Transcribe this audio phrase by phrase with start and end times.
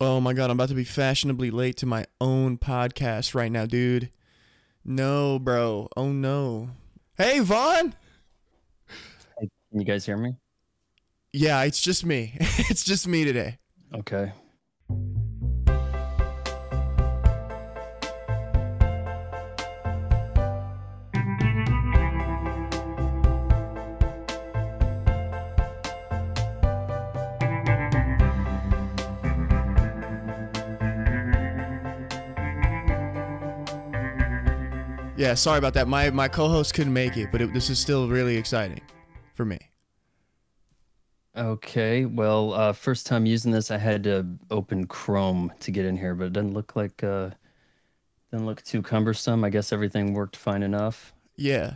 [0.00, 3.66] Oh my god, I'm about to be fashionably late to my own podcast right now,
[3.66, 4.10] dude.
[4.84, 5.88] No, bro.
[5.96, 6.70] Oh no.
[7.16, 7.94] Hey, Vaughn.
[9.38, 10.36] Can you guys hear me?
[11.32, 12.36] Yeah, it's just me.
[12.40, 13.58] it's just me today.
[13.92, 14.32] Okay.
[35.18, 35.88] Yeah, sorry about that.
[35.88, 38.80] My my co-host couldn't make it, but it, this is still really exciting
[39.34, 39.58] for me.
[41.36, 42.04] Okay.
[42.04, 46.14] Well, uh, first time using this, I had to open Chrome to get in here,
[46.14, 47.30] but it doesn't look like uh,
[48.30, 49.42] doesn't look too cumbersome.
[49.42, 51.12] I guess everything worked fine enough.
[51.34, 51.74] Yeah.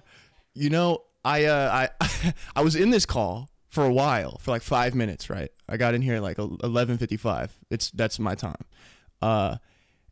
[0.55, 4.62] You know, I uh I I was in this call for a while, for like
[4.62, 5.50] 5 minutes, right?
[5.69, 7.50] I got in here at like 11:55.
[7.70, 8.64] It's that's my time.
[9.20, 9.56] Uh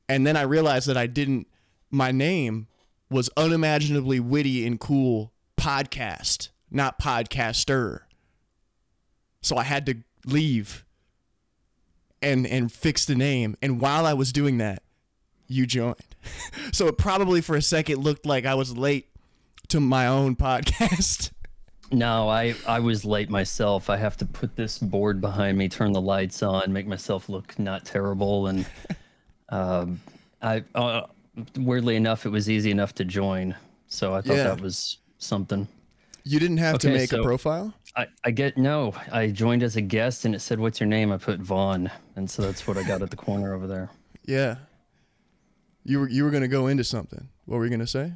[0.08, 1.46] and then I realized that I didn't
[1.92, 2.66] my name
[3.10, 8.00] was unimaginably witty and cool podcast, not podcaster.
[9.42, 10.84] So I had to leave
[12.22, 13.56] and and fix the name.
[13.60, 14.82] And while I was doing that,
[15.48, 15.96] you joined.
[16.72, 19.08] so it probably for a second looked like I was late
[19.68, 21.32] to my own podcast.
[21.92, 23.90] No, I I was late myself.
[23.90, 27.58] I have to put this board behind me, turn the lights on, make myself look
[27.58, 28.64] not terrible, and
[29.48, 30.00] um,
[30.40, 31.06] I uh,
[31.56, 33.54] weirdly enough, it was easy enough to join.
[33.88, 34.44] So I thought Yeah.
[34.44, 35.66] that was something.
[36.24, 37.72] You didn't have to Okay, make a profile?
[37.96, 38.94] I, I get no.
[39.10, 41.10] I joined as a guest and it said, What's your name?
[41.12, 41.90] I put Vaughn.
[42.14, 43.90] And so that's what I got at the corner over there.
[44.26, 44.56] Yeah.
[45.82, 47.26] You were you were gonna go into something.
[47.46, 48.12] What were you gonna say?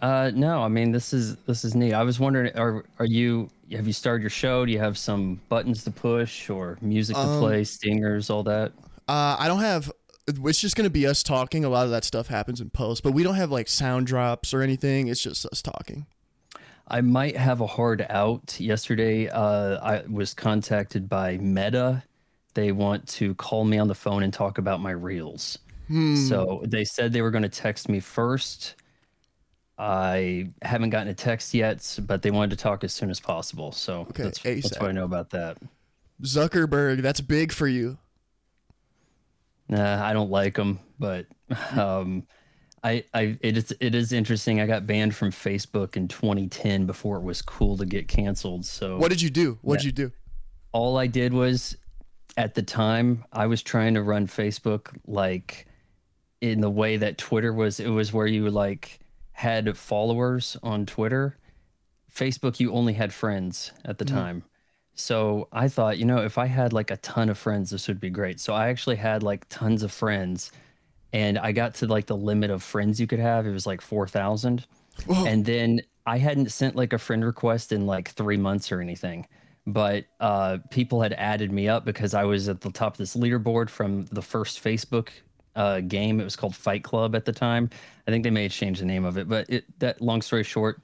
[0.00, 1.92] Uh, no, I mean this is this is neat.
[1.92, 4.64] I was wondering, are are you have you started your show?
[4.64, 8.72] Do you have some buttons to push or music to Um, play, stingers, all that?
[9.08, 9.92] Uh, I don't have.
[10.26, 11.64] It's just gonna be us talking.
[11.64, 14.54] A lot of that stuff happens in post, but we don't have like sound drops
[14.54, 15.08] or anything.
[15.08, 16.06] It's just us talking.
[16.88, 18.60] I might have a hard out.
[18.60, 22.02] Yesterday, uh, I was contacted by Meta.
[22.54, 25.58] They want to call me on the phone and talk about my reels.
[25.88, 26.16] Hmm.
[26.16, 28.76] So they said they were going to text me first.
[29.78, 33.72] I haven't gotten a text yet, but they wanted to talk as soon as possible.
[33.72, 35.58] So Okay, that's, that's what I know about that.
[36.22, 37.98] Zuckerberg, that's big for you.
[39.72, 41.26] Nah, I don't like them, but
[41.76, 42.26] um,
[42.84, 44.60] I, I, it is, it is interesting.
[44.60, 48.66] I got banned from Facebook in 2010 before it was cool to get canceled.
[48.66, 49.58] So What did you do?
[49.62, 50.12] What did you do?
[50.72, 51.76] all I did was
[52.36, 55.66] at the time I was trying to run Facebook like
[56.40, 58.98] in the way that Twitter was it was where you like
[59.32, 61.38] had followers on Twitter.
[62.14, 64.44] Facebook you only had friends at the time.
[64.94, 68.00] So I thought, you know, if I had like a ton of friends this would
[68.00, 68.40] be great.
[68.40, 70.52] So I actually had like tons of friends
[71.12, 73.46] and I got to like the limit of friends you could have.
[73.46, 74.66] It was like 4,000
[75.08, 79.26] and then I hadn't sent like a friend request in like three months or anything.
[79.66, 83.14] But uh, people had added me up because I was at the top of this
[83.14, 85.10] leaderboard from the first Facebook
[85.54, 86.20] uh, game.
[86.20, 87.70] It was called Fight Club at the time.
[88.06, 89.28] I think they may have changed the name of it.
[89.28, 90.82] But it, that long story short,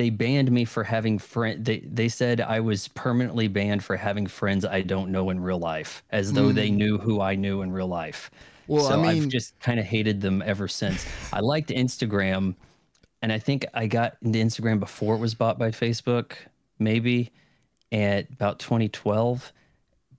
[0.00, 1.62] they banned me for having friend.
[1.62, 5.58] They they said I was permanently banned for having friends I don't know in real
[5.58, 8.30] life, as though they knew who I knew in real life.
[8.66, 8.72] Hmm.
[8.72, 11.06] Well, I so mean- I've just kind of hated them ever since.
[11.34, 12.54] I liked Instagram,
[13.20, 16.32] and I think I got into Instagram before it was bought by Facebook,
[16.78, 17.30] maybe
[17.92, 19.52] at about 2012.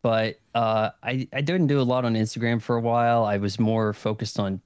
[0.03, 3.25] But uh, I I didn't do a lot on Instagram for a while.
[3.25, 4.61] I was more focused on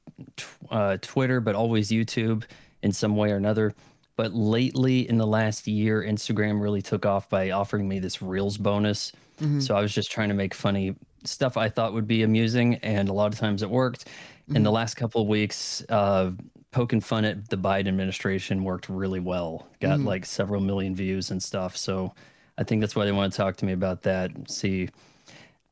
[0.70, 2.44] uh, Twitter, but always YouTube
[2.84, 3.74] in some way or another.
[4.16, 8.58] But lately, in the last year, Instagram really took off by offering me this Reels
[8.58, 9.12] bonus.
[9.42, 9.60] Mm-hmm.
[9.60, 10.96] So I was just trying to make funny
[11.26, 14.06] stuff I thought would be amusing, and a lot of times it worked.
[14.48, 14.76] In the mm-hmm.
[14.76, 16.32] last couple of weeks, uh,
[16.72, 19.68] poking fun at the Biden administration worked really well.
[19.80, 20.08] Got mm-hmm.
[20.08, 21.76] like several million views and stuff.
[21.76, 22.14] So
[22.58, 24.32] I think that's why they want to talk to me about that.
[24.50, 24.90] See,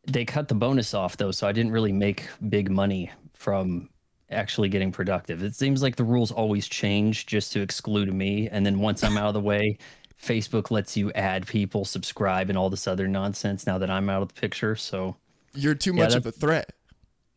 [0.07, 3.89] they cut the bonus off though, so I didn't really make big money from
[4.33, 5.41] actually getting productive.
[5.43, 9.17] It seems like the rules always change just to exclude me, and then once I'm
[9.17, 9.77] out of the way,
[10.21, 13.65] Facebook lets you add people, subscribe, and all this other nonsense.
[13.67, 15.15] Now that I'm out of the picture, so
[15.53, 16.71] You're too Yeah, much of a threat.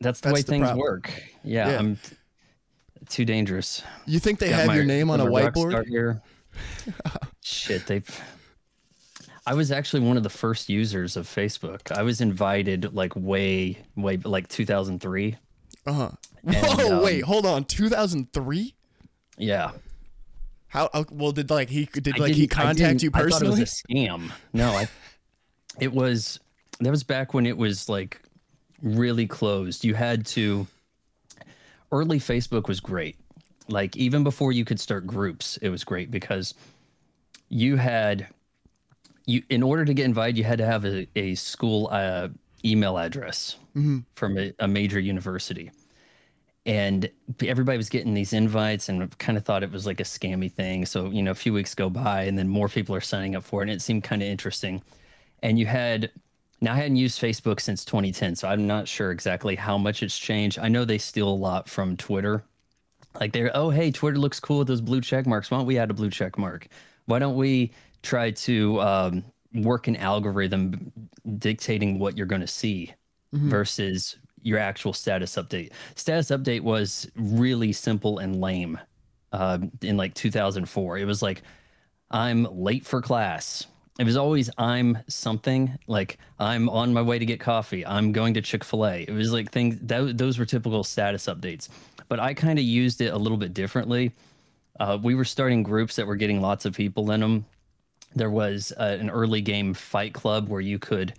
[0.01, 0.79] that's the That's way the things problem.
[0.81, 1.13] work.
[1.45, 1.79] Yeah, Yeah.
[1.79, 1.99] I'm
[3.09, 3.83] too dangerous.
[4.07, 5.87] You think they Got have my- your name on a got my rock whiteboard?
[5.87, 6.23] Here.
[7.43, 8.03] Shit, they.
[9.47, 11.93] I was actually one of the first users of Facebook.
[11.93, 15.37] I was invited like way, way like 2003.
[15.87, 16.11] Uh huh.
[16.47, 17.65] And, Whoa, um, wait, hold on.
[17.65, 18.75] 2003?
[19.39, 19.73] Yeah,
[20.69, 20.89] How?
[20.95, 23.61] uh, Well, did like he did like he contact you I thought it personally?
[23.61, 24.31] was a scam.
[24.53, 24.89] No, I.
[25.81, 26.41] It was.
[26.81, 28.21] That was back when it was like
[28.83, 29.85] really closed.
[29.85, 30.67] You had to
[31.93, 33.17] early Facebook was great.
[33.69, 36.55] Like even before you could start groups, it was great because
[37.49, 38.29] you had
[39.27, 42.29] you in order to get invited, you had to have a, a school uh,
[42.65, 43.57] email address
[44.15, 45.71] from a, a major university.
[46.67, 47.09] And
[47.45, 50.85] everybody was getting these invites and kind of thought it was like a scammy thing.
[50.85, 53.45] So, you know, a few weeks go by and then more people are signing up
[53.45, 53.65] for it.
[53.65, 54.83] And it seemed kind of interesting.
[55.43, 56.11] And you had
[56.61, 60.19] now I hadn't used Facebook since 2010, so I'm not sure exactly how much it's
[60.19, 60.59] changed.
[60.59, 62.43] I know they steal a lot from Twitter.
[63.21, 65.51] Like they're, oh hey, Twitter looks cool with those blue check marks.
[65.51, 66.67] Why don't we add a blue check mark?
[67.05, 67.73] Why don't we
[68.03, 69.25] try to um,
[69.55, 70.93] work an algorithm
[71.39, 72.93] dictating what you're going to see
[73.33, 74.17] versus
[74.47, 75.73] your actual status update?
[75.95, 78.79] Status update was really simple and lame
[79.33, 80.99] uh, in like 2004.
[80.99, 81.43] It was like,
[82.11, 83.67] I'm late for class.
[83.99, 87.85] It was always I'm something like I'm on my way to get coffee.
[87.87, 89.03] I'm going to Chick Fil A.
[89.03, 91.71] It was like things that those were typical status updates,
[92.09, 94.13] but I kind of used it a little bit differently.
[94.79, 97.47] Uh, we were starting groups that were getting lots of people in them.
[98.15, 101.15] There was uh, an early game fight club where you could,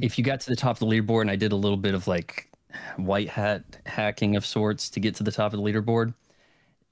[0.00, 1.94] if you got to the top of the leaderboard, and I did a little bit
[1.94, 2.48] of like
[2.96, 6.14] white hat hacking of sorts to get to the top of the leaderboard.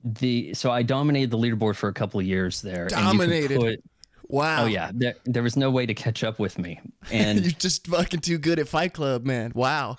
[0.02, 2.84] The so I dominated the leaderboard for a couple of years there.
[2.84, 3.60] and you could Dominated.
[3.60, 3.84] put-
[4.30, 4.62] Wow.
[4.62, 6.80] Oh yeah, there, there was no way to catch up with me,
[7.10, 9.50] and You're just fucking too good at Fight Club, man.
[9.54, 9.96] Wow.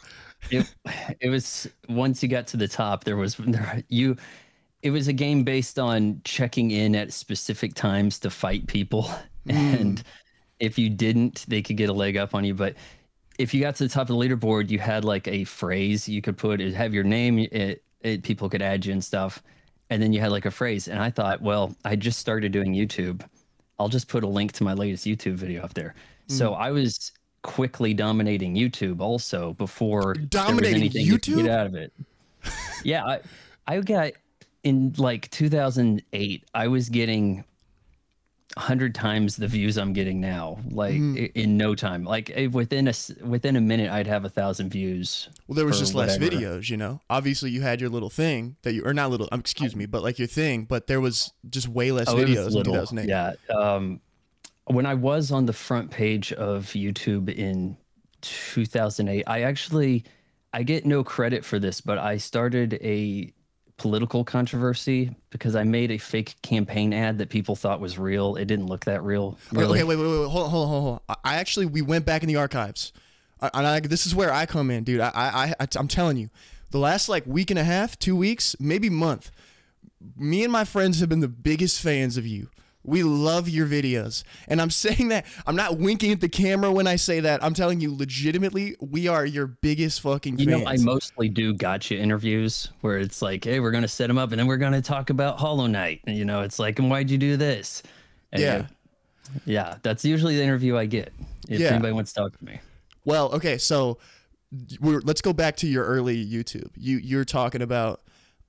[0.50, 0.74] it,
[1.20, 4.16] it was once you got to the top, there was there, you.
[4.82, 9.04] It was a game based on checking in at specific times to fight people,
[9.46, 9.52] hmm.
[9.52, 10.04] and
[10.60, 12.54] if you didn't, they could get a leg up on you.
[12.54, 12.76] But
[13.42, 16.22] if you got to the top of the leaderboard, you had like a phrase you
[16.22, 16.62] could put.
[16.62, 17.40] It have your name.
[17.40, 19.42] It, it people could add you and stuff,
[19.90, 20.88] and then you had like a phrase.
[20.88, 23.26] And I thought, well, I just started doing YouTube.
[23.80, 25.96] I'll just put a link to my latest YouTube video up there.
[26.30, 26.34] Hmm.
[26.34, 27.12] So I was
[27.42, 31.44] quickly dominating YouTube also before there was dominating anything you YouTube?
[31.44, 31.92] get out of it.
[32.84, 33.20] yeah, I
[33.68, 34.12] I got
[34.64, 36.46] in like 2008.
[36.54, 37.44] I was getting
[38.58, 42.04] hundred times the views I'm getting now, like i- in no time.
[42.04, 42.94] Like eh, within a
[43.24, 45.30] within a minute, I'd have a thousand views.
[45.48, 46.38] Well, there was just less whatever.
[46.38, 47.02] videos, you know.
[47.10, 50.04] Obviously, you had your little thing that you, or not little, um, excuse me, but
[50.04, 50.66] like your thing.
[50.66, 53.08] But there was just way less Oh, videos in 2008.
[53.10, 53.34] Yeah.
[53.56, 54.02] Um,
[54.66, 57.78] when I was on the front page of YouTube in
[58.22, 60.04] 2008, I actually
[60.54, 63.34] I get no credit for this, but I started a
[63.82, 68.36] political controversy because I made a fake campaign ad that people thought was real.
[68.36, 69.40] It didn't look that real.
[69.52, 69.80] Okay, Really.
[69.80, 71.00] Okay, wait, wait, wait, hold on, hold on, hold on.
[71.10, 72.94] I I actually we went back in the archives,
[73.42, 75.02] I, and I, this is where I come in, dude.
[75.02, 76.30] I, I, I, I'm telling you,
[76.70, 79.32] the last like week and a half, two weeks, maybe month,
[80.16, 82.50] me and my friends have been the biggest fans of you.
[82.84, 86.88] We love your videos, and I'm saying that I'm not winking at the camera when
[86.88, 87.44] I say that.
[87.44, 90.64] I'm telling you, legitimately, we are your biggest fucking You fans.
[90.64, 94.18] know, I mostly do gotcha interviews where it's like, hey, we're going to set them
[94.18, 96.02] up and then we're going to talk about Hollow Knight.
[96.08, 97.84] And, you know, it's like, and why'd you do this?
[98.32, 98.68] And, yeah.
[99.46, 99.76] Yeah.
[99.84, 101.14] That's usually the interview I get
[101.48, 101.70] if Yeah.
[101.70, 102.60] anybody wants to talk to me.
[103.06, 103.98] Well, okay, so
[104.80, 106.70] we're, let's go back to your early YouTube.
[106.76, 108.02] You you're talking about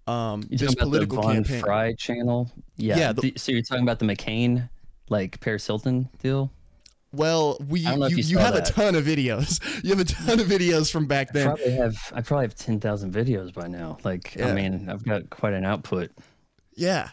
[0.06, 1.60] um, You this talking about political the Vaughn campaign.
[1.60, 2.50] Fry channel?
[2.76, 2.98] Yeah.
[2.98, 4.68] Yeah, the- so you're talking about the McCain,
[5.08, 6.52] like Paris Hilton deal?
[7.14, 8.70] Well, we I don't know if you, you you have that.
[8.70, 9.60] a ton of videos.
[9.84, 11.46] You have a ton of videos from back then.
[11.48, 13.98] I probably have I probably have ten thousand videos by now.
[14.02, 14.48] Like Yeah.
[14.48, 16.10] I mean, I've got quite an output.
[16.74, 17.10] Yeah.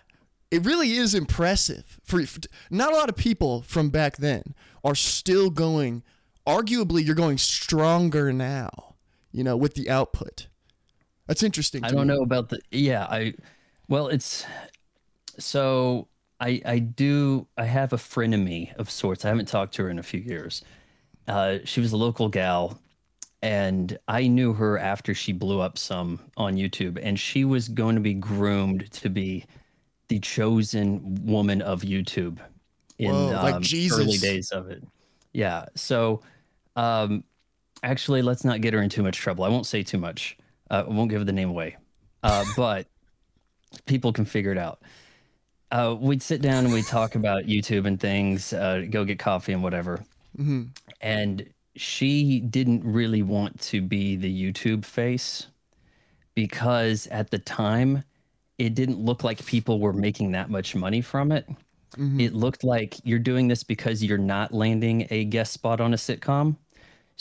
[0.52, 2.00] It really is impressive.
[2.04, 2.40] For, for
[2.72, 6.02] not a lot of people from back then are still going
[6.48, 8.96] arguably you're going stronger now,
[9.32, 10.48] you know, with the output.
[11.30, 11.84] That's interesting.
[11.86, 12.16] I don't me.
[12.16, 13.36] know about the yeah, I
[13.88, 14.46] well it's
[15.38, 16.08] so
[16.40, 19.26] I I do I have a frenemy of sorts.
[19.26, 20.64] I haven't talked to her in a few years.
[21.28, 22.82] Uh she was a local gal
[23.44, 27.94] and I knew her after she blew up some on YouTube and she was going
[27.96, 29.46] to be groomed to be
[30.08, 32.40] the chosen woman of YouTube
[32.98, 34.00] in Whoa, like um, Jesus.
[34.00, 34.84] early days of it.
[35.34, 35.68] Yeah.
[35.76, 36.24] So
[36.76, 37.24] um
[37.84, 39.44] actually let's not get her in too much trouble.
[39.44, 40.39] I won't say too much.
[40.70, 41.78] Uh, I won't give the name away.
[42.24, 42.88] Uh, but
[43.86, 44.82] people can figure it out.
[45.72, 49.54] Uh, we'd sit down and we'd talk about YouTube and things, uh, go get coffee
[49.54, 50.04] and whatever.
[50.38, 50.64] Mm-hmm.
[51.02, 55.48] And she didn't really want to be the YouTube face
[56.34, 58.04] because at the time,
[58.58, 61.48] it didn't look like people were making that much money from it.
[61.98, 62.20] Mm-hmm.
[62.20, 65.98] It looked like you're doing this because you're not landing a guest spot on a
[65.98, 66.58] sitcom.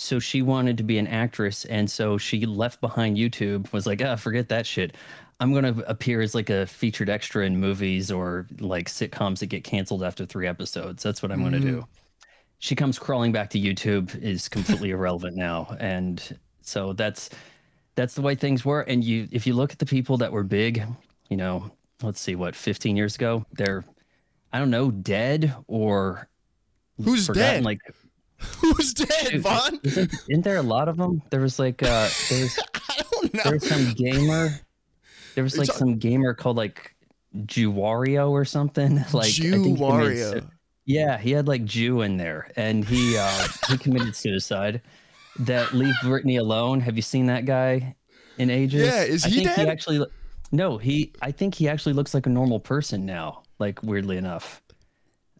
[0.01, 3.71] So she wanted to be an actress, and so she left behind YouTube.
[3.73, 4.97] Was like, ah, forget that shit.
[5.41, 9.65] I'm gonna appear as like a featured extra in movies or like sitcoms that get
[9.65, 11.03] canceled after three episodes.
[11.03, 11.85] That's what I'm gonna do.
[12.61, 14.15] She comes crawling back to YouTube.
[14.23, 17.31] Is completely irrelevant now, and So that's
[17.97, 18.83] that's the way things were.
[18.83, 20.85] And you, if you look at the people that were big,
[21.29, 23.85] you know, let's see, what 15 years ago, they're
[24.53, 26.29] I don't know, dead or
[27.03, 27.65] Who's forgotten, dead?
[27.65, 27.81] Like,
[28.61, 29.81] Who's dead, Vaughn?
[29.83, 31.23] isn't, isn't there a lot of them?
[31.31, 33.41] There was like uh, there was I don't know.
[33.45, 34.51] there was some gamer.
[35.35, 36.95] There was like It's a- some gamer called like
[37.37, 38.97] Juwario or something.
[39.13, 40.33] Like I think he committed Wario.
[40.41, 40.47] su-
[40.87, 44.83] Yeah, he had like Jew in there, and he uh, he committed suicide.
[45.41, 46.81] That leave Britney alone.
[46.81, 47.95] Have you seen that guy
[48.39, 48.87] in ages?
[48.87, 49.67] Yeah, is I he think dead?
[49.67, 50.07] He actually,
[50.51, 51.13] no, he.
[51.23, 53.43] I think he actually looks like a normal person now.
[53.61, 54.61] Like weirdly enough,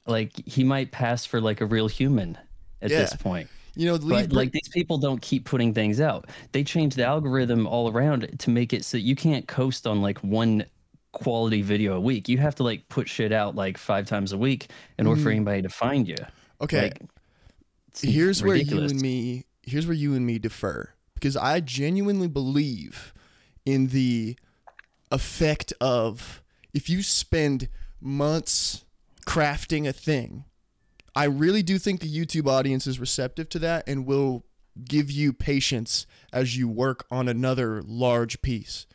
[0.07, 2.39] like he might pass for like a real human
[2.83, 6.29] at this point You know, leave but like these people don't keep putting things out
[6.53, 10.19] they change the algorithm all around to make it so you can't coast on like
[10.19, 10.65] one
[11.13, 14.39] quality video a week you have to like put shit out like five times a
[14.39, 14.69] week
[14.99, 16.65] in order for anybody to find you Mm-hmm.
[16.65, 16.83] okay.
[16.83, 17.03] like,
[18.01, 23.13] here's where you and me here's where you and me differ because I genuinely believe
[23.65, 24.37] in the
[25.11, 26.43] effect of
[26.73, 27.69] if you spend
[28.01, 28.85] months
[29.27, 30.45] crafting a thing.
[31.19, 34.45] I really do think the YouTube audience is receptive to that and will
[34.85, 38.87] give you patience as you work on another large piece.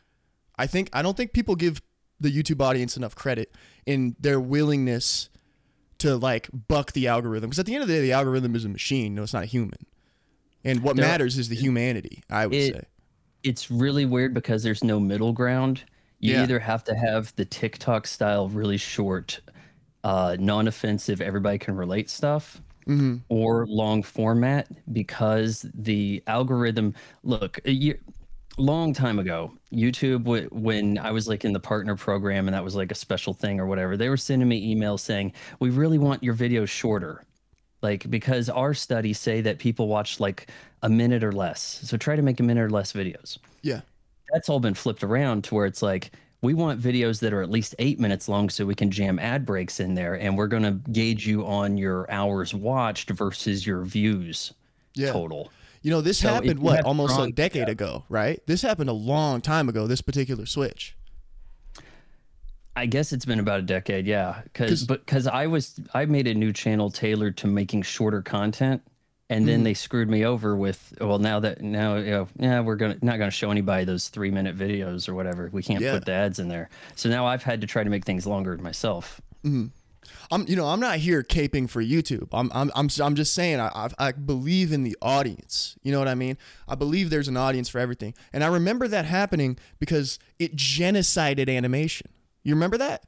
[0.57, 1.81] I think I don't think people give
[2.21, 3.51] the YouTube audience enough credit
[3.85, 5.29] in their willingness
[5.97, 7.49] to like buck the algorithm.
[7.49, 9.43] Because at the end of the day the algorithm is a machine no it's not
[9.43, 9.79] a human.
[10.63, 12.83] And what There- matters is the humanity i would It- say.
[13.43, 15.83] it's really weird because there's no middle ground.
[16.21, 16.43] You Yeah.
[16.43, 19.41] either have to have the tiktok style really short
[20.03, 23.19] uh, non-offensive everybody can relate stuff Mm-hmm.
[23.29, 26.93] or long format because the algorithm
[27.23, 27.97] look a year,
[28.57, 32.75] long time ago youtube when i was like in the partner program and that was
[32.75, 35.31] like a special thing or whatever they were sending me emails saying
[35.61, 37.23] we really want your videos shorter.
[37.81, 40.49] Like because our studies say that people watch like
[40.81, 41.81] a minute or less.
[41.83, 43.37] So try to make a minute or less videos.
[43.61, 43.81] Yeah.
[44.31, 46.11] That's all been flipped around to where it's like
[46.43, 49.45] we want videos that are at least eight minutes long so we can jam ad
[49.45, 53.81] breaks in there and we're going to gauge you on your hours watched versus your
[53.83, 54.53] views
[54.93, 55.11] yeah.
[55.11, 55.51] total.
[55.81, 58.41] You know this So happened what almost a decade ago right?
[58.45, 60.95] This happened a long time ago this particular switch.
[62.75, 64.41] I guess it's been about a decade yeah.
[64.43, 68.81] because but because i was i made a new channel tailored to making shorter content
[69.29, 69.63] and then mm-hmm.
[69.63, 73.17] they screwed me over with well now that now you know yeah we're gonna not
[73.17, 75.49] gonna show anybody those three minute videos or whatever.
[75.51, 75.93] We can't Yeah.
[75.93, 76.69] put the ads in there.
[76.95, 79.21] So now i've had to try to make things longer myself.
[79.43, 79.67] Mm-hmm.
[80.31, 82.27] I'm you know i'm not here caping for youtube.
[82.33, 85.77] I'm i'm i'm, I'm just saying I, I i believe in the audience.
[85.83, 86.37] You know what i mean?
[86.67, 88.13] I believe there's an audience for everything.
[88.33, 92.09] And i remember that happening because it genocided animation.
[92.43, 93.05] You remember that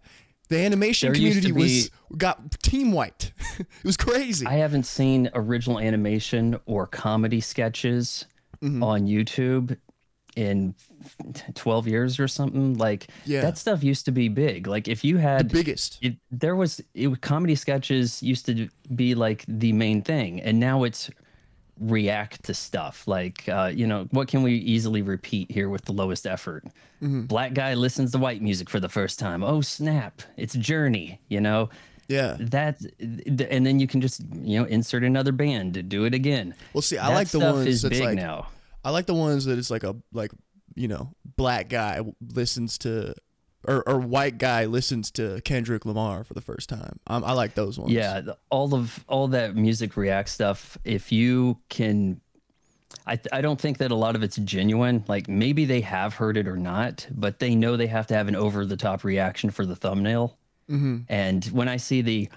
[0.49, 5.79] the animation There community was got team wiped it was crazy I haven't seen original
[5.79, 8.25] animation or comedy sketches
[8.63, 8.81] Mm-hmm.
[8.83, 9.77] on YouTube
[10.37, 10.75] in
[11.55, 12.77] 12 years or something.
[12.77, 13.41] Like Yeah.
[13.41, 14.65] that stuff used to be big.
[14.65, 19.13] Like if you had the biggest it, there was it, comedy sketches used to be
[19.13, 21.09] like the main thing, and now it's
[21.79, 23.07] react to stuff.
[23.07, 26.63] Like uh, you know what can we easily repeat here with the lowest effort?
[27.01, 29.43] Black guy listens to white music for the first time.
[29.43, 30.21] Oh snap.
[30.37, 31.69] It's journey you know?
[32.07, 32.37] Yeah.
[32.39, 36.55] That and then you can just you know insert another band to do it again.
[36.73, 38.47] Well, see, I That like the ones that's big like now.
[38.83, 40.31] I like the ones that it's like a like
[40.75, 42.01] you know black guy
[42.33, 43.15] listens to
[43.67, 46.99] or or white guy listens to Kendrick Lamar for the first time.
[47.07, 47.91] Um, I like those ones.
[47.91, 52.21] yeah the- all of all that music react stuff if you can
[53.07, 55.03] I, I don't think that a lot of it's genuine.
[55.07, 58.27] Like maybe they have heard it or not but they know they have to have
[58.27, 60.37] an over the top reaction for the thumbnail.
[60.69, 60.97] Mm-hmm.
[61.09, 62.27] and when i see the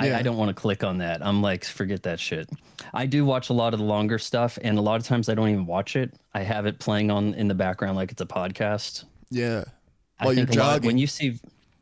[0.00, 1.26] I, I don't want to click on that.
[1.26, 2.48] I'm like forget that shit.
[2.94, 5.34] I do watch a lot of the longer stuff and a lot of times i
[5.34, 6.14] don't even watch it.
[6.34, 9.64] I have it playing on in the background like it's a podcast yeah.
[10.20, 11.38] I While you're think a lot- when you see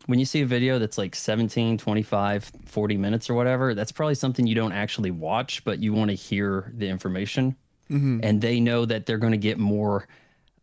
[0.06, 4.14] when you see a video that's like 17 25 40 minutes or whatever that's probably
[4.14, 7.56] something you don't actually watch but you want to hear the information
[7.90, 8.18] Mm-hmm.
[8.24, 10.08] and they know that they're going to get more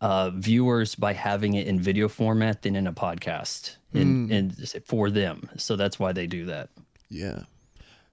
[0.02, 4.32] uh, viewers by having it in video format than in a podcast in, Mm.
[4.32, 6.70] in for them so that's why they do that
[7.10, 7.44] Yeah.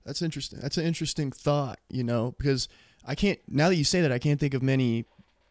[0.07, 0.59] That's interesting.
[0.63, 2.69] That's an interesting thought, you know, because
[3.05, 5.05] I can't now that you say that I can't think of many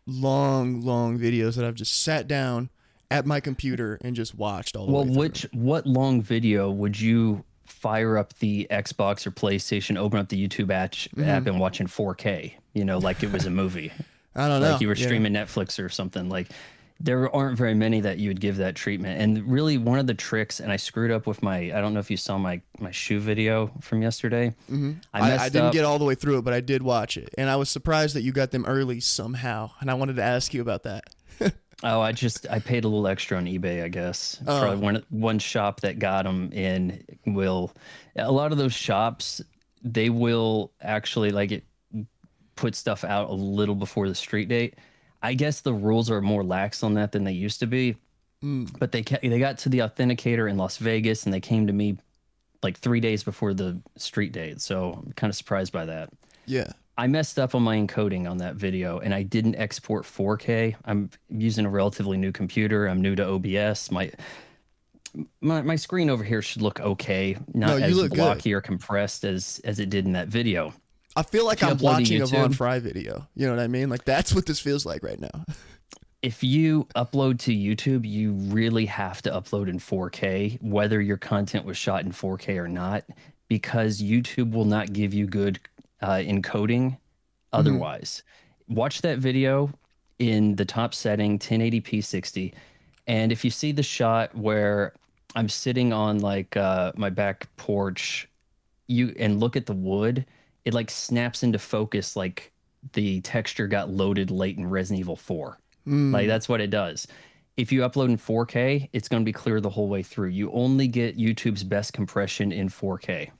[0.07, 2.69] long, long videos that I've just sat down
[3.11, 7.43] at my computer and just watched all the well which what long video would you
[7.65, 11.23] fire up the xbox or playstation open up the youtube app, Mm-hmm.
[11.23, 13.91] app and watch in 4k you know like it was a movie
[14.35, 14.71] I don't know.
[14.71, 15.05] like you were Yeah.
[15.07, 16.29] streaming Netflix or something.
[16.29, 16.47] Like
[17.01, 19.19] there aren't very many that you would give that treatment.
[19.19, 21.57] And really, one of the tricks, and I screwed up with my.
[21.75, 24.53] I don't know if you saw my my shoe video from yesterday.
[24.69, 24.91] Mm-hmm.
[25.13, 25.73] I I, I didn't up.
[25.73, 28.15] get all the way through it, but I did watch it, and I was surprised
[28.15, 29.71] that you got them early somehow.
[29.81, 31.05] And I wanted to ask you about that.
[31.81, 34.41] Oh, I just I paid a little extra on eBay, I guess.
[34.45, 34.59] Oh.
[34.59, 37.71] Probably one one shop that got them in will.
[38.17, 39.41] A lot of those shops,
[39.81, 41.63] they will actually like it
[42.55, 44.75] put stuff out a little before the street date.
[45.21, 47.95] I guess the rules are more lax on that than they used to be.
[48.43, 48.77] Mm.
[48.77, 51.97] But they they got to the authenticator in Las Vegas and they came to me
[52.61, 54.59] like three days before the street date.
[54.59, 56.09] So I'm kind of surprised by that.
[56.45, 56.71] Yeah.
[56.99, 60.75] I messed up on my encoding on that video and I didn't export 4K.
[60.83, 62.87] I'm using a relatively new computer.
[62.87, 63.89] I'm new to OBS.
[63.89, 64.11] My
[65.39, 68.17] my, my screen over here should look okay, not No, as look good.
[68.17, 70.73] blocky or compressed as as it did in that video.
[71.15, 72.51] I feel like I'm watching a Vaughn?
[72.51, 73.25] Fry video.
[73.33, 73.89] You know what I mean?
[73.89, 75.45] Like that's what this feels like right now.
[76.21, 81.63] If you upload to YouTube, you really have to upload in 4K, whether your content
[81.63, 83.05] was shot in 4K or not,
[83.47, 85.61] because YouTube will not give you good
[86.01, 86.97] uh, encoding
[87.53, 88.23] otherwise.
[88.67, 89.71] Watch that video
[90.19, 92.53] in the top setting, 1080p 60.
[93.07, 94.93] And if you see the shot where
[95.35, 98.27] I'm sitting on like uh, my back porch,
[98.87, 100.25] you and look at the wood,
[100.65, 102.51] it like snaps into focus like
[102.93, 105.57] the texture got loaded late in Resident Evil 4.
[106.11, 107.07] Like that's what it does.
[107.57, 110.29] If you upload in 4K, it's going to be clear the whole way through.
[110.29, 113.31] You only get YouTube's best compression in 4K.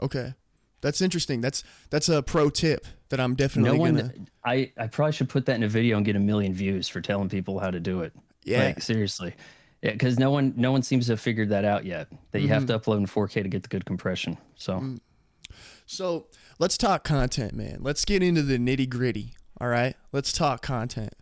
[0.00, 0.32] Okay.
[0.80, 1.40] That's interesting.
[1.40, 4.12] That's that's a pro tip that I'm definitely no one gonna.
[4.44, 7.00] I, I probably should put that in a video and get a million views for
[7.00, 8.12] telling people how to do it.
[8.44, 8.64] Yeah.
[8.66, 9.34] Like seriously.
[9.82, 12.08] Yeah, because no one no one seems to have figured that out yet.
[12.32, 12.72] That you have Mm-hmm.
[12.72, 14.38] to upload in 4K to get the good compression.
[14.56, 14.96] So
[15.86, 16.26] So
[16.58, 17.78] let's talk content, man.
[17.80, 19.34] Let's get into the nitty gritty.
[19.60, 19.96] All right.
[20.12, 21.12] Let's talk content.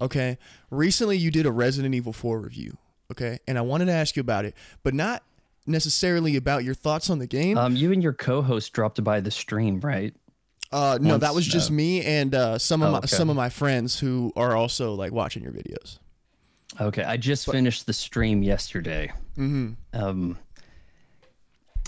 [0.00, 0.38] Okay.
[0.70, 2.76] Recently, you did a Resident Evil 4 review.
[3.10, 3.38] Okay.
[3.48, 5.22] And I wanted to ask you about it, but not
[5.68, 7.56] necessarily about your thoughts on the game.
[7.58, 10.14] um you and your co-host dropped by the stream, right?
[10.70, 11.76] Uh, no, that was just no.
[11.76, 13.06] me and uh, some of Oh, my okay.
[13.06, 15.98] some of my friends who are also like watching your videos.
[16.78, 19.10] Okay, I just finished the stream yesterday.
[19.38, 19.72] Mm-hmm.
[19.98, 20.38] Um,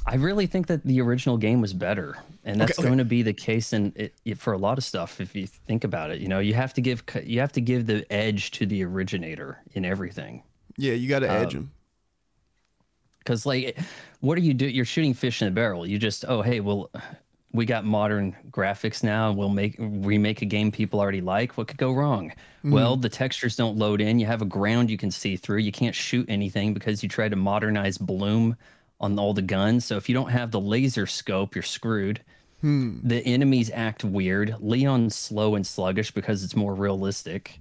[0.06, 2.88] I really think that the original game was better, and that's okay.
[2.88, 5.20] going to be the case in it, it- for a lot of stuff.
[5.20, 7.84] If you think about it, you know, you have to give you have to give
[7.86, 10.42] the edge to the originator in everything.
[10.78, 11.70] Yeah, you got to Uh, edge them.
[13.30, 13.78] Because like,
[14.18, 14.66] what do you do?
[14.66, 15.86] You're shooting fish in a barrel.
[15.86, 16.90] You just oh hey, well,
[17.52, 21.56] we got modern graphics now, and we'll make remake a game people already like.
[21.56, 22.30] What could go wrong?
[22.30, 22.72] Mm-hmm.
[22.72, 24.18] Well, the textures don't load in.
[24.18, 25.58] You have a ground you can see through.
[25.58, 28.56] You can't shoot anything because you try to modernize bloom
[28.98, 29.84] on all the guns.
[29.84, 32.20] So if you don't have the laser scope, you're screwed.
[32.62, 32.98] Hmm.
[33.04, 34.56] The enemies act weird.
[34.58, 37.60] Leon's slow and sluggish because it's more realistic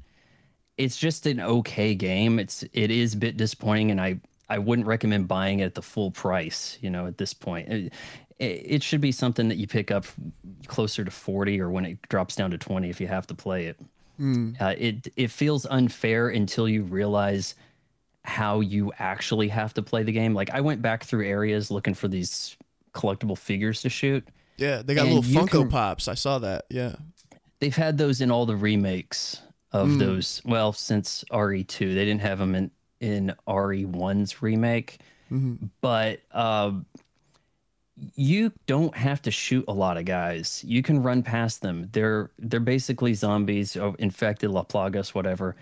[0.77, 2.39] it's just an okay game.
[2.39, 5.81] It's it is a bit disappointing, and I I wouldn't recommend buying it at the
[5.81, 6.77] full price.
[6.81, 7.93] You know, at this point, it,
[8.39, 10.05] it, should be something that you pick up
[10.67, 13.65] closer to forty, or when it drops down to twenty if you have to play
[13.65, 13.77] it.
[14.59, 17.55] Uh, it it feels unfair until you realize
[18.25, 20.33] how you actually have to play the game.
[20.33, 22.57] Like I went back through areas looking for these
[22.93, 24.27] collectible figures to shoot.
[24.57, 26.07] Yeah, they got little Funko can- Pops.
[26.09, 26.65] I saw that.
[26.69, 26.95] Yeah.
[27.59, 30.41] they've had those in all the remakes of those.
[30.43, 34.99] Well, since RE2, they didn't have them in in RE1's remake,
[35.81, 36.85] but um,
[38.15, 40.63] you don't have to shoot a lot of guys.
[40.65, 41.89] You can run past them.
[41.91, 45.55] They're they're basically zombies, or infected, La Plagas, whatever.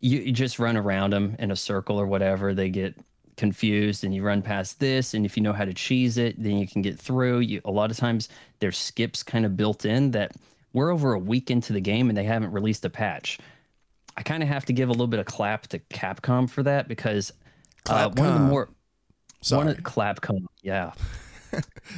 [0.00, 2.54] You, you just run around them in a circle or whatever.
[2.54, 2.94] They get
[3.36, 5.14] confused, and you run past this.
[5.14, 7.40] And if you know how to cheese it, then you can get through.
[7.40, 8.28] You a lot of times
[8.60, 10.32] there's skips kind of built in that
[10.72, 13.38] we're over a week into the game and they haven't released a patch.
[14.16, 16.88] I kind of have to give a little bit of clap to Capcom for that
[16.88, 17.32] because
[17.88, 18.70] uh, one of the more
[19.42, 19.66] Sorry.
[19.66, 20.92] one of Clapcom, yeah.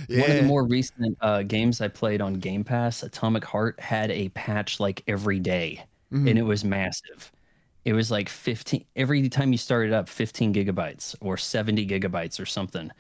[0.09, 0.21] yeah.
[0.21, 4.11] One of the more recent uh, games I played on Game Pass, Atomic Heart, had
[4.11, 6.27] a patch like every day, Mm-hmm.
[6.29, 7.31] and it was massive.
[7.85, 12.47] It was like 15 every time you started up, 15 gigabytes or 70 gigabytes or
[12.47, 12.91] something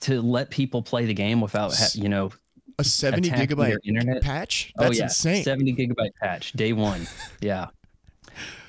[0.00, 2.30] to let people play the game without, ha- you know,
[2.78, 4.22] a 70 gigabyte internet.
[4.22, 4.72] patch?
[4.76, 5.42] That's oh yeah, insane.
[5.42, 7.06] 70 gigabyte patch day one.
[7.40, 7.68] yeah,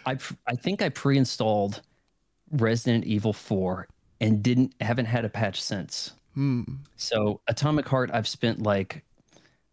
[0.09, 0.17] I
[0.47, 1.81] I think I pre-installed
[2.51, 3.87] Resident Evil 4
[4.21, 6.13] and didn't haven't had a patch since.
[6.33, 6.63] Hmm.
[6.95, 9.03] So Atomic Heart, I've spent like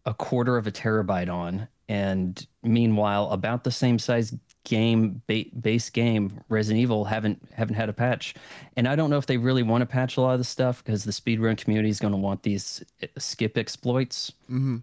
[0.05, 5.89] a quarter of a terabyte on, and meanwhile, about the same size game ba- base
[5.89, 8.35] game Resident Evil haven't haven't had a patch,
[8.75, 10.83] and I don't know if they really want to patch a lot of the stuff
[10.83, 14.33] because the speedrun community is going to want these uh, skip exploits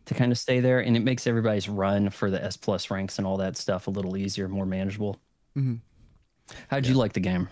[0.06, 3.18] to kind of stay there, and it makes everybody's run for the S plus ranks
[3.18, 5.20] and all that stuff a little easier, more manageable.
[6.68, 7.48] How'd you like the game?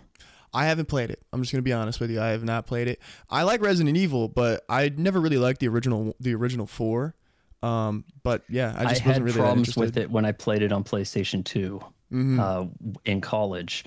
[0.55, 1.23] I haven't played it.
[1.33, 2.21] I'm just gonna be honest with you.
[2.21, 3.01] I have not played it.
[3.31, 7.15] I like Resident Evil, but I never really liked the original the original four.
[7.63, 10.63] Um, but yeah, I I, just had wasn't really problems with it when I played
[10.63, 11.81] it on PlayStation 2
[12.13, 12.39] Mhm.
[12.41, 12.67] uh,
[13.05, 13.85] in college.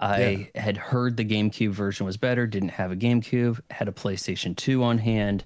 [0.00, 4.54] I had heard the GameCube version was better, didn't have a GameCube, had a PlayStation
[4.56, 5.44] 2 on hand,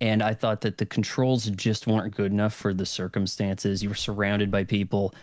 [0.00, 3.84] and I thought that the controls just weren't good enough for the circumstances.
[3.84, 5.14] You were surrounded by people,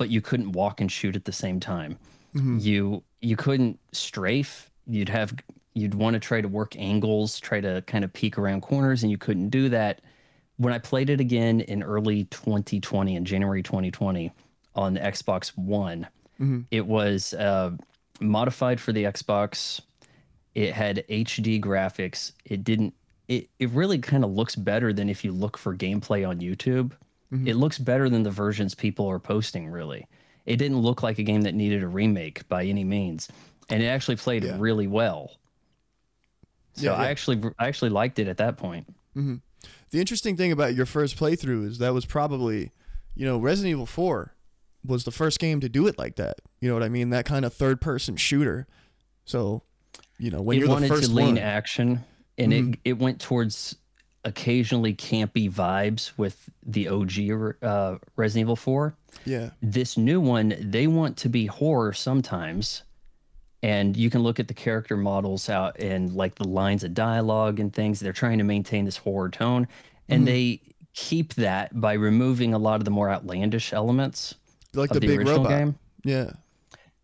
[0.00, 1.98] but you couldn't walk and shoot at the same time.
[2.34, 2.56] Mm-hmm.
[2.60, 4.70] You you couldn't strafe.
[4.86, 5.34] You'd have
[5.74, 9.10] you'd want to try to work angles, try to kind of peek around corners, and
[9.10, 10.00] you couldn't do that.
[10.56, 14.32] When I played it again in early 2020, in January 2020,
[14.74, 16.06] on the Xbox One,
[16.70, 17.72] it was uh,
[18.20, 19.82] modified for the Xbox.
[20.54, 22.32] It had HD graphics.
[22.46, 22.94] It didn't.
[23.28, 26.92] It it really kind of looks better than if you look for gameplay on YouTube.
[27.32, 27.48] Mm-hmm.
[27.48, 29.68] It looks better than the versions people are posting.
[29.68, 30.06] Really,
[30.46, 33.28] it didn't look like a game that needed a remake by any means,
[33.68, 34.56] and it actually played Yeah.
[34.58, 35.32] really well.
[36.74, 38.88] So Yeah, I actually I actually liked it at that point.
[39.16, 39.36] Mm-hmm.
[39.90, 42.70] The interesting thing about your first playthrough is that was probably,
[43.14, 44.34] you know, Resident Evil 4
[44.84, 46.38] was the first game to do it like that.
[46.60, 47.10] You know what I mean?
[47.10, 48.66] That kind of third person shooter.
[49.24, 49.62] So,
[50.18, 52.04] you know, when it you're the wanted first to lean one, action
[52.38, 52.80] and it mm-hmm.
[52.84, 53.76] it went towards
[54.24, 58.94] occasionally campy vibes with the OG uh, Resident Evil 4.
[59.24, 62.82] yeah, This new one, they want to be horror sometimes.
[63.62, 67.60] And you can look at the character models out and like the lines of dialogue
[67.60, 68.00] and things.
[68.00, 69.68] They're trying to maintain this horror tone.
[70.08, 70.60] And they
[70.94, 74.34] keep that by removing a lot of the more outlandish elements
[74.74, 75.50] like of the, the, big original robot.
[75.50, 76.32] game Yeah.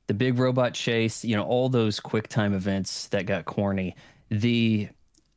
[0.07, 3.94] the big robot chase, you know, all those quick time events that got corny.
[4.31, 4.88] The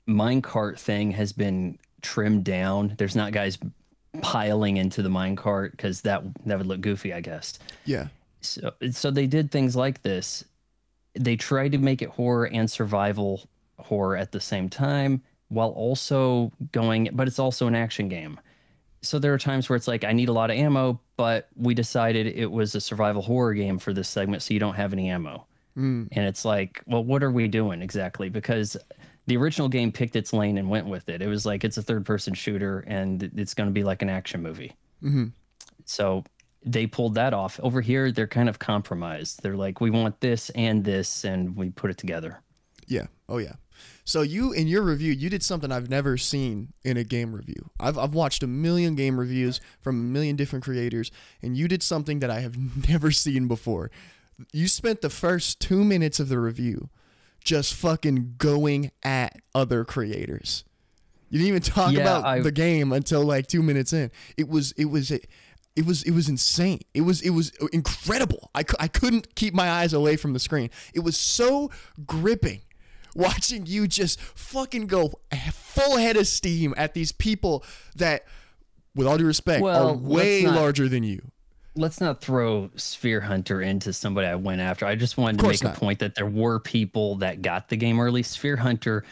[0.09, 2.95] minecart thing has been trimmed down.
[2.97, 3.57] There's not guys
[4.21, 7.59] piling into the minecart because that that would look goofy, I guess.
[7.85, 8.07] Yeah.
[8.41, 10.43] So so they did things like this.
[11.13, 16.51] They tried to make it horror and survival horror at the same time while also
[16.71, 18.39] going but it's also an action game.
[19.01, 21.73] So there are times where it's like I need a lot of ammo, but we
[21.73, 25.09] decided it was a survival horror game for this segment so you don't have any
[25.09, 25.45] ammo.
[25.77, 26.09] Mm.
[26.11, 28.27] And it's like, well, what are we doing exactly?
[28.29, 28.75] Because
[29.29, 31.21] the original game picked its lane and went with it.
[31.21, 34.09] It was like it's a third person shooter and it's going to be like an
[34.09, 34.75] action movie.
[35.01, 35.25] hmm
[35.85, 36.23] So
[36.65, 37.59] they pulled that off.
[37.61, 39.41] Over here, they're kind of compromised.
[39.43, 42.41] They're like, we want this and this, and we put it together.
[42.87, 43.05] Yeah.
[43.29, 43.53] Oh yeah.
[44.03, 47.69] So you in your review, you did something I've never seen in a game review.
[47.79, 51.11] I've I've watched a million game reviews from a million different creators,
[51.41, 52.57] and you did something that I have
[52.89, 53.91] never seen before.
[54.51, 56.89] You spent the first two minutes of the review
[57.43, 60.63] just fucking going at other creators.
[61.29, 64.11] You didn't even talk Yeah, about I- the game until like two minutes in.
[64.37, 66.81] It was it was it was it was insane.
[66.93, 68.49] It was it was incredible.
[68.55, 70.69] I, cou- I couldn't keep my eyes away from the screen.
[70.93, 71.69] It was so
[72.05, 72.61] gripping
[73.15, 75.11] watching you just fucking go
[75.53, 77.63] full head of steam at these people
[77.95, 78.25] that
[78.95, 81.31] with all due respect Well, are way not- larger than you.
[81.79, 84.85] Let's not throw Sphere Hunter into somebody I went after.
[84.85, 85.77] I just wanted to make not.
[85.77, 88.21] a point that there were people that got the game early.
[88.21, 89.05] Sphere Hunter,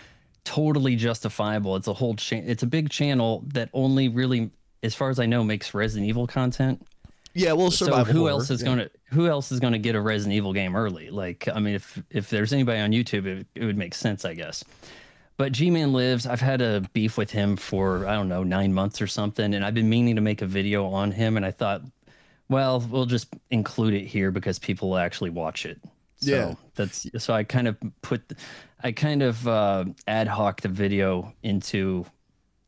[0.43, 1.77] totally justifiable.
[1.77, 4.51] It's a whole cha- it's a big channel that only really,
[4.83, 6.85] as far as I know, makes Resident Evil content.
[7.33, 8.65] Yeah, well, so who horror, else is yeah.
[8.65, 11.09] going to who else is going to get a Resident Evil game early?
[11.09, 14.33] Like, I mean, if if there's anybody on YouTube, it, it would make sense, I
[14.33, 14.65] guess.
[15.37, 16.27] But GmanLives.
[16.27, 19.63] I've had a beef with him for I don't know nine months or something, and
[19.63, 21.83] I've been meaning to make a video on him, and I thought,
[22.49, 25.79] well, we'll just include it here because people will actually watch it.
[26.19, 26.53] So Yeah.
[26.75, 28.21] that's so I kind of put,
[28.83, 32.05] I kind of uh, ad hoc the video into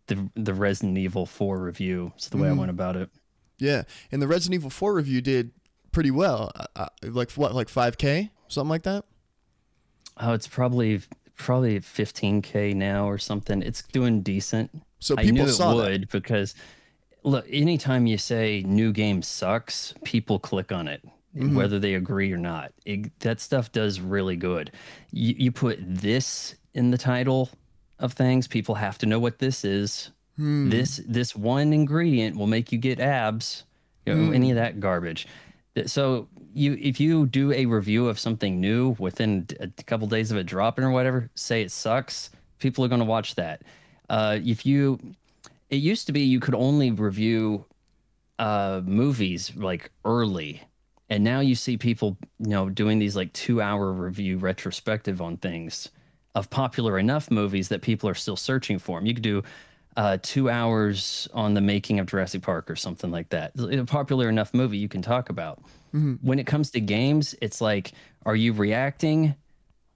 [0.08, 2.12] the the Resident Evil 4 review.
[2.16, 2.60] It's the way I Mm-hmm.
[2.60, 3.10] went about it.
[3.58, 5.52] Yeah, and the Resident Evil 4 review did
[5.92, 6.52] pretty well.
[6.56, 9.04] Uh, uh, like what, like 5K, something like that.
[10.18, 11.02] Oh, it's probably
[11.36, 13.62] probably 15k now or something.
[13.62, 14.70] It's doing decent.
[15.00, 15.90] So I people knew it saw that.
[15.90, 16.54] would because
[17.24, 21.04] look, anytime you say new game sucks, people click on it,
[21.38, 21.56] Mm-hmm.
[21.56, 22.72] whether they agree or not.
[22.88, 24.72] It, that stuff does really good.
[25.12, 27.52] You, you put this in the title
[28.00, 30.10] of things, people have to know what this is.
[30.38, 30.70] Hmm.
[30.72, 33.64] This this one ingredient will make you get abs.
[34.08, 34.34] You know, Hmm.
[34.34, 35.28] any of that garbage.
[35.86, 40.38] So you if you do a review of something new within a couple days of
[40.38, 43.62] it dropping or whatever, say it sucks, people are going to watch that.
[44.10, 45.00] Uh, if you,
[45.70, 47.66] it used to be you could only review
[48.38, 50.62] uh, movies like early,
[51.10, 55.38] and now you see people you know doing these like two hour review retrospective on
[55.38, 55.90] things
[56.36, 59.06] of popular enough movies that people are still searching for them.
[59.06, 59.44] You could do
[59.98, 63.52] uh, two hours on the making of Jurassic Park or something like that.
[63.60, 65.62] A popular enough movie you can talk about.
[66.22, 67.94] When it comes to games, it's like,
[68.26, 69.36] are you reacting?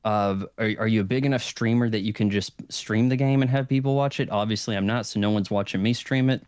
[0.04, 3.42] Uh, are, are you a big enough streamer that you can just stream the game
[3.42, 4.30] and have people watch it?
[4.30, 6.44] Obviously, I'm not, so no one's watching me stream it.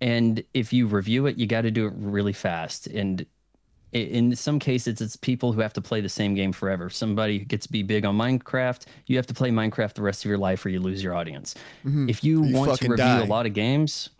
[0.00, 2.86] And if you review it, you got to do it really fast.
[2.88, 3.24] And
[3.92, 6.90] in some cases, it's people who have to play the same game forever.
[6.90, 10.28] Somebody gets to be big on Minecraft, you have to play Minecraft the rest of
[10.28, 11.54] your life or you lose your audience.
[11.84, 13.20] If you, You want to review die.
[13.20, 14.10] a lot of games,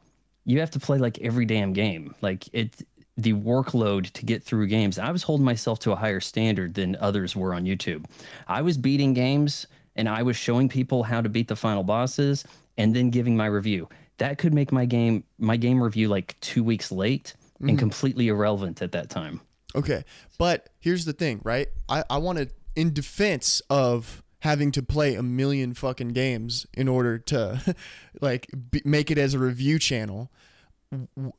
[0.46, 2.14] you have to play like every damn game.
[2.22, 2.77] Like it,
[3.16, 4.98] the workload to get through games.
[4.98, 8.05] I was holding myself to a higher standard than others were on YouTube.
[8.48, 12.44] I was beating games and I was showing people how to beat the final bosses
[12.77, 13.88] and then giving my review.
[14.18, 17.77] That could make my game my game review like 2 weeks late and mm-hmm.
[17.79, 19.40] completely irrelevant at that time.
[19.77, 20.05] Okay,
[20.38, 21.68] but here's the thing, right?
[21.88, 26.87] I I want to, in defense of having to play a million fucking games in
[26.87, 27.74] order to,
[28.20, 30.31] like, be, make it as a review channel.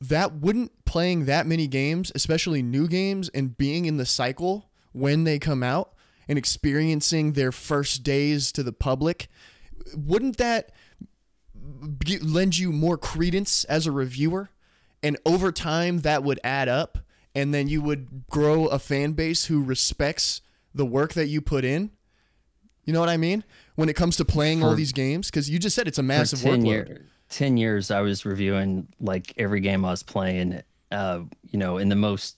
[0.00, 5.24] That wouldn't playing that many games, especially new games, and being in the cycle when
[5.24, 5.92] they come out
[6.28, 9.28] and experiencing their first days to the public,
[9.94, 10.72] wouldn't that
[12.22, 14.50] lend you more credence as a reviewer?
[15.02, 16.98] And over time, that would add up,
[17.34, 20.40] and then you would grow a fan base who respects
[20.74, 21.90] the work that you put in.
[22.84, 23.44] You know what I mean?
[23.74, 26.06] When it comes to playing all these games, because you just said it's a For
[26.06, 26.66] massive 10 workload.
[26.66, 30.62] year- 10 years I was reviewing like every game I was playing
[30.92, 32.36] uh you know in the most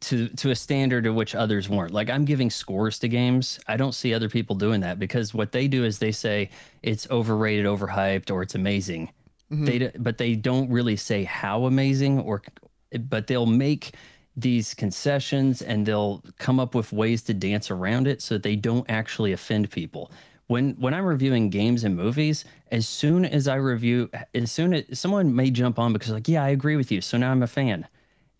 [0.00, 1.92] to to a standard of which others weren't.
[1.92, 3.58] Like I'm giving scores to games.
[3.66, 6.50] I don't see other people doing that because what they do is they say
[6.82, 9.10] it's overrated, overhyped, or it's amazing.
[9.48, 12.42] They but they don't really say how amazing or
[12.98, 13.94] but they'll make
[14.36, 18.56] these concessions and they'll come up with ways to dance around it so that they
[18.56, 20.10] don't actually offend people.
[20.48, 24.98] When when I'm reviewing games and movies, as soon as I review as soon as
[24.98, 27.00] someone may jump on because like, yeah, I agree with you.
[27.00, 27.86] So now I'm a fan.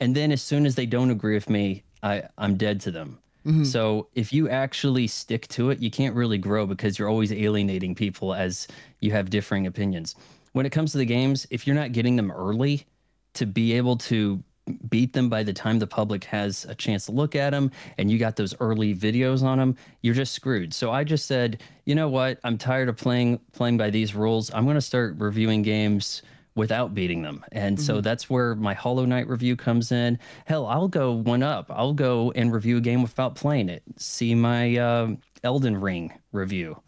[0.01, 3.19] And then as soon as they don't agree with me, I, I'm dead to them.
[3.47, 3.65] Mm-hmm.
[3.65, 7.95] So if you actually stick to it, you can't really grow because you're always alienating
[7.95, 8.67] people as
[9.01, 10.17] you have differing opinions.
[10.53, 12.87] When it comes to the games, if you're not getting them early
[13.35, 14.43] to be able to
[14.89, 18.11] beat them by the time the public has a chance to look at them and
[18.11, 20.75] you got those early videos on them you're just screwed.
[20.75, 22.41] So i just said you know what?
[22.43, 24.53] I'm tired of playing playing by these rules.
[24.53, 26.23] I'm going to start reviewing games
[26.57, 27.45] without beating them.
[27.53, 30.19] And so that's where my hollow knight review comes in.
[30.47, 31.67] Hell i'll go one up.
[31.71, 33.83] I'll go and review a game without playing it.
[33.97, 35.09] See my uh,
[35.45, 36.83] elden ring review.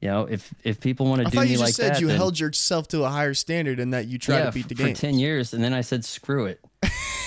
[0.00, 2.00] You know if if people want to I do thought me you just like said
[2.00, 4.68] you then- held yourself to a higher standard and that you try yeah, to beat
[4.68, 4.94] the game.
[4.94, 6.58] for 10 years and then i said screw it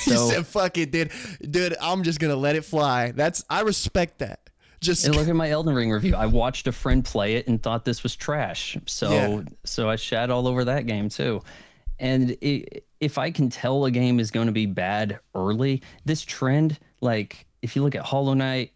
[0.15, 1.11] so said, "Fuck it, dude.
[1.41, 4.39] Dude, I'm just gonna let it fly." That's I respect that.
[4.79, 6.15] Just And look at my Elden Ring review.
[6.15, 8.77] I watched a friend play it and thought this was trash.
[8.85, 9.41] So Yeah.
[9.63, 11.41] so I shat all over that game too.
[11.99, 12.65] And i
[12.99, 17.45] if I can tell a game is going to be bad early, this trend, like
[17.61, 18.71] if you look at Hollow Knight,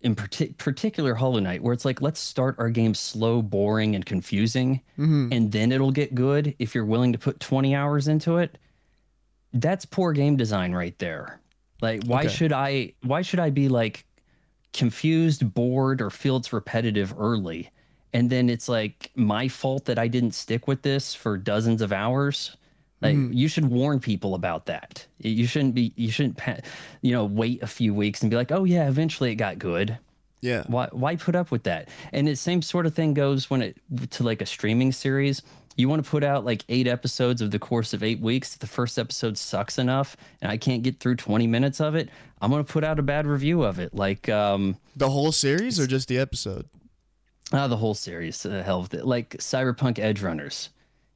[0.00, 4.06] in partic- particular Hollow Knight, where it's like let's start our game slow, boring, and
[4.06, 5.32] confusing, mm-hmm.
[5.32, 8.58] and then it'll get good if you're willing to put 20 hours into it.
[9.52, 11.40] That's poor game design right there.
[11.80, 12.28] Like why Okay.
[12.28, 14.04] should I why should I be like
[14.72, 17.70] confused, bored, or feel it's repetitive early.
[18.12, 21.92] And then it's like my fault that I didn't stick with this for dozens of
[21.92, 22.56] hours.
[23.00, 23.32] Like mm-hmm.
[23.32, 25.06] you should warn people about that.
[25.18, 25.92] You shouldn't be.
[25.94, 26.40] You shouldn't,
[27.02, 29.98] you know, wait a few weeks and be like, "Oh yeah, eventually it got good."
[30.40, 30.64] yeah.
[30.66, 30.88] Why?
[30.92, 31.88] Why put up with that?
[32.12, 33.76] And the same sort of thing goes when it
[34.10, 35.42] to like a streaming series.
[35.78, 38.52] You want to put out like eight episodes of the course of eight weeks.
[38.54, 42.10] If the first episode sucks enough, and I can't get through twenty minutes of it,
[42.42, 43.94] I'm gonna put out a bad review of it.
[43.94, 46.66] Like, um, The whole series or just the episode?
[47.52, 49.06] Ah, the whole series, to the hell with it.
[49.06, 50.68] Like Cyberpunk Edge Runners.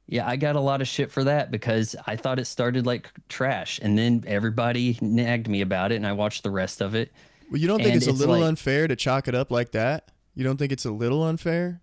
[0.07, 3.09] Yeah, I got a lot of shit for that because I thought it started like
[3.29, 7.11] trash, and then everybody nagged me about it, and I watched the rest of it.
[7.51, 9.71] Well, you don't think And it's a little like- unfair to chalk it up like
[9.73, 10.09] that?
[10.35, 11.81] You don't think it's a little unfair?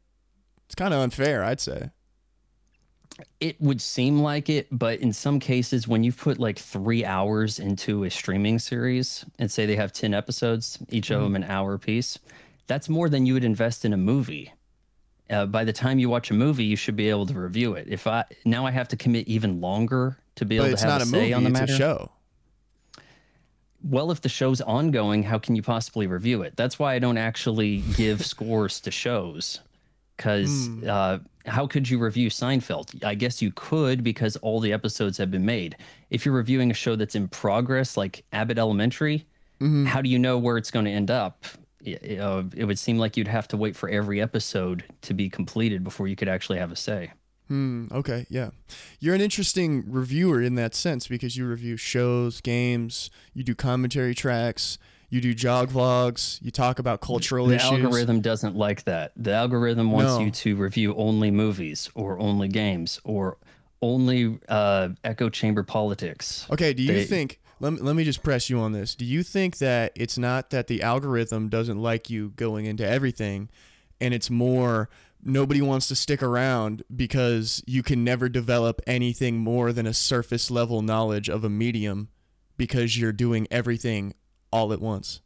[0.64, 1.90] It's kind of unfair, I'd say.
[3.40, 7.59] It would seem like it, but in some cases, when you put like three hours
[7.59, 11.78] into a streaming series and say they have 10 episodes, each of them an hour
[11.78, 12.18] piece,
[12.66, 14.52] that's more than you would invest in a movie.
[15.28, 17.87] Uh, by the time you watch a movie, you should be able to review it.
[17.88, 21.00] If I now I have to commit even longer to be But able to have
[21.00, 21.72] a a say movie, on the it's matter.
[21.72, 22.11] a show.
[23.83, 26.54] Well, if the show's ongoing, how can you possibly review it?
[26.56, 29.61] That's why I don't actually give scores to shows.
[30.20, 33.02] Because uh, how could you review Seinfeld?
[33.02, 35.76] I guess you could because all the episodes have been made.
[36.11, 39.24] If you're reviewing a show that's in progress, like Abbott Elementary,
[39.87, 41.44] how do you know where it's going to end up?
[41.87, 45.30] Y- uh, it would seem like you'd have to wait for every episode to be
[45.30, 47.12] completed before you could actually have a say.
[47.48, 47.87] Hmm.
[47.90, 48.26] Okay.
[48.28, 48.50] Yeah.
[49.00, 54.14] You're an interesting reviewer in that sense because you review shows, games, you do commentary
[54.14, 54.76] tracks,
[55.11, 57.70] you do jog vlogs, you talk about cultural the issues.
[57.70, 59.12] The algorithm doesn't like that.
[59.16, 60.20] The algorithm wants No.
[60.20, 63.37] you to review only movies or only games or
[63.83, 66.46] only uh, echo chamber politics.
[66.51, 68.94] Okay, do you They- think let me, let me just press you on this.
[68.94, 73.51] Do you think that it's not that the algorithm doesn't like you going into everything
[74.01, 74.88] and it's more
[75.23, 80.51] nobody wants to stick around because you can never develop anything more than a surface
[80.51, 82.09] level knowledge of a medium
[82.57, 84.14] because you're doing everything
[84.50, 85.20] all at once?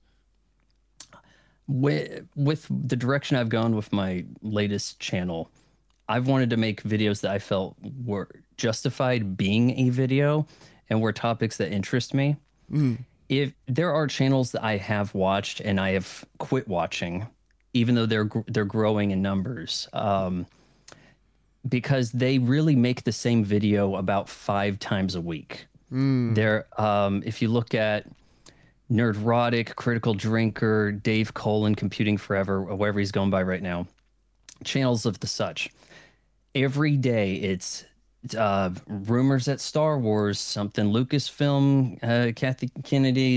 [1.67, 5.51] with with the direction I've gone with my latest channel,
[6.09, 10.47] I've wanted to make videos that I felt were justified being a video
[10.91, 12.37] and were topics that interest me.
[13.29, 17.27] If there are channels that I have watched and I have quit watching,
[17.73, 20.47] even though they're they're growing in numbers, um,
[21.67, 25.67] because they really make the same video about five times a week.
[26.35, 28.07] They're um, if you look at
[28.95, 33.87] Nerdrotic, Critical Drinker, Dave Cullen, Computing Forever, or whatever he's going by right now,
[34.63, 35.69] channels of the such.
[36.55, 37.85] Every day it's
[38.39, 42.71] uh, rumors at Star Wars, something Lucasfilm, uh, Kathy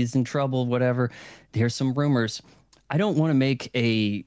[0.00, 1.10] is in trouble, whatever.
[1.52, 2.40] Here's some rumors.
[2.88, 4.24] I don't want to make a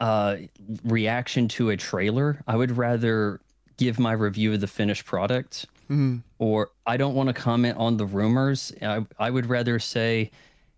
[0.00, 0.36] uh,
[0.84, 2.42] reaction to a trailer.
[2.46, 3.40] I would rather
[3.76, 5.66] give my review of the finished product
[6.38, 8.72] or I don't want to comment on the rumors.
[8.80, 10.30] I, I would rather say,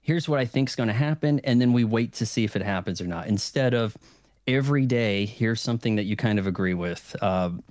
[0.07, 2.55] here's what I think is going to happen, and then we wait to see if
[2.55, 3.27] it happens or not.
[3.27, 3.97] Instead of
[4.47, 7.16] every day, here's something that you kind of agree with.
[7.21, 7.64] Um,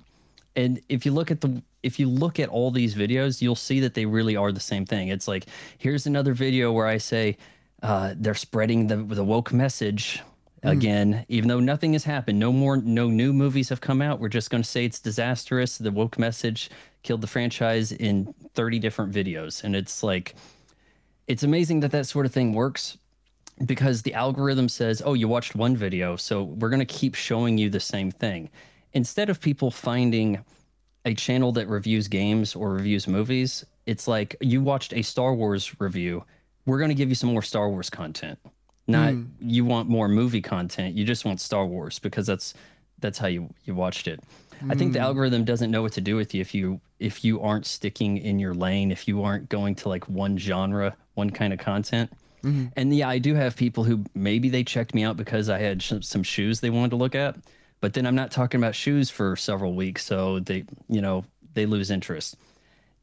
[0.54, 3.80] and if you look at the if you look at all these videos, you'll see
[3.80, 5.08] that they really are the same thing.
[5.08, 5.46] It's like
[5.78, 7.38] here's another video where I say
[7.82, 10.20] uh, they're spreading the the woke message
[10.62, 12.38] again, even though nothing has happened.
[12.38, 14.20] No more, no new movies have come out.
[14.20, 15.78] We're just going to say it's disastrous.
[15.78, 16.70] The woke message
[17.02, 20.34] killed the franchise in 30 different videos, and it's like
[21.26, 22.98] it's amazing that that sort of thing works
[23.64, 27.58] because the algorithm says, "Oh, you watched one video, so we're going to keep showing
[27.58, 28.50] you the same thing."
[28.92, 30.44] Instead of people finding
[31.04, 35.80] a channel that reviews games or reviews movies, it's like you watched a Star Wars
[35.80, 36.24] review.
[36.66, 38.38] We're going to give you some more Star Wars content.
[38.88, 39.24] Not hmm.
[39.40, 40.94] you want more movie content.
[40.94, 42.54] You just want Star Wars because that's
[42.98, 44.20] that's how you you watched it.
[44.68, 45.06] I think the hmm.
[45.06, 48.38] algorithm doesn't know what to do with you if you if you aren't sticking in
[48.38, 52.10] your lane, if you aren't going to like one genre, one kind of content.
[52.42, 52.66] Mm-hmm.
[52.76, 55.82] And yeah, I do have people who maybe they checked me out because I had
[55.82, 57.36] sh- some shoes they wanted to look at,
[57.80, 61.66] but then I'm not talking about shoes for several weeks, so they, you know, they
[61.66, 62.36] lose interest.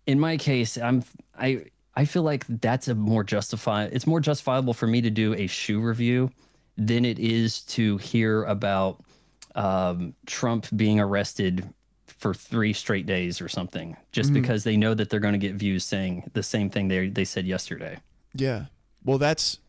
[0.08, 1.04] In my case, I'm
[1.38, 5.34] I I feel like that's a more justify it's more justifiable for me to do
[5.34, 6.32] a shoe review
[6.78, 9.04] than it is to hear about
[9.56, 11.68] um, Trump being arrested
[12.08, 15.56] for three straight days or something, just because they know that they're going to get
[15.56, 17.98] views saying the same thing they they said yesterday.
[18.34, 18.66] Yeah.
[19.04, 19.60] Well, that's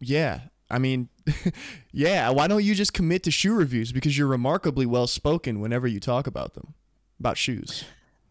[0.00, 0.40] yeah.
[0.70, 1.08] I mean,
[1.92, 2.30] yeah.
[2.30, 6.00] Why don't you just commit to shoe reviews because you're remarkably well spoken whenever you
[6.00, 6.74] talk about them,
[7.20, 7.84] about shoes.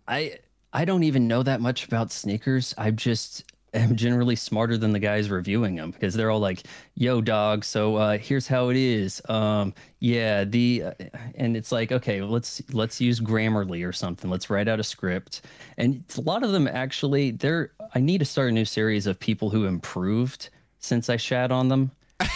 [0.07, 0.39] I
[0.73, 2.73] I don't even know that much about sneakers.
[2.77, 6.63] I just am generally smarter than the guys reviewing them because they're all like,
[6.95, 7.63] "Yo, dog.
[7.63, 9.21] So uh, here's how it is.
[9.29, 10.91] Um, yeah, the uh,
[11.35, 14.29] and it's like, okay, let's let's use Grammarly or something.
[14.29, 15.41] Let's write out a script.
[15.77, 17.71] And it's- a lot of them actually, they're.
[17.95, 21.67] I need to start a new series of people who improved since I shat on
[21.69, 21.91] them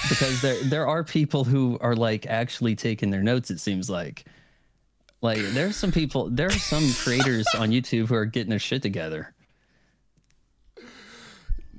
[0.09, 3.51] because there there are people who are like actually taking their notes.
[3.51, 4.25] It seems like.
[5.21, 8.83] Like there's some people, there are some creators on YouTube who are getting their shit
[8.83, 9.33] together.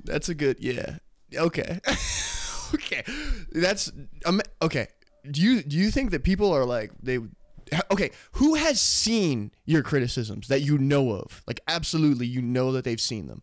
[0.07, 0.97] That's a good yeah.
[1.35, 1.79] Okay.
[2.73, 3.03] okay.
[3.51, 3.91] That's
[4.25, 4.87] um, okay.
[5.29, 7.19] Do you do you think that people are like they
[7.91, 11.43] okay, who has seen your criticisms that you know of?
[11.47, 13.41] Like absolutely you know that they've seen them.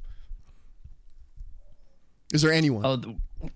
[2.33, 2.85] Is there anyone?
[2.85, 3.01] Oh,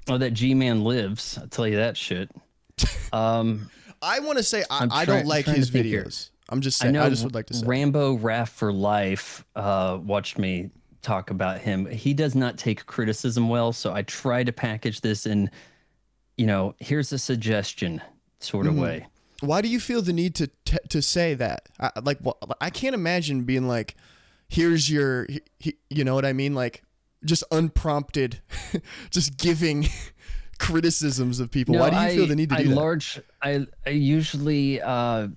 [0.09, 1.39] oh, that GmanLives.
[1.39, 2.31] I'll tell you that shit.
[3.11, 3.71] Um,
[4.03, 6.05] I want to say I, I'm I don't like his think here.
[6.05, 6.29] videos.
[6.51, 6.95] I'm just I saying.
[6.95, 7.67] know I, just would like to say.
[7.67, 10.71] Rambo Raff for Life uh, watched me
[11.03, 11.87] talk about him.
[11.87, 15.51] He does not take criticism well, so I try to package this in,
[16.37, 18.03] you know, here's a suggestion
[18.41, 18.77] sort Mm-hmm.
[18.77, 19.07] of way.
[19.41, 21.69] Why do you feel the need to t- to say that?
[21.79, 23.95] I, like, wh- I can't imagine being like,
[24.49, 26.55] "Here's your," he, he- you know what I mean?
[26.57, 26.83] Like,
[27.25, 28.41] just unprompted,
[29.11, 29.87] just giving
[30.59, 31.77] criticisms of people.
[31.79, 32.75] Why do you I, feel the need to I do that?
[32.75, 35.29] large I I usually uh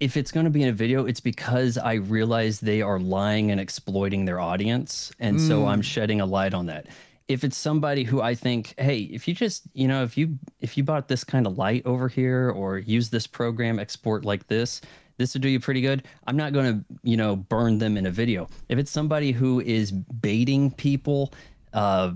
[0.00, 3.50] if it's going to be in a video, it's because I realize they are lying
[3.50, 5.68] and exploiting their audience, and so Mm.
[5.68, 6.86] I'm shedding a light on that.
[7.28, 10.76] If it's somebody who I think, hey, if you just, you know, if you if
[10.76, 14.80] you bought this kind of light over here or use this program export like this,
[15.18, 16.02] this would do you pretty good.
[16.26, 18.48] I'm not going to, you know, burn them in a video.
[18.68, 21.32] If it's somebody who is baiting people,
[21.72, 22.12] uh,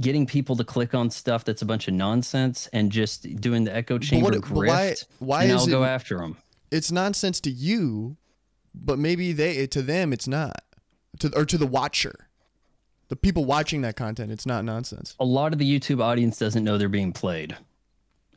[0.00, 3.74] getting people to click on stuff that's a bunch of nonsense and just doing the
[3.74, 6.36] echo chamber what- why- grift, why then is I'll go after them.
[6.70, 8.16] It's nonsense to you,
[8.74, 10.62] but maybe they to them it's not.
[11.20, 12.28] To or to the watcher.
[13.08, 15.14] The people watching that content, it's not nonsense.
[15.18, 17.56] a lot of the YouTube audience doesn't know they're being played.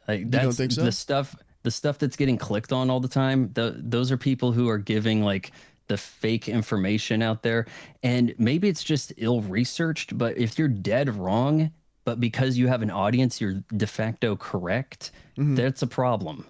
[0.08, 0.84] Like that's think so?
[0.84, 3.52] the stuff the stuff that's getting clicked on all the time.
[3.54, 5.52] The, those are people who are giving like
[5.88, 7.68] the fake information out there
[8.02, 11.72] and maybe it's just ill researched, but if you're dead wrong,
[12.06, 15.56] but because you have an audience you're de facto correct, Mm-hmm.
[15.56, 16.46] that's a problem.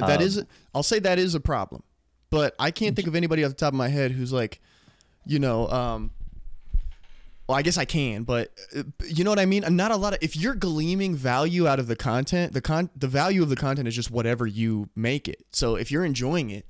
[0.00, 1.82] Uh, that Um, is, I'll say that is a problem,
[2.30, 4.60] but I can't think of anybody off the top of my head who's like,
[5.26, 6.10] you know, um,
[7.48, 9.64] well, I guess I can, but uh, you know what I mean.
[9.64, 10.20] I'm Not a lot of.
[10.22, 13.88] If you're gleaming value out of the content, the con, the value of the content
[13.88, 15.44] is just whatever you make it.
[15.50, 16.64] So if you're enjoying it,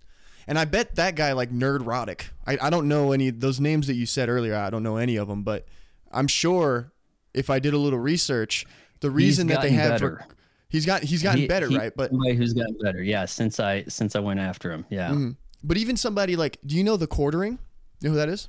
[0.47, 2.31] and I bet that guy like Nerdrotic.
[2.47, 4.57] I I don't know any those names that you said earlier.
[4.57, 5.67] I don't know any of them, but
[6.11, 6.91] I'm sure
[7.35, 8.67] if I did a little research,
[9.01, 10.25] the reason that they have better.
[10.27, 10.35] for,
[10.73, 11.93] he's got he's gotten He- better, he- right?
[11.95, 13.27] But somebody who's gotten better, yeah.
[13.27, 15.11] Since I since I went after him, yeah.
[15.11, 15.37] Mhm.
[15.63, 17.59] But even somebody like, do you know the quartering?
[18.01, 18.49] You know who that is?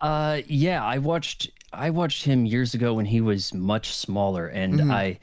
[0.00, 4.74] Uh, yeah, I watched I watched him years ago when he was much smaller, and
[4.74, 4.90] Mm-hmm.
[4.90, 5.18] I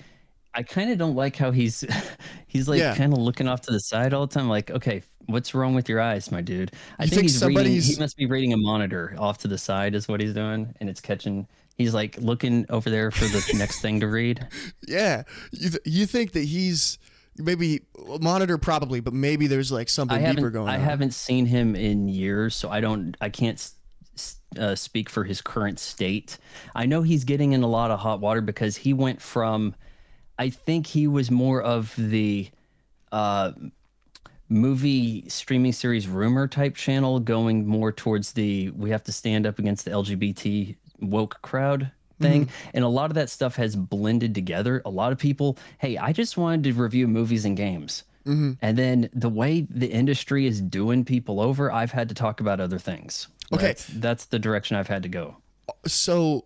[0.53, 1.84] I kind of don't like how he's
[2.47, 2.95] he's like Yeah.
[2.95, 4.47] kind of looking off to the side all the time.
[4.49, 6.71] Like, okay, what's wrong with your eyes, my dude?
[6.99, 7.82] I think, think he's reading.
[7.82, 10.89] He must be reading a monitor off to the side, is what he's doing, and
[10.89, 11.47] it's catching.
[11.78, 14.47] He's like looking over there for the next thing to read.
[14.88, 16.97] Yeah, you th- you think that he's
[17.38, 17.82] maybe
[18.19, 20.82] monitor probably, but maybe there's like something deeper going I on.
[20.82, 23.71] haven't seen him in years, so I don't I can't
[24.57, 26.39] uh, speak for his current state.
[26.73, 29.75] I know he's getting in a lot of hot water because he went from
[30.39, 32.49] I think he was more of the
[33.11, 33.51] uh
[34.49, 39.59] movie streaming series rumor type channel going more towards the we have to stand up
[39.59, 42.45] against the LGBT woke crowd thing.
[42.45, 42.69] Mm-hmm.
[42.73, 44.81] And a lot of that stuff has blended together.
[44.85, 48.03] A lot of people hey i just wanted to review movies and games.
[48.25, 48.53] Mm-hmm.
[48.61, 52.59] And then the way the industry is doing people over i've had to talk about
[52.59, 53.27] other things.
[53.53, 53.67] Okay.
[53.67, 55.37] that's, that's the direction i've had to go.
[55.85, 56.45] So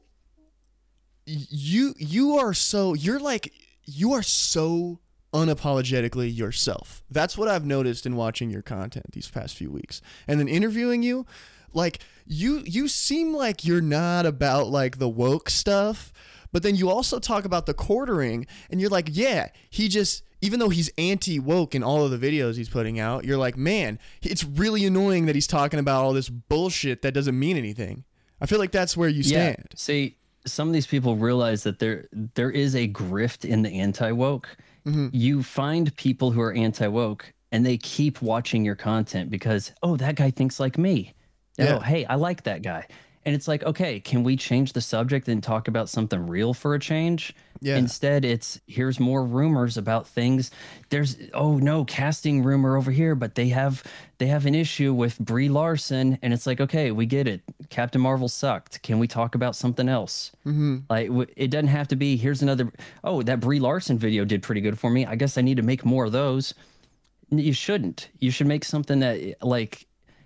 [1.26, 3.54] you you are so you're like
[3.86, 5.00] you are so
[5.34, 7.04] unapologetically yourself.
[7.10, 10.02] That's what I've noticed in watching your content these past few weeks.
[10.28, 11.26] And then interviewing you,
[11.74, 16.12] like you you seem like you're not about like the woke stuff,
[16.52, 20.60] but then you also talk about the quartering and you're like, yeah, he just even
[20.60, 24.00] though he's anti woke in all of the videos he's putting out, you're like, man,
[24.22, 28.04] it's really annoying that he's talking about all this bullshit that doesn't mean anything.
[28.40, 29.58] I feel like that's where you stand.
[29.60, 29.76] Yeah.
[29.76, 34.12] See, some of these people realize that there there is a grift in the anti
[34.12, 34.58] woke.
[34.86, 35.10] Mm-hmm.
[35.12, 39.96] You find people who are anti woke and they keep watching your content because oh
[39.98, 41.14] that guy thinks like me.
[41.58, 41.76] Yeah.
[41.76, 42.88] Oh hey I like that guy.
[43.24, 46.74] And it's like okay can we change the subject and talk about something real for
[46.74, 47.36] a change?
[47.64, 47.78] Yeah.
[47.78, 50.50] Instead it's here's more rumors about things.
[50.90, 53.84] There's oh no casting rumor over here, but they have
[54.18, 57.42] they have an issue with Brie Larson, and it's like okay we get it.
[57.70, 58.82] Captain Marvel sucked.
[58.82, 60.32] Can we talk about something else?
[60.46, 60.78] Mm-hmm.
[60.90, 62.18] Like it doesn't have to be.
[62.18, 62.72] Here's another.
[63.04, 65.06] Oh, that Brie Larson video did pretty good for me.
[65.06, 66.56] I guess I need to make more of those.
[67.30, 68.10] You shouldn't.
[68.20, 69.86] You should make something that like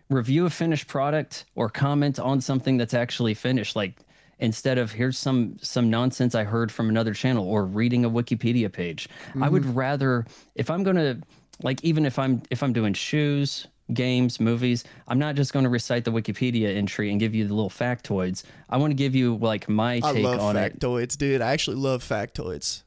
[0.09, 3.75] review a finished product or comment on something that's actually finished.
[3.75, 3.99] Like
[4.39, 8.71] instead of here's some some nonsense I heard from another channel or reading a Wikipedia
[8.71, 9.07] page.
[9.41, 9.73] I would mm-hmm.
[9.73, 10.25] rather
[10.55, 11.19] if I'm gonna
[11.63, 14.83] like even if I'm if I'm doing shoes games, movies.
[15.07, 18.43] I'm not just going to recite the Wikipedia entry and give you the little factoids.
[18.69, 20.79] I want to give you like my I take love on it.
[20.79, 21.41] factoids, dude.
[21.41, 22.83] I actually love factoids.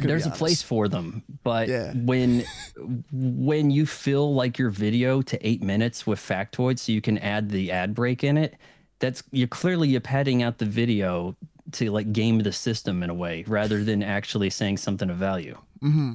[0.00, 1.92] There's a place for them, but Yeah.
[1.94, 2.44] when
[3.12, 7.50] when you fill like your video to eight minutes with factoids, so you can add
[7.50, 8.56] the ad break in it,
[8.98, 11.36] that's you're clearly you're padding out the video
[11.72, 15.56] to like game the system in a way rather than actually saying something of value.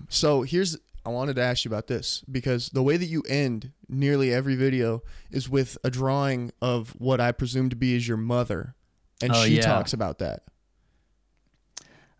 [0.09, 3.71] So here's I wanted to ask you about this because the way that you end
[3.87, 5.01] nearly every video
[5.31, 8.75] is with a drawing of what I presume to be is your mother,
[9.21, 9.61] and Oh, she yeah.
[9.61, 10.43] talks about that.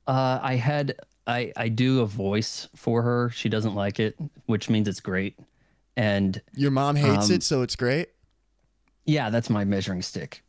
[0.08, 0.96] Uh, I had
[1.30, 3.30] I I do a voice for her.
[3.30, 4.16] She doesn't like it,
[4.48, 5.38] which means it's great.
[5.96, 8.10] And Your mom hates Um, it, so it's great.
[9.06, 10.44] yeah, that's my measuring stick.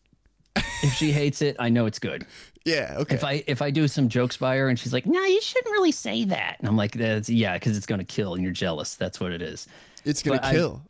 [0.56, 2.26] if she hates it, I know it's good.
[2.66, 2.96] Yeah.
[2.98, 3.14] Okay.
[3.14, 5.72] If I if I do some jokes by her and she's like, "No, you shouldn't
[5.72, 8.96] really say that," and I'm like, "That's yeah, because it's gonna kill and you're jealous.
[8.96, 9.66] That's what it is."
[10.04, 10.82] it's gonna but kill.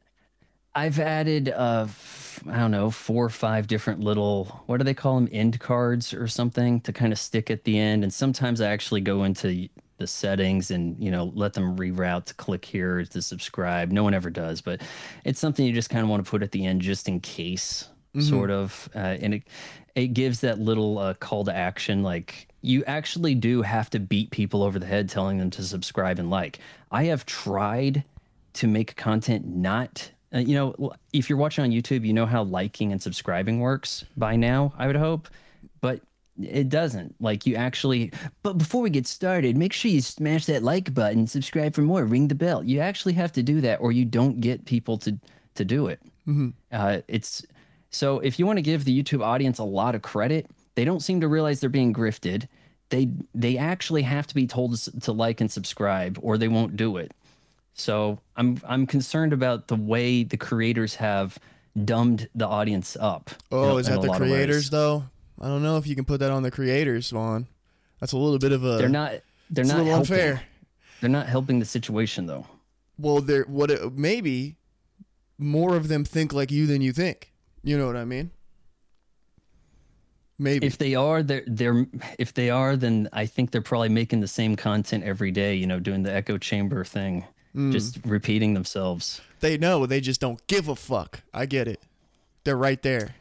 [0.74, 4.94] I've added uh f- I don't know four or five different little what do they
[4.94, 8.60] call them end cards or something to kind of stick at the end, and sometimes
[8.60, 9.68] I actually go into
[9.98, 13.90] the settings and you know let them reroute to click here to subscribe.
[13.92, 14.80] No one ever does, but
[15.24, 17.88] it's something you just kind of want to put at the end just in case,
[18.12, 18.28] Mm-hmm.
[18.28, 19.42] sort of, uh, and it
[19.94, 22.02] it gives that little uh, call to action.
[22.02, 26.18] Like you actually do have to beat people over the head, telling them to subscribe
[26.18, 26.58] and like.
[26.90, 28.02] I have tried
[28.54, 30.10] to make content not.
[30.34, 34.04] Uh, you know, if you're watching on YouTube, you know how liking and subscribing works
[34.16, 34.72] by now.
[34.78, 35.28] I would hope,
[35.80, 36.00] but
[36.40, 37.16] it doesn't.
[37.20, 38.12] Like you actually.
[38.42, 42.04] But before we get started, make sure you smash that like button, subscribe for more,
[42.04, 42.62] ring the bell.
[42.62, 45.18] You actually have to do that, or you don't get people to
[45.54, 46.00] to do it.
[46.72, 47.44] Uh, it's
[47.90, 51.00] so if you want to give the YouTube audience a lot of credit, they don't
[51.00, 52.46] seem to realize they're being grifted.
[52.90, 56.76] They they actually have to be told to, to like and subscribe, or they won't
[56.76, 57.12] do it.
[57.80, 61.38] So I'm I'm concerned about the way the creators have
[61.84, 63.30] dumbed the audience up.
[63.50, 64.32] Oh, is that the lot of ways.
[64.32, 65.04] creators though?
[65.40, 67.46] I don't know if you can put that on the creators, Vaughn.
[68.00, 68.76] That's a little bit of a.
[68.76, 69.12] They're not.
[69.50, 69.92] They're not helping.
[69.92, 70.42] unfair.
[71.00, 72.46] They're not helping the situation though.
[72.98, 74.56] Well, they're what it, maybe
[75.38, 77.32] more of them think like you than you think.
[77.62, 78.30] You know what I mean?
[80.38, 80.66] Maybe.
[80.66, 81.86] If they are, they're they're
[82.18, 85.54] if they are, then I think they're probably making the same content every day.
[85.54, 87.72] You know, doing the echo chamber thing, Mm.
[87.72, 89.20] just repeating themselves.
[89.40, 91.20] they know, they just don't give a fuck.
[91.34, 91.80] I get it.
[92.44, 93.14] They're right there.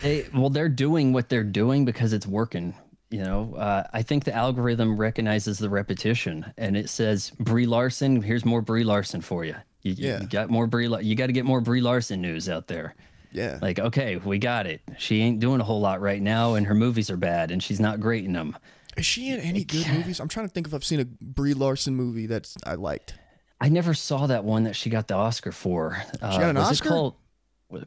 [0.00, 2.74] They well, they're doing what they're doing because it's working.
[3.10, 8.22] You know, uh, I think the algorithm recognizes the repetition, and it says Brie Larson.
[8.22, 9.56] Here's more Brie Larson for you.
[9.82, 10.24] You, you Yeah.
[10.24, 10.86] got more Brie.
[11.02, 12.94] You got to get more Brie Larson news out there.
[13.32, 13.58] Yeah.
[13.62, 14.80] Like, okay, we got it.
[14.98, 17.80] She ain't doing a whole lot right now, and her movies are bad, and she's
[17.80, 18.56] not great in them.
[18.96, 20.18] Is she in any good movies?
[20.20, 23.14] I'm trying to think if I've seen a Brie Larson movie that's I liked.
[23.60, 26.02] I never saw that one that she got the Oscar for.
[26.22, 26.88] Uh, got an was Oscar?
[26.88, 27.14] It called,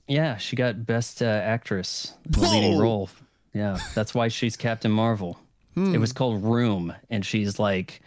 [0.08, 3.10] yeah, she got Best uh, Actress, in the leading role.
[3.54, 5.40] Yeah, that's why she's Captain Marvel.
[5.76, 8.02] It was called Room, and she's like,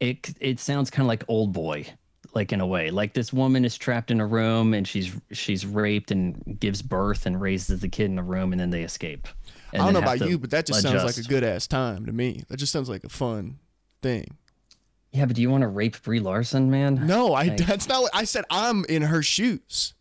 [0.00, 0.34] it.
[0.40, 1.86] It sounds kind of like Old Boy,
[2.34, 2.90] like in a way.
[2.90, 7.24] Like this woman is trapped in a room, and she's she's raped and gives birth
[7.24, 9.28] and raises the kid in the room, and then they escape.
[9.72, 12.12] I don't know about you, but that just sounds like a good ass time to
[12.12, 12.42] me.
[12.48, 13.60] That just sounds like a fun
[14.02, 14.36] thing.
[15.12, 17.06] Yeah, but do you want to rape Brie Larson, man?
[17.06, 18.44] No, I Like- that's not what I said.
[18.50, 19.94] I'm in her shoes.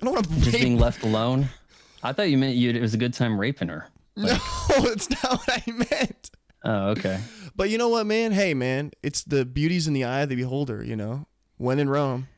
[0.00, 0.62] I don't want to Just rape.
[0.62, 1.48] being left alone.
[2.02, 2.70] I thought you meant you.
[2.70, 3.88] It was a good time raping her.
[4.16, 4.36] No,
[4.92, 6.30] it's not what I meant.
[6.64, 7.20] Oh, okay.
[7.56, 8.32] But you know what, man?
[8.32, 10.82] Hey, man, it's the beauty's in the eye of the beholder.
[10.82, 11.26] You know,
[11.58, 12.28] when in Rome.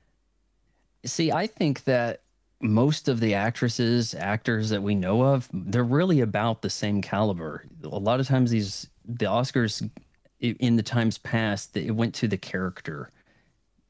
[1.05, 2.23] See, I think that
[2.61, 7.65] most of the actresses, actors that we know of, they're really about the same caliber.
[7.83, 9.89] A lot of times, these the Oscars
[10.53, 13.11] in the times past, that it went to the character.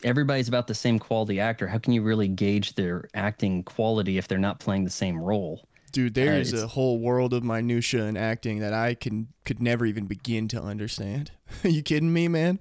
[0.02, 1.66] Everybody's about the same quality actor.
[1.68, 5.66] How can you really gauge their acting quality if they're not playing the same role?
[5.92, 9.62] Dude, there's uh, it's- a whole world of minutia in acting that I can could
[9.62, 11.30] never even begin to understand.
[11.64, 12.58] Are you kidding me, man?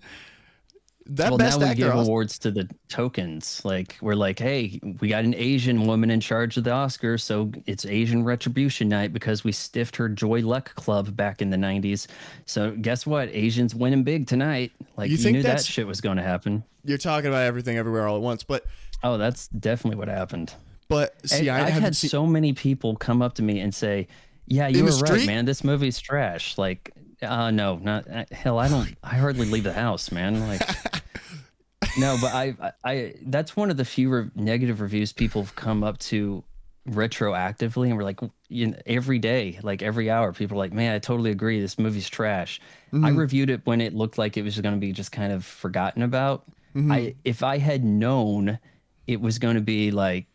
[1.07, 3.61] That well, best now we give awards to the tokens.
[3.65, 7.51] Like we're like, hey, we got an Asian woman in charge of the Oscars, so
[7.65, 12.07] it's Asian Retribution Night because we stiffed her Joy Luck Club back in the '90s.
[12.45, 13.27] So guess what?
[13.33, 14.71] Asians winning big tonight.
[14.95, 16.63] Like You you, knew that shit was going to happen.
[16.85, 18.65] You're talking about everything everywhere all at once, but
[19.03, 20.53] Oh, that's definitely what happened.
[20.87, 22.09] but see, I I've had seen.
[22.09, 24.07] so many people come up to me and say,
[24.47, 25.43] "Yeah, you In were right, man.
[25.43, 26.91] This movie's trash." Like,
[27.23, 28.59] uh, no, not uh, hell.
[28.59, 28.95] I don't.
[29.03, 30.47] I hardly leave the house, man.
[30.47, 30.61] Like,
[31.97, 35.83] no, but I, I, that's one of the few re- negative reviews people have come
[35.83, 36.43] up to
[36.87, 38.19] retroactively, and we're like,
[38.49, 41.59] you know, every day, like every hour, people are like, "Man, I totally agree.
[41.59, 42.59] This movie's trash."
[42.93, 45.43] I reviewed it when it looked like it was going to be just kind of
[45.43, 46.43] forgotten about.
[46.75, 48.59] I if I had known
[49.07, 50.25] it was going to be like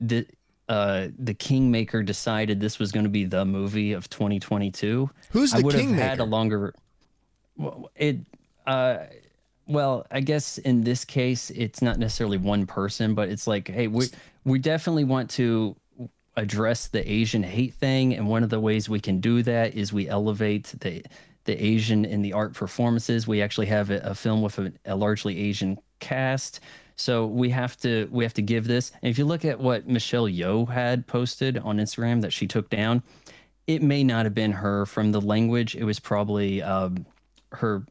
[0.00, 0.26] the
[0.68, 5.58] uh the kingmaker decided this was going to be the movie of 2022 Who's the
[5.58, 6.74] i would have had a longer
[7.56, 8.18] well, it
[8.66, 8.98] uh
[9.66, 13.86] well i guess in this case it's not necessarily one person but it's like hey
[13.86, 14.06] we
[14.44, 15.76] we definitely want to
[16.36, 19.92] address the asian hate thing and one of the ways we can do that is
[19.92, 21.02] we elevate the
[21.44, 23.26] the asian in the art performances.
[23.26, 26.60] We actually have a, a film with a, a largely asian cast
[26.96, 29.88] so we have to we have to give this and if you look at what
[29.88, 33.02] michelle yeoh had posted on instagram that she took down
[33.66, 37.06] it may not have been her from the language it was probably um,
[37.52, 37.84] her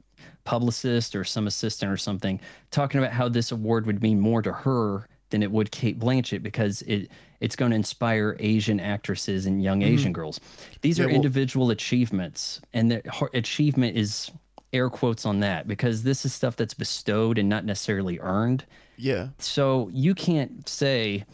[0.43, 2.39] publicist or some assistant or something
[2.71, 6.43] talking about how this award would mean more to her than it would Cate Blanchett
[6.43, 10.39] because it it's going to inspire Asian actresses and young Asian girls.
[10.81, 13.01] These Yeah, are well- individual achievements, and the
[13.33, 14.29] achievement is
[14.73, 18.63] air quotes on that because this is stuff that's bestowed and not necessarily earned.
[19.01, 21.25] Yeah, So you can't say,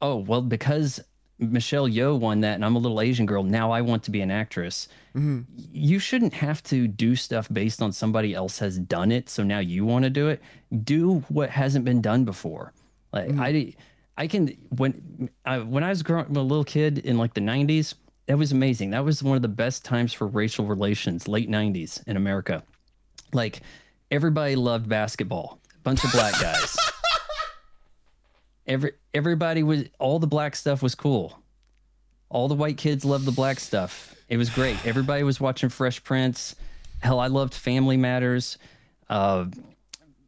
[0.00, 1.00] oh, well, because
[1.38, 3.42] Michelle Yeoh won that, and I'm a little Asian girl.
[3.42, 4.88] Now I want to be an actress.
[5.16, 5.40] Mm-hmm.
[5.72, 9.28] You shouldn't have to do stuff based on somebody else has done it.
[9.28, 10.40] So now you want to do it.
[10.84, 12.72] Do what hasn't been done before.
[13.12, 13.40] Like Mm-hmm.
[13.40, 13.74] I,
[14.16, 17.40] I can when I when I was growing up a little kid in like the
[17.40, 17.94] 90s.
[18.26, 18.90] That was amazing.
[18.90, 21.26] That was one of the best times for racial relations.
[21.26, 22.62] Late 90s in America.
[23.32, 23.62] Like
[24.10, 25.58] everybody loved basketball.
[25.82, 26.76] Bunch of black guys.
[28.70, 31.36] Every everybody was all the black stuff was cool.
[32.28, 34.14] All the white kids loved the black stuff.
[34.28, 34.86] It was great.
[34.86, 36.54] Everybody was watching Fresh Prince.
[37.00, 38.58] Hell, I loved Family Matters,
[39.08, 39.46] uh,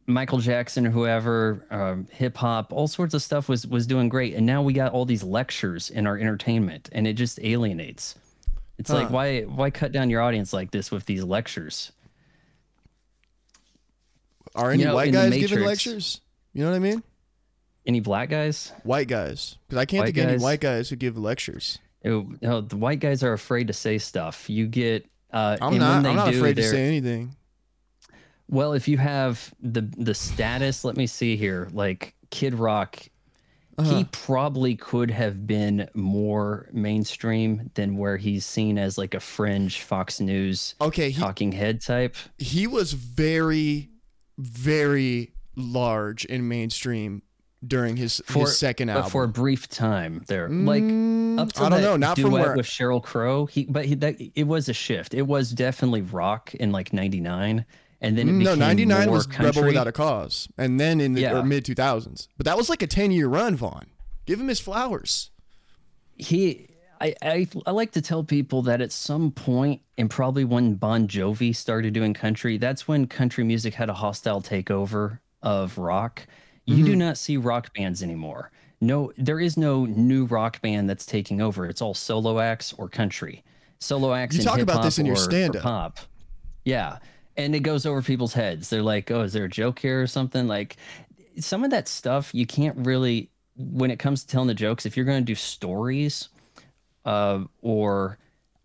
[0.07, 4.33] Michael Jackson, whoever, um, hip hop, all sorts of stuff was was doing great.
[4.33, 8.15] And now we got all these lectures in our entertainment, and it just alienates.
[8.77, 11.93] It's like why why cut down your audience like this with these lectures?
[14.53, 16.19] Are any You know, white guys giving lectures?
[16.53, 17.03] You know what I mean?
[17.85, 18.71] Any black guys?
[18.83, 21.79] White guys, because I can't White think of any white guys who give lectures.
[22.01, 24.49] It- no, the white guys are afraid to say stuff.
[24.49, 26.05] You get uh, I'm not.
[26.05, 27.35] I'm not do, afraid to say anything.
[28.49, 31.69] Well, if you have the the status, let me see here.
[31.73, 32.99] Like Kid Rock,
[33.77, 33.97] Uh-huh.
[33.97, 39.81] he probably could have been more mainstream than where he's seen as like a fringe
[39.81, 42.15] Fox News Okay, he talking head type.
[42.37, 43.89] he was very,
[44.37, 47.21] very large in mainstream
[47.67, 49.09] during his his second album.
[49.11, 52.31] for a brief time there, like Mm, up to I don't know, not duet from
[52.33, 53.45] where- with Sheryl Crow.
[53.45, 55.13] He, but he, that it was a shift.
[55.13, 57.65] It was definitely rock in like '99,
[58.01, 59.45] and then it no, 99 was country.
[59.45, 60.47] Rebel Without a Cause.
[60.57, 61.41] And then in the Yeah.
[61.41, 62.27] mid 2000s.
[62.37, 63.85] But that was like a 10 year run, Vaughn.
[64.25, 65.31] Give him his flowers.
[66.17, 66.67] he
[67.01, 71.07] I, I I like to tell people that at some point and probably when Bon
[71.07, 76.25] Jovi started doing country, that's when country music had a hostile takeover of rock.
[76.65, 76.85] You Mm-hmm.
[76.85, 78.51] do not see rock bands anymore.
[78.79, 81.65] No, there is no new rock band that's taking over.
[81.65, 83.43] It's all solo acts or country.
[83.79, 84.35] Solo acts.
[84.37, 85.61] You talk about this in your stand-up.
[85.63, 85.99] Pop.
[86.65, 86.99] Yeah,
[87.37, 88.69] and it goes over people's heads.
[88.69, 90.77] They're like, "Oh, is there a joke here or something?" Like
[91.39, 94.95] some of that stuff you can't really when it comes to telling the jokes if
[94.95, 96.29] you're going to do stories
[97.05, 98.17] uh, or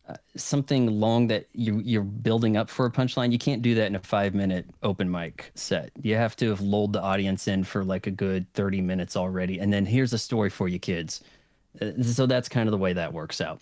[0.09, 3.87] uh, something long that you you're building up for a punchline you can't do that
[3.87, 7.63] in a five minute open mic set you have to have lulled the audience in
[7.63, 11.21] for like a good 30 minutes already and then here's a story for you kids
[11.83, 13.61] Uh, so that's kind of the way that works out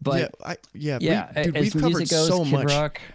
[0.00, 2.64] but yeah, I, yeah, yeah, we, dude, as we've covered goes, so Kid much.
[2.70, 3.00] Rock.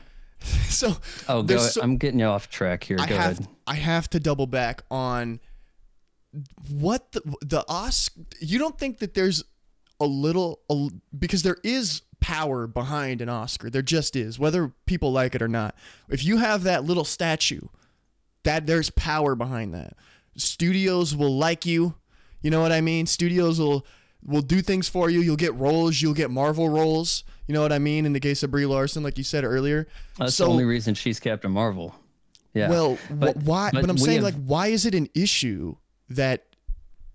[0.69, 0.95] So,
[1.28, 1.57] Oh, go.
[1.57, 2.97] so- I'm getting you off track here.
[2.99, 3.47] I Go have ahead.
[3.65, 5.39] I have to double back on
[6.69, 8.21] what the the Oscar.
[8.39, 9.43] You don't think that there's
[9.99, 13.70] a little a, because there is power behind an Oscar.
[13.70, 15.76] There just is, whether people like it or not.
[16.09, 17.61] If you have that little statue,
[18.43, 19.93] that there's power behind that.
[20.36, 21.95] Studios will like you.
[22.41, 23.05] You know what I mean?
[23.05, 23.86] Studios will
[24.26, 25.22] will do things for you.
[25.22, 26.01] You'll get roles.
[26.01, 27.24] You'll get Marvel roles.
[27.47, 28.05] You know what I mean?
[28.05, 29.88] In the case of Brie Larson, like you said earlier.
[30.18, 31.95] That's so the only reason she's Captain Marvel.
[32.53, 32.70] Yeah.
[32.70, 33.70] well, But- why?
[33.72, 35.76] But, but I'm saying, have- like, why is it an issue
[36.09, 36.45] that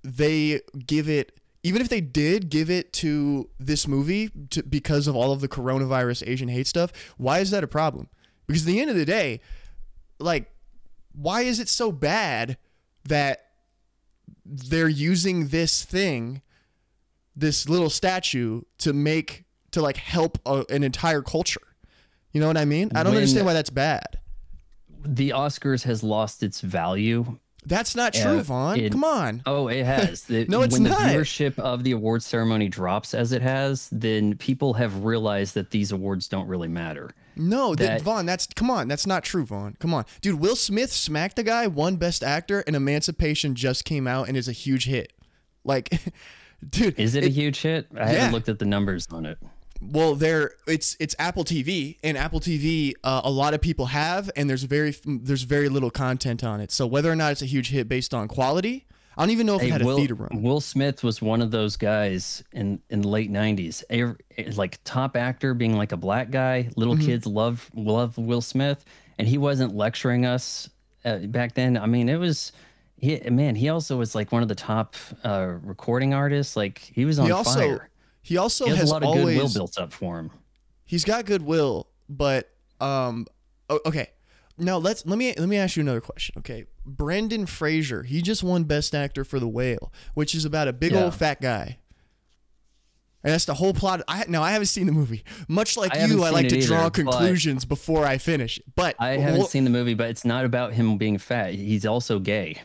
[0.03, 1.39] they give it?
[1.65, 5.49] Even if they did give it to this movie to, because of all of the
[5.49, 8.09] coronavirus Asian hate stuff, why is that a problem?
[8.49, 9.41] Because at the end of the day,
[10.19, 10.51] like,
[11.13, 12.57] why is it so bad
[13.05, 13.47] that
[14.45, 16.43] they're using this thing,
[17.37, 21.61] this little statue, to make to like help a, an entire culture?
[22.33, 22.91] You know what I mean?
[22.95, 24.19] I don't When- understand why that's bad.
[25.05, 27.39] the Oscars has lost its value.
[27.65, 28.81] That's not true, Uh, Vaughn.
[28.81, 29.43] it- Come on.
[29.47, 30.23] Oh, it has.
[30.27, 30.99] The- No, it's when not.
[30.99, 35.71] the viewership of the award ceremony drops as it has, then people have realized that
[35.71, 37.11] these awards don't really matter.
[37.37, 39.77] No, that, that- Vaughn, that's come on, that's not true, Vaughn.
[39.79, 40.05] Come on.
[40.21, 44.37] Dude, Will Smith smacked the guy, won best actor, and Emancipation just came out and
[44.37, 45.13] is a huge hit.
[45.65, 45.89] Like
[46.69, 47.87] dude, Is it, a huge hit?
[47.95, 48.07] I Yeah.
[48.09, 49.39] haven't looked at the numbers on it.
[49.91, 54.30] Well there it's it's Apple TV and Apple TV uh, a lot of people have
[54.37, 56.70] and there's very there's very little content on it.
[56.70, 59.57] So whether or not it's a huge hit based on quality, I don't even know
[59.57, 60.43] if it Hey, had a Will, theater run.
[60.43, 64.16] Will Smith was one of those guys in in the late '90s, Ev-
[64.57, 66.68] like top actor, being like a black guy.
[66.76, 67.07] Little Mm-hmm.
[67.07, 68.85] kids love love Will Smith,
[69.18, 70.70] and he wasn't lecturing us
[71.05, 71.76] uh, back then.
[71.76, 72.53] I mean, it was.
[72.97, 76.57] He, man, he also was like one of the top uh, recording artists.
[76.57, 77.89] Like he was on He also fire.
[78.23, 80.31] He also He has, has a lot of always goodwill built up for him.
[80.85, 82.49] he's got goodwill, but
[82.81, 83.27] um,
[83.87, 84.09] okay.
[84.59, 86.35] Now let's let me let me ask you another question.
[86.39, 90.73] Okay, Brendan Fraser, he just won Best Actor for The Whale, which is about a
[90.73, 91.05] big Yeah.
[91.05, 91.79] old fat guy.
[93.25, 94.03] And that's the whole plot.
[94.09, 95.23] I now I haven't seen the movie.
[95.49, 98.61] Much like I you, I like to draw either, but- conclusions before I finish.
[98.77, 101.55] But I haven't seen the movie, but it's not about him being fat.
[101.55, 102.61] He's also gay.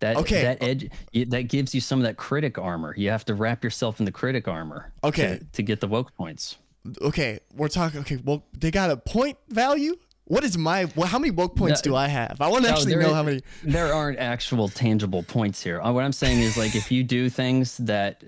[0.00, 0.42] That Okay.
[0.42, 0.90] that edge
[1.28, 2.94] that gives you some of that critic armor.
[2.96, 4.92] You have to wrap yourself in the critic armor.
[5.02, 5.38] Okay.
[5.38, 6.56] To, to get the woke points.
[7.00, 8.00] Okay, we're talking.
[8.00, 9.96] Okay, well, they got a point value.
[10.26, 10.86] What is my?
[10.96, 12.40] Well, how many woke points No, do I have?
[12.40, 13.40] I want to No, actually know is- how many.
[13.62, 15.80] There aren't actual tangible points here.
[15.80, 18.24] Uh, What I'm saying is like if you do things that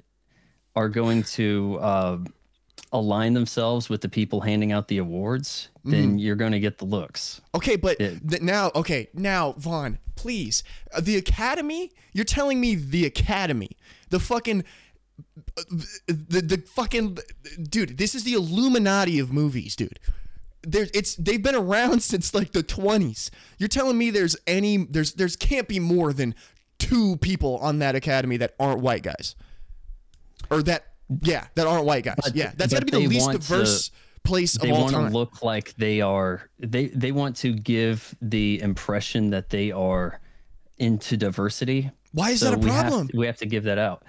[0.75, 2.19] are going to uh,
[2.93, 5.91] align themselves with the people handing out the awards, Mm-hmm.
[5.93, 7.41] then you're going to get the looks.
[7.55, 11.93] Okay, but It- th- now, okay, now, Vaughn, please, uh, the Academy.
[12.13, 13.71] You're telling me the Academy,
[14.11, 14.65] the fucking,
[15.57, 15.63] uh,
[16.09, 17.19] the the fucking,
[17.63, 17.99] dude.
[17.99, 20.01] This is the Illuminati of movies, dude.
[20.63, 23.31] There's, it's they've been around since like the 20s.
[23.59, 26.35] You're telling me there's any there's there's can't be more than
[26.79, 29.37] two people on that Academy that aren't white guys,
[30.51, 30.87] or that
[31.23, 32.17] yeah that aren't white guys.
[32.35, 33.91] yeah, that's got to be the least diverse
[34.25, 35.13] place They of all want to time.
[35.13, 36.49] look like they are.
[36.59, 40.21] They they want to give the impression that they are
[40.79, 41.91] into diversity.
[42.13, 43.11] Why is So that a we have- problem?
[43.15, 44.05] We have, to give that out.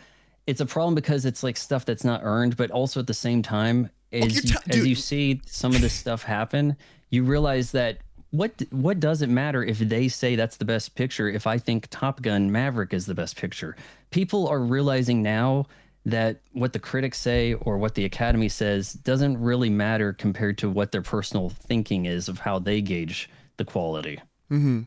[0.47, 3.41] It's a problem because it's like stuff that's not earned, but also at the same
[3.41, 6.75] time, oh, as, you're you, as you see some of this stuff happen,
[7.09, 7.97] you realize that
[8.31, 11.29] what what does it matter if they say that's the best picture?
[11.29, 13.75] If I think Top Gun Maverick is the best picture,
[14.11, 15.65] people are realizing now
[16.07, 20.69] that what the critics say or what the Academy says doesn't really matter compared to
[20.69, 24.17] what their personal thinking is of how they gauge the quality.
[24.49, 24.83] Mm-hmm.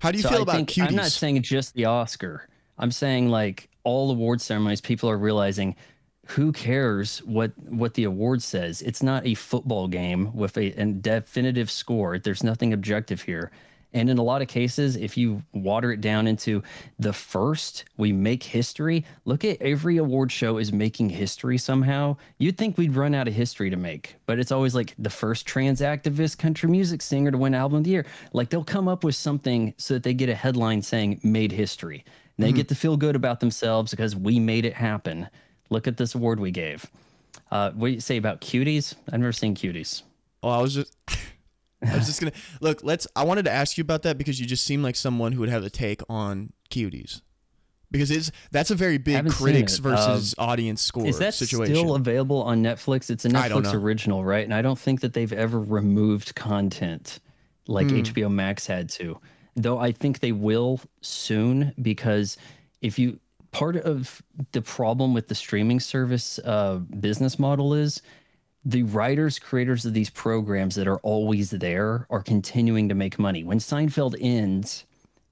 [0.00, 0.88] How do you So feel I about cuties?
[0.88, 2.48] I'm not saying just the Oscar.
[2.76, 5.74] I'm saying like all award ceremonies, people are realizing
[6.26, 8.82] who cares what what the award says.
[8.82, 12.18] It's not a football game with a, a definitive score.
[12.18, 13.50] There's nothing objective here.
[13.94, 16.62] And in a lot of cases, if you water it down into
[16.98, 19.04] the first, we make history.
[19.24, 22.16] Look at every award show is making history somehow.
[22.38, 25.46] You'd think we'd run out of history to make, but it's always like the first
[25.46, 28.06] trans activist country music singer to win album of the year.
[28.32, 32.04] Like they'll come up with something so that they get a headline saying made history.
[32.38, 35.28] And they get to feel good about themselves because we made it happen.
[35.70, 36.90] Look at this award we gave.
[37.50, 38.94] Uh, what do you say about cuties?
[39.12, 40.02] I've never seen cuties.
[40.42, 40.96] Oh, I was just
[41.86, 44.46] I was just gonna look, let's I wanted to ask you about that because you
[44.46, 47.20] just seem like someone who would have a take on cuties.
[47.90, 49.82] Because it's that's a very big critics it.
[49.82, 51.74] versus audience score Is that situation.
[51.74, 53.10] still available on Netflix?
[53.10, 54.44] It's a Netflix original, right?
[54.44, 57.18] And I don't think that they've ever removed content
[57.68, 57.96] like Hmm.
[57.96, 59.18] HBO Max had to.
[59.56, 62.38] Though I think they will soon because
[62.80, 63.20] if you
[63.50, 64.22] part of
[64.52, 68.00] the problem with the streaming service uh, business model is
[68.64, 73.42] the writers creators of these programs that are always there are continuing to make money.
[73.44, 74.84] When seinfeld ends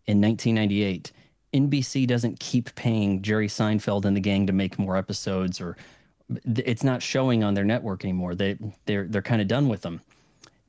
[0.06, 1.12] in 1998
[1.52, 5.76] nbc doesn't keep paying jerry seinfeld and the gang to make more episodes or
[6.44, 8.36] it's not showing on their network anymore.
[8.36, 8.56] They
[8.86, 10.00] they're they're kind of done with them.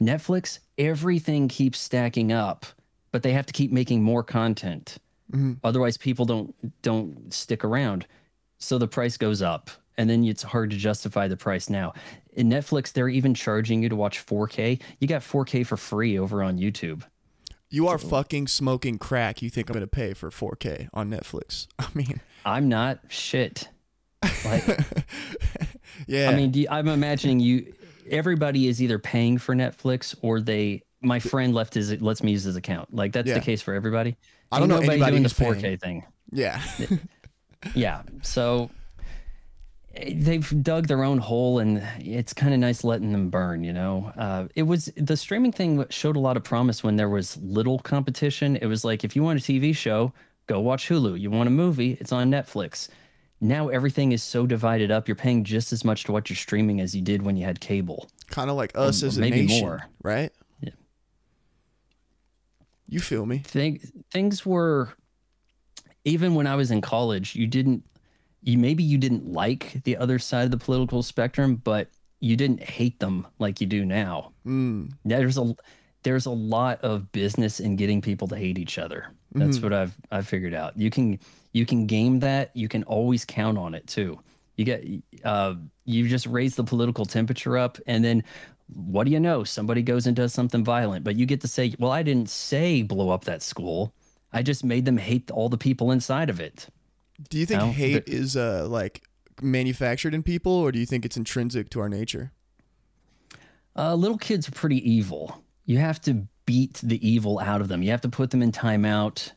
[0.01, 2.65] Netflix everything keeps stacking up
[3.11, 4.97] but they have to keep making more content.
[5.31, 5.53] Mm-hmm.
[5.63, 8.07] Otherwise people don't don't stick around.
[8.57, 9.69] So the price goes up
[10.01, 11.93] and then it's hard to justify the price now
[12.33, 16.41] in netflix they're even charging you to watch 4k you got 4k for free over
[16.43, 17.03] on youtube
[17.73, 19.41] you are fucking smoking crack.
[19.41, 21.67] You think I'm gonna pay for 4K on Netflix?
[21.79, 23.69] I mean, i'm not shit
[24.43, 24.65] like
[26.07, 26.29] yeah.
[26.29, 27.73] i mean you- i'm imagining you
[28.09, 32.43] everybody is either paying for netflix or they my friend left his lets me use
[32.43, 33.35] his account like that's Yeah.
[33.35, 34.17] the case for everybody
[34.51, 35.77] I don't Ain't know anybody doing the who's 4k paying.
[35.77, 36.61] thing yeah.
[37.73, 38.69] yeah so
[39.93, 44.11] they've dug their own hole and it's kind of nice letting them burn you know
[44.17, 47.79] uh, it was the streaming thing showed a lot of promise when there was little
[47.79, 50.13] competition it was like if you want a tv show
[50.47, 52.87] go watch hulu you want a movie it's on netflix
[53.41, 56.79] now everything is so divided up you're paying just as much to watch your streaming
[56.79, 59.67] as you did when you had cable kind of like us as a maybe nation,
[59.67, 59.85] more.
[60.03, 60.31] right?
[60.61, 60.69] Yeah.
[62.87, 63.39] You feel me?
[63.39, 64.93] Thing, things were
[66.05, 67.83] even when i was in college you didn't
[68.43, 71.89] you maybe you didn't like the other side of the political spectrum but
[72.19, 74.31] you didn't hate them like you do now.
[74.45, 74.91] Mm.
[75.05, 75.55] there's a
[76.03, 79.07] there's a lot of business in getting people to hate each other.
[79.33, 79.63] That's Mm-hmm.
[79.65, 80.77] what i've i've figured out.
[80.77, 81.19] You can
[81.53, 82.51] you can game that.
[82.55, 84.19] You can always count on it too.
[84.57, 84.85] You get
[85.23, 88.23] uh you just raise the political temperature up and then
[88.73, 89.43] what do you know?
[89.43, 92.81] Somebody goes and does something violent but you get to say well i didn't say
[92.83, 93.93] blow up that school.
[94.33, 96.67] I just made them hate all the people inside of it
[97.29, 99.03] Do you think No, hate is uh like
[99.41, 102.31] manufactured in people, or do you think it's intrinsic to our nature?
[103.75, 105.43] Uh, little kids are pretty evil.
[105.65, 107.81] You have to beat the evil out of them.
[107.81, 109.31] You have to put them in timeout.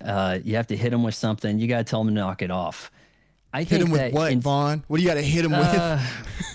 [0.00, 1.58] Uh, you have to hit them with something.
[1.58, 2.90] You got to tell them to knock it off.
[3.52, 4.82] I Hit think him with what, in- Vaughn?
[4.88, 6.04] What do you got to hit him uh,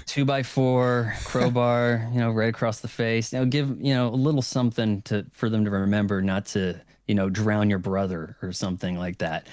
[0.05, 3.31] two by four crowbar, you know, right across the face.
[3.31, 6.81] You know, give you know a little something to for them to remember, not to
[7.09, 9.47] you know, drown your brother or something like that.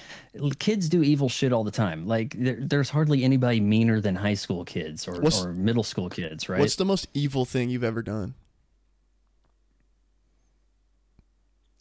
[0.59, 2.05] Kids do evil shit all the time.
[2.05, 6.07] Like there, there's hardly anybody meaner than high school kids or, What's- or middle school
[6.07, 6.59] kids, right?
[6.59, 8.35] What's the most evil thing you've ever done?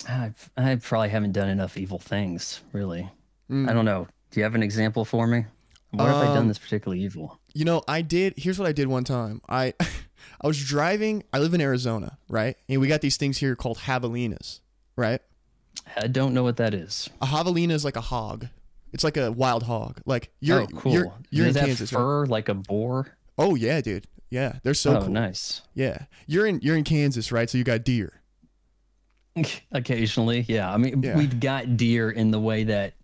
[0.08, 3.10] I've, I probably haven't done enough evil things, really.
[3.50, 3.68] Mm.
[3.68, 4.08] I don't know.
[4.30, 5.44] Do you have an example for me?
[5.90, 7.38] What have I done Um, that's particularly evil?
[7.52, 8.34] You know, I did.
[8.38, 9.42] Here's what I did one time.
[9.46, 9.74] I,
[10.40, 11.22] I was driving.
[11.34, 12.56] I live in Arizona, right?
[12.66, 14.60] And we got these things here called javelinas,
[14.96, 15.20] right?
[15.96, 17.08] I don't know what that is.
[17.20, 18.48] A javelina is like a hog.
[18.92, 20.00] It's like a wild hog.
[20.06, 20.92] Like you're oh, cool.
[20.92, 21.88] you're you're in Does it have right?
[21.88, 23.16] fur like a boar?
[23.38, 24.06] Oh yeah, dude.
[24.30, 25.10] Yeah, they're so oh, cool.
[25.10, 25.62] nice.
[25.74, 27.48] Yeah, you're in you're in Kansas, right?
[27.48, 28.20] So you got deer.
[29.72, 30.72] Occasionally, yeah.
[30.72, 31.16] I mean, Yeah.
[31.16, 32.94] we've got deer in the way that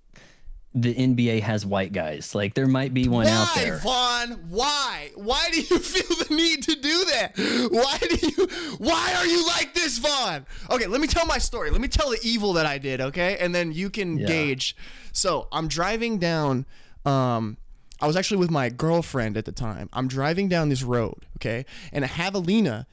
[0.75, 2.35] the NBA has white guys.
[2.35, 3.79] Like there might be one out Why, there.
[3.79, 4.31] Vaughn?
[4.49, 5.11] Why?
[5.15, 7.33] Why do you feel the need to do that?
[7.71, 8.47] Why do you?
[8.79, 10.47] Why are you like this, Vaughn?
[10.71, 11.71] Okay, let me tell my story.
[11.71, 13.37] Let me tell the evil that I did, okay?
[13.39, 14.27] And then you can Yeah.
[14.27, 14.75] gauge.
[15.13, 16.65] So I'm driving down.
[17.05, 17.59] Um,
[18.01, 19.89] I was actually with my girlfriend at the time.
[19.93, 22.87] I'm driving down this road, okay, and a javelina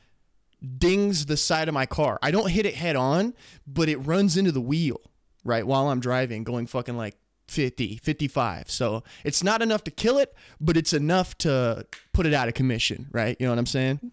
[0.78, 2.20] dings the side of my car.
[2.22, 3.34] I don't hit it head on,
[3.66, 5.00] but it runs into the wheel,
[5.44, 7.16] right, while I'm driving, going fucking like
[7.50, 8.70] 50, 55.
[8.70, 12.54] So it's not enough to kill it, but it's enough to put it out of
[12.54, 13.36] commission, right?
[13.40, 14.12] You know what I'm saying?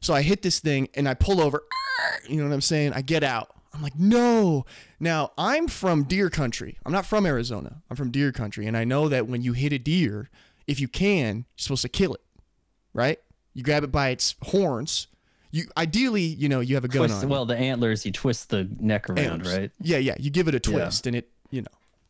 [0.00, 1.62] So I hit this thing and I pull over.
[2.28, 2.92] You know what I'm saying?
[2.94, 3.50] I get out.
[3.72, 4.64] I'm like, no.
[5.00, 6.78] Now, I'm from deer country.
[6.84, 7.82] I'm not from Arizona.
[7.90, 8.66] I'm from deer country.
[8.66, 10.28] And I know that when you hit a deer,
[10.66, 12.20] if you can, you're supposed to kill it,
[12.92, 13.18] right?
[13.54, 15.06] You grab it by its horns.
[15.52, 17.28] You ideally, you know, you have a gun Twist, on.
[17.30, 19.56] well, the antlers, you twist the neck around, Antlers.
[19.56, 19.70] right?
[19.80, 20.14] Yeah, yeah.
[20.18, 20.78] You give it a Yeah.
[20.78, 21.28] twist, and it,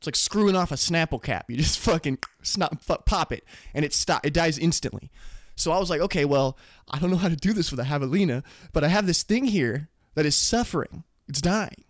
[0.03, 1.49] it's like screwing off a Snapple cap.
[1.49, 4.27] You just fucking snap, pop it, and it stop.
[4.27, 5.13] It dies instantly.
[5.55, 6.59] So I was like, okay, well,
[6.91, 8.43] I don't know how to do this with a javelina,
[8.73, 11.05] but I have this thing here that is suffering.
[11.29, 11.85] It's dying.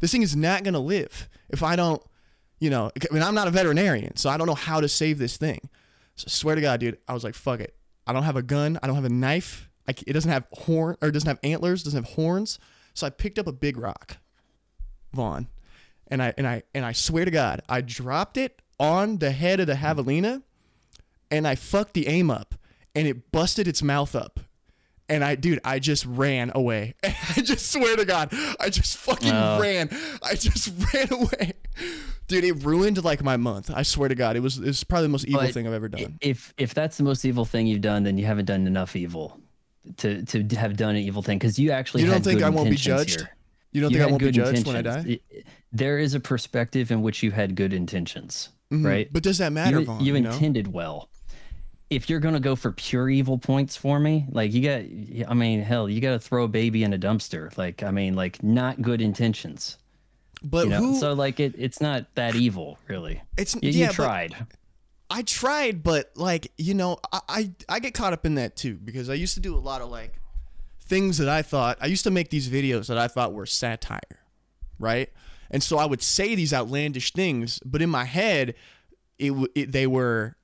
[0.00, 2.02] This thing is not gonna live if I don't,
[2.58, 2.90] you know.
[2.94, 5.60] I mean, I'm not a veterinarian, so I don't know how to save this thing.
[6.16, 7.74] So I swear to God, dude, I was like, fuck it.
[8.06, 8.78] I don't have a gun.
[8.82, 9.70] I don't have a knife.
[9.88, 11.82] I it doesn't have horn or it doesn't have antlers.
[11.82, 12.58] Doesn't have horns.
[12.92, 14.18] So I picked up a big rock,
[15.14, 15.48] Vaughn,
[16.08, 19.60] and I and I and I swear to God, I dropped it on the head
[19.60, 20.42] of the javelina,
[21.30, 22.54] and I fucked the aim up,
[22.94, 24.40] and it busted its mouth up.
[25.08, 26.94] And I, dude, I just ran away.
[27.04, 29.60] I just swear to God, I just fucking Oh.
[29.60, 29.88] ran.
[30.20, 31.52] I just ran away,
[32.26, 32.42] dude.
[32.42, 33.70] It ruined like my month.
[33.72, 35.74] I swear to God, it was it was probably the most evil But thing I've
[35.74, 36.18] ever done.
[36.20, 39.38] If if that's the most evil thing you've done, then you haven't done enough evil
[39.98, 42.64] to to have done an evil thing because you actually You don't think I won't
[42.68, 43.20] be intentions judged?
[43.20, 43.30] here.
[43.70, 45.20] You don't You think I won't be judged when I die?
[45.72, 48.84] There is a perspective in which you had good intentions, Mhm.
[48.84, 49.12] right?
[49.12, 50.04] But does that matter, you, Vaughn?
[50.04, 50.30] you you know?
[50.32, 51.08] intended well.
[51.90, 55.60] If you're gonna go for pure evil points for me, like you got, I mean,
[55.62, 57.56] hell, you got to throw a baby in a dumpster.
[57.56, 59.76] Like, I mean, like not good intentions.
[60.42, 61.00] but You know, who?
[61.00, 63.22] so like it, it's not that evil, really.
[63.38, 64.36] it's You, yeah, you but tried.
[65.08, 68.74] I tried, but like you know, I, I I get caught up in that too
[68.74, 70.12] because I used to do a lot of like
[70.80, 74.00] things that I thought I used to make these videos that I thought were satire,
[74.78, 75.08] right?
[75.50, 78.54] And so I would say these outlandish things, but in my head,
[79.18, 80.36] it, it they were.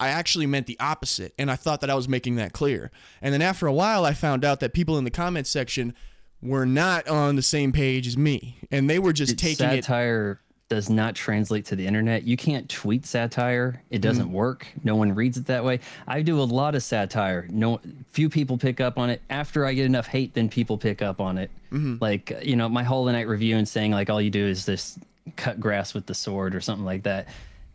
[0.00, 2.90] I actually meant the opposite, and I thought that I was making that clear.
[3.22, 5.94] And then after a while, I found out that people in the comment section
[6.42, 9.84] were not on the same page as me, and they were just It- taking it.
[9.84, 12.24] satire does not translate to the internet.
[12.24, 13.82] You can't tweet satire.
[13.90, 14.32] It doesn't Mm.
[14.32, 14.66] work.
[14.82, 15.80] No one reads it that way.
[16.08, 17.46] I do a lot of satire.
[17.50, 19.20] No few people pick up on it.
[19.28, 21.50] After I get enough hate, then people pick up on it.
[21.70, 21.96] Mm-hmm.
[22.00, 24.98] Like, you know, my Hollow Knight review and saying like all you do is this
[25.36, 27.28] cut grass with the sword or something like that.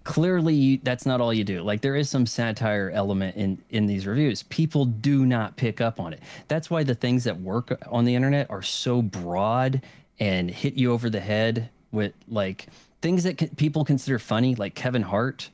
[0.04, 1.62] Clearly, that's not all you do.
[1.62, 4.42] Like there is some satire element in in these reviews.
[4.44, 6.22] People do not pick up on it.
[6.48, 9.82] That's why the things that work on the internet are so broad
[10.20, 12.68] and hit you over the head with like
[13.02, 15.50] things that c- people consider funny, like Kevin Hart.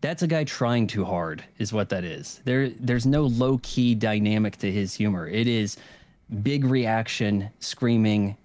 [0.00, 2.40] That's a guy trying too hard, is what that is.
[2.44, 5.26] There, there's no low key dynamic to his humor.
[5.26, 5.78] It is
[6.42, 8.36] big reaction, screaming,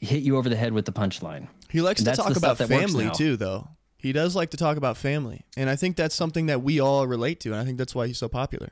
[0.00, 1.48] hit you over the head with the punchline.
[1.68, 3.68] He likes And to talk about family too, though.
[3.98, 7.06] He does like to talk about family, and I think that's something that we all
[7.06, 8.70] relate to, and I think that's why he's so popular.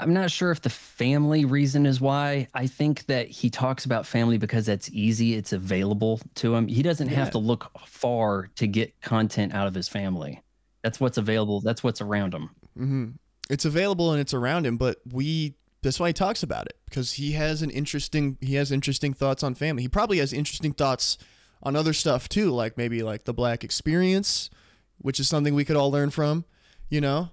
[0.00, 2.48] I'm not sure if the family reason is why.
[2.54, 6.66] I think that he talks about family because that's easy, it's available to him.
[6.68, 7.16] He doesn't Yeah.
[7.16, 10.42] have to look far to get content out of his family.
[10.82, 12.50] That's what's available, that's what's around him.
[12.76, 13.08] hmm
[13.50, 15.54] It's available and it's around him, but we.
[15.82, 18.36] That's why he talks about it because he has an interesting.
[18.42, 19.82] He has interesting thoughts on family.
[19.82, 21.16] He probably has interesting thoughts
[21.62, 24.50] on other stuff too, like maybe like the black experience,
[24.98, 26.44] which is something we could all learn from.
[26.90, 27.30] You know,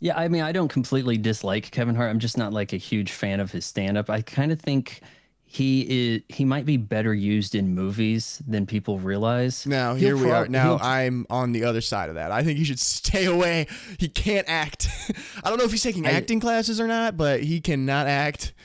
[0.00, 2.10] Yeah, I mean, I don't completely dislike Kevin Hart.
[2.10, 4.10] I'm just not like a huge fan of his stand up.
[4.10, 5.00] I kind of think
[5.46, 9.64] he is he might be better used in movies than people realize.
[9.66, 10.48] Now He'll here we are.
[10.48, 12.32] Now I'm on the other side of that.
[12.32, 13.66] I think he should stay away.
[13.98, 14.88] He can't act.
[15.44, 18.52] I don't know if he's taking I- acting classes or not, but he cannot act.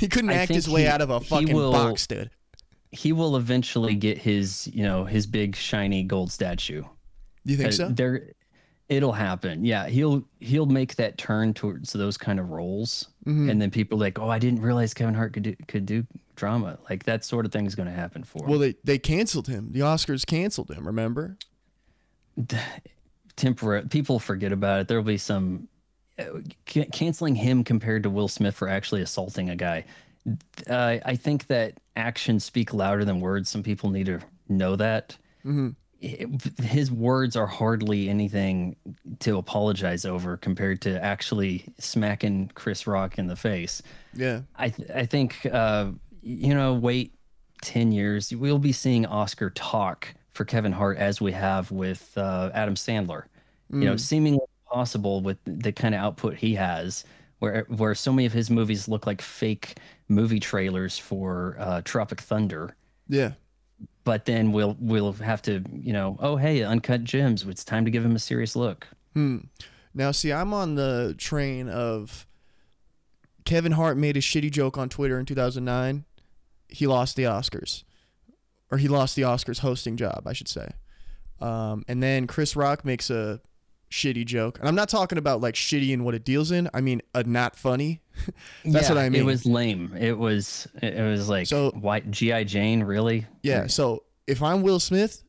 [0.00, 2.30] He couldn't I act his way he- out of a fucking will- box, dude.
[2.90, 6.82] he will eventually get his you know his big shiny gold statue.
[7.44, 7.88] Do You think Uh, so?
[7.90, 8.32] There,
[8.88, 9.64] it'll happen.
[9.64, 13.48] Yeah, he'll he'll make that turn towards those kind of roles, Mm-hmm.
[13.50, 16.06] and then people are like, oh, I didn't realize Kevin Hart could do could do
[16.36, 16.78] drama.
[16.90, 18.50] Like that sort of thing is going to happen for him.
[18.50, 19.68] Well, they they canceled him.
[19.72, 20.86] The Oscars canceled him.
[20.86, 21.36] Remember?
[23.36, 24.88] temporary people forget about it.
[24.88, 25.68] There'll be some
[26.18, 26.24] uh,
[26.92, 29.84] canceling him compared to Will Smith for actually assaulting a guy.
[30.68, 33.48] Uh, I think that actions speak louder than words.
[33.50, 35.16] Some people need to know that.
[35.44, 35.74] It-
[36.62, 38.76] His words are hardly anything
[39.20, 43.82] to apologize over compared to actually smacking Chris Rock in the face.
[44.12, 44.40] Yeah.
[44.56, 45.90] I th- I think uh,
[46.22, 47.14] you know wait
[47.62, 52.50] ten years we'll be seeing Oscar talk for Kevin Hart as we have with uh,
[52.52, 53.24] Adam Sandler.
[53.70, 57.04] You know, seemingly possible with the kind of output he has,
[57.38, 59.78] where where so many of his movies look like fake
[60.08, 62.76] movie trailers for uh, Tropic Thunder.
[63.08, 63.32] Yeah.
[64.04, 67.90] But then we'll we'll have to you know oh hey uncut gems it's time to
[67.90, 68.86] give him a serious look.
[69.94, 72.26] Now, see, I'm on the train of
[73.44, 76.04] Kevin Hart made a shitty joke on Twitter in 2009.
[76.68, 77.84] He lost the Oscars,
[78.72, 80.70] or he lost the Oscars hosting job, I should say.
[81.40, 83.40] Um, and then Chris Rock makes a
[83.90, 86.68] shitty joke, and I'm not talking about like shitty and what it deals in.
[86.74, 88.00] I mean, a not funny.
[88.64, 89.20] That's what I mean.
[89.22, 89.94] It was lame.
[89.98, 93.26] It was it was like So- white GI Jane really.
[93.42, 93.66] Yeah.
[93.66, 95.22] So if I'm Will Smith,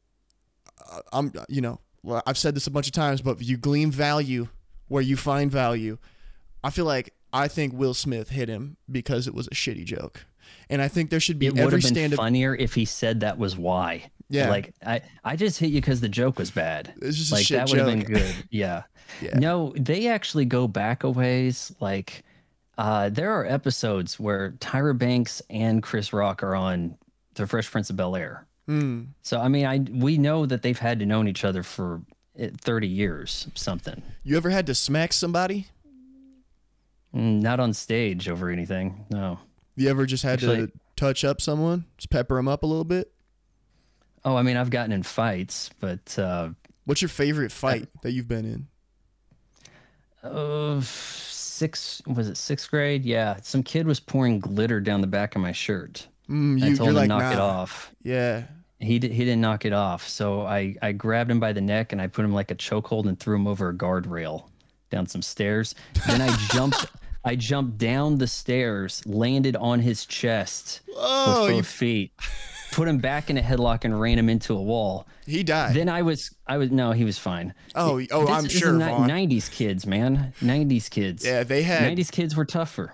[0.92, 3.92] uh, I'm you know well, I've said this a bunch of times, but you glean
[3.92, 4.48] value
[4.88, 5.98] where you find value.
[6.64, 10.26] I feel like I think Will Smith hit him because it was a shitty joke,
[10.70, 12.18] and I think there should be It every stand up.
[12.18, 14.12] funnier if he said that was why.
[14.30, 14.50] Yeah.
[14.50, 16.94] Like I, I just hit you because the joke was bad.
[17.02, 18.36] It's just a like shit that would have been good.
[18.50, 18.84] Yeah.
[19.22, 19.38] Yeah.
[19.38, 21.72] No, they actually go back a ways.
[21.80, 22.24] Like
[22.78, 26.98] uh, there are episodes where Tyra Banks and Chris Rock are on
[27.36, 28.48] The Fresh Prince of Bel Air.
[28.68, 29.04] Hmm.
[29.22, 32.02] So I mean, I we know that they've had to known each other for
[32.40, 34.02] eh, thirty years, something.
[34.24, 35.68] You ever had to smack somebody?
[37.16, 39.06] Mm, Not on stage over anything.
[39.12, 39.40] No.
[39.76, 42.84] You ever just had Actually- to touch up someone, just pepper them up a little
[42.86, 43.12] bit?
[44.26, 46.50] Oh, I mean, I've gotten in fights, but uh,
[46.86, 48.68] What's your favorite fight that you've been in?
[50.24, 53.06] uh, six was it sixth grade?
[53.06, 56.08] Yeah, some kid was pouring glitter down the back of my shirt.
[56.30, 57.94] Mm, I told him like, to knock it off.
[58.02, 58.44] Yeah.
[58.80, 61.92] He did, he didn't knock it off, so I I grabbed him by the neck
[61.94, 64.50] and I put him like a chokehold and threw him over a guardrail
[64.90, 65.76] down some stairs.
[66.08, 66.86] Then I jumped.
[67.24, 72.12] I jumped down the stairs, landed on his chest Oh, with you, feet,
[72.72, 75.08] put him back in a headlock and ran him into a wall.
[75.26, 75.76] he died.
[75.76, 77.54] Then I was I was no, he was fine.
[77.76, 78.74] oh, oh, This I'm sure.
[78.74, 80.34] 90s kids, man.
[80.42, 81.26] 90s kids.
[81.26, 82.94] Yeah, they had 90s kids were tougher.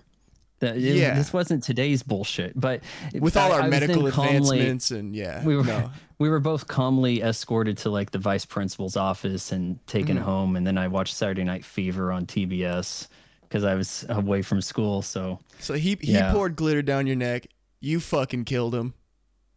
[0.59, 1.15] That- it- Yeah.
[1.15, 2.81] This wasn't today's bullshit, but
[3.19, 5.43] with all our I medical calmly- advancements and yeah.
[5.43, 5.89] we were no.
[6.19, 10.25] we were both calmly escorted to like the vice principal's office and taken Mm-hmm.
[10.25, 13.07] home and then I watched Saturday Night Fever on TBS
[13.41, 16.31] because I was away from school so So he he Yeah.
[16.31, 17.47] poured glitter down your neck.
[17.79, 18.93] You fucking killed him.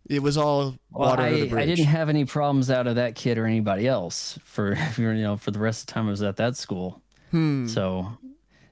[0.09, 1.63] It was all well, water under the I, bridge.
[1.63, 5.37] I didn't have any problems out of that kid or anybody else for you know
[5.37, 7.01] for the rest of the time I was at that school
[7.31, 7.67] Hmm.
[7.67, 8.07] So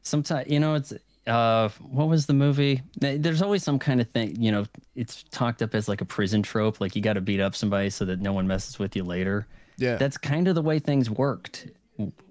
[0.02, 0.92] sometimes, you know, it's
[1.26, 2.80] uh, what was the movie?
[2.98, 6.42] There's always some kind of thing, you know, it's talked up as like a prison
[6.42, 9.02] trope, like you got to beat up somebody so that no one messes with you
[9.04, 9.46] later.
[9.78, 9.96] yeah.
[9.96, 11.66] That's kind of the way things worked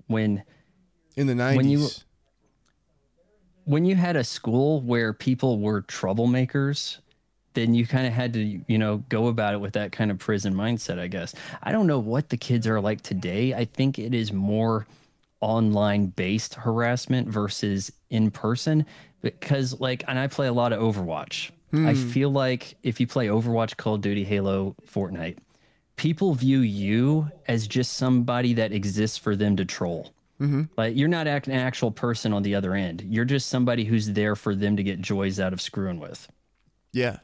[0.07, 0.43] when
[1.17, 1.55] in the 90s.
[1.57, 1.87] when you-
[3.65, 6.97] when you had a school where people were troublemakers
[7.53, 10.17] then you kind of had to you know go about it with that kind of
[10.17, 11.33] prison mindset i guess
[11.63, 14.85] i don't know what the kids are like today i think it is more
[15.39, 18.85] online based harassment versus in person
[19.21, 22.09] because like and i play a lot of overwatch i hmm.
[22.09, 25.37] feel like if you play overwatch call of duty halo fortnite
[25.95, 30.63] people view you as just somebody that exists for them to troll mm-hmm.
[30.77, 33.01] like you're not an actual person on the other end.
[33.05, 36.27] You're just somebody who's there for them to get joys out of screwing with.
[36.91, 37.17] yeah.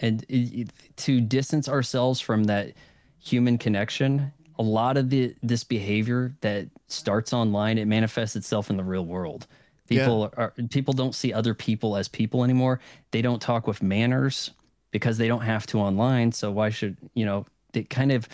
[0.00, 2.72] And it, to distance ourselves from that
[3.18, 8.76] human connection, a lot of the this behavior that starts online, it manifests itself in
[8.76, 9.46] the real world.
[9.88, 12.80] People are people don't see other people as people anymore.
[13.10, 14.50] They don't talk with manners
[14.90, 16.32] because they don't have to online.
[16.32, 17.46] So why should you know?
[17.74, 18.28] It kind of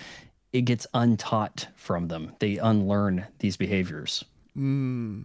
[0.52, 2.32] it gets untaught from them.
[2.38, 4.24] They unlearn these behaviors.
[4.54, 5.22] Hmm.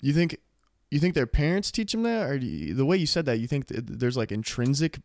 [0.00, 0.38] You think
[0.90, 3.38] you think their parents teach them that, or do you, the way you said that,
[3.38, 4.98] you think th- there's like intrinsic,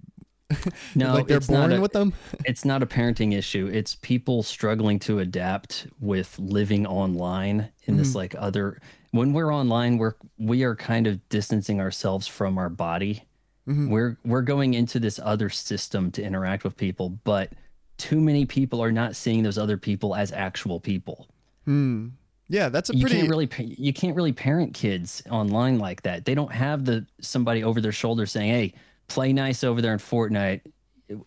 [0.96, 2.14] No, like they're it's not born a- with them?
[2.46, 3.70] it's not a parenting issue.
[3.72, 8.80] It's people struggling to adapt with living online in this like other
[9.12, 13.24] when we're online, we're we are kind of distancing ourselves from our body.
[13.66, 17.54] We're we're going into this other system to interact with people, but
[17.98, 21.28] too many people are not seeing those other people as actual people.
[21.66, 22.10] Hmm.
[22.50, 23.18] Yeah, that's a You pretty.
[23.20, 26.26] can't really you can't really parent kids online like that.
[26.26, 28.74] They don't have the somebody over their shoulder saying, "Hey,
[29.08, 30.62] play nice over there in Fortnite."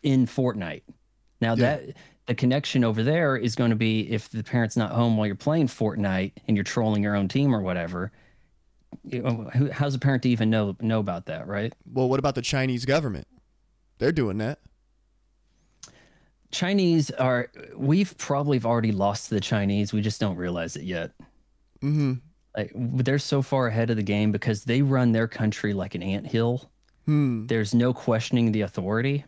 [0.03, 0.83] In Fortnite,
[1.41, 1.77] now Yeah.
[1.77, 1.97] that
[2.27, 5.37] the connection over there is going to be if the parent's not home while you're
[5.37, 8.11] playing Fortnite and you're trolling your own team or whatever.
[9.05, 11.73] You know, how's a parent to even know know about that, right?
[11.93, 13.29] well, what about the Chinese government?
[13.99, 14.59] They're doing that.
[16.51, 19.93] Chinese are we've probably already lost to the Chinese.
[19.93, 21.13] We just don't realize it yet.
[21.83, 22.15] Mm-hmm.
[22.57, 26.03] Like they're so far ahead of the game because they run their country like an
[26.03, 26.71] anthill.
[27.07, 27.47] Hmm.
[27.47, 29.25] There's no questioning the authority.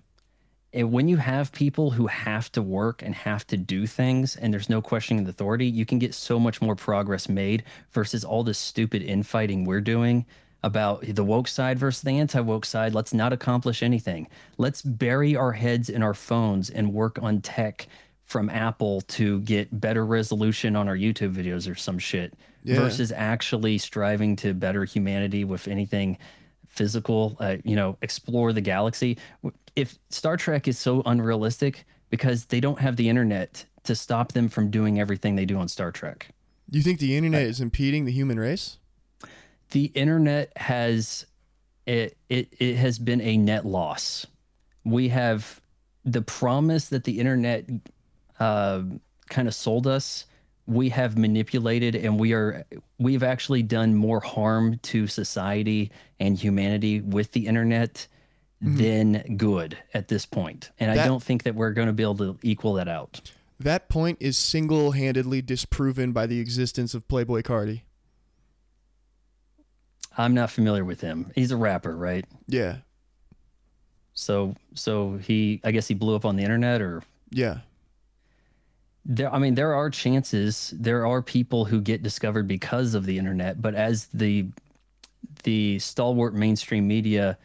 [0.75, 4.53] And when you have people who have to work and have to do things and
[4.53, 8.45] there's no questioning the authority, you can get so much more progress made versus all
[8.45, 10.27] this stupid infighting we're doing
[10.63, 12.93] about the woke side versus the anti woke side.
[12.93, 14.29] Let's not accomplish anything.
[14.59, 17.87] Let's bury our heads in our phones and work on tech
[18.25, 22.75] from Apple to get better resolution on our YouTube videos or some shit Yeah.
[22.75, 26.19] versus actually striving to better humanity with anything
[26.69, 29.19] physical, uh, you know, explore the galaxy.
[29.75, 34.49] If Star Trek is so unrealistic because they don't have the internet to stop them
[34.49, 36.29] from doing everything they do on Star Trek.
[36.71, 38.79] Do you think the internet is impeding the human race?
[39.71, 41.27] The internet has
[41.87, 44.27] it it, it has been a net loss.
[44.85, 45.61] We have
[46.05, 47.67] the promise that the internet
[48.39, 48.83] uh,
[49.29, 50.27] kind of sold us.
[50.69, 52.65] We have manipulated, and we are
[52.99, 55.91] we've actually done more harm to society
[56.21, 58.07] and humanity with the internet
[58.63, 58.77] mm-hmm.
[58.77, 60.71] than good at this point.
[60.79, 63.33] And I don't think that we're going to be able to equal that out.
[63.59, 67.83] That point is single-handedly disproven by the existence of Playboi Carti.
[70.17, 71.33] I'm not familiar with him.
[71.35, 72.25] He's a rapper, right?
[72.47, 72.79] Yeah,
[74.19, 77.59] So so he I guess he blew up on the internet or yeah.
[79.09, 83.19] There i mean there are chances there are people who get discovered because of the
[83.19, 84.47] internet but as the
[85.43, 87.37] the stalwart mainstream media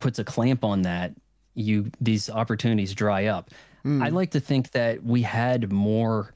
[0.00, 1.12] puts a clamp on that
[1.58, 3.50] you these opportunities dry up.
[3.82, 4.02] Hmm.
[4.02, 6.34] I like to think that we had more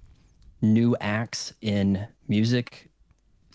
[0.61, 2.91] new acts in music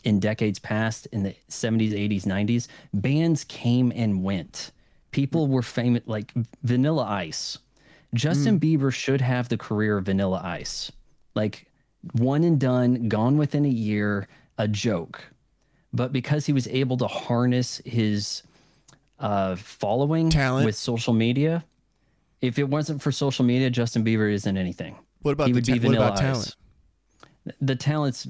[0.04, 4.72] in decades past in the 70s 80s 90s bands came and went.
[5.12, 5.54] People hmm.
[5.54, 6.34] were famous like
[6.64, 7.58] vanilla ice
[8.14, 10.92] justin bieber should have the career of vanilla ice.
[11.36, 11.68] Like
[12.14, 14.28] one and done gone within a year
[14.58, 15.22] a joke.
[15.94, 18.44] But because he was able to harness his
[19.20, 20.66] uh, following Talent.
[20.66, 21.64] with social media
[22.40, 24.96] if it wasn't for social media justin bieber isn't anything.
[25.22, 26.22] What about He the would be ta- what Vanilla about Ice.
[26.22, 26.56] talent?
[27.62, 28.28] the talents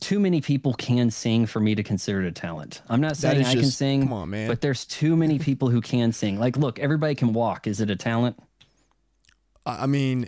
[0.00, 2.82] too many people can sing for me to consider it a talent.
[2.88, 6.38] I'm not saying i can sing on, but there's too many people who can sing.
[6.38, 7.66] Like look everybody can walk.
[7.66, 8.38] Is it a talent
[9.66, 10.26] I mean,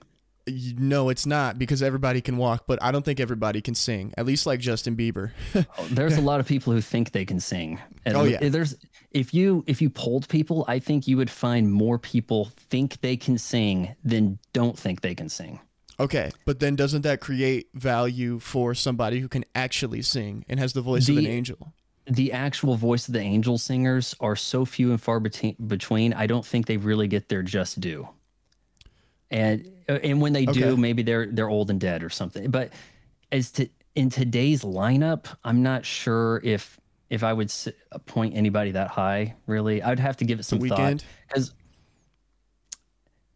[0.78, 4.12] no, it's not because everybody can walk, but I don't think everybody can sing.
[4.16, 5.30] At least like Justin Bieber.
[5.78, 8.49] Oh, there's a lot of people who think they can sing and Oh, yeah.
[8.49, 8.74] there's
[9.11, 13.16] if you if you polled people i think you would find more people think they
[13.16, 15.61] can sing than don't think they can sing
[16.01, 20.72] okay, but then doesn't that create value for somebody who can actually sing and has
[20.74, 21.72] the voice of an angel?
[22.07, 26.45] the actual voice of the angel singers are so few and far between i don't
[26.47, 28.09] think they really get their just due
[29.31, 32.51] and uh, and when they do maybe they're they're old and dead or something.
[32.51, 32.72] But
[33.33, 36.79] as to in today's lineup i'm not sure if
[37.11, 37.53] if i would
[37.91, 39.83] appoint anybody that high really.
[39.83, 40.79] I'd have to give it some thought.
[41.26, 41.53] because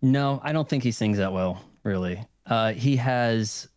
[0.00, 2.24] no i don't think he sings that well really.
[2.46, 3.68] Uh he has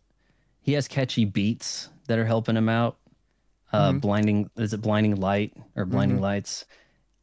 [0.60, 2.98] he has catchy beats that are helping him out.
[3.72, 6.64] Uh blinding is it blinding light or blinding lights?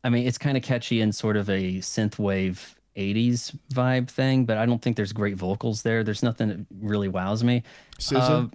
[0.03, 4.57] I mean it's kind of catchy in sort of a synthwave 80s vibe thing but
[4.57, 7.63] i don't think there's great vocals there there's nothing that really wows me
[7.99, 8.19] SZA?
[8.19, 8.47] Uh,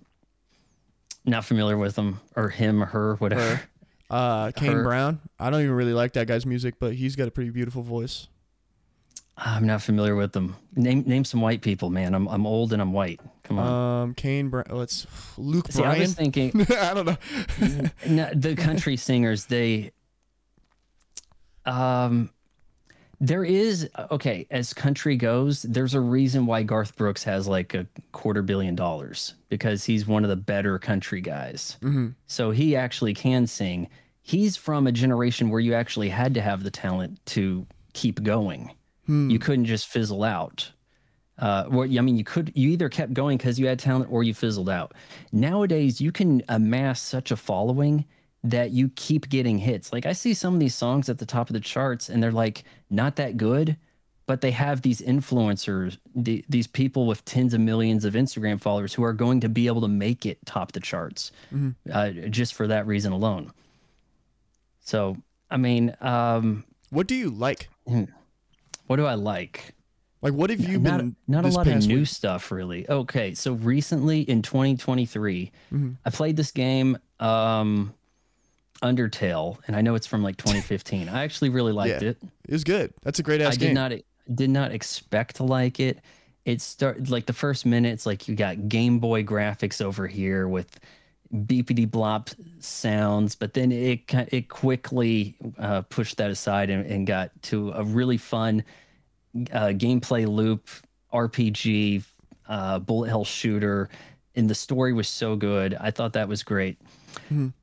[1.24, 3.62] not familiar with him or him or her whatever Her.
[4.10, 5.20] Uh, Kane her- Brown.
[5.38, 8.28] I don't even really like that guy's music, but he's got a pretty beautiful voice.
[9.36, 12.80] i'm not familiar with them name name some white people man i'm, I'm old and
[12.82, 14.64] i'm white come on Um, Kane Brown.
[14.70, 15.06] Let's
[15.36, 16.00] Luke See, I Bryan.
[16.00, 17.90] was thinking I don't know.
[18.08, 19.90] no, the country singers they
[21.66, 22.30] um
[23.20, 27.86] there is okay as country goes there's a reason why garth brooks has like a
[28.12, 31.76] quarter billion dollars because he's one of the better country guys
[32.26, 33.88] so he actually can sing
[34.22, 38.70] he's from a generation where you actually had to have the talent to keep going.
[39.30, 40.70] You couldn't just fizzle out.
[41.38, 44.22] Uh, well, I mean, you could you either kept going because you had talent or
[44.22, 44.92] you fizzled out.
[45.32, 48.04] Nowadays, you can amass such a following
[48.44, 49.92] that you keep getting hits.
[49.92, 52.30] Like I see some of these songs at the top of the charts, and they're
[52.32, 53.76] like not that good,
[54.26, 58.94] but they have these influencers, the, these people with tens of millions of Instagram followers
[58.94, 61.32] who are going to be able to make it top the charts,
[61.92, 63.50] uh, just for that reason alone.
[64.80, 65.16] So,
[65.50, 67.68] I mean, um, What do you like?
[68.86, 69.74] what do I like?
[70.22, 71.16] Like, what have you not, been?
[71.26, 72.08] not a lot of new week?
[72.08, 75.90] stuff really okay so recently in 2023 Mm-hmm.
[76.04, 77.94] i played this game um
[78.82, 82.10] undertale and i know it's from like 2015 i actually really liked Yeah.
[82.10, 82.92] it It was good.
[83.02, 83.68] That's a great ass i game.
[83.68, 83.92] did not
[84.34, 85.98] did not expect to like it
[86.44, 90.46] it started like the first minute it's like you got game boy graphics over here
[90.48, 90.78] with
[91.34, 94.00] beepity blop sounds but then it
[94.32, 98.64] it quickly uh, pushed that aside and, and got to a really fun
[99.52, 100.68] uh, gameplay loop
[101.12, 102.02] rpg
[102.48, 103.90] uh, bullet hell shooter
[104.36, 106.78] and the story was so good i thought that was great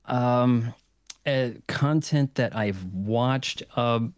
[0.05, 0.73] um
[1.25, 4.13] uh, content that i've watched um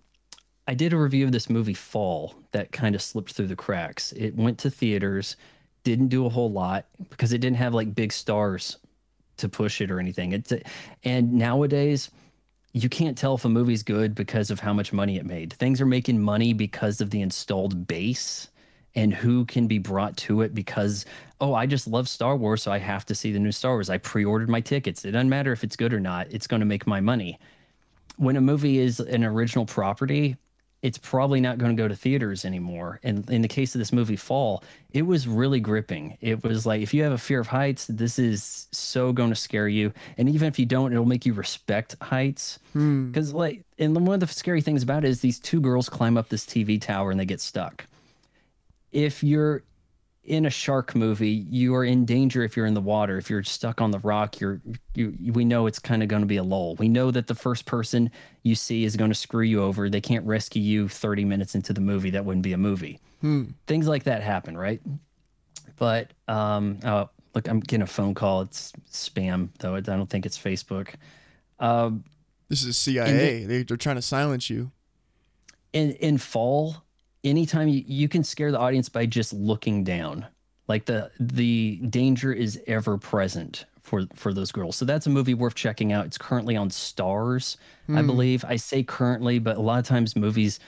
[0.67, 4.11] I did a review of this movie Fall that kind of slipped through the cracks.
[4.11, 5.37] It went to theaters,
[5.83, 8.77] didn't do a whole lot because it didn't have like big stars
[9.37, 10.33] to push it or anything.
[10.33, 10.51] It's
[11.05, 12.11] and nowadays
[12.73, 15.53] you can't tell if a movie's good because of how much money it made.
[15.53, 18.49] Things are making money because of the installed base
[18.97, 21.05] and who can be brought to it because
[21.39, 23.89] oh, I just love Star Wars so I have to see the new Star Wars.
[23.89, 25.05] I pre-ordered my tickets.
[25.05, 26.27] It doesn't matter if it's good or not.
[26.31, 27.39] It's going to make my money
[28.17, 30.35] when a movie is an original property,
[30.83, 32.99] it's probably not going to go to theaters anymore.
[33.03, 36.17] And in the case of this movie, Fall, it was really gripping.
[36.21, 39.35] It was like if you have a fear of heights, this is so going to
[39.35, 39.91] scare you.
[40.17, 42.59] And even if you don't, it'll make you respect heights.
[42.73, 43.07] Hmm.
[43.07, 46.15] Because like, and one of the scary things about it is these two girls climb
[46.15, 47.85] up this TV tower and they get stuck.
[48.91, 49.63] If you're
[50.23, 53.17] in a shark movie, you are in danger if you're in the water.
[53.17, 54.59] If you're stuck on the rock, you're
[54.93, 55.13] you.
[55.33, 56.75] We know it's kind of going to be a lull.
[56.75, 58.11] We know that the first person
[58.43, 59.89] you see is going to screw you over.
[59.89, 62.09] They can't rescue you 30 minutes into the movie.
[62.09, 62.99] That wouldn't be a movie.
[63.67, 64.81] Things like that happen, right?
[65.77, 68.41] But um, oh, look, I'm getting a phone call.
[68.41, 69.75] It's spam though.
[69.75, 70.95] I don't think it's Facebook.
[71.59, 72.03] Um,
[72.49, 73.45] This is CIA.
[73.45, 74.71] they, they're trying to silence you.
[75.73, 76.83] in in fall
[77.29, 80.25] anytime you, you can scare the audience by just looking down.
[80.67, 84.75] Like the the danger is ever present for for those girls.
[84.75, 86.05] So that's a movie worth checking out.
[86.05, 87.57] It's currently on Starz
[87.89, 88.07] i hmm.
[88.07, 88.43] believe.
[88.45, 90.59] I say currently but a lot of times movies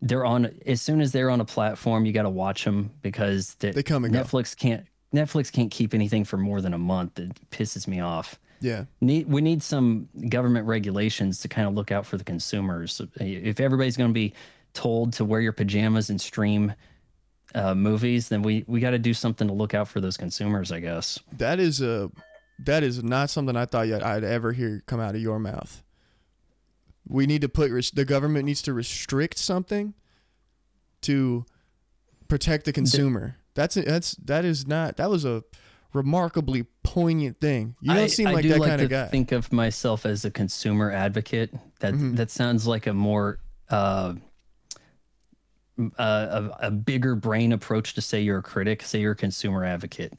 [0.00, 3.54] they're on as soon as they're on a platform you got to watch them because
[3.54, 4.22] the, They come and go.
[4.22, 7.18] netflix can't netflix can't keep anything for more than a month.
[7.18, 8.38] It pisses me off.
[8.60, 8.84] Yeah.
[9.00, 13.00] need we need some government regulations to kind of look out for the consumers.
[13.20, 14.34] If everybody's going to be
[14.78, 16.72] told to wear your pajamas and stream
[17.54, 20.70] uh, movies, then we we got to do something to look out for those consumers,
[20.70, 21.18] I guess.
[21.36, 22.10] That is a
[22.64, 25.82] that is not something I thought yet I'd ever hear come out of your mouth.
[27.06, 29.94] We need to put the government needs to restrict something
[31.02, 31.44] to
[32.28, 33.36] protect the consumer.
[33.54, 35.42] That's that's that is not that was a
[35.94, 37.74] remarkably poignant thing.
[37.80, 39.06] You don't I, seem like do that like kind of guy.
[39.06, 41.50] think of myself as a consumer advocate.
[41.80, 42.16] That Mm-hmm.
[42.16, 43.38] that sounds like a more
[43.70, 44.14] uh,
[45.98, 49.64] a, a, a bigger brain approach to say you're a critic, say you're a consumer
[49.64, 50.14] advocate.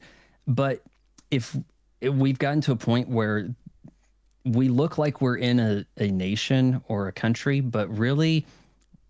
[0.46, 0.82] But
[1.30, 1.56] if,
[2.00, 3.48] if we've gotten to a point where
[4.44, 8.46] we look like we're in a, a nation or a country, but really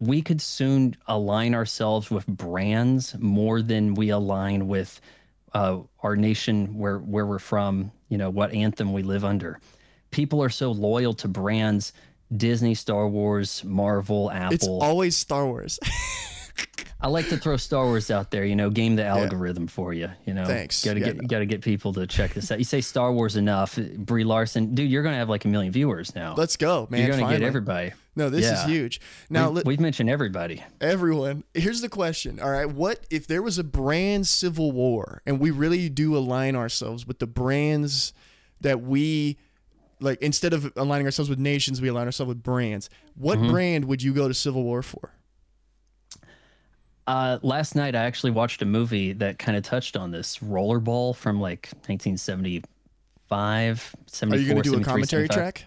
[0.01, 5.01] we could soon align ourselves with brands more than we align with
[5.52, 9.59] uh, our nation where where we're from you know what anthem we live under
[10.12, 11.93] people are so loyal to brands
[12.36, 15.78] disney star wars marvel apple It's always Star Wars.
[17.01, 20.09] i like to throw star wars out there you know game the algorithm for you
[20.27, 20.85] you know Thanks.
[20.85, 21.27] gotta Yeah, get no.
[21.28, 24.91] gotta get people to check this out you say star wars enough brie larson dude
[24.91, 27.07] you're gonna have like a million viewers now Let's go, man.
[27.07, 28.61] you're gonna get everybody No, this Yeah.
[28.65, 29.01] is huge.
[29.31, 32.39] Now, we, we've mentioned everybody everyone, here's the question.
[32.41, 36.55] All right, what if there was a brand civil war and we really do align
[36.57, 38.12] ourselves with the brands
[38.61, 39.39] that we
[40.01, 42.91] like instead of aligning ourselves with nations, we align ourselves with brands.
[43.15, 43.51] What Mm-hmm.
[43.51, 45.12] brand would you go to civil war for?
[47.06, 51.16] Uh, last night I actually watched a movie that kind of touched on this Rollerball
[51.16, 55.35] from like 1975, 74, Are you going to do a commentary 75.
[55.35, 55.64] track?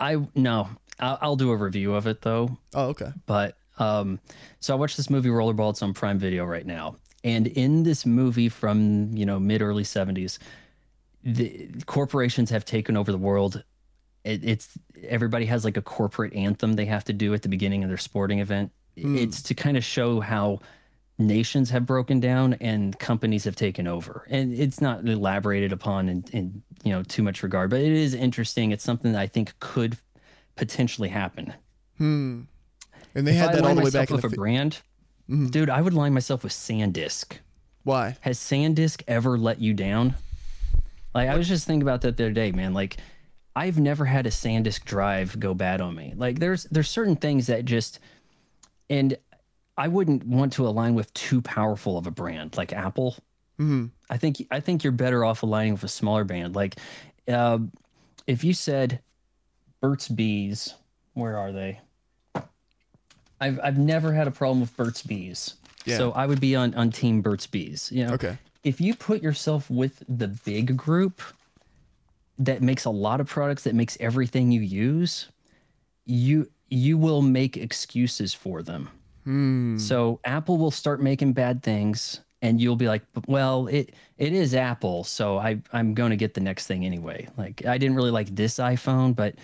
[0.00, 2.58] I no, I'll, I'll do a review of it though.
[2.74, 3.12] Oh, okay.
[3.26, 4.18] But um,
[4.60, 5.70] so I watched this movie Rollerball.
[5.70, 9.84] It's on Prime Video right now, and in this movie from you know mid early
[9.84, 10.38] 70s,
[11.22, 13.62] the corporations have taken over the world
[14.24, 17.84] it, it's everybody has like a corporate anthem they have to do at the beginning
[17.84, 18.72] of their sporting event.
[18.96, 20.60] It's to kind of show how
[21.18, 24.26] nations have broken down and companies have taken over.
[24.28, 28.14] And it's not elaborated upon in, in you know too much regard, but it is
[28.14, 28.72] interesting.
[28.72, 29.96] It's something that I think could
[30.56, 31.54] potentially happen.
[31.98, 32.42] Hmm.
[33.14, 34.28] And they if had I that all the way back in with the.
[34.28, 34.80] a brand,
[35.50, 37.38] dude, I would line myself with SanDisk.
[37.84, 38.16] Why?
[38.22, 40.14] Has SanDisk ever let you down?
[41.14, 42.74] Like I was just thinking about that the other day, man.
[42.74, 42.96] Like
[43.54, 46.14] I've never had a SanDisk drive go bad on me.
[46.16, 48.00] Like there's there's certain things that just
[48.90, 49.16] and
[49.76, 53.16] I wouldn't want to align with too powerful of a brand like Apple.
[53.58, 53.86] Mm-hmm.
[54.10, 56.54] I think I think you're better off aligning with a smaller band.
[56.54, 56.76] Like
[57.28, 57.58] uh,
[58.26, 59.00] if you said
[59.80, 60.74] Burt's Bees,
[61.14, 61.80] where are they?
[63.40, 65.54] I've I've never had a problem with Burt's Bees.
[65.84, 65.98] Yeah.
[65.98, 67.90] So I would be on on team Burt's Bees.
[67.92, 68.38] You know, Okay.
[68.62, 71.20] if you put yourself with the big group
[72.38, 75.28] that makes a lot of products that makes everything you use,
[76.06, 78.88] you you will make excuses for them.
[79.24, 79.78] Hmm.
[79.78, 84.54] So Apple will start making bad things and you'll be like, well, it it is
[84.54, 87.28] Apple, so I I'm going to get the next thing anyway.
[87.38, 89.36] Like I didn't really like this iPhone, but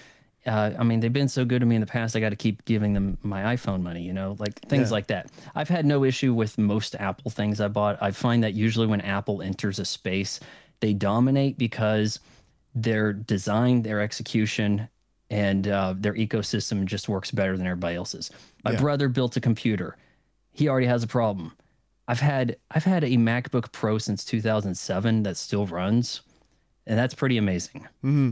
[0.47, 2.17] uh, I mean, they've been so good to me in the past.
[2.17, 4.95] I got to keep giving them my iPhone money, you know, like things Yeah.
[4.95, 5.31] like that.
[5.55, 8.03] I've had no issue with most Apple things I bought.
[8.03, 10.41] I find that usually when Apple enters a space,
[10.81, 12.21] they dominate because
[12.75, 14.89] their design, their execution,
[15.31, 18.31] and uh, their ecosystem just works better than everybody else's.
[18.65, 18.81] My Yeah.
[18.81, 19.97] brother built a computer.
[20.53, 21.53] He already has a problem.
[22.09, 26.23] I've had I've had a MacBook Pro since 2007 that still runs,
[26.87, 27.83] and that's pretty amazing.
[28.05, 28.31] Mm-hmm.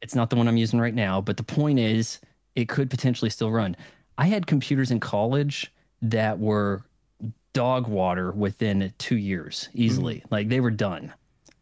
[0.00, 2.18] It's not the one I'm using right now, but the point is,
[2.54, 3.76] it could potentially still run.
[4.16, 6.82] I had computers in college that were
[7.52, 10.24] dog water within two years easily.
[10.30, 11.12] Like they were done.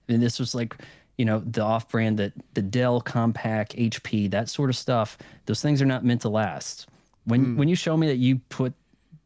[0.09, 0.77] And this was like,
[1.19, 5.19] you know, the off brand that the Dell Compaq, HP, that sort of stuff.
[5.47, 6.89] Those things are not meant to last.
[7.25, 8.73] When when you show me that you put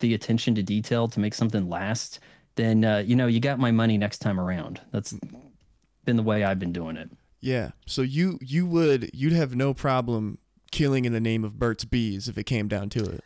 [0.01, 2.19] the attention to detail to make something last,
[2.57, 4.81] then uh, you know you got my money next time around.
[4.91, 5.15] That's
[6.05, 7.11] been the way I've been doing it.
[7.41, 7.73] Yeah.
[7.87, 10.39] So you you would you'd have no problem
[10.71, 13.23] killing in the name of Burt's Bees if it came down to it.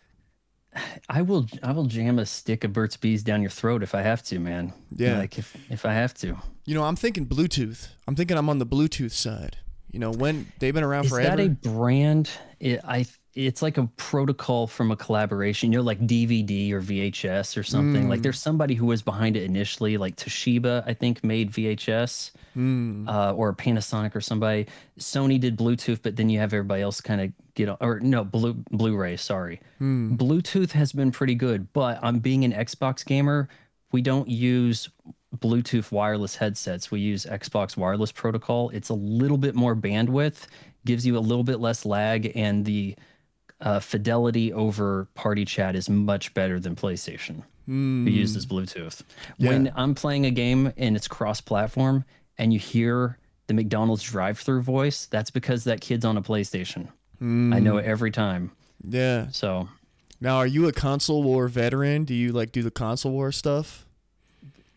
[1.08, 4.02] I will I will jam a stick of Burt's Bees down your throat if I
[4.02, 4.72] have to, man.
[4.94, 5.18] Yeah.
[5.18, 6.36] Like if if I have to.
[6.66, 7.88] You know, I'm thinking Bluetooth.
[8.06, 9.56] I'm thinking I'm on the Bluetooth side.
[9.90, 11.40] You know, when they've been around Is forever.
[11.40, 12.28] Is that a brand?
[12.60, 17.56] It, I it's like a protocol from a collaboration, you know, like DVD or VHS
[17.58, 18.08] or something.
[18.08, 23.06] Like there's somebody who was behind it initially, like Toshiba, I think, made VHS Hmm.
[23.06, 24.66] uh, or Panasonic or somebody.
[24.98, 28.24] Sony did Bluetooth, but then you have everybody else kind of get on, or no,
[28.24, 29.18] Blu Blu-ray.
[29.18, 33.48] Sorry, Bluetooth has been pretty good, but I'm being an Xbox gamer.
[33.92, 34.88] We don't use
[35.40, 36.90] Bluetooth wireless headsets.
[36.90, 38.70] We use Xbox wireless protocol.
[38.70, 40.46] It's a little bit more bandwidth,
[40.84, 42.94] gives you a little bit less lag, and the
[43.60, 49.02] uh, fidelity over party chat is much better than PlayStation, who uses Bluetooth.
[49.38, 52.04] When I'm playing a game and it's cross-platform,
[52.38, 56.88] and you hear the McDonald's drive-through voice, that's because that kid's on a PlayStation.
[57.20, 58.50] I know it every time.
[58.86, 59.28] yeah.
[59.30, 59.68] So
[60.20, 62.04] Now, are you a console war veteran?
[62.04, 63.85] Do you like do the console war stuff?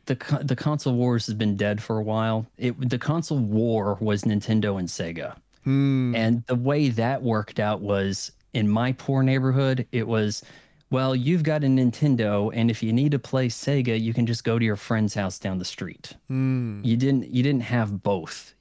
[0.10, 2.48] The the console wars has been dead for a while.
[2.58, 6.14] It the console war was Nintendo and Sega, hmm.
[6.16, 9.88] and the way that worked out was in my poor neighborhood.
[9.92, 10.44] It was,
[10.90, 14.44] well, you've got a Nintendo, and if you need to play Sega, you can just
[14.44, 16.14] go to your friend's house down the street.
[16.28, 16.82] Hmm.
[16.84, 18.54] You didn't you didn't have both,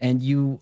[0.00, 0.60] and you.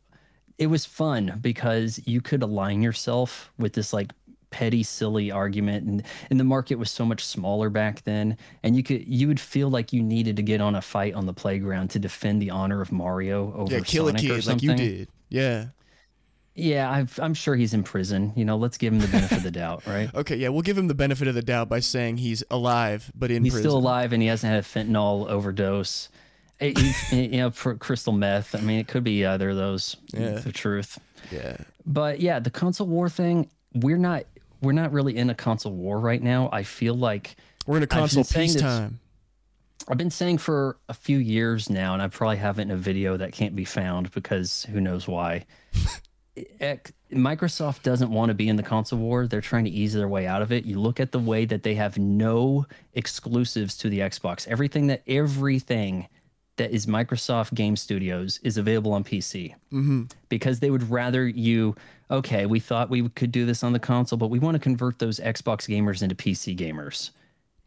[0.57, 4.13] It was fun because you could align yourself with this like
[4.57, 8.85] petty silly argument and and the market was so much smaller back then and you
[8.85, 11.89] could you would feel like you needed to get on a fight on the playground
[11.91, 14.75] to defend the honor of Mario over Yeah, kill Sonic a or kid like you
[14.77, 15.09] did.
[15.29, 15.67] Yeah.
[16.55, 18.33] Yeah, I've, I'm sure he's in prison.
[18.37, 20.09] You know, let's give him the benefit of the doubt, right?
[20.15, 23.33] Okay, yeah, we'll give him the benefit of the doubt by saying he's alive but
[23.33, 23.71] in He's prison.
[23.71, 26.11] still alive and he hasn't had a fentanyl overdose.
[26.61, 26.73] Eh,
[27.11, 28.55] you know, for crystal meth.
[28.55, 29.97] I mean, it could be either of those.
[30.13, 30.39] Yeah.
[30.39, 31.01] The truth.
[31.33, 31.57] Yeah.
[31.85, 33.51] But yeah, the console war thing.
[33.75, 34.23] We're not.
[34.65, 36.49] We're not really in a console war right now.
[36.53, 37.37] I feel like
[37.67, 39.01] We're in a console this- peacetime.
[39.87, 42.77] I've been saying for a few years now, and I probably have it in a
[42.77, 45.45] video that can't be found because who knows why.
[47.13, 49.27] Microsoft doesn't want to be in the console war.
[49.27, 50.65] They're trying to ease their way out of it.
[50.65, 54.49] You look at the way that they have no exclusives to the Xbox.
[54.49, 56.09] Everything that everything
[56.57, 60.05] that is Microsoft Game Studios is available on PC mm-hmm.
[60.29, 61.75] because they would rather you.
[62.11, 64.99] Okay, we thought we could do this on the console, but we want to convert
[64.99, 67.11] those Xbox gamers into PC gamers.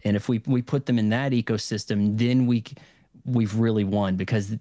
[0.04, 2.64] And if we we put them in that ecosystem, then we
[3.26, 4.56] we've really won because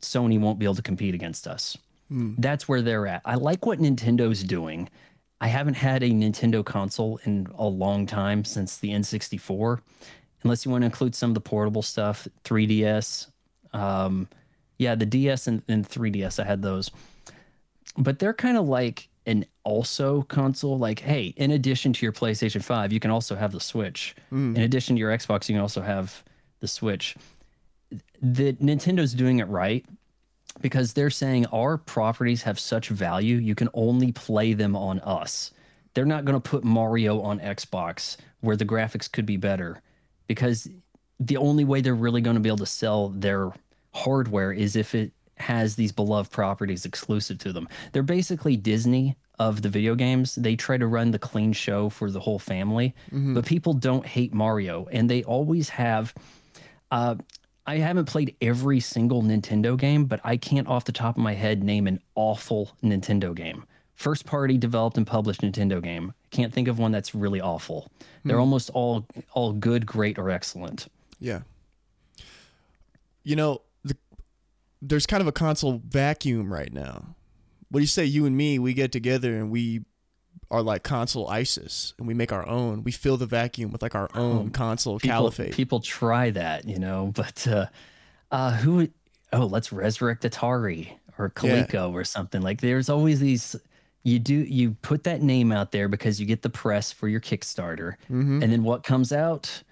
[0.00, 1.76] Sony won't be able to compete against us.
[2.08, 2.34] Hmm.
[2.38, 3.22] That's where they're at.
[3.24, 4.88] I like what Nintendo's doing.
[5.40, 9.80] I haven't had a Nintendo console in a long time since the N64,
[10.42, 13.28] unless you want to include some of the portable stuff, 3DS.
[13.72, 14.28] Um,
[14.78, 16.90] yeah, the DS and, and 3DS, I had those.
[17.96, 20.78] But they're kind of like an also console.
[20.78, 24.14] Like, hey, in addition to your PlayStation 5, you can also have the Switch.
[24.56, 26.24] In addition to your Xbox, you can also have
[26.60, 27.16] the Switch.
[28.22, 29.84] The Nintendo's doing it right
[30.60, 35.52] because they're saying our properties have such value, you can only play them on us.
[35.94, 39.82] They're not going to put Mario on Xbox where the graphics could be better
[40.26, 40.68] because
[41.20, 43.52] the only way they're really going to be able to sell their
[43.92, 47.68] hardware is if it has these beloved properties exclusive to them.
[47.92, 50.34] They're basically Disney of the video games.
[50.34, 54.34] They try to run the clean show for the whole family, but people don't hate
[54.34, 56.12] Mario and they always have
[56.90, 57.14] uh,
[57.66, 61.34] I haven't played every single Nintendo game, but I can't off the top of my
[61.34, 63.64] head name an awful Nintendo game.
[63.94, 66.12] First party developed and published Nintendo game.
[66.30, 67.90] Can't think of one that's really awful.
[68.24, 70.88] They're almost all all good, great, or excellent.
[71.20, 71.40] Yeah.
[73.22, 73.96] You know, the,
[74.80, 77.14] there's kind of a console vacuum right now.
[77.70, 79.82] What do you say, you and me, we get together and we
[80.50, 82.82] are like console ISIS and we make our own.
[82.82, 85.52] We fill the vacuum with like our own console People, caliphate.
[85.52, 87.66] people try that, you know, but uh,
[88.30, 88.88] uh, who?
[89.32, 90.88] Oh, let's resurrect Atari
[91.18, 91.64] or Yeah.
[91.66, 92.42] Coleco or something.
[92.42, 93.54] Like, there's always these.
[94.02, 97.20] You do you put that name out there because you get the press for your
[97.20, 98.42] Kickstarter, Mm-hmm.
[98.42, 99.62] and then what comes out?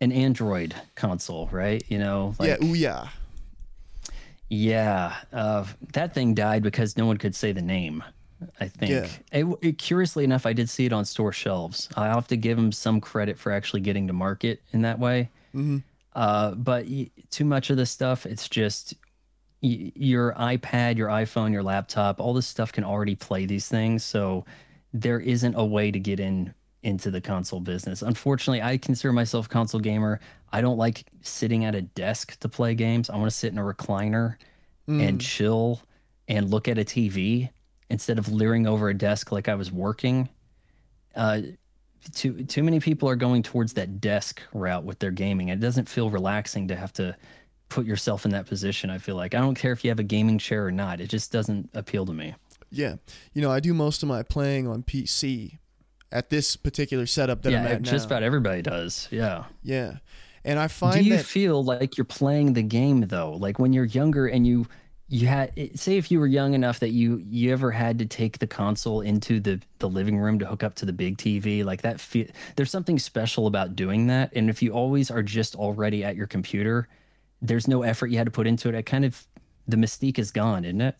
[0.00, 1.82] An Android console, right?
[1.88, 3.08] You know, like, yeah, ooh yeah.
[4.48, 5.64] Yeah, uh,
[5.94, 8.04] that thing died because no one could say the name.
[8.60, 8.90] I think.
[8.92, 9.06] Yeah.
[9.32, 11.88] It, it- curiously enough, I did see it on store shelves.
[11.96, 15.30] I have to give them some credit for actually getting to market in that way.
[15.52, 15.78] Hmm.
[16.14, 16.86] Uh, but
[17.30, 18.94] too much of this stuff, it's just
[19.62, 24.04] y- your iPad, your iPhone, your laptop, all this stuff can already play these things.
[24.04, 24.44] So
[24.92, 26.52] there isn't a way to get in
[26.84, 28.02] into the console business.
[28.02, 30.20] Unfortunately, I consider myself a console gamer.
[30.52, 33.10] I don't like sitting at a desk to play games.
[33.10, 34.36] I want to sit in a recliner
[34.86, 35.80] and chill
[36.28, 37.48] and look at a TV
[37.88, 40.28] instead of leering over a desk like I was working.
[41.16, 41.40] Uh,
[42.12, 45.48] too too many people are going towards that desk route with their gaming.
[45.48, 47.16] It doesn't feel relaxing to have to
[47.70, 48.90] put yourself in that position.
[48.90, 51.00] I feel like I don't care if you have a gaming chair or not.
[51.00, 52.34] It just doesn't appeal to me.
[52.70, 52.96] Yeah.
[53.32, 55.58] You know, I do most of my playing on PC
[56.14, 58.16] at this particular setup that I'm yeah, at just now.
[58.16, 59.08] about everybody does.
[59.10, 59.44] Yeah.
[59.62, 59.96] Yeah.
[60.44, 63.32] And I find Do you that feel like you're playing the game though?
[63.32, 64.66] Like when you're younger and you
[65.08, 68.38] you had say if you were young enough that you you ever had to take
[68.38, 71.82] the console into the the living room to hook up to the big TV like
[71.82, 76.02] that fe- there's something special about doing that and if you always are just already
[76.02, 76.88] at your computer
[77.42, 79.26] there's no effort you had to put into it it kind of
[79.68, 80.96] the mystique is gone isn't it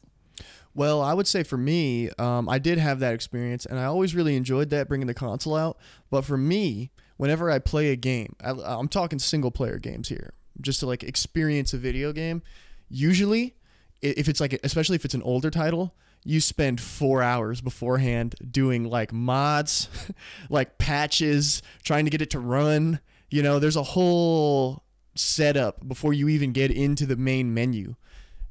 [0.74, 4.14] Well, I would say for me, um, I did have that experience, and I always
[4.14, 5.78] really enjoyed that bringing the console out.
[6.10, 10.34] But for me, whenever I play a game, I, I'm talking single player games here,
[10.60, 12.42] just to like experience a video game.
[12.88, 13.54] Usually,
[14.02, 15.94] if it's like, especially if it's an older title,
[16.24, 19.88] you spend four hours beforehand doing like mods,
[20.50, 22.98] like patches, trying to get it to run.
[23.30, 24.82] You know, there's a whole
[25.14, 27.94] setup before you even get into the main menu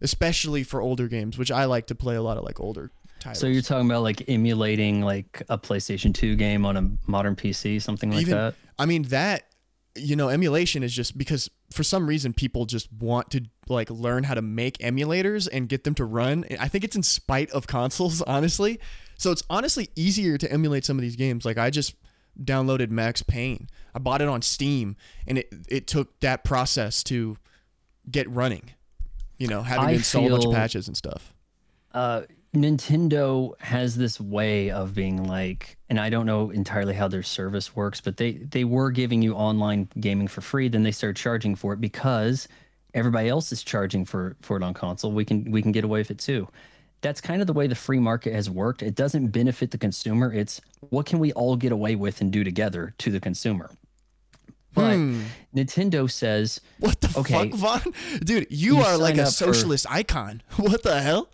[0.03, 3.39] especially for older games, which I like to play a lot of like older titles.
[3.39, 7.81] so you're talking about like emulating like a PlayStation 2 game on a modern PC
[7.81, 9.47] something like even that I mean that
[9.95, 14.23] you know emulation is just because for some reason people just want to like learn
[14.23, 16.45] how to make emulators and get them to run.
[16.59, 18.79] I think it's in spite of consoles, honestly.
[19.17, 21.45] So it's honestly easier to emulate some of these games.
[21.45, 21.95] Like I just
[22.41, 23.69] downloaded Max Payne.
[23.95, 24.95] I bought it on Steam
[25.27, 27.37] and it it took that process to
[28.09, 28.71] get running.
[29.37, 31.33] You know, having I to install a bunch of patches and stuff.
[31.93, 32.21] uh,
[32.55, 37.75] Nintendo has this way of being like, and I don't know entirely how their service
[37.75, 40.67] works, but they they were giving you online gaming for free.
[40.67, 42.47] Then they started charging for it because
[42.93, 45.11] everybody else is charging for for it on console.
[45.11, 46.47] We can we can get away with it too.
[47.01, 48.81] That's kind of the way the free market has worked.
[48.83, 50.31] It doesn't benefit the consumer.
[50.31, 53.71] It's what can we all get away with and do together to the consumer.
[54.73, 55.21] But hmm.
[55.55, 57.49] Nintendo says, What the Okay.
[57.49, 57.93] fuck, Vaughn?
[58.23, 60.41] Dude, you, You are like a up for- socialist icon.
[60.57, 61.29] What the hell?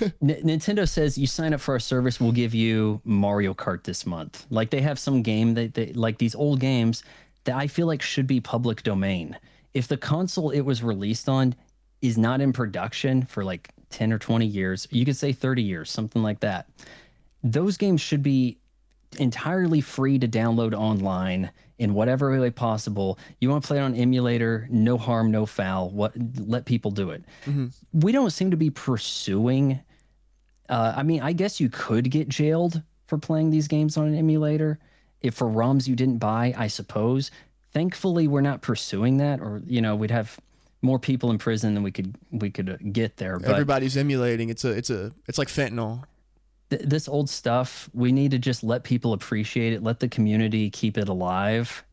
[0.00, 0.12] N-
[0.44, 4.46] Nintendo says you sign up for our service, we'll give you Mario Kart this month.
[4.50, 7.02] Like they have some game that they like these old games
[7.44, 9.38] that I feel like should be public domain.
[9.72, 11.54] If the console it was released on
[12.02, 15.90] is not in production for like 10 or 20 years, you could say 30 years,
[15.90, 16.68] something like that.
[17.42, 18.58] Those games should be
[19.18, 21.50] entirely free to download online
[21.84, 23.18] in whatever way possible.
[23.40, 25.90] You want to play it on emulator, no harm, no foul.
[25.90, 27.22] What let people do it.
[27.92, 29.80] We don't seem to be pursuing
[30.68, 34.14] Uh, I mean, I guess you could get jailed for playing these games on an
[34.14, 34.78] emulator
[35.20, 37.30] if for ROMs you didn't buy, I suppose.
[37.72, 40.38] Thankfully, we're not pursuing that, or you know, we'd have
[40.80, 43.38] more people in prison than we could we could uh, get there.
[43.38, 44.48] But Everybody's emulating.
[44.48, 46.04] It's a it's a it's like fentanyl.
[46.70, 50.70] Th- this old stuff, we need to just let people appreciate it, let the community
[50.70, 51.84] keep it alive.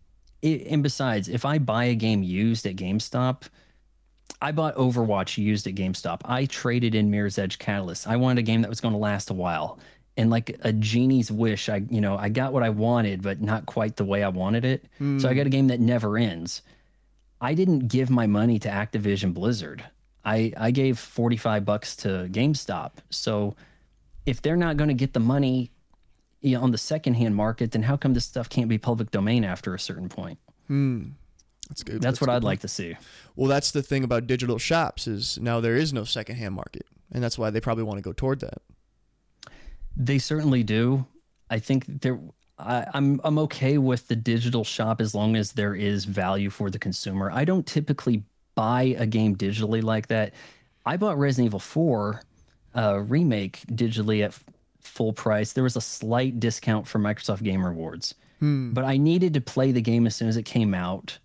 [0.41, 3.43] It, and besides, if I buy a game used at GameStop,
[4.41, 6.22] I bought Overwatch used at GameStop.
[6.26, 8.07] I traded in Mirror's Edge Catalyst.
[8.07, 9.80] I wanted a game that was going to last a while.
[10.18, 13.65] And like a genie's wish, I you know, I got what I wanted, but not
[13.65, 14.85] quite the way I wanted it.
[14.99, 15.38] So I hmm.
[15.38, 16.64] got a game that never ends.
[17.39, 19.84] I didn't give my money to Activision Blizzard.
[20.26, 22.91] I I gave 45 bucks to GameStop.
[23.10, 23.56] So
[24.26, 25.72] if they're not going to get the money
[26.41, 29.43] you know, on the secondhand market, then how come this stuff can't be public domain
[29.43, 30.39] after a certain point?
[30.68, 31.10] Hmm.
[31.69, 32.02] That's good.
[32.02, 32.43] That's, a what good I'd point.
[32.43, 32.98] like to see.
[33.35, 37.23] Well, that's the thing about digital shops is now there is no secondhand market, and
[37.23, 38.61] that's why they probably want to go toward that.
[39.95, 41.06] They certainly do.
[41.49, 42.19] I think there.
[42.60, 46.69] I, I'm I'm okay with the digital shop as long as there is value for
[46.69, 47.31] the consumer.
[47.31, 48.23] I don't typically
[48.56, 50.34] buy a game digitally like that.
[50.85, 52.22] I bought Resident Evil 4
[52.76, 54.34] uh, remake digitally at
[54.81, 55.53] full price.
[55.53, 58.15] There was a slight discount for Microsoft Game Rewards,
[58.73, 61.18] but I needed to play the game as soon as it came out,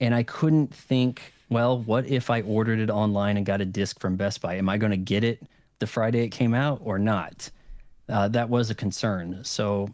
[0.00, 1.32] and I couldn't think.
[1.50, 4.56] Well, what if I ordered it online and got a disc from Best Buy?
[4.56, 5.42] Am I going to get it
[5.78, 7.50] the Friday it came out or not?
[8.08, 9.40] uh, that was a concern.
[9.44, 9.88] So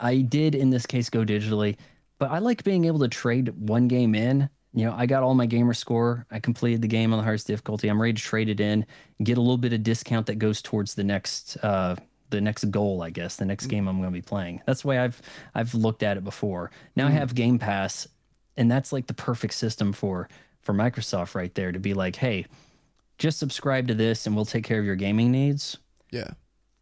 [0.00, 1.76] I did in this case go digitally,
[2.18, 4.48] but I like being able to trade one game in.
[4.76, 6.26] You know, I got all my gamer score.
[6.30, 7.88] I completed the game on the hardest difficulty.
[7.88, 8.84] I'm ready to trade it in,
[9.22, 11.96] get a little bit of discount that goes towards the next uh,
[12.28, 14.60] the next goal, I guess, the next game I'm going to be playing.
[14.66, 15.20] That's the way I've
[15.54, 16.70] I've looked at it before.
[16.94, 18.06] Now I have Game Pass,
[18.58, 20.28] and that's like the perfect system for
[20.60, 22.44] for Microsoft right there to be like, hey,
[23.16, 25.78] just subscribe to this, and we'll take care of your gaming needs
[26.10, 26.32] Yeah.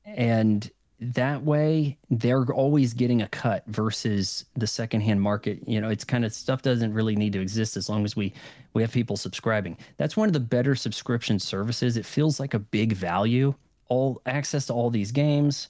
[0.04, 0.68] and
[1.12, 5.60] that way they're always getting a cut versus the secondhand market.
[5.66, 8.32] You know it's kind of stuff doesn't really need to exist as long as we
[8.72, 9.76] we have people subscribing.
[9.96, 11.96] That's one of the better subscription services.
[11.96, 13.54] It feels like a big value
[13.88, 15.68] all access to all these games.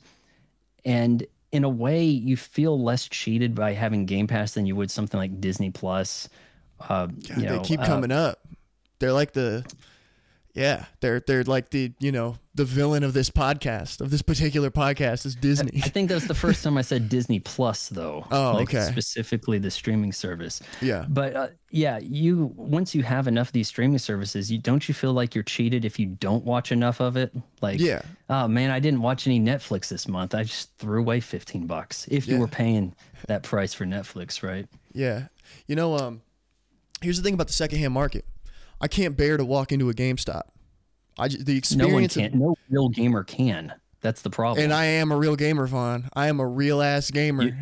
[0.85, 4.91] And in a way you feel less cheated by having game pass than you would
[4.91, 6.29] something like disney plus
[6.81, 8.41] uh, God, you know, they keep uh, coming up.
[8.99, 9.65] They're like the,
[10.55, 14.71] yeah, they're they're like the you know the villain of this podcast of this particular
[14.71, 15.81] podcast is Disney.
[15.83, 18.25] I think that was the first time I said Disney Plus, though.
[18.31, 18.83] Oh, like okay.
[18.83, 20.63] Specifically, the streaming service.
[20.81, 24.87] yeah, But uh, yeah, you once you have enough of these streaming services, you don't
[24.89, 27.35] you feel like you're cheated if you don't watch enough of it?
[27.61, 28.03] Like, Yeah.
[28.31, 30.35] oh man, I didn't watch any Netflix this month.
[30.37, 32.07] I just threw away fifteen bucks.
[32.09, 32.41] If you Yeah.
[32.41, 32.95] were paying
[33.27, 34.67] that price for Netflix, right?
[34.93, 35.27] yeah.
[35.67, 36.23] You know, um,
[37.01, 38.25] here's the thing about the secondhand market.
[38.85, 40.43] I can't bear to walk into a GameStop.
[41.19, 42.39] I just, the No one experience, of- can.
[42.39, 43.73] No real gamer can.
[44.03, 44.63] That's the problem.
[44.63, 46.11] and I am a real gamer, Vaughn.
[46.13, 47.57] I am a real ass gamer.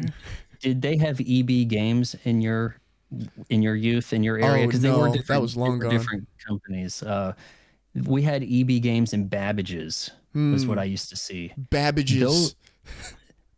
[0.61, 2.75] Did they have EB games in your
[3.49, 4.65] in your youth in your area?
[4.65, 5.93] Oh, Because they no, were that different, was long gone.
[5.93, 7.01] different companies.
[7.05, 7.35] Uh,
[7.95, 10.11] we had EB games and Babbage's.
[10.35, 10.69] Was Hmm.
[10.71, 11.53] what I used to see.
[11.57, 12.19] Babbage's.
[12.21, 12.55] Those-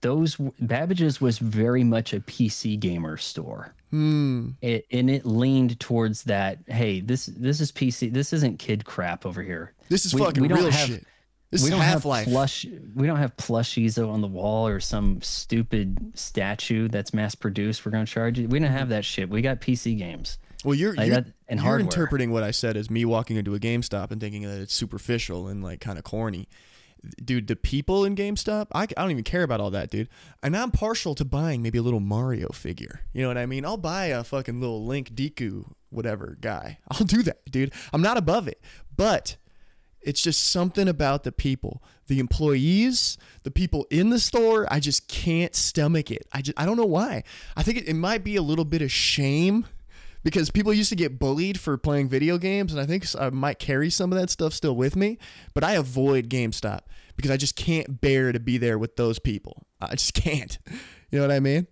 [0.02, 3.74] Those Babbage's was very much a PC gamer store.
[3.94, 4.48] Hmm.
[4.60, 6.58] It, and it leaned towards that.
[6.66, 8.12] Hey, this this is PC.
[8.12, 9.72] This isn't kid crap over here.
[9.88, 11.06] This is we- fucking we real have- shit.
[11.52, 12.26] This we is don't have Life.
[12.26, 12.66] plush.
[12.96, 17.86] We don't have plushies on the wall or some stupid statue that's mass produced.
[17.86, 18.48] We're gonna charge you.
[18.48, 19.30] We don't have that shit.
[19.30, 20.38] We got PC games.
[20.64, 21.84] Well, you're Like you're, that- and you're hardware.
[21.84, 25.46] interpreting what I said as me walking into a GameStop and thinking that it's superficial
[25.46, 26.48] and like kind of corny.
[27.24, 30.08] Dude, the people in GameStop, I, I don't even care about all that, dude.
[30.42, 33.00] And I'm partial to buying maybe a little Mario figure.
[33.12, 33.64] You know what I mean?
[33.64, 36.78] I'll buy a fucking little Link Deku whatever guy.
[36.90, 37.72] I'll do that, dude.
[37.92, 38.60] I'm not above it.
[38.94, 39.36] But
[40.02, 44.66] it's just something about the people, the employees, the people in the store.
[44.70, 46.26] I just can't stomach it.
[46.32, 47.24] I just I don't know why.
[47.56, 49.66] I think it, it might be a little bit of shame
[50.24, 53.58] because people used to get bullied for playing video games, and I think I might
[53.58, 55.18] carry some of that stuff still with me.
[55.52, 56.80] But I avoid GameStop
[57.14, 59.66] because I just can't bear to be there with those people.
[59.80, 60.58] I just can't.
[61.10, 61.68] You know what I mean?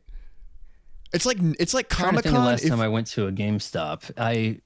[1.12, 2.46] It's like it's like Comic think of the Con.
[2.46, 4.12] last time I went to a GameStop.
[4.16, 4.60] I,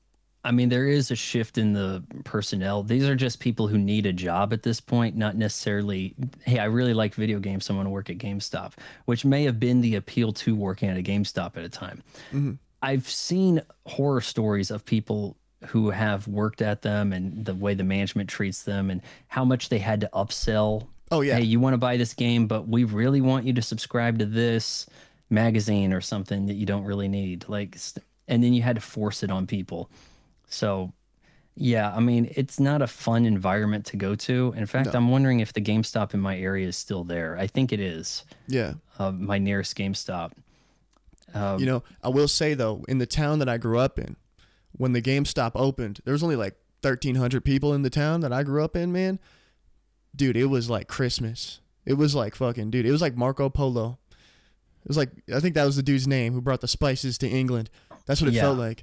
[0.44, 2.84] I mean, there is a shift in the personnel.
[2.84, 6.14] These are just people who need a job at this point, not necessarily.
[6.44, 7.66] Hey, I really like video games.
[7.66, 8.74] So I'm going to work at GameStop,
[9.06, 12.02] which may have been the appeal to working at a GameStop at a time.
[12.32, 12.52] Mm-hmm.
[12.86, 15.36] I've seen horror stories of people
[15.66, 19.70] who have worked at them and the way the management treats them and how much
[19.70, 20.86] they had to upsell.
[21.10, 21.36] Oh, yeah.
[21.36, 24.24] Hey, you want to buy this game, but we really want you to subscribe to
[24.24, 24.86] this
[25.30, 27.48] magazine or something that you don't really need.
[27.48, 27.76] Like,
[28.28, 29.90] and then you had to force it on people.
[30.48, 30.92] So
[31.56, 34.54] Yeah, I mean, it's not a fun environment to go to.
[34.56, 34.98] In fact, No.
[34.98, 37.36] I'm wondering if the GameStop in my area is still there.
[37.36, 38.22] I think it is.
[38.46, 38.74] Yeah.
[38.96, 40.32] Uh, my nearest GameStop.
[41.34, 44.16] Um, You know, I will say though, in the town that I grew up in,
[44.72, 48.42] when the GameStop opened, there was only like 1,300 people in the town that I
[48.42, 48.92] grew up in.
[48.92, 49.18] Man,
[50.14, 51.60] dude, it was like Christmas.
[51.84, 52.86] It was like fucking, dude.
[52.86, 53.98] It was like Marco Polo.
[54.84, 57.28] It was like I think that was the dude's name who brought the spices to
[57.28, 57.70] England.
[58.06, 58.42] That's what it Yeah.
[58.42, 58.80] felt like.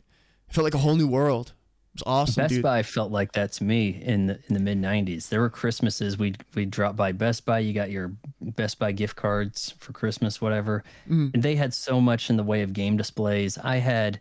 [0.50, 1.54] It felt like a whole new world.
[1.96, 2.64] It was awesome, Best dude.
[2.64, 5.30] Buy felt like that to me in the in the mid '90s.
[5.30, 7.60] There were Christmases we'd we'd drop by Best Buy.
[7.60, 10.84] You got your Best Buy gift cards for Christmas, whatever.
[11.06, 11.28] Mm-hmm.
[11.36, 13.60] And they had so much in the way of game displays.
[13.60, 14.20] I had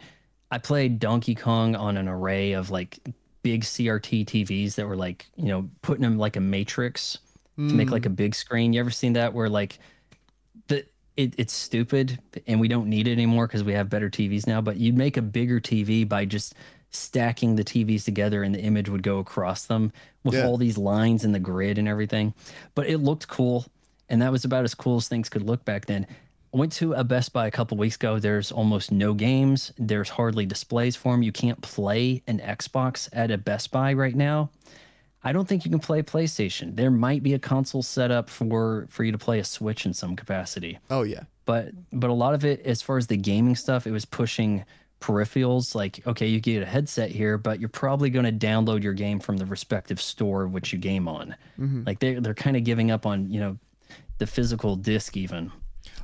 [0.51, 2.99] I played Donkey Kong on an array of like
[3.43, 7.19] big CRT TVs that were like you know putting them like a matrix
[7.57, 7.93] to make Mm.
[7.93, 8.73] like a big screen.
[8.74, 9.78] You ever seen that where like
[10.69, 10.85] the
[11.16, 14.61] it, it's stupid and we don't need it anymore because we have better TVs now.
[14.61, 16.55] But you'd make a bigger TV by just
[16.93, 19.93] stacking the TVs together and the image would go across them
[20.24, 20.47] with Yeah.
[20.47, 22.35] all these lines in the grid and everything.
[22.74, 23.66] But it looked cool.
[24.09, 26.06] And that was about as cool as things could look back then.
[26.55, 28.19] I went to a Best Buy a couple weeks ago.
[28.19, 29.73] There's almost no games.
[29.78, 31.23] There's hardly displays for them.
[31.23, 34.51] You can't play an Xbox at a Best Buy right now.
[35.24, 36.77] I don't think you can play PlayStation.
[36.77, 39.94] There might be a console set up for for you to play a Switch in
[39.94, 41.23] some capacity, oh yeah.
[41.47, 44.64] but but a lot of it, as far as the gaming stuff, it was pushing
[45.03, 45.74] peripherals.
[45.74, 49.20] Like, okay, you get a headset here, but you're probably going to download your game
[49.20, 51.35] from the respective store which you game on.
[51.59, 51.83] Mm-hmm.
[51.85, 53.59] Like they they're kind of giving up on you know
[54.19, 55.53] the physical disc even.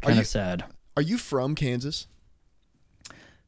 [0.03, 0.65] Kind of sad.
[0.97, 2.07] Are you from Kansas?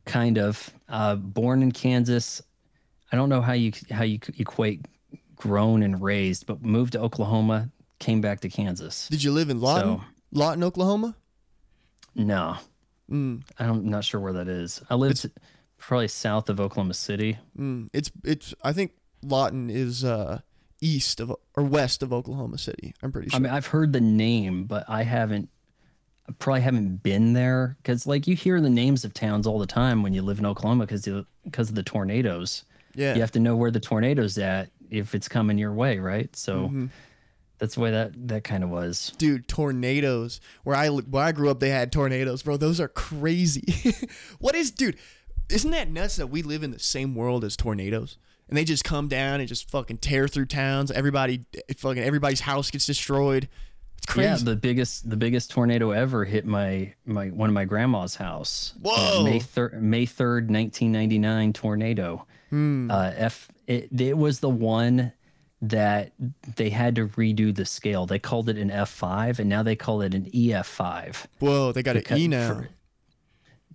[0.05, 0.71] Kind of.
[0.89, 2.43] Uh, born in Kansas.
[3.13, 4.87] I don't know how you how you equate
[5.37, 9.09] grown and raised, but moved to Oklahoma, came back to Kansas.
[9.09, 9.99] Did you live in Lawton?
[9.99, 11.17] So- Lawton, Oklahoma?
[12.15, 12.57] No,
[13.11, 14.83] Mm, I'm not sure where that is.
[14.89, 15.29] I lived
[15.79, 17.39] probably south of Oklahoma City.
[17.59, 17.89] mm.
[17.93, 18.55] It's it's.
[18.63, 18.93] I think
[19.23, 20.41] Lawton is uh
[20.81, 22.95] east of or west of Oklahoma City.
[23.03, 23.37] I'm pretty sure.
[23.37, 25.49] I mean, I've heard the name, but I haven't.
[26.29, 29.67] I probably haven't been there because, like, you hear the names of towns all the
[29.67, 31.09] time when you live in Oklahoma because
[31.45, 32.65] because of the tornadoes.
[32.95, 33.15] yeah.
[33.15, 36.35] You have to know where the tornado's at if it's coming your way, right?
[36.37, 36.87] So Mm-hmm.
[37.61, 39.13] That's the way that that kind of was.
[39.19, 43.95] dude tornadoes where i where i grew up they had tornadoes bro those are crazy
[44.41, 44.97] what is dude
[45.49, 48.17] isn't that nuts that we live in the same world as tornadoes
[48.49, 51.45] and they just come down and just fucking tear through towns everybody
[51.77, 53.49] fucking everybody's house gets destroyed
[53.99, 57.67] it's crazy Yeah, the biggest the biggest tornado ever hit my my one of my
[57.67, 58.73] grandma's house.
[58.79, 59.25] Uh, Whoa.
[59.25, 62.27] May third May third, nineteen ninety nine tornado.
[62.49, 62.91] Hmm.
[62.91, 65.13] Uh, F it, it was the one
[65.63, 66.13] that
[66.57, 68.07] they had to redo the scale.
[68.07, 71.27] They called it an F five, and now they call it an EF five.
[71.39, 72.69] whoa they got an e now for-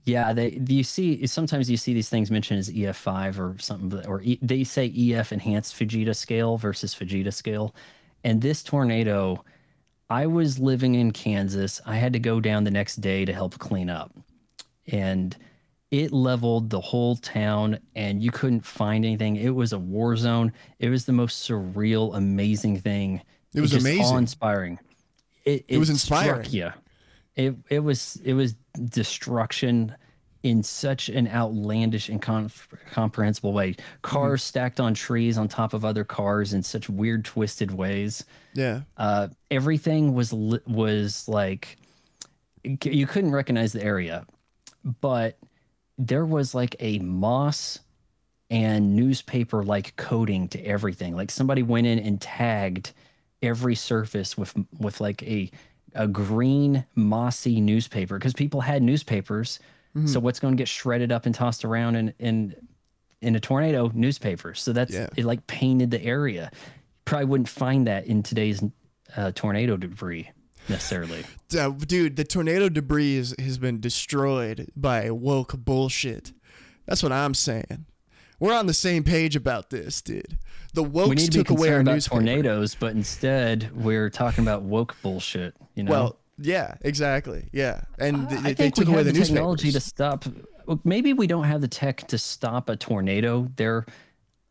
[0.06, 4.06] Yeah, they you see sometimes you see these things mentioned as EF five or something,
[4.08, 7.76] or e, they say EF enhanced Fujita scale versus Fujita scale,
[8.24, 9.44] and this tornado,
[10.10, 11.82] I was living in Kansas.
[11.86, 14.16] I had to go down the next day to help clean up,
[14.88, 15.36] and
[15.92, 19.36] it leveled the whole town, and you couldn't find anything.
[19.36, 20.52] It was a war zone.
[20.80, 23.22] It was the most surreal, amazing thing.
[23.54, 24.04] It was just amazing.
[24.16, 24.80] awe-inspiring.
[25.46, 26.48] It, It was inspiring.
[26.50, 26.74] Yeah.
[27.36, 28.56] It it was it was
[28.90, 29.96] destruction
[30.42, 32.52] in such an outlandish and con-
[32.92, 33.76] comprehensible way.
[34.02, 34.48] Cars Mm-hmm.
[34.48, 38.24] stacked on trees on top of other cars in such weird, twisted ways.
[38.54, 41.78] yeah Uh, everything was was like
[42.84, 44.26] you couldn't recognize the area,
[45.02, 45.38] but
[45.98, 47.80] there was like a moss
[48.50, 51.16] and newspaper like coating to everything.
[51.16, 52.92] Like somebody went in and tagged
[53.42, 55.50] every surface with with like a
[55.94, 59.60] a green mossy newspaper because people had newspapers.
[60.08, 62.56] So what's going to get shredded up and tossed around in in
[63.22, 63.90] in a tornado?
[63.94, 64.62] Newspapers.
[64.62, 65.08] So that's Yeah.
[65.16, 65.24] it.
[65.24, 66.52] Like painted the area.
[67.06, 68.62] Probably wouldn't find that in today's
[69.16, 70.30] uh, tornado debris
[70.70, 71.24] necessarily.
[71.56, 76.34] Uh, dude the tornado debris is, has been destroyed by woke bullshit
[76.88, 77.86] that's what i'm saying
[78.40, 80.40] we're on the same page about this dude
[80.76, 84.10] the woke we need to be took away our about newspaper tornadoes, but instead we're
[84.10, 85.56] talking about woke bullshit.
[85.74, 85.92] You know.
[85.92, 87.48] Well, yeah, exactly.
[87.52, 90.26] Yeah, and I they, they took away the, the technology to stop.
[90.84, 93.50] Maybe we don't have the tech to stop a tornado.
[93.56, 93.86] They're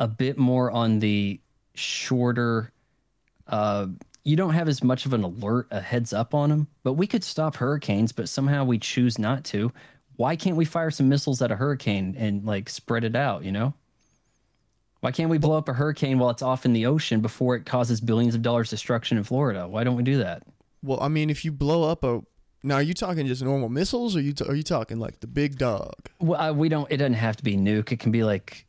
[0.01, 1.41] a bit more on the
[1.75, 2.73] shorter.
[3.47, 3.89] Uh,
[4.25, 6.67] you don't have as much of an alert, a heads up on them.
[6.83, 9.71] But we could stop hurricanes, but somehow we choose not to.
[10.17, 13.45] Why can't we fire some missiles at a hurricane and like spread it out?
[13.45, 13.75] You know.
[15.01, 17.67] Why can't we blow up a hurricane while it's off in the ocean before it
[17.67, 19.69] causes billions of dollars destruction in Florida?
[19.69, 20.45] Why don't we do that?
[20.83, 22.23] Well, I mean, if you blow up a
[22.63, 25.27] now, are you talking just normal missiles, or you t- are you talking like the
[25.27, 25.93] big dog?
[26.19, 26.91] Well, uh, we don't.
[26.91, 27.93] It doesn't have to be nuke.
[27.93, 28.65] It can be like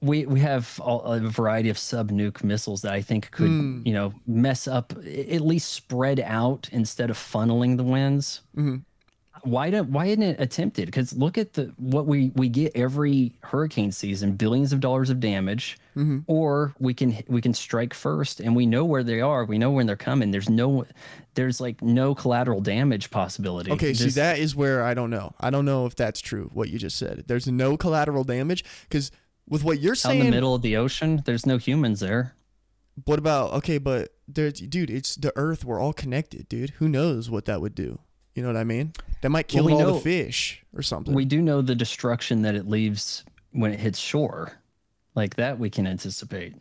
[0.00, 3.82] we we have all, a variety of sub nuke missiles that I think could Hmm.
[3.84, 8.42] you know mess up at least spread out instead of funneling the winds.
[8.56, 8.82] Mhm.
[9.42, 10.86] Why don't why isn't it attempted?
[10.86, 15.20] Because look at the what we we get every hurricane season, billions of dollars of
[15.20, 16.18] damage, Mm-hmm.
[16.26, 19.44] or we can we can strike first and we know where they are.
[19.46, 20.32] We know when they're coming.
[20.32, 20.84] There's no
[21.34, 23.70] there's like no collateral damage possibility.
[23.70, 25.34] Okay, see that is where I don't know.
[25.40, 26.50] I don't know if that's true.
[26.52, 27.24] What you just said.
[27.26, 29.10] There's no collateral damage because
[29.48, 32.34] with what you're saying, in the middle of the ocean, there's no humans there.
[33.04, 33.78] what about okay?
[33.78, 35.64] But there's dude, it's the Earth.
[35.64, 36.70] We're all connected, dude.
[36.78, 37.98] Who knows what that would do?
[38.34, 38.92] You know what I mean?
[39.22, 41.14] That might kill we all know- the fish or something.
[41.14, 44.52] We do know the destruction that it leaves when it hits shore,
[45.14, 46.54] like that we can anticipate.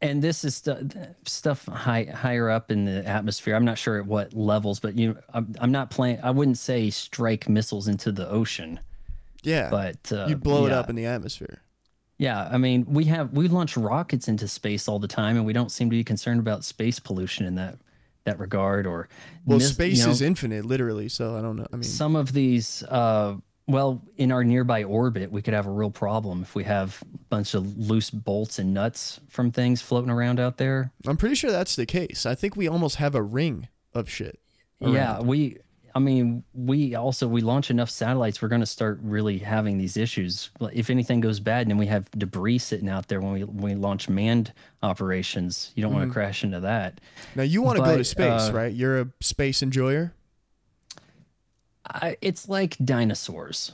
[0.00, 0.88] And this is stu-
[1.24, 3.56] stuff high, higher up in the atmosphere.
[3.56, 6.20] I'm not sure at what levels, but you, I'm, I'm not playing.
[6.22, 8.78] I wouldn't say strike missiles into the ocean,
[9.42, 11.62] yeah, but uh, you blow it up in the atmosphere.
[12.18, 15.52] Yeah, I mean, we have we launch rockets into space all the time, and we
[15.52, 17.78] don't seem to be concerned about space pollution in that
[18.24, 18.86] that regard.
[18.86, 19.08] Or
[19.46, 21.08] Well, mis- you space know, is infinite, literally.
[21.08, 21.66] So I don't know.
[21.72, 23.36] I mean, some of these uh
[23.68, 27.18] well in our nearby orbit we could have a real problem if we have a
[27.28, 31.50] bunch of loose bolts and nuts from things floating around out there I'm pretty sure
[31.50, 32.24] that's the case.
[32.24, 34.40] I think we almost have a ring of shit.
[34.80, 35.58] yeah we
[35.94, 39.96] i mean we also we launch enough satellites we're going to start really having these
[39.96, 43.44] issues if anything goes bad and then we have debris sitting out there when we
[43.44, 44.52] when we launch manned
[44.82, 47.00] operations you don't want to crash into that
[47.34, 48.72] Now you want to go to space, uh, right?
[48.72, 50.12] You're a space enjoyer.
[51.86, 53.72] I, it's like dinosaurs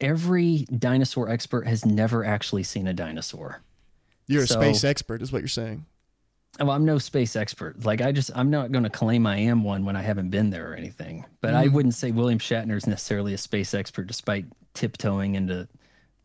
[0.00, 3.62] every dinosaur expert has never actually seen a dinosaur
[4.26, 5.86] You're a space expert, is what you're saying.
[6.60, 7.84] Well, I'm no space expert.
[7.84, 10.50] Like I just, I'm not going to claim I am one when I haven't been
[10.50, 11.24] there or anything.
[11.40, 15.66] But I wouldn't say William Shatner is necessarily a space expert, despite tiptoeing into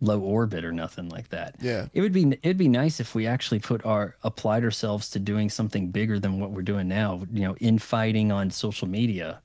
[0.02, 1.56] low orbit or nothing like that.
[1.62, 1.88] Yeah.
[1.94, 5.50] It would be, it'd be nice if we actually put our applied ourselves to doing
[5.50, 7.24] something bigger than what we're doing now.
[7.32, 9.42] You know, infighting on social media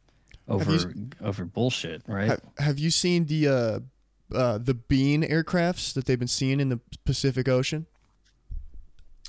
[0.48, 2.28] over you- over bullshit, right?
[2.28, 3.80] Have, have you seen the uh,
[4.36, 7.86] uh, the Bean aircrafts that they've been seeing in the Pacific Ocean?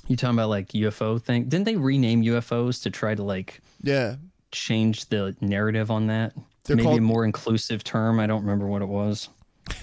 [0.08, 1.44] You talking about like UFO thing?
[1.44, 4.16] Didn't they rename UFOs to try to like Yeah,
[4.52, 6.32] change the narrative on that?
[6.64, 8.18] They're Maybe called- a more inclusive term.
[8.20, 9.28] I don't remember what it was.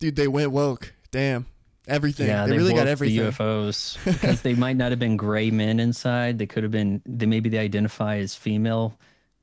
[0.00, 0.94] dude, they went woke.
[1.10, 1.46] Damn,
[1.88, 2.28] everything.
[2.28, 3.18] Yeah, they, really got woke the everything.
[3.32, 6.38] UFOs because they might not have been gray men inside.
[6.38, 7.02] They could have been.
[7.04, 8.96] They maybe they identify as female,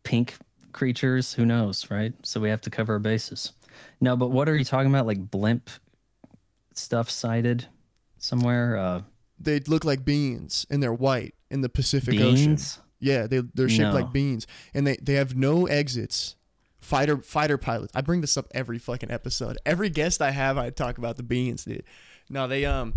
[0.04, 0.36] pink
[0.72, 1.34] creatures.
[1.34, 2.14] Who knows, right?
[2.24, 3.52] So we have to cover our bases.
[4.00, 5.06] No, but what are you talking about?
[5.08, 5.70] Like blimp
[6.74, 7.66] stuff sighted
[8.18, 8.78] somewhere?
[8.78, 9.02] Uh,
[9.40, 12.58] They look like beans, and they're white in the Pacific Ocean.
[13.00, 13.94] Yeah, they they're shaped No.
[13.94, 16.36] like beans, and they they have no exits.
[16.80, 17.92] Fighter fighter pilots.
[17.96, 19.58] I bring this up every fucking episode.
[19.66, 21.84] Every guest I have, I talk about the beans, dude.
[22.30, 22.94] No, they um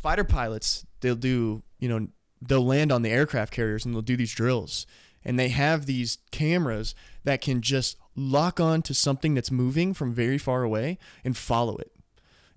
[0.00, 0.84] fighter pilots.
[1.00, 2.08] They'll do you know
[2.40, 4.86] they'll land on the aircraft carriers and they'll do these drills,
[5.24, 6.94] and they have these cameras
[7.24, 11.76] that can just lock on to something that's moving from very far away and follow
[11.78, 11.90] it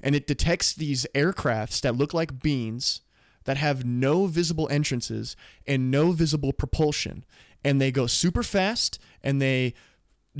[0.02, 3.00] and it detects these aircrafts that look like beans
[3.46, 5.36] that have no visible entrances
[5.66, 7.24] and no visible propulsion
[7.64, 9.74] and they go super fast and they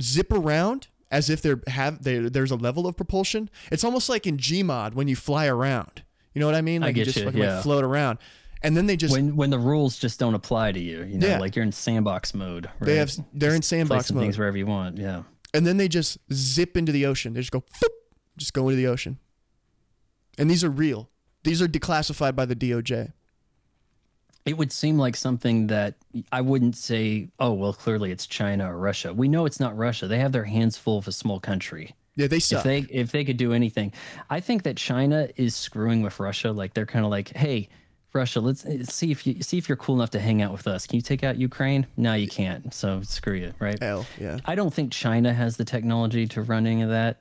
[0.00, 4.26] zip around as if they're have they, there's a level of propulsion it's almost like
[4.26, 6.02] in gmod when you fly around
[6.34, 7.54] you know what i mean I like you get just you, fucking yeah.
[7.54, 8.18] like float around
[8.62, 11.26] and then they just When when the rules just don't apply to you, you know,
[11.28, 11.38] Yeah.
[11.38, 12.66] like you're in sandbox mode.
[12.80, 12.86] Right?
[12.86, 14.96] they have they're in Just sandbox placing mode things wherever you want.
[14.96, 15.22] Yeah.
[15.52, 17.34] and then they just zip into the ocean.
[17.34, 17.62] They just go,
[18.38, 19.18] just go into the ocean.
[20.38, 21.10] And these are real.
[21.46, 23.12] These are declassified by the DOJ.
[24.44, 25.94] It would seem like something that
[26.32, 29.14] I wouldn't say, oh, well, clearly it's China or Russia.
[29.14, 30.08] We know it's not Russia.
[30.08, 31.94] They have their hands full of a small country.
[32.16, 32.64] Yeah, they If suck.
[32.64, 33.92] they if they could do anything,
[34.28, 36.50] I think that China is screwing with Russia.
[36.50, 37.68] Like they're kind of like, hey,
[38.12, 40.66] Russia, let's let's see if you see if you're cool enough to hang out with
[40.66, 40.86] us.
[40.86, 41.86] Can you take out Ukraine?
[41.96, 42.72] No, you can't.
[42.74, 43.78] So screw you, right?
[43.80, 44.38] Hell, yeah.
[44.46, 47.20] I don't think China has the technology to run any of that.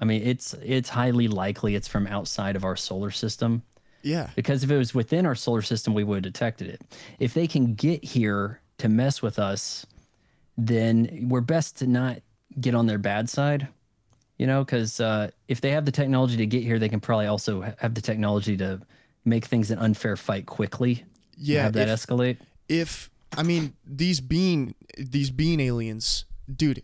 [0.00, 3.62] I mean, it's it's highly likely it's from outside of our solar system
[4.02, 4.28] Yeah.
[4.36, 6.82] because if it was within our solar system, we would have detected it.
[7.18, 9.86] If they can get here to mess with us,
[10.58, 12.18] then we're best to not
[12.60, 13.68] get on their bad side,
[14.38, 17.26] you know, because uh, if they have the technology to get here, they can probably
[17.26, 18.80] also have the technology to
[19.24, 21.04] make things an unfair fight quickly.
[21.36, 21.62] Yeah.
[21.64, 22.38] have that if, escalate.
[22.68, 26.24] if, I mean, these bean, these bean aliens,
[26.54, 26.82] dude,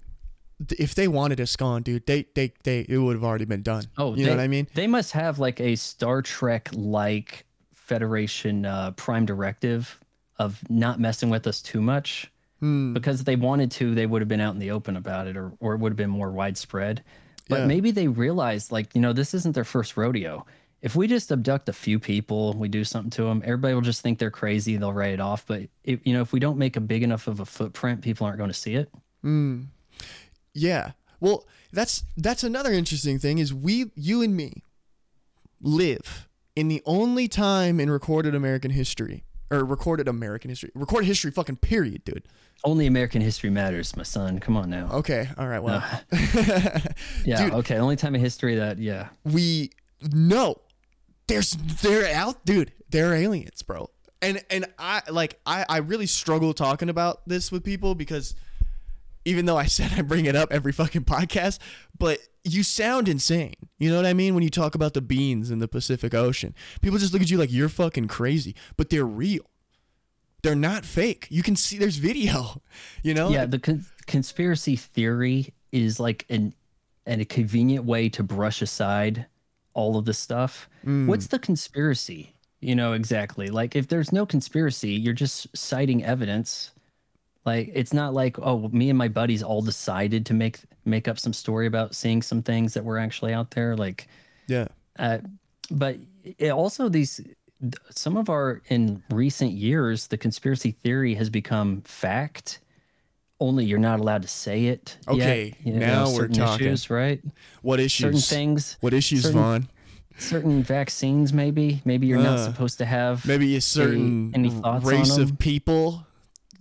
[0.78, 3.84] if they wanted us gone, dude, they, they, they, it would have already been done.
[3.98, 4.68] Oh, you they, know what I mean?
[4.74, 9.98] They must have like a Star Trek like Federation uh, prime directive
[10.38, 12.30] of not messing with us too much.
[12.60, 12.92] Hmm.
[12.92, 15.36] Because if they wanted to, they would have been out in the open about it,
[15.36, 17.02] or or it would have been more widespread.
[17.48, 17.66] But Yeah.
[17.66, 20.46] maybe they realized, like, you know, this isn't their first rodeo.
[20.80, 24.00] if we just abduct a few people, we do something to them, everybody will just
[24.00, 24.76] think they're crazy.
[24.76, 25.46] They'll write it off.
[25.46, 28.26] But if, you know, if we don't make a big enough of a footprint, people
[28.26, 28.90] aren't going to see it.
[30.54, 30.92] Yeah.
[31.20, 34.62] Well, that's that's another interesting thing is we you and me
[35.60, 41.30] live in the only time in recorded American history or recorded American history, recorded history
[41.30, 42.24] fucking period, dude.
[42.64, 44.38] Only American history matters, my son.
[44.38, 44.88] Come on now.
[44.92, 45.82] Okay, all right, well.
[47.24, 47.44] Yeah.
[47.44, 47.54] Dude.
[47.54, 47.76] Okay.
[47.78, 49.08] Only time in history that, yeah.
[49.24, 49.70] we
[50.12, 50.56] know
[51.28, 53.88] there's they're out dude they're aliens bro
[54.20, 58.34] and and i like i i really struggle talking about this with people because
[59.24, 61.58] even though i said i bring it up every fucking podcast
[61.98, 65.50] but you sound insane you know what i mean when you talk about the beans
[65.50, 69.04] in the pacific ocean people just look at you like you're fucking crazy but they're
[69.06, 69.44] real
[70.42, 72.60] they're not fake you can see there's video
[73.02, 73.46] you know Yeah.
[73.46, 76.52] The con- conspiracy theory is like an,
[77.06, 79.26] an a convenient way to brush aside
[79.74, 80.68] all of the stuff.
[80.84, 81.06] Mm.
[81.06, 82.34] What's the conspiracy?
[82.60, 83.48] You know, exactly.
[83.48, 86.72] Like if there's no conspiracy, you're just citing evidence.
[87.44, 91.18] Like it's not like, oh, me and my buddies all decided to make make up
[91.18, 93.76] some story about seeing some things that were actually out there.
[93.76, 94.06] Like
[94.48, 94.68] yeah.
[94.98, 95.18] uh,
[95.70, 95.96] but
[96.38, 97.20] it also these
[97.90, 102.60] some of our in recent years the conspiracy theory has become fact.
[103.40, 106.68] Only you're not allowed to say it yet, Okay, you know, now we're talking.
[106.68, 107.20] issues, right?
[107.62, 108.04] What issues?
[108.04, 109.68] Certain things what issues certain- vaughn?
[110.18, 111.80] certain vaccines maybe.
[111.84, 116.06] Maybe you're not Uh, supposed to have maybe a certain any thoughts race of people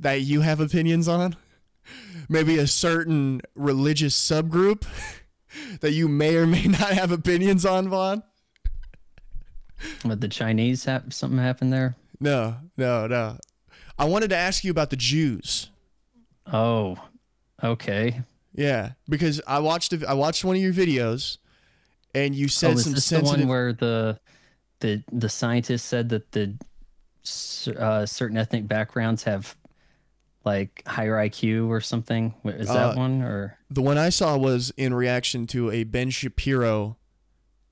[0.01, 1.35] that you have opinions on?
[2.27, 4.85] Maybe a certain religious subgroup
[5.79, 8.23] that you may or may not have opinions on vaughn?
[10.05, 11.95] But the chinese have something happened there?
[12.19, 13.37] No no no.
[13.97, 15.69] I wanted to ask you about the jews.
[16.51, 16.97] Oh
[17.63, 18.21] okay.
[18.53, 21.37] Yeah because i watched a, i watched one of your videos
[22.13, 24.19] and you oh said is some this sensitive the one where the
[24.81, 26.55] the the scientist said that the
[27.77, 29.55] uh, certain ethnic backgrounds have
[30.43, 32.33] like higher IQ or something?
[32.45, 36.09] Is that Uh, one or the one i saw was in reaction to a ben
[36.09, 36.97] shapiro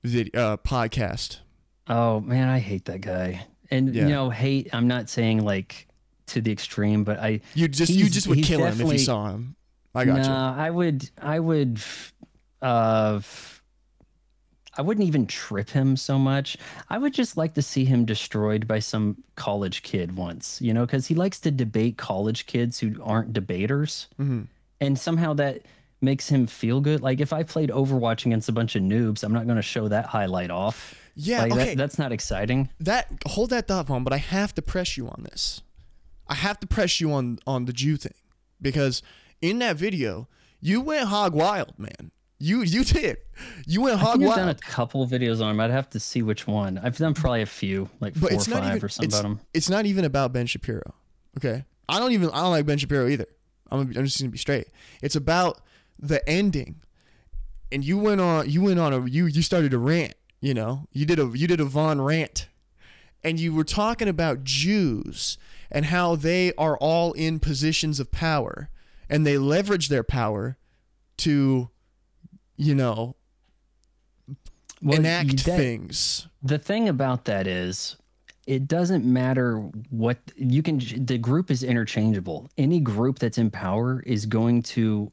[0.02, 1.40] video uh, podcast
[1.88, 3.46] oh man, I hate that guy.
[3.70, 4.02] And Yeah.
[4.04, 4.68] you know, hate.
[4.72, 5.88] I'm not saying like
[6.28, 9.30] to the extreme, but I you just you just would kill him if you saw
[9.30, 9.56] him
[9.94, 11.80] i got you Nah, I would, I would,
[12.62, 13.20] uh,
[14.78, 16.56] I wouldn't even trip him so much.
[16.88, 20.86] I would just like to see him destroyed by some college kid once, you know,
[20.86, 24.46] because he likes to debate college kids who aren't debaters, Mhm.
[24.80, 25.62] and somehow that
[26.00, 27.00] makes him feel good.
[27.02, 29.88] Like if I played Overwatch against a bunch of noobs, I'm not going to show
[29.88, 30.94] that highlight off.
[31.16, 32.68] yeah like okay that, that's not exciting.
[32.78, 35.60] that hold that thought Vaughn, but I have to press you on this.
[36.28, 38.14] I have to press you on on the Jew thing
[38.62, 39.02] because
[39.42, 40.28] in that video
[40.60, 42.12] you went hog wild, man.
[42.42, 43.18] You you did.
[43.66, 44.62] You went I hog think I've done a wild.
[44.62, 45.60] couple videos on him.
[45.60, 46.78] I'd have to see which one.
[46.78, 49.30] I've done probably a few, like But four or five even or something it's, about
[49.30, 49.40] him.
[49.52, 50.94] it's not even about Ben Shapiro.
[51.36, 53.26] Okay, I don't even I don't like Ben Shapiro either.
[53.70, 54.68] I'm I'm just gonna be straight.
[55.02, 55.60] It's about
[55.98, 56.80] the ending,
[57.70, 60.14] and you went on you went on a you you started a rant.
[60.40, 62.48] You know you did a you did a Vaughn rant,
[63.22, 65.36] and you were talking about Jews
[65.70, 68.70] and how they are all in positions of power,
[69.10, 70.56] and they leverage their power
[71.18, 71.68] to,
[72.60, 73.16] you know,
[74.82, 76.26] Well, enact that- things.
[76.42, 77.96] The thing about that is,
[78.46, 79.56] it doesn't matter
[79.90, 80.78] what you can.
[81.06, 82.50] The group is interchangeable.
[82.58, 85.12] Any group that's in power is going to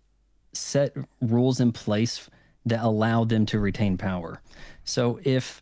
[0.54, 2.30] set rules in place
[2.66, 4.42] that allow them to retain power.
[4.84, 5.62] So if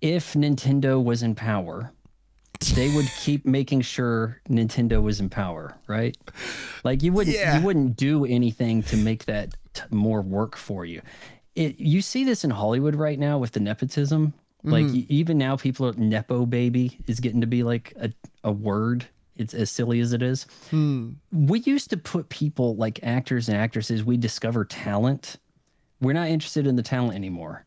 [0.00, 1.90] if Nintendo was in power,
[2.74, 6.16] they would keep making sure Nintendo was in power, right?
[6.82, 7.58] Like you wouldn't Yeah.
[7.58, 11.02] you wouldn't do anything to make that t- more work for you.
[11.54, 14.32] It, you see this in Hollywood right now with the nepotism.
[14.62, 15.00] Like Mm-hmm.
[15.10, 18.10] even now, people are nepo baby is getting to be like a,
[18.42, 19.04] a word.
[19.36, 20.46] It's as silly as it is.
[20.70, 21.10] Hmm.
[21.32, 24.04] We used to put people like actors and actresses.
[24.04, 25.36] We discover talent.
[26.00, 27.66] We're not interested in the talent anymore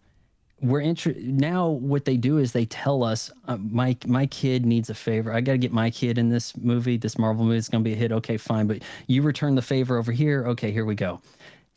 [0.60, 4.90] we're inter- now what they do is they tell us uh, my my kid needs
[4.90, 7.70] a favor i got to get my kid in this movie this marvel movie is
[7.70, 10.72] going to be a hit okay fine but you return the favor over here okay
[10.72, 11.22] here we go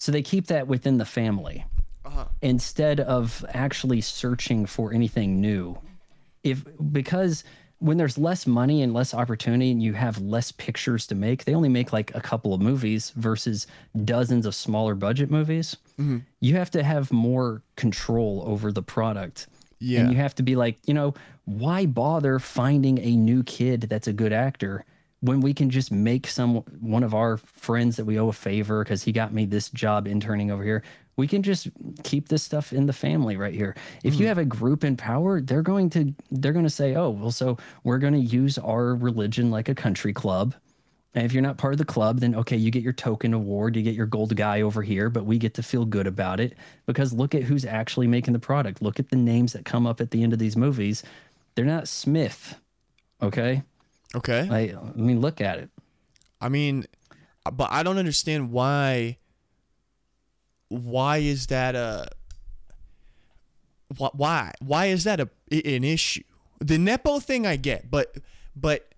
[0.00, 1.64] so they keep that within the family.
[2.04, 2.24] Uh-huh.
[2.42, 5.78] Instead of actually searching for anything new.
[6.42, 7.44] If because
[7.78, 11.54] when there's less money and less opportunity and you have less pictures to make they
[11.54, 13.66] only make like a couple of movies versus
[14.04, 16.18] dozens of smaller budget movies mm-hmm.
[16.40, 19.46] you have to have more control over the product.
[19.78, 20.00] Yeah.
[20.00, 21.14] and you have to be like you know
[21.46, 24.84] why bother finding a new kid that's a good actor
[25.20, 28.82] when we can just make some one of our friends that we owe a favor
[28.82, 30.82] because he got me this job interning over here
[31.16, 31.68] We can just
[32.02, 33.76] keep this stuff in the family right here.
[34.02, 34.28] If you hmm.
[34.28, 37.58] have a group in power, they're going to they're going to say, "Oh, well so
[37.84, 40.54] we're going to use our religion like a country club."
[41.14, 43.76] And if you're not part of the club, then okay, you get your token award,
[43.76, 46.56] you get your gold guy over here, but we get to feel good about it
[46.86, 48.80] because look at who's actually making the product.
[48.80, 51.02] Look at the names that come up at the end of these movies.
[51.54, 52.58] They're not Smith.
[53.20, 53.62] Okay?
[54.14, 54.48] Okay.
[54.50, 55.70] I I mean, look at it.
[56.40, 56.84] I mean,
[57.52, 59.18] but I don't understand why.
[60.68, 62.08] Why is that a?
[63.98, 64.52] wh- Why?
[64.60, 66.22] Why is that a an issue?
[66.60, 68.16] The nepo thing I get, but
[68.54, 68.92] but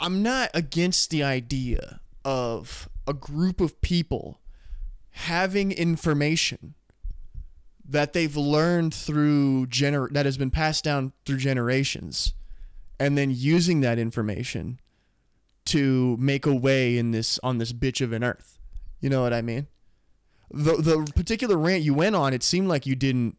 [0.00, 4.40] I'm not against the idea of a group of people
[5.10, 6.74] having information
[7.88, 12.34] that they've learned through gener that has been passed down through generations
[13.00, 14.78] and then using that information
[15.64, 18.58] to make a way in this on this bitch of an earth.
[19.00, 19.66] You know what I mean?
[20.50, 23.38] The the particular rant you went on, it seemed like you didn't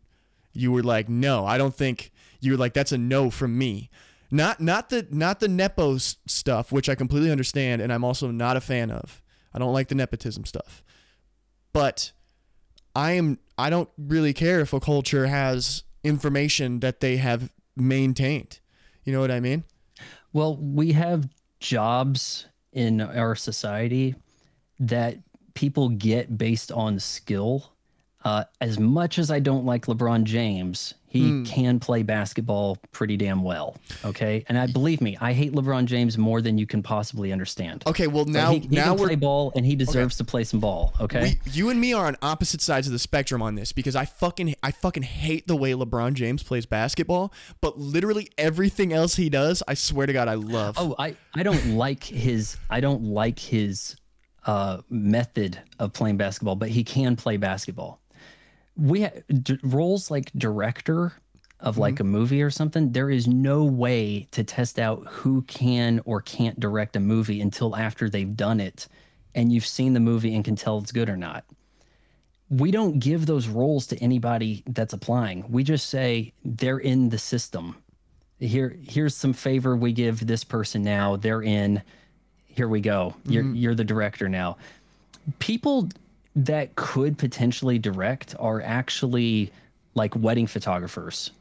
[0.52, 2.12] you were like, "No, I don't think
[2.42, 3.90] you were like that's a no from me."
[4.32, 8.58] Not not the not the nepo stuff, which I completely understand and I'm also not
[8.58, 9.22] a fan of.
[9.54, 10.84] I don't like the nepotism stuff.
[11.74, 12.14] But
[12.96, 18.61] I am I don't really care if a culture has information that they have maintained.
[19.04, 19.64] You know what I mean?
[20.34, 21.28] Well, we have
[21.60, 24.16] jobs in our society
[24.80, 25.18] that
[25.54, 27.74] people get based on skill.
[28.24, 33.44] Uh, as much as I don't like LeBron James, he can play basketball pretty damn
[33.44, 33.76] well.
[34.06, 37.84] Okay, and I believe me, I hate LeBron James more than you can possibly understand.
[37.86, 40.46] Okay, well now he, he now can we're play ball, and he deserves to play
[40.46, 40.94] some ball.
[41.02, 43.96] Okay, we, you and me are on opposite sides of the spectrum on this because
[43.96, 49.16] I fucking I fucking hate the way LeBron James plays basketball, but literally everything else
[49.16, 50.76] he does, I swear to God, I love.
[50.78, 53.98] Oh, I, I don't like his I don't like his
[54.46, 58.01] uh, method of playing basketball, but he can play basketball.
[58.78, 61.14] We ha- d- roles like director
[61.60, 62.02] of like mm-hmm.
[62.02, 62.92] a movie or something.
[62.92, 67.76] There is no way to test out who can or can't direct a movie until
[67.76, 68.88] after they've done it,
[69.36, 71.46] and you've seen the movie and can tell it's good or not.
[72.50, 75.50] We don't give those roles to anybody that's applying.
[75.50, 77.76] We just say they're in the system
[78.42, 81.82] here here's some favor we give this person now they're in
[82.48, 83.56] here we go you're mm-hmm.
[83.56, 84.58] you're the director now
[85.40, 85.88] people
[86.36, 89.52] that could potentially direct are actually
[89.96, 91.32] like wedding photographers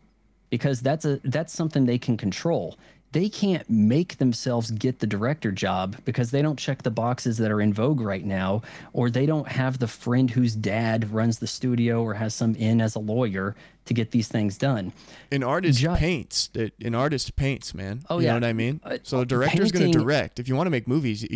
[0.50, 2.76] because that's a that's something they can control
[3.12, 7.50] they can't make themselves get the director job because they don't check the boxes that
[7.50, 8.62] are in vogue right now
[8.92, 12.80] or they don't have the friend whose dad runs the studio or has some in
[12.80, 13.54] as a lawyer
[13.84, 14.92] to get these things done
[15.32, 16.50] An artist paints.
[16.54, 18.02] An artist paints, man.
[18.10, 18.32] Oh, you yeah.
[18.32, 18.80] know what I mean.
[18.84, 20.38] Uh, so a director's going to direct.
[20.38, 21.26] If you want to make movies,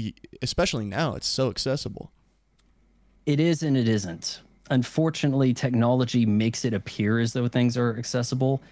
[0.42, 2.12] especially now, it's so accessible.
[3.26, 4.40] It is and it isn't.
[4.70, 8.62] Unfortunately, technology makes it appear as though things are accessible.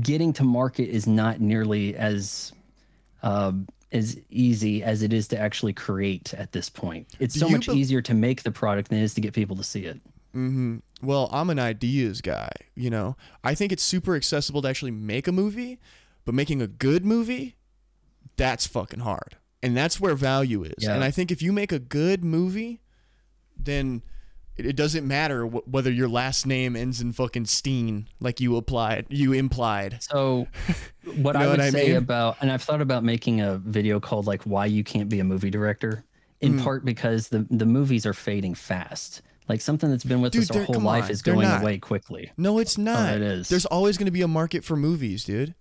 [0.00, 2.52] Getting to market is not nearly as
[3.22, 7.06] um, as easy as it is to actually create at this point.
[7.20, 9.56] It's so much bel- easier to make the product than it is to get people
[9.56, 10.00] to see it.
[11.00, 13.16] Well, I'm an ideas guy, you know.
[13.44, 15.78] I think it's super accessible to actually make a movie,
[16.24, 17.54] but making a good movie,
[18.36, 19.36] that's fucking hard.
[19.62, 20.74] And that's where value is.
[20.78, 20.94] Yeah.
[20.94, 22.80] And I think if you make a good movie,
[23.58, 24.02] then
[24.56, 29.06] it, doesn't matter wh- whether your last name ends in fucking Steen, like you applied,
[29.08, 30.02] you implied.
[30.02, 30.46] So,
[31.16, 31.96] what You I would what I say mean?
[31.96, 35.24] about, and I've thought about making a video called like "Why You Can't Be a
[35.24, 36.04] Movie Director,"
[36.40, 36.64] in Hmm.
[36.64, 39.22] part because the the movies are fading fast.
[39.48, 42.30] Like something that's been with Dude, us our whole life on, is going away quickly.
[42.38, 43.12] No, it's not.
[43.12, 43.48] Oh, it is.
[43.50, 45.54] There's always going to be a market for movies, dude.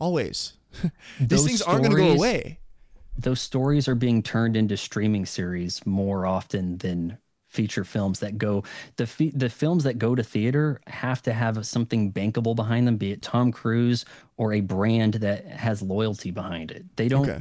[0.00, 0.54] Always.
[1.20, 2.58] These things aren't going to go away.
[3.16, 7.18] Those stories are being turned into streaming series more often than
[7.48, 8.64] feature films that go
[8.96, 12.96] the fe- the films that go to theater have to have something bankable behind them
[12.96, 14.04] be it Tom Cruise
[14.36, 17.40] or a brand that has loyalty behind it they don't Okay.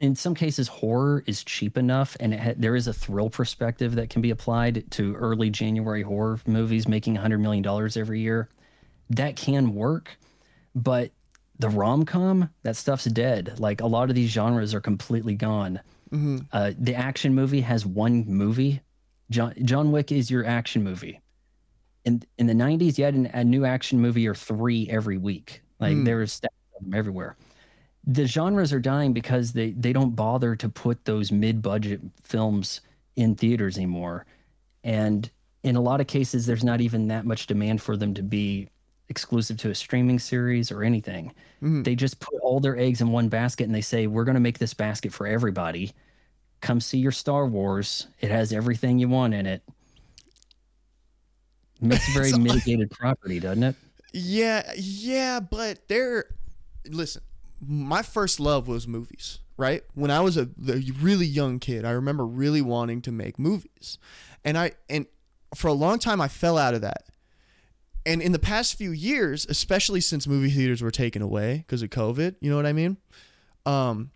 [0.00, 3.94] in some cases horror is cheap enough and it ha- there is a thrill perspective
[3.94, 8.50] that can be applied to early January horror movies making 100 million dollars every year
[9.08, 10.18] that can work
[10.74, 11.10] but
[11.58, 13.58] the rom-com that stuff's dead.
[13.58, 15.80] Like a lot of these genres are completely gone.
[16.52, 18.80] Uh, the action movie has one movie.
[19.30, 21.20] John, john wick is your action movie.
[22.04, 25.62] In in the 90s you had an, a new action movie or three every week.
[25.80, 27.36] Like there was stacks of them everywhere.
[28.06, 32.80] The genres are dying because they they don't bother to put those mid-budget films
[33.16, 34.24] in theaters anymore.
[34.84, 35.30] And
[35.62, 38.68] in a lot of cases there's not even that much demand for them to be
[39.08, 41.32] exclusive to a streaming series or anything
[41.62, 41.82] mm-hmm.
[41.82, 44.40] they just put all their eggs in one basket and they say we're going to
[44.40, 45.92] make this basket for everybody
[46.60, 49.62] come see your star wars it has everything you want in it
[51.80, 53.76] Makes a very mitigated property, doesn't it?
[54.12, 56.24] Yeah, yeah, but they're
[56.88, 57.22] listen.
[57.60, 59.82] My first love was movies, right?
[59.94, 63.98] When I was a, a really young kid, I remember really wanting to make movies,
[64.44, 65.06] and I and
[65.54, 67.04] for a long time I fell out of that.
[68.08, 71.90] And in the past few years, especially since movie theaters were taken away because of
[71.90, 72.96] COVID, you know what I mean?
[73.66, 74.12] Um,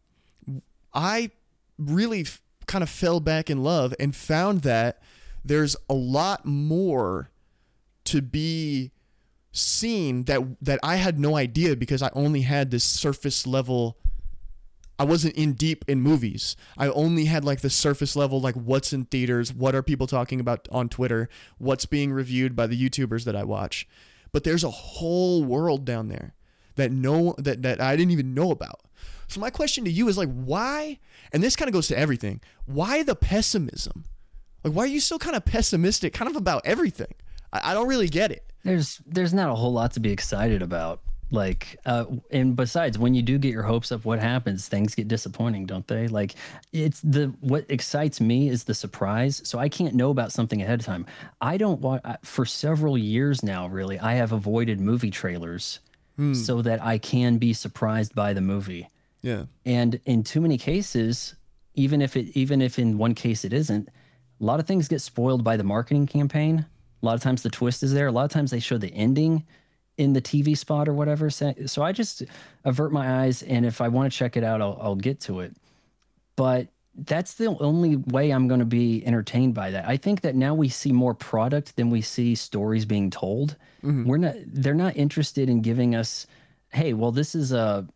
[0.95, 1.31] I
[1.77, 5.03] really f- kind of fell back in love and found that
[5.45, 7.31] there's a lot more
[8.05, 8.93] to be
[9.53, 13.99] seen that that I had no idea because I only had this surface level
[15.03, 16.55] I wasn't in deep in movies.
[16.79, 20.39] I only had like the surface level like what's in theaters, what are people talking
[20.39, 23.89] about on Twitter, what's being reviewed by the YouTubers that I watch.
[24.31, 26.35] But there's a whole world down there
[26.77, 28.83] that no that that I didn't even know about.
[29.27, 31.01] So my question to you is like why
[31.33, 32.41] and this kind of goes to everything.
[32.67, 34.05] Why the pessimism?
[34.63, 37.13] Like why are you so kind of pessimistic kind of about everything?
[37.53, 38.53] I, I don't really get it.
[38.63, 41.01] There's there's not a whole lot to be excited about.
[41.33, 44.69] Like, uh, and besides, when you do get your hopes up, what happens?
[44.69, 46.07] Things get disappointing, don't they?
[46.07, 46.35] Like,
[46.75, 49.41] it's the what excites me is the surprise.
[49.43, 51.07] So I can't know about something ahead of time.
[51.41, 53.67] I don't want for several years now.
[53.67, 55.81] Really, I have avoided movie trailers
[56.35, 58.89] so that I can be surprised by the movie.
[59.23, 59.47] Yeah.
[59.65, 61.35] And in too many cases,
[61.75, 65.01] even if it even if in one case it isn't, a lot of things get
[65.01, 66.67] spoiled by the marketing campaign.
[67.03, 68.07] A lot of times the twist is there.
[68.07, 69.45] A lot of times they show the ending
[69.99, 71.31] in the TV spot or whatever.
[71.31, 72.23] So, so I just
[72.65, 75.41] avert my eyes, and if I want to check it out, I'll, I'll get to
[75.41, 75.55] it.
[76.37, 79.89] But that's the only way I'm going to be entertained by that.
[79.89, 83.57] I think that now we see more product than we see stories being told.
[83.83, 84.05] Mm-hmm.
[84.05, 84.35] We're not.
[84.47, 86.27] They're not interested in giving us,
[86.71, 87.87] hey, well, this is a,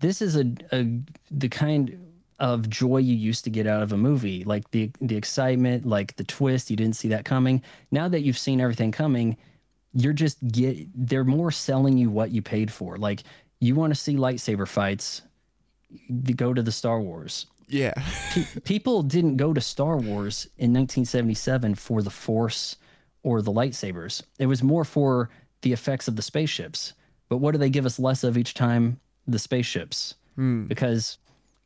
[0.00, 1.00] this is a, a
[1.30, 1.98] the kind
[2.38, 6.16] of joy you used to get out of a movie, like the the excitement, like
[6.16, 6.70] the twist.
[6.70, 7.62] You didn't see that coming.
[7.90, 9.36] Now that you've seen everything coming,
[9.92, 10.88] you're just get.
[10.94, 12.96] They're more selling you what you paid for.
[12.96, 13.22] Like
[13.60, 15.22] you want to see lightsaber fights,
[16.36, 17.46] go to the Star Wars.
[17.68, 17.94] Yeah.
[18.32, 22.76] Pe- people didn't go to Star Wars in 1977 for the Force
[23.22, 24.22] or the lightsabers.
[24.38, 25.28] It was more for
[25.62, 26.94] the effects of the spaceships.
[27.28, 29.00] But what do they give us less of each time?
[29.26, 30.14] The spaceships.
[30.66, 31.18] Because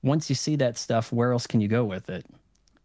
[0.02, 2.26] once you see that stuff, where else can you go with it?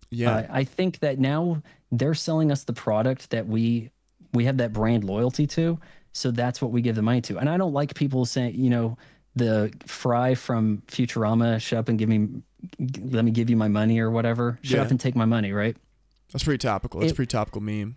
[0.10, 0.36] Yeah.
[0.36, 3.90] Uh, I think that now they're selling us the product that we
[4.34, 5.80] we have that brand loyalty to,
[6.14, 7.38] so that's what we give the money to.
[7.38, 8.98] And I don't like people saying, you know,
[9.36, 12.28] the Fry from Futurama, shut up and give me,
[13.02, 14.58] let me give you my money or whatever.
[14.64, 14.82] Shut Yeah.
[14.84, 15.78] up and take my money, right?
[16.32, 17.02] That's pretty topical.
[17.02, 17.96] It's It- pretty topical meme.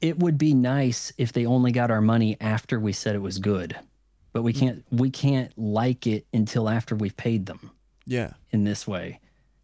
[0.00, 3.38] It would be nice if they only got our money after we said it was
[3.38, 3.76] good,
[4.32, 4.58] but we mm.
[4.58, 7.70] can't we can't like it until after we've paid them.
[8.04, 8.34] Yeah.
[8.52, 9.20] in this way.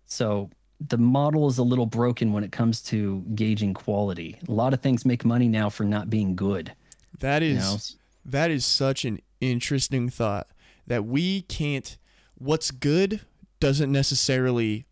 [0.06, 0.50] So
[0.88, 4.38] the model is a little broken when it comes to gauging quality.
[4.48, 6.72] A lot of things make money now for not being good.
[7.20, 7.76] That is You know?
[8.24, 10.48] that is such an interesting thought
[10.86, 11.96] that we can't
[12.36, 13.20] what's good
[13.60, 14.84] doesn't necessarily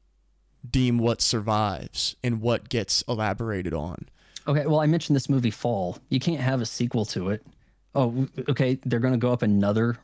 [0.69, 4.09] deem what survives and what gets elaborated on.
[4.47, 5.99] Okay, well, I mentioned this movie Fall.
[6.09, 7.45] You can't have a sequel to it.
[7.95, 9.97] Oh, okay, they're going to go up another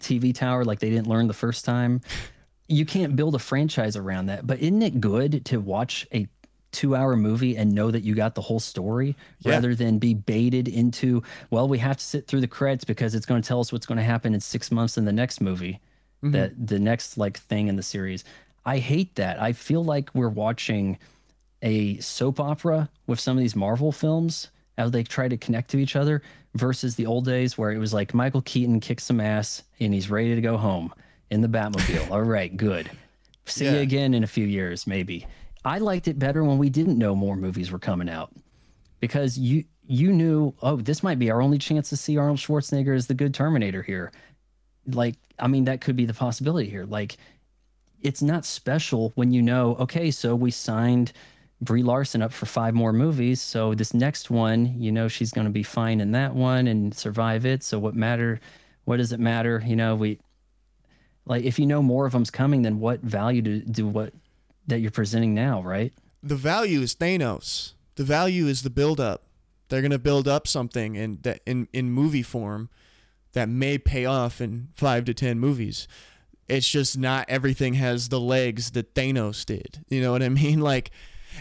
[0.00, 2.00] TV tower like they didn't learn the first time.
[2.72, 4.46] You can't build a franchise around that.
[4.46, 6.26] But isn't it good to watch a
[6.72, 9.52] two hour movie and know that you got the whole story Yeah.
[9.52, 13.26] rather than be baited into, well, we have to sit through the credits because it's
[13.26, 15.80] going to tell us what's going to happen in six months in the next movie,
[16.22, 16.32] mm-hmm.
[16.32, 18.24] that the next like thing in the series.
[18.64, 19.40] I hate that.
[19.40, 20.98] I feel like we're watching
[21.60, 25.78] a soap opera with some of these Marvel films as they try to connect to
[25.78, 26.22] each other
[26.54, 30.10] versus the old days where it was like Michael Keaton kicks some ass and he's
[30.10, 30.92] ready to go home
[31.32, 32.10] in the Batmobile.
[32.10, 32.90] All right, good.
[33.46, 35.26] See you again in a few years, maybe.
[35.64, 38.32] I liked it better when we didn't know more movies were coming out
[39.00, 42.94] because you you knew, oh, this might be our only chance to see Arnold Schwarzenegger
[42.94, 44.12] as the good Terminator here.
[44.86, 46.84] Like, I mean, that could be the possibility here.
[46.84, 47.16] Like,
[48.00, 51.12] it's not special when you know, okay, so we signed
[51.60, 53.40] Brie Larson up for five more movies.
[53.40, 56.94] So this next one, you know, she's going to be fine in that one and
[56.94, 57.62] survive it.
[57.64, 58.38] So what matter?
[58.84, 59.62] What does it matter?
[59.66, 60.20] You know, we
[61.24, 64.12] like if you know more of them's coming, then what value do do what
[64.66, 65.92] that you're presenting now, right?
[66.22, 67.74] The value is Thanos.
[67.96, 69.24] The value is the build up.
[69.68, 72.68] They're going to build up something in that in in movie form
[73.32, 75.88] that may pay off in 5 to 10 movies.
[76.48, 79.80] It's just not everything has the legs that Thanos did.
[79.88, 80.60] You know what I mean?
[80.60, 80.90] Like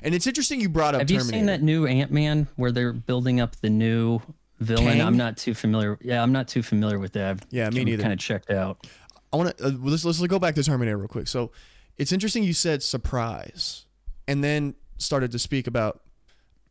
[0.02, 2.94] and it's interesting you brought up Have you seen that new Ant Man where they're
[2.94, 4.22] building up the new
[4.60, 4.86] villain?
[4.86, 5.02] Kang?
[5.02, 5.98] I'm not too familiar.
[6.02, 7.30] Yeah, I'm not too familiar with that.
[7.30, 8.04] I've Yeah, me neither.
[8.04, 8.88] Kind of checked out.
[9.34, 11.28] I want to uh, let's let's go back to Terminator real quick.
[11.28, 11.52] So,
[11.98, 13.86] it's interesting you said surprise,
[14.28, 16.02] and then started to speak about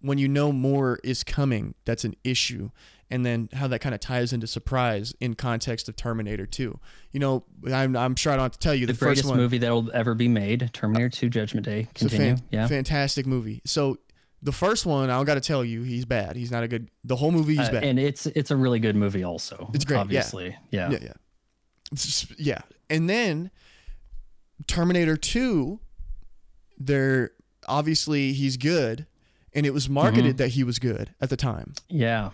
[0.01, 2.71] when you know more is coming, that's an issue.
[3.13, 6.79] And then how that kind of ties into surprise in context of Terminator 2.
[7.11, 9.29] You know, I'm, I'm sure I don't have to tell you the, The first greatest
[9.29, 9.37] one.
[9.37, 11.89] movie that'll ever be made, Terminator 2 Judgment Day.
[11.91, 12.37] It's a Continue.
[12.37, 12.67] fan- yeah.
[12.69, 13.63] fantastic movie.
[13.65, 13.99] So
[14.43, 16.37] the first one, I don't got to tell you, he's bad.
[16.37, 16.89] He's not a good.
[17.03, 17.83] The whole movie, he's Uh, bad.
[17.85, 19.71] and it's it's a really good movie also.
[19.75, 19.99] It's great.
[19.99, 20.57] Obviously.
[20.71, 20.91] Yeah.
[20.91, 21.19] yeah, yeah, just-
[22.39, 22.63] yeah.
[22.89, 23.51] And then
[24.67, 25.81] Terminator Two,
[26.79, 27.31] they're
[27.69, 29.07] obviously he's good,
[29.55, 29.95] and it was mm-hmm.
[29.95, 31.75] marketed that he was good at the time.
[31.89, 32.31] Yeah.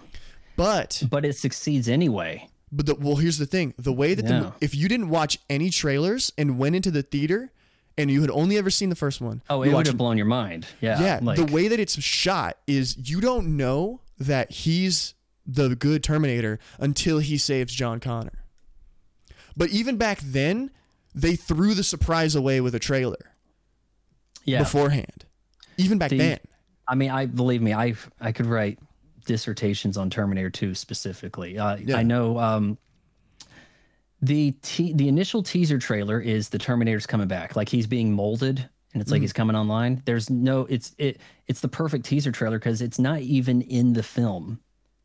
[0.56, 2.48] But But it succeeds anyway.
[2.72, 4.40] but the, well, here's the thing: the way that Yeah.
[4.40, 7.52] the if you didn't watch any trailers and went into the theater,
[7.98, 10.26] and you had only ever seen the first one, Oh, it would have blown your
[10.26, 10.66] mind.
[10.80, 11.00] Yeah.
[11.00, 15.14] Yeah, Like, the way that it's shot is you don't know that he's
[15.46, 18.32] the good Terminator until he saves John Connor.
[19.56, 20.70] But even back then,
[21.14, 23.32] they threw the surprise away with a trailer
[24.44, 24.58] yeah.
[24.58, 25.24] beforehand.
[25.78, 26.38] Even back The- then.
[26.88, 28.78] I mean, I believe me, I I could write
[29.26, 31.58] dissertations on Terminator 2 specifically.
[31.58, 31.96] Uh, Yeah.
[31.96, 32.78] I know um,
[34.22, 38.68] the te- the initial teaser trailer is the Terminator's coming back, like he's being molded,
[38.92, 40.00] and it's like he's coming online.
[40.04, 44.02] There's no, it's it it's the perfect teaser trailer because it's not even in the
[44.02, 44.60] film.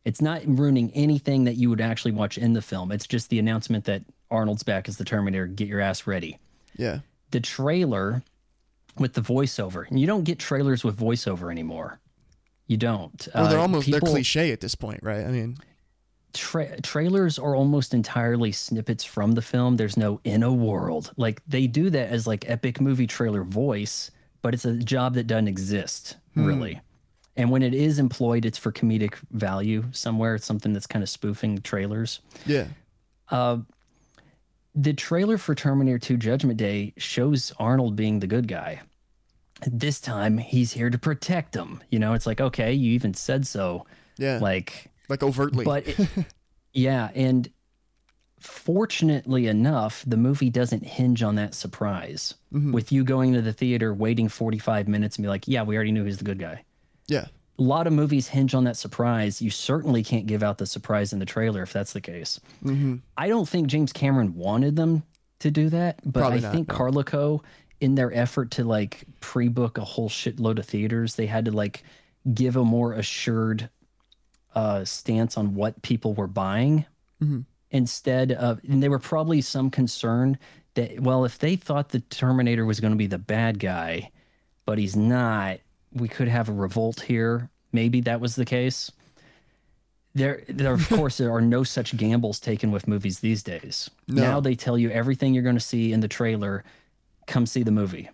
[0.06, 2.91] It's not ruining anything that you would actually watch in the film.
[2.91, 5.45] It's just the announcement that Arnold's back as the Terminator.
[5.48, 6.40] Get your ass ready
[6.78, 6.99] Yeah.
[7.32, 8.24] the trailer
[8.98, 9.88] with the voiceover.
[9.90, 11.99] And you don't get trailers with voiceover anymore.
[12.68, 13.28] You don't.
[13.36, 15.26] Well, they're Uh, almost they're cliche at this point, right?
[15.26, 15.58] I mean,
[16.34, 19.76] Tra- trailers are almost entirely snippets from the film.
[19.76, 21.12] There's no in a world.
[21.18, 25.28] Like they do that as like epic movie trailer voice, but it's a job that
[25.28, 26.80] doesn't exist really.
[27.36, 30.36] And when it is employed, it's for comedic value somewhere.
[30.36, 32.22] It's something that's kind of spoofing trailers.
[32.45, 32.68] yeah.
[34.76, 38.81] The trailer for Terminator 2 Judgment Day shows Arnold being the good guy.
[39.65, 41.84] This time he's here to protect him.
[41.89, 43.85] You know, it's like, okay, you even said so.
[44.18, 44.39] Yeah.
[44.39, 45.65] Like, Like, overtly.
[45.65, 46.07] but it-
[46.73, 47.10] yeah.
[47.14, 47.49] And
[48.39, 52.72] fortunately enough, the movie doesn't hinge on that surprise mm-hmm.
[52.72, 55.91] with you going to the theater, waiting 45 minutes and be like, yeah, we already
[55.91, 56.64] knew he's the good guy.
[57.07, 57.27] yeah.
[57.61, 59.41] A lot of movies hinge on that surprise.
[59.41, 62.39] You certainly can't give out the surprise in the trailer if that's the case.
[63.17, 65.03] I don't think James Cameron wanted them
[65.39, 66.75] to do that, but Probably I not, think no.
[66.75, 67.43] Carolco,
[67.79, 71.83] in their effort to like pre-book a whole shitload of theaters, they had to like
[72.33, 73.69] give a more assured
[74.55, 76.85] uh, stance on what people were buying
[77.69, 80.38] instead of, and they were probably some concern
[80.73, 84.09] that well, if they thought the Terminator was going to be the bad guy,
[84.65, 85.59] but he's not,
[85.93, 87.51] we could have a revolt here.
[87.72, 88.91] Maybe that was the case.
[90.14, 93.89] There, there of course, there are no such gambles taken with movies these days.
[94.07, 94.22] No.
[94.22, 96.64] Now they tell you everything you're going to see in the trailer.
[97.27, 98.10] Come see the movie,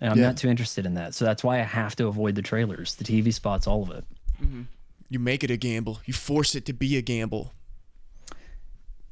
[0.00, 0.28] and I'm Yeah.
[0.28, 1.14] not too interested in that.
[1.14, 4.04] So that's why I have to avoid the trailers, the TV spots, all of it.
[4.42, 4.62] Mm-hmm.
[5.10, 6.00] You make it a gamble.
[6.06, 7.52] You force it to be a gamble.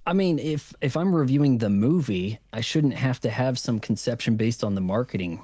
[0.06, 4.36] I mean, if if I'm reviewing the movie, I shouldn't have to have some conception
[4.36, 5.42] based on the marketing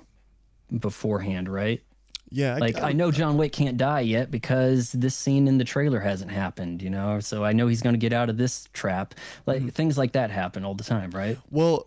[0.76, 1.82] beforehand, right?
[2.30, 2.56] Yeah.
[2.56, 5.64] I- Like I- I know John Wick can't die yet because this scene in the
[5.64, 7.20] trailer hasn't happened, you know.
[7.20, 9.14] So I know he's going to get out of this trap.
[9.46, 9.68] Like Mm-hmm.
[9.68, 11.38] things like that happen all the time, right?
[11.50, 11.86] well,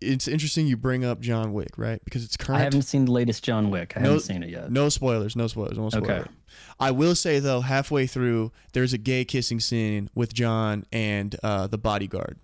[0.00, 2.00] it's interesting you bring up John Wick, right?
[2.04, 2.60] Because it's current.
[2.60, 3.94] I haven't seen the latest John Wick.
[3.96, 4.70] I haven't seen it yet.
[4.70, 5.34] No spoilers.
[5.34, 5.76] No spoilers.
[5.76, 6.10] No spoilers.
[6.20, 6.30] Okay.
[6.78, 11.66] I will say though, halfway through, there's a gay kissing scene with John and uh,
[11.66, 12.38] the bodyguard,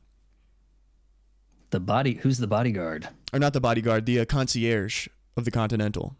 [1.71, 3.09] The body who's the bodyguard?
[3.33, 5.07] or not the bodyguard, the uh, concierge
[5.37, 6.17] of the Continental.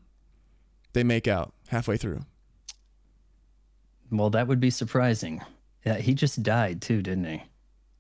[0.95, 2.23] They make out halfway through.
[4.11, 5.43] Well, that would be surprising.
[5.85, 7.43] Yeah, he just died too, didn't he?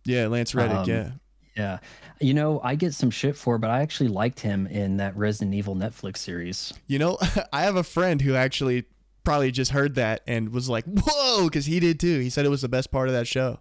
[0.05, 0.77] Yeah, Lance Reddick.
[0.79, 1.11] Um, yeah.
[1.57, 1.79] Yeah.
[2.21, 5.55] You know, I get some shit for but I actually liked him in that Resident
[5.55, 6.73] Evil Netflix series.
[6.87, 7.19] You know,
[7.53, 8.85] I have a friend who actually
[9.23, 12.21] probably just heard that and was like, "Whoa!" because he did too.
[12.21, 13.61] He said it was the best part of that show.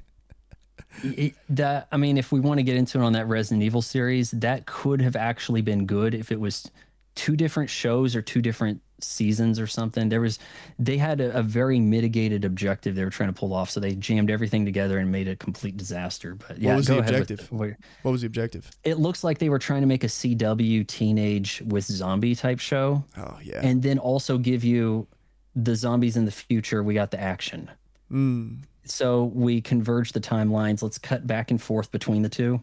[1.03, 3.81] It- that I mean, if we want to get into it on that Resident Evil
[3.81, 6.71] series, that could have actually been good if it was
[7.15, 10.07] two different shows or two different seasons or something.
[10.09, 10.39] There was
[10.79, 13.93] they had a, a very mitigated objective they were trying to pull off, so they
[13.95, 16.35] jammed everything together and made a complete disaster.
[16.35, 17.51] But yeah, what was the with- objective?
[17.51, 17.75] What
[18.11, 18.69] was the objective?
[18.83, 23.03] it looks like they were trying to make a CW teenage with zombie type show,
[23.17, 23.59] Oh yeah.
[23.63, 25.07] and then also give you
[25.55, 26.83] the zombies in the future.
[26.83, 27.69] We got the action.
[28.11, 28.59] Mm.
[28.83, 30.83] So we converge the timelines.
[30.83, 32.61] Let's cut back and forth between the two.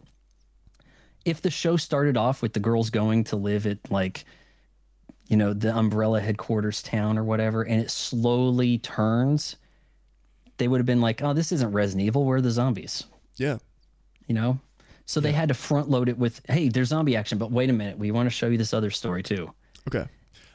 [1.25, 4.25] If the show started off with the girls going to live at like,
[5.27, 9.55] you know, the umbrella headquarters town or whatever, and it slowly turns,
[10.57, 12.25] they would have been like, oh, this isn't Resident Evil.
[12.25, 13.05] Where are the zombies?
[13.37, 13.57] Yeah.
[14.27, 14.59] You know?
[15.05, 17.73] So they had to front load it with, hey, there's zombie action, but wait a
[17.73, 17.97] minute.
[17.97, 19.51] We want to show you this other story too.
[19.87, 20.07] Okay.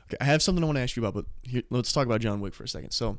[0.07, 2.23] Okay, I have something I want to ask you about, but here, let's talk about
[2.23, 2.93] John Wick for a second.
[2.93, 3.19] So,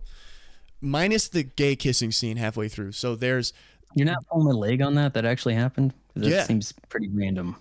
[0.82, 2.94] minus the gay kissing scene halfway through.
[2.94, 3.54] So there's
[3.94, 5.14] You're not pulling my leg on that.
[5.14, 5.94] That actually happened.
[6.16, 6.44] That Yeah.
[6.46, 7.56] seems pretty random.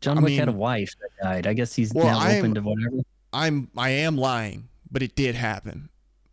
[0.00, 1.46] John I Wick had a wife that died.
[1.46, 2.96] I guess he's Well, now I'm- open to whatever.
[3.36, 5.88] I'm I am lying, but it did happen.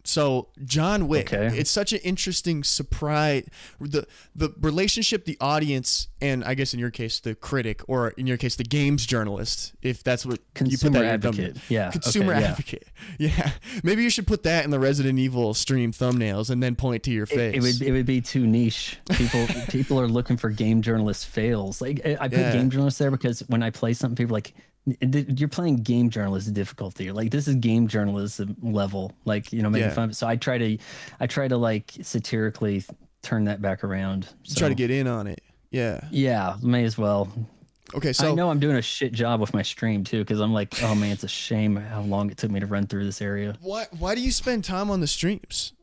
[0.05, 1.57] So John Wick, Okay.
[1.57, 3.45] it's such an interesting surprise.
[3.79, 4.05] The
[4.35, 8.35] the relationship the audience and I guess in your case the critic or in your
[8.35, 11.57] case the games journalist, if that's what you put Consumer that in your thumb- advocate.
[11.69, 11.91] Yeah.
[11.91, 12.87] Consumer okay, advocate.
[13.17, 13.51] Yeah.
[13.81, 17.11] Maybe you should put that in the Resident Evil stream thumbnails and then point to
[17.11, 17.53] your face.
[17.55, 18.97] It, it would it would be too niche.
[19.11, 21.79] People people are looking for game journalist fails.
[21.81, 22.51] Like I I put Yeah.
[22.51, 24.53] game journalist there because when I play something, people are like
[24.85, 27.11] you're playing game journalist difficulty.
[27.11, 29.13] Like this is game journalism level.
[29.25, 29.93] Like you know making Yeah.
[29.93, 30.03] fun.
[30.05, 30.15] Of it.
[30.15, 30.77] So I try to
[31.19, 32.83] I try to like satirically
[33.21, 34.27] turn that back around.
[34.43, 35.41] So, Try to get in on it.
[35.71, 36.01] Yeah.
[36.11, 37.31] yeah, may as well.
[37.95, 40.53] Okay, so I know I'm doing a shit job with my stream too because I'm
[40.53, 43.21] like, oh man, it's a shame how long it took me to run through this
[43.21, 43.55] area.
[43.61, 45.73] why why do you spend time on the streams?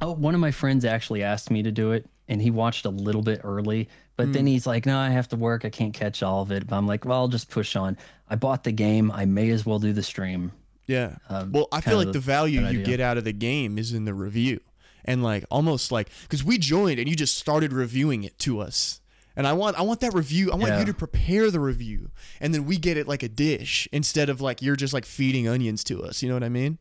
[0.00, 2.90] Oh, one of my friends actually asked me to do it, and he watched a
[2.90, 3.88] little bit early.
[4.16, 4.32] But Hmm.
[4.32, 5.64] then he's like, "No, I have to work.
[5.64, 7.96] I can't catch all of it." But I'm like, "Well, I'll just push on.
[8.28, 9.10] I bought the game.
[9.10, 10.52] I may as well do the stream."
[10.86, 11.16] Yeah.
[11.28, 12.84] Um, well, I feel like the value you idea.
[12.84, 14.60] get out of the game is in the review.
[15.04, 19.00] And like almost like cuz we joined and you just started reviewing it to us.
[19.34, 20.52] And I want I want that review.
[20.52, 20.80] I want Yeah.
[20.80, 22.10] you to prepare the review
[22.40, 25.48] and then we get it like a dish instead of like you're just like feeding
[25.48, 26.22] onions to us.
[26.22, 26.78] You know what I mean?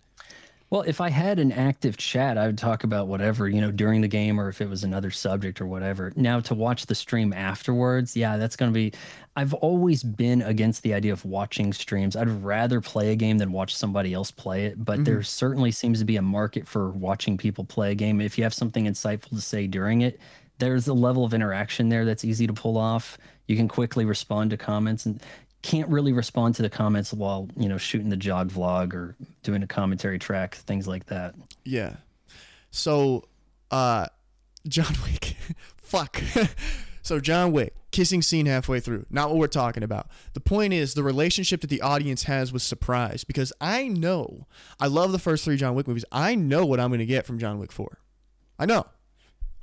[0.71, 3.99] Well, if I had an active chat, I would talk about whatever, you know, during
[3.99, 6.13] the game or if it was another subject or whatever.
[6.15, 8.93] Now, to watch the stream afterwards, yeah, that's going to be.
[9.35, 12.15] I've always been against the idea of watching streams.
[12.15, 14.83] I'd rather play a game than watch somebody else play it.
[14.83, 15.03] But mm-hmm.
[15.03, 18.21] there certainly seems to be a market for watching people play a game.
[18.21, 20.21] If you have something insightful to say during it,
[20.59, 23.17] there's a level of interaction there that's easy to pull off.
[23.47, 25.21] You can quickly respond to comments and
[25.61, 29.63] can't really respond to the comments while you know shooting the jog vlog or doing
[29.63, 31.35] a commentary track, things like that.
[31.63, 31.95] Yeah.
[32.71, 33.25] So,
[33.69, 34.07] uh,
[34.67, 35.35] John Wick.
[35.77, 36.21] Fuck.
[37.01, 39.05] so, John Wick, kissing scene halfway through.
[39.09, 40.07] Not what we're talking about.
[40.33, 44.47] The point is the relationship that the audience has with surprise because I know,
[44.79, 46.05] I love the first three John Wick movies.
[46.11, 47.99] I know what I'm going to get from John Wick 4.
[48.57, 48.85] I know.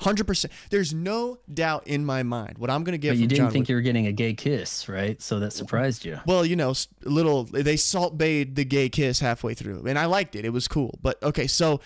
[0.01, 0.47] 100%.
[0.71, 3.53] There's no doubt in my mind what I'm going to get But you didn't John
[3.53, 5.21] think you were getting a gay kiss, right?
[5.21, 6.21] So that surprised you.
[6.27, 10.37] Well, you know, little they salt bayed the gay kiss halfway through, and I liked
[10.37, 10.45] it.
[10.45, 10.99] It was cool.
[11.03, 11.81] But okay, so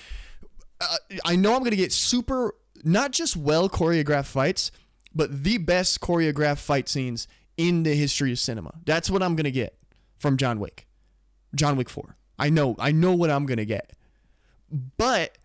[0.81, 4.73] uh, I know I'm gonna get super, not just well choreographed fights,
[5.15, 7.27] but the best choreographed fight scenes
[7.57, 8.73] in the history of cinema.
[8.85, 9.79] That's what I'm gonna get
[10.19, 10.87] from John Wick,
[11.55, 12.17] John Wick Four.
[12.39, 13.93] I know, I know what I'm gonna get,
[14.99, 15.39] but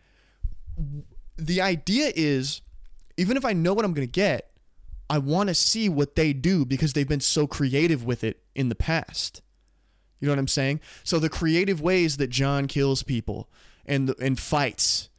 [1.37, 2.61] the idea is,
[3.17, 4.51] even if I know what I'm gonna get,
[5.09, 8.69] I want to see what they do because they've been so creative with it in
[8.69, 9.41] the past.
[10.19, 10.81] You know what I'm saying?
[11.03, 13.49] So the creative ways that John kills people
[13.85, 15.09] and and fights,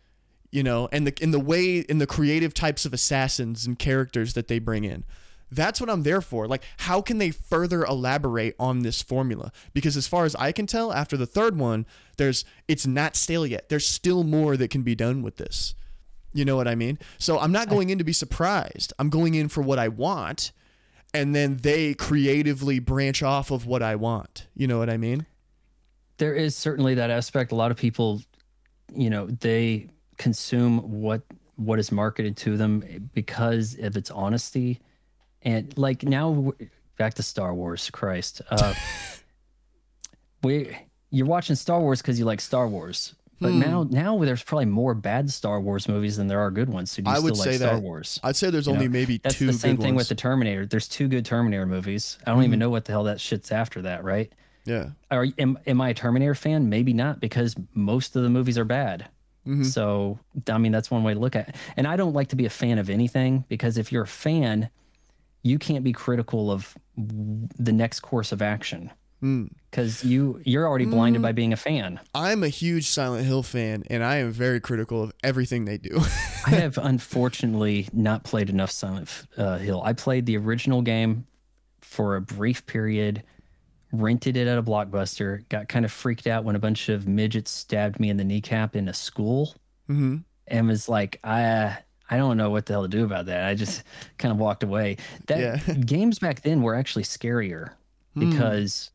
[0.50, 4.34] you know, and the in the way in the creative types of assassins and characters
[4.34, 5.04] that they bring in.
[5.50, 6.46] That's what I'm there for.
[6.46, 9.52] Like how can they further elaborate on this formula?
[9.72, 11.86] Because as far as I can tell after the third one,
[12.18, 13.68] there's it's not stale yet.
[13.70, 15.74] There's still more that can be done with this.
[16.32, 16.98] You know what I mean?
[17.18, 18.92] So I'm not going in to be surprised.
[18.98, 20.52] I'm going in for what I want,
[21.14, 24.46] and then they creatively branch off of what I want.
[24.54, 25.26] You know what I mean?
[26.18, 27.52] There is certainly that aspect.
[27.52, 28.22] A lot of people,
[28.94, 31.22] you know, they consume what
[31.56, 34.80] what is marketed to them because of its honesty.
[35.42, 36.52] And like now,
[36.98, 37.90] back to Star Wars.
[37.90, 38.74] Christ, uh,
[40.42, 40.76] we
[41.10, 43.14] you're watching Star Wars because you like Star Wars.
[43.40, 43.60] But Hmm.
[43.60, 46.90] now, now there's probably more bad Star Wars movies than there are good ones.
[46.90, 47.82] So do you I still would like say Star that.
[47.82, 48.18] Wars?
[48.24, 49.96] I'd say there's You only know, maybe That's two the same thing ones.
[49.96, 50.66] with the Terminator.
[50.66, 52.18] There's two good Terminator movies.
[52.26, 52.44] I don't Hmm.
[52.46, 54.32] even know what the hell that shit's after that, right?
[54.64, 54.90] yeah.
[55.10, 56.68] Are am, am I a Terminator fan?
[56.68, 59.06] Maybe not because most of the movies are bad.
[59.46, 59.62] Mm-hmm.
[59.62, 60.18] So
[60.50, 61.54] I mean that's one way to look at it.
[61.76, 64.68] And I don't like to be a fan of anything because if you're a fan,
[65.42, 68.90] you can't be critical of the next course of action
[69.20, 69.46] Hmm.
[69.68, 71.98] because you you're already blinded by being a fan.
[72.14, 75.96] I'm a huge Silent Hill fan, and I am very critical of everything they do.
[76.46, 79.82] I have unfortunately not played enough Silent uh, Hill.
[79.84, 81.26] I played the original game
[81.80, 83.24] for a brief period,
[83.90, 87.50] rented it at a blockbuster, got kind of freaked out when a bunch of midgets
[87.50, 89.56] stabbed me in the kneecap in a school,
[89.88, 90.18] mm-hmm.
[90.46, 91.78] and was like, I.
[92.10, 93.44] I don't know what the hell to do about that.
[93.44, 93.82] I just
[94.16, 94.96] kind of walked away.
[95.26, 95.74] That Yeah.
[95.84, 97.72] games back then were actually scarier
[98.16, 98.90] because,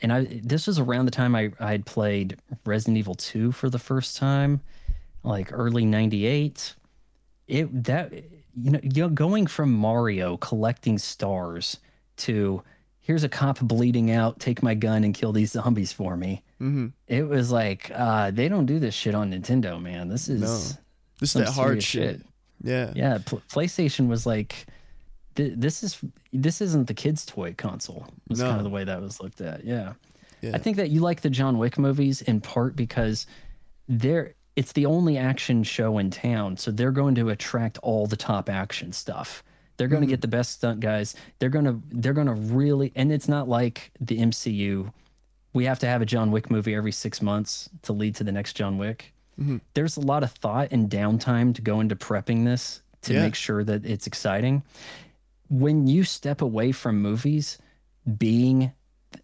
[0.00, 3.68] and I this was around the time I I had played Resident Evil 2 for
[3.70, 4.60] the first time,
[5.22, 6.74] like early '98
[7.46, 11.78] it that you know you know going from Mario collecting stars
[12.18, 12.62] to
[13.00, 16.42] here's a cop bleeding out, take my gun and kill these zombies for me.
[16.60, 16.88] Mm-hmm.
[17.06, 20.08] It was like, uh, they don't do this shit on Nintendo, man.
[20.08, 20.80] This is No.
[21.18, 22.20] This is that hard serious shit.
[22.62, 22.92] Yeah.
[22.94, 24.66] Yeah, Pl- PlayStation was like,
[25.38, 25.98] th- this is
[26.34, 28.06] this isn't the kids' toy console.
[28.28, 29.64] Was kind of the way that was looked at.
[29.64, 29.94] Yeah.
[30.42, 30.50] Yeah.
[30.54, 33.26] I think that you like the John Wick movies in part because
[33.88, 38.16] they're it's the only action show in town, so they're going to attract all the
[38.16, 39.42] top action stuff.
[39.76, 40.10] They're going to Mm-hmm.
[40.10, 41.14] get the best stunt guys.
[41.38, 44.92] They're going to they're going to really and it's not like the MCU.
[45.54, 48.32] We have to have a John Wick movie every 6 months to lead to the
[48.32, 49.12] next John Wick.
[49.40, 49.58] Mm-hmm.
[49.74, 53.22] There's a lot of thought and downtime to go into prepping this to Yeah.
[53.22, 54.62] make sure that it's exciting.
[55.50, 57.58] When you step away from movies
[58.18, 58.72] being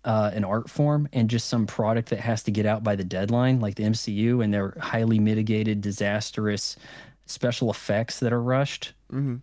[0.04, 3.04] uh, an art form and just some product that has to get out by the
[3.04, 6.76] deadline, like the MCU and their highly mitigated, disastrous
[7.26, 8.92] special effects that are rushed.
[9.12, 9.40] Mhm.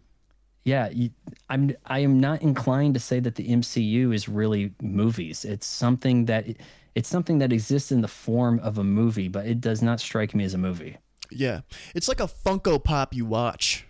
[0.64, 1.10] Yeah, you,
[1.50, 1.72] I'm.
[1.88, 5.44] I am not inclined to say that the MCU is really movies.
[5.44, 6.46] It's something that
[6.94, 10.36] it's something that exists in the form of a movie, but it does not strike
[10.36, 10.98] me as a movie.
[11.32, 11.62] Yeah.
[11.96, 13.88] It's like a Funko Pop you watch.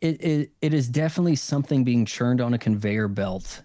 [0.00, 3.62] It, it it is definitely something being churned on a conveyor belt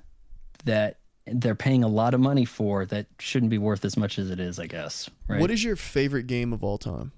[0.66, 0.98] that
[1.28, 4.40] they're paying a lot of money for that shouldn't be worth as much as it
[4.40, 4.60] is.
[4.60, 5.10] I guess.
[5.28, 5.40] Right.
[5.40, 7.12] What is your favorite game of all time?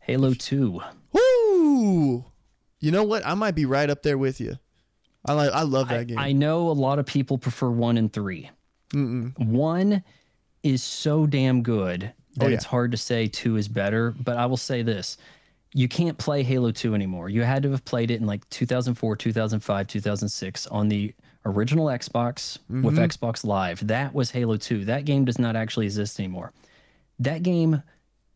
[0.00, 0.80] Halo Two?
[1.12, 2.24] Woo!
[2.80, 3.24] You know what?
[3.26, 4.58] I might be right up there with you.
[5.24, 5.50] I like.
[5.52, 6.18] I love that game.
[6.18, 8.50] I know a lot of people prefer one and 3
[8.92, 9.38] Mm-mm.
[9.38, 10.02] One
[10.62, 12.54] is so damn good that Oh, yeah.
[12.56, 14.10] it's hard to say two is better.
[14.10, 15.16] But I will say this
[15.74, 17.28] you can't play Halo 2 anymore.
[17.28, 21.12] You had to have played it in like 2004, 2005, 2006 on the
[21.44, 22.98] original Xbox with Mm-hmm.
[23.00, 23.86] Xbox Live.
[23.86, 24.84] That was Halo 2.
[24.86, 26.52] That game does not actually exist anymore.
[27.18, 27.82] That game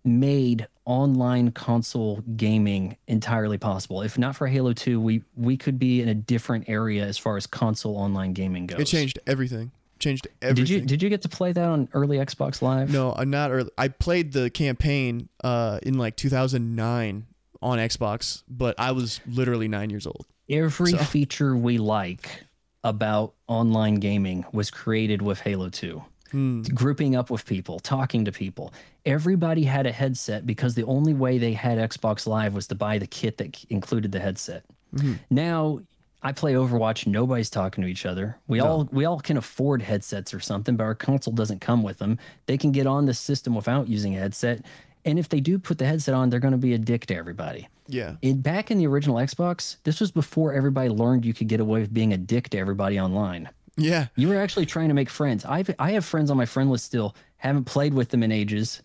[0.04, 4.02] made online console gaming entirely possible.
[4.02, 7.36] If not for Halo 2, we we could be in a different area as far
[7.36, 8.80] as console online gaming goes.
[8.80, 9.70] It changed everything.
[9.98, 10.64] Changed everything.
[10.64, 12.92] Did you did you get to play that on early Xbox Live?
[12.92, 13.70] No, I'm not early.
[13.76, 17.26] I played the campaign uh, in like 2009
[17.60, 20.26] on Xbox, but I was literally nine years old.
[20.48, 22.44] Every So- feature we like
[22.84, 26.02] about online gaming was created with Halo 2.
[26.30, 26.62] Hmm.
[26.62, 28.72] Grouping up with people, talking to people.
[29.06, 32.98] Everybody had a headset because the only way they had Xbox Live was to buy
[32.98, 34.64] the kit that included the headset.
[34.94, 35.14] Mm-hmm.
[35.30, 35.80] Now
[36.22, 38.36] I play Overwatch, nobody's talking to each other.
[38.48, 41.98] We all we all can afford headsets or something, but our console doesn't come with
[41.98, 42.18] them.
[42.46, 44.64] They can get on the system without using a headset.
[45.04, 47.14] And if they do put the headset on, they're going to be a dick to
[47.14, 47.68] everybody.
[47.90, 48.16] Yeah.
[48.20, 51.80] in back in the original Xbox, this was before everybody learned you could get away
[51.80, 53.48] with being a dick to everybody online.
[53.76, 54.08] Yeah.
[54.16, 55.44] You were actually trying to make friends.
[55.44, 57.14] I've I have friends on my friend list still.
[57.36, 58.82] Haven't played with them in ages,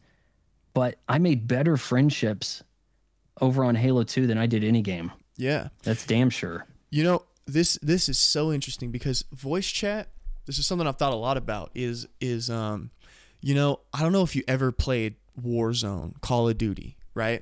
[0.74, 2.64] but I made better friendships
[3.42, 5.12] over on Halo 2 than I did any game.
[5.36, 5.70] Yeah.
[5.82, 6.66] That's damn sure.
[6.94, 10.10] You know, this this is so interesting because voice chat,
[10.46, 12.92] this is something I've thought a lot about is is um
[13.42, 17.42] you know, I don't know if you ever played Warzone, Call of Duty, right?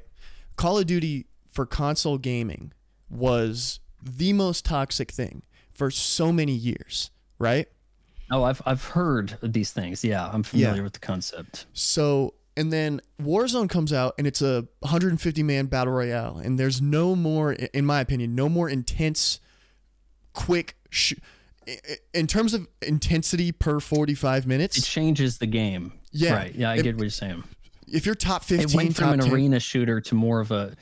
[0.55, 2.71] Call of Duty for console gaming
[3.09, 5.41] was the most toxic thing
[5.73, 7.67] for so many years, right?
[8.31, 10.01] Oh, I've I've heard these things.
[10.01, 11.65] Yeah, I'm familiar with the concept.
[11.73, 16.81] So, and then Warzone comes out and it's a 150 man battle royale, and there's
[16.81, 19.39] no more, in my opinion, no more intense,
[20.33, 20.75] quick.
[20.89, 21.13] Sh-
[22.13, 25.93] in terms of intensity per 45 minutes It changes the game.
[26.11, 26.33] Yeah.
[26.33, 26.55] Right.
[26.55, 27.43] Yeah, I It- get what you're saying.
[27.87, 30.75] if you're top It 15, went from an 10, arena shooter to more of a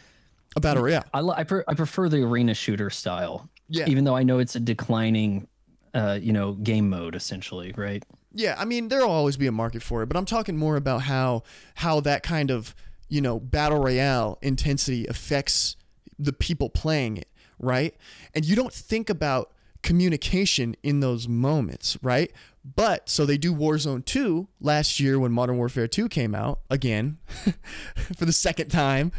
[0.55, 1.03] a battle royale.
[1.13, 3.49] I, I, pre- I prefer the arena shooter style.
[3.67, 3.85] Yeah.
[3.87, 5.47] Even though I know it's a declining,
[5.93, 8.03] uh, you know, game mode essentially, right?
[8.31, 11.03] Yeah, I mean there'll always be a market for it, but I'm talking more about
[11.03, 11.43] how
[11.75, 12.75] how that kind of
[13.07, 15.75] you know battle royale intensity affects
[16.17, 17.27] the people playing it,
[17.57, 17.95] right?
[18.35, 19.51] And you don't think about
[19.81, 22.31] communication in those moments, right?
[22.75, 27.17] But so they do Warzone 2 last year when Modern Warfare 2 came out again
[28.15, 29.11] for the second time.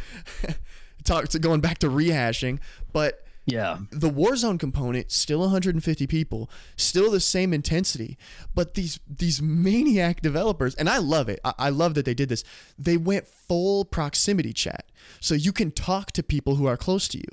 [1.05, 2.59] Talk to going back to rehashing,
[2.93, 3.79] but Yeah.
[3.91, 8.17] the Warzone component still 150 people, still the same intensity,
[8.55, 11.41] but these these maniac developers, and I love it.
[11.45, 12.45] I, I love that they did this.
[12.79, 14.87] They went full proximity chat,
[15.21, 17.25] so you can talk to people who are close to you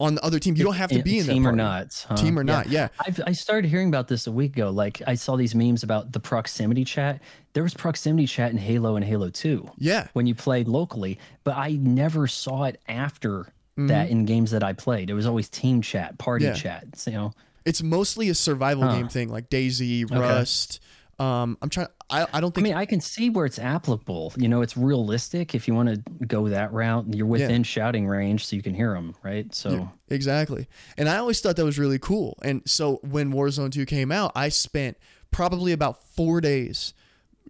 [0.00, 0.56] on the other team.
[0.56, 2.06] You don't have to be in that team or not.
[2.08, 2.16] huh?
[2.16, 2.88] Team or not, yeah.
[3.04, 4.70] I've, I started hearing about this a week ago.
[4.70, 7.20] Like I saw these memes about the proximity chat.
[7.52, 11.56] There was proximity chat in Halo and Halo 2 Yeah, when you played locally, but
[11.56, 13.52] I never saw it after
[13.86, 15.08] that in games that I played.
[15.08, 16.54] It was always team chat, party Mm-hmm.
[16.54, 16.60] Yeah.
[16.80, 17.04] chat.
[17.06, 17.32] You know,
[17.64, 20.80] it's mostly a survival game thing, like DayZ, Rust,
[21.20, 21.88] Um, I'm trying.
[22.10, 22.66] I, I don't think.
[22.66, 24.32] I mean, I can see where it's applicable.
[24.36, 27.06] You know, it's realistic if you want to go that route.
[27.14, 29.52] You're within shouting range, so you can hear them, right?
[29.54, 30.66] So Exactly.
[30.96, 32.38] And I always thought that was really cool.
[32.42, 34.96] And so when Warzone 2 came out, I spent
[35.30, 36.94] probably about four days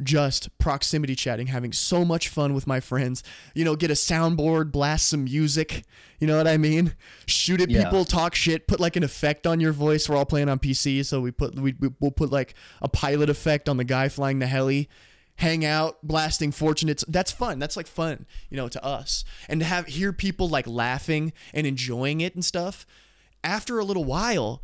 [0.03, 3.23] just proximity chatting, having so much fun with my friends.
[3.55, 5.85] You know, get a soundboard, blast some music.
[6.21, 6.95] You know what I mean?
[7.27, 7.85] Shoot at Yeah.
[7.85, 10.09] people, talk shit, put like an effect on your voice.
[10.09, 13.29] We're all playing on PC, so we put we we- we'll put like a pilot
[13.31, 14.89] effect on the guy flying the heli.
[15.37, 17.11] Hang out, blasting Fortunate Son.
[17.13, 17.61] That's fun.
[17.61, 19.25] That's like fun, you know, to us.
[19.49, 22.85] And to have hear people like laughing and enjoying it and stuff.
[23.45, 24.63] After a little while,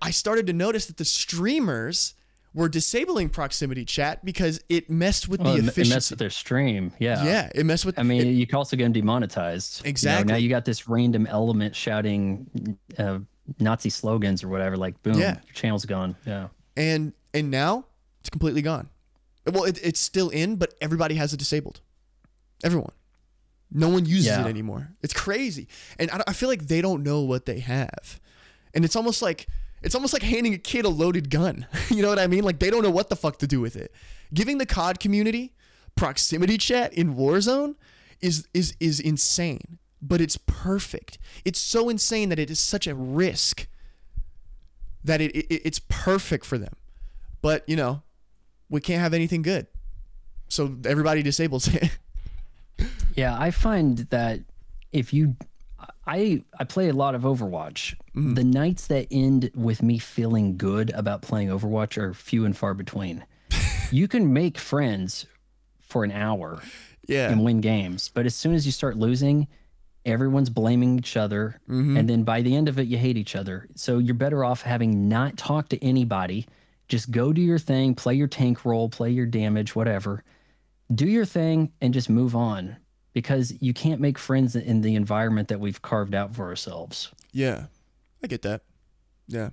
[0.00, 2.14] I started to notice that the streamers
[2.54, 5.94] were disabling proximity chat because it messed with well, the it, it efficiency.
[5.94, 6.92] messed with their stream.
[6.98, 7.24] Yeah.
[7.24, 7.98] yeah, it messed with.
[7.98, 9.80] I mean, it- you can also get them demonetized.
[9.80, 10.32] You know, Exactly.
[10.32, 13.20] now you got this random element shouting uh,
[13.58, 14.76] Nazi slogans or whatever.
[14.76, 15.38] Like, boom, Yeah.
[15.46, 16.16] your channel's gone.
[16.26, 16.48] Yeah.
[16.76, 17.86] and and now
[18.20, 18.88] it's completely gone.
[19.50, 21.80] Well, it, it's still in, but everybody has it disabled.
[22.62, 22.92] Everyone.
[23.74, 24.44] No one uses Yeah.
[24.44, 24.90] it anymore.
[25.02, 25.66] It's crazy,
[25.98, 28.20] and I, I feel like they don't know what they have,
[28.74, 29.46] and it's almost like
[29.82, 31.66] it's almost like handing a kid a loaded gun.
[31.88, 32.44] you know what I mean?
[32.44, 33.92] Like they don't know what the fuck to do with it.
[34.32, 35.52] Giving the COD community
[35.94, 37.76] proximity chat in Warzone
[38.20, 41.18] is is is insane, but it's perfect.
[41.44, 43.66] It's so insane that it is such a risk
[45.04, 46.74] that it, it it's perfect for them.
[47.40, 48.02] But you know,
[48.68, 49.66] we can't have anything good,
[50.48, 51.98] so everybody disables it.
[53.14, 54.40] Yeah, I find that
[54.90, 55.36] if you,
[56.06, 57.94] I I play a lot of Overwatch.
[58.16, 58.34] Mm-hmm.
[58.34, 62.74] The nights that end with me feeling good about playing Overwatch are few and far
[62.74, 63.24] between.
[63.90, 65.26] you can make friends
[65.80, 66.60] for an hour
[67.06, 69.46] yeah, and win games, but as soon as you start losing,
[70.06, 71.96] everyone's blaming each other, Mm-hmm.
[71.96, 73.68] and then by the end of it, you hate each other.
[73.76, 76.46] So you're better off having not talked to anybody.
[76.88, 80.24] Just go do your thing, play your tank role, play your damage, whatever.
[80.94, 82.76] Do your thing and just move on
[83.12, 87.10] because you can't make friends in the environment that we've carved out for ourselves.
[87.32, 87.66] yeah,
[88.22, 88.62] I get that.
[89.28, 89.50] Yeah.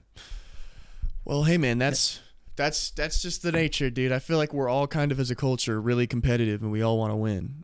[1.25, 2.19] Well, hey man, that's
[2.55, 4.11] that's that's just the nature, dude.
[4.11, 6.97] I feel like we're all kind of as a culture really competitive, and we all
[6.97, 7.63] want to win.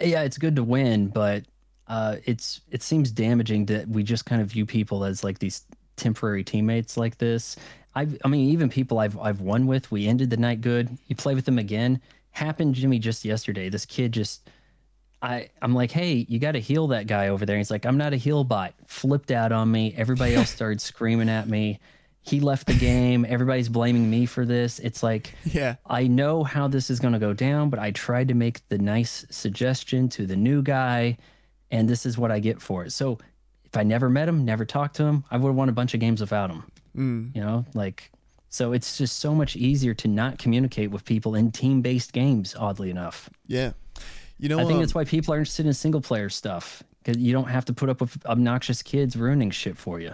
[0.00, 1.44] Yeah, it's good to win, but
[1.86, 5.64] uh, it's it seems damaging that we just kind of view people as like these
[5.96, 7.56] temporary teammates like this.
[7.94, 10.96] I I mean, even people I've I've won with, we ended the night good.
[11.06, 12.00] You play with them again.
[12.36, 13.68] Happened Jimmy just yesterday.
[13.68, 14.50] This kid just
[15.22, 17.56] I I'm like, hey, you got to heal that guy over there.
[17.56, 18.74] He's like, I'm not a heal bot.
[18.86, 19.94] Flipped out on me.
[19.96, 21.80] Everybody else started screaming at me.
[22.20, 23.24] He left the game.
[23.26, 24.80] Everybody's blaming me for this.
[24.80, 28.28] It's like Yeah, I know how this is going to go down, but I tried
[28.28, 31.16] to make the nice suggestion to the new guy,
[31.70, 32.90] and this is what I get for it.
[32.92, 33.18] So
[33.64, 35.94] if I never met him, never talked to him, I would have won a bunch
[35.94, 36.64] of games without him.
[36.96, 37.34] Mm.
[37.34, 38.10] You know, like,
[38.56, 42.54] so it's just so much easier to not communicate with people in team based games,
[42.58, 43.28] oddly enough.
[43.46, 43.72] yeah.
[44.38, 47.16] You know, I think um, that's why people are interested in single player stuff because
[47.20, 50.12] you don't have to put up with obnoxious kids ruining shit for you.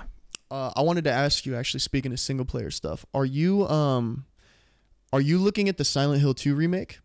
[0.51, 1.81] uh, I wanted to ask you actually.
[1.81, 4.25] Speaking of single player stuff, are you um,
[5.13, 7.01] are you looking at the Silent Hill 2 remake?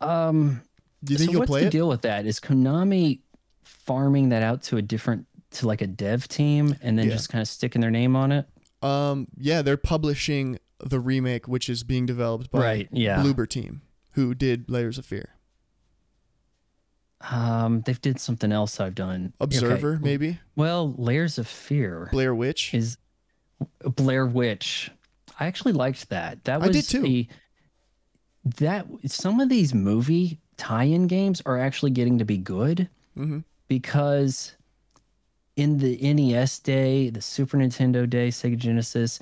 [0.00, 0.62] Um,
[1.04, 1.70] Do you think so you'll what's play the it?
[1.72, 2.26] deal with that?
[2.26, 3.20] Is Konami
[3.64, 7.12] farming that out to a different to like a dev team and then Yeah.
[7.14, 8.46] just kind of sticking their name on it?
[8.82, 13.22] Um, yeah, they're publishing the remake, which is being developed by Right, yeah.
[13.22, 13.82] Bloober Team,
[14.12, 15.30] who did Layers of Fear.
[17.30, 19.32] Um, they've did something else I've done.
[19.40, 19.56] Okay.
[19.56, 22.72] Observer, maybe Well, Layers of Fear Blair Witch.
[22.74, 22.96] is
[23.82, 24.90] Blair Witch.
[25.40, 26.44] I actually liked that.
[26.44, 27.04] That was I did too.
[27.06, 27.28] a
[28.60, 33.42] that some of these movie tie-in games are actually getting to be good Mhm.
[33.66, 34.52] because
[35.58, 39.18] in the NES day, the Super Nintendo day, Sega Genesis,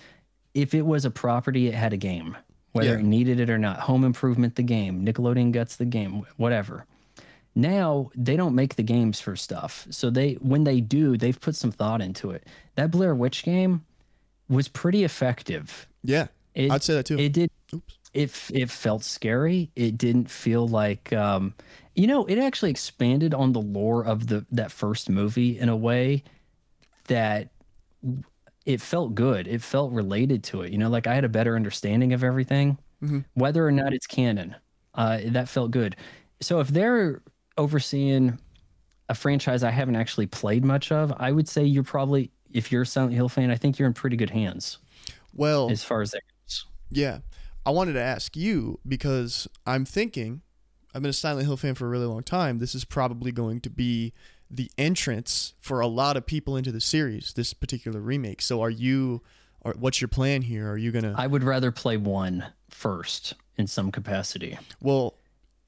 [0.55, 2.37] if it was a property, it had a game,
[2.73, 2.99] whether Yeah.
[2.99, 3.81] it needed it or not.
[3.81, 5.05] Home Improvement, the game.
[5.05, 6.23] Nickelodeon Guts, the game.
[6.37, 6.85] Whatever.
[7.55, 11.57] Now they don't make the games for stuff, so they when they do, they've put
[11.57, 12.45] some thought into it.
[12.75, 13.85] That Blair Witch game
[14.49, 15.87] was pretty effective.
[16.03, 17.19] Yeah, It, I'd say that too.
[17.19, 17.51] It did.
[17.75, 17.99] Oops.
[18.13, 19.71] It it felt scary.
[19.75, 21.55] It didn't feel like, um,
[21.97, 25.77] you know, it actually expanded on the lore of the that first movie in a
[25.77, 26.23] way
[27.09, 27.51] that
[28.65, 29.47] it felt good.
[29.49, 30.73] It felt related to it.
[30.73, 33.25] You know, like I had a better understanding of everything, Mhm.
[33.35, 34.55] whether or not it's canon.
[34.95, 35.97] Uh, that felt good.
[36.41, 37.23] So if they're
[37.59, 38.39] overseeing
[39.09, 42.83] a franchise I haven't actually played much of, I would say you're probably, if you're
[42.83, 44.79] a Silent Hill fan, I think you're in pretty good hands
[45.33, 46.67] well, as far as that goes.
[46.91, 47.19] yeah.
[47.65, 50.43] I wanted to ask you because I'm thinking
[50.97, 52.59] I've been a Silent Hill fan for a really long time.
[52.59, 54.15] This is probably going to be
[54.51, 57.35] the entrance for a lot of people into the series.
[57.35, 58.41] This particular remake.
[58.41, 59.23] So are you
[59.61, 60.71] or what's your plan here?
[60.71, 61.15] Are you gonna?
[61.15, 64.59] I would rather play one first in some capacity.
[64.81, 65.19] well,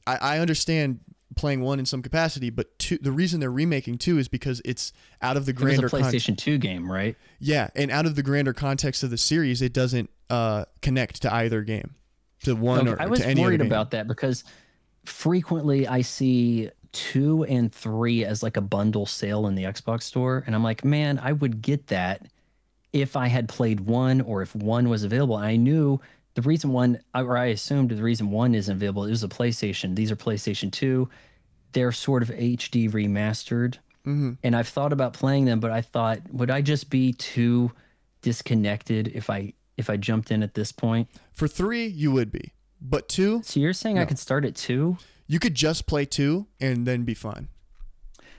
[0.06, 1.00] I, I understand
[1.36, 2.96] playing one in some capacity, but two.
[2.96, 5.96] The reason they're remaking two is because it's out of the grander It was a
[5.96, 7.16] grander con- PlayStation 2 game, right?
[7.38, 11.34] yeah, and out of the grander context of the series, it doesn't uh, connect to
[11.34, 11.96] either game,
[12.44, 14.42] to one Okay, or I was worried about that because
[15.08, 20.42] frequently I see two and three as like a bundle sale in the Xbox store,
[20.46, 22.26] and I'm like, man, I would get that
[22.92, 25.36] if I had played one or if one was available.
[25.36, 26.00] I knew
[26.34, 29.04] the reason one, or I assumed the reason one isn't available.
[29.04, 29.94] It was a PlayStation.
[29.96, 31.08] These are PlayStation Two.
[31.72, 33.74] They're sort of HD remastered,
[34.06, 34.32] Mm-hmm.
[34.42, 37.72] and I've thought about playing them, but I thought, would I just be too
[38.22, 41.08] disconnected if I if I jumped in at this point?
[41.34, 44.98] For three, you would be, but two, So you're saying I could start at two?
[45.26, 47.48] you could just play two and then be fine.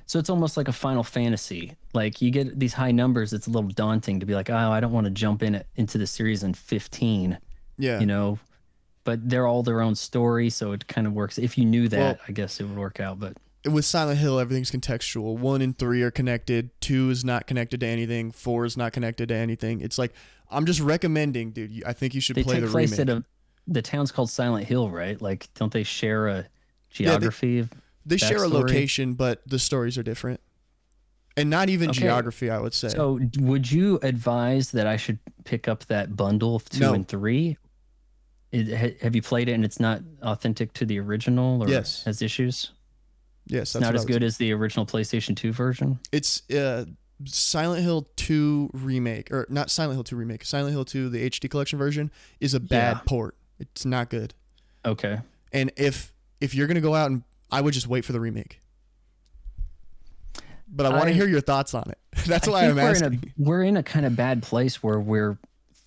[0.05, 1.75] So it's almost like a Final Fantasy.
[1.93, 4.79] Like you get these high numbers, it's a little daunting to be like, oh, I
[4.79, 7.37] don't want to jump in into the series in 15,
[7.77, 8.39] Yeah, you know.
[9.03, 11.37] But they're all their own story, so it kind of works.
[11.37, 13.19] If you knew that, Well- I guess it would work out.
[13.19, 15.37] But with Silent Hill, everything's contextual.
[15.37, 16.69] One and three are connected.
[16.81, 18.31] Two is not connected to anything.
[18.31, 19.81] Four is not connected to anything.
[19.81, 20.13] It's like
[20.49, 21.83] I'm just recommending, dude.
[21.85, 23.09] I think you should they play take the place remake.
[23.09, 23.25] at a.
[23.71, 25.21] The town's called Silent Hill, right?
[25.21, 26.47] Like, don't they share a
[26.89, 27.59] geography?
[27.59, 27.69] of
[28.05, 30.39] they share a location, but the stories are different,
[31.37, 31.99] and not even Okay.
[32.01, 32.49] geography.
[32.49, 32.89] I would say.
[32.89, 36.93] So, would you advise that I should pick up that bundle of two No.
[36.93, 37.57] and three?
[38.51, 42.03] It, ha, have you played it and it's not authentic to the original, or Yes.
[42.05, 42.71] has issues?
[43.45, 44.25] yes, It's not as good say.
[44.25, 45.99] as the original PlayStation 2 version.
[46.11, 46.85] It's uh,
[47.25, 50.43] Silent Hill 2 remake, or not Silent Hill 2 remake.
[50.45, 52.09] Silent Hill 2, the HD collection version,
[52.39, 53.01] is a bad Yeah.
[53.05, 53.35] port.
[53.59, 54.33] It's not good.
[54.85, 55.19] Okay.
[55.51, 58.59] And if if you're gonna go out and I would just wait for the remake.
[60.71, 61.97] But I want to hear your thoughts on it.
[62.27, 63.13] That's I why I'm we're asking.
[63.13, 65.37] In a, we're in a kind of bad place where we're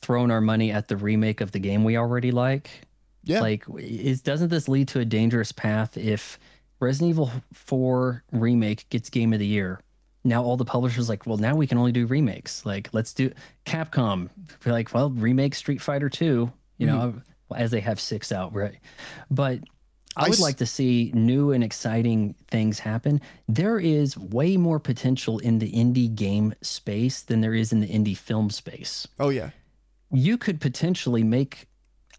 [0.00, 2.82] throwing our money at the remake of the game we already like.
[3.22, 3.40] yeah.
[3.40, 6.38] Like, is doesn't this lead to a dangerous path if
[6.80, 9.80] Resident Evil 4 remake gets Game of the Year?
[10.24, 12.66] Now all the publishers like, well, now we can only do remakes.
[12.66, 13.30] Like, let's do
[13.64, 14.28] Capcom.
[14.64, 16.24] Be like, well, remake Street Fighter 2.
[16.24, 16.86] You hmm.
[16.86, 17.14] know,
[17.56, 18.78] as they have six out, right?
[19.30, 19.60] But
[20.16, 23.20] I I would s- like to see new and exciting things happen.
[23.48, 27.88] There is way more potential in the indie game space than there is in the
[27.88, 29.50] indie film space oh yeah.
[30.10, 31.66] you could potentially make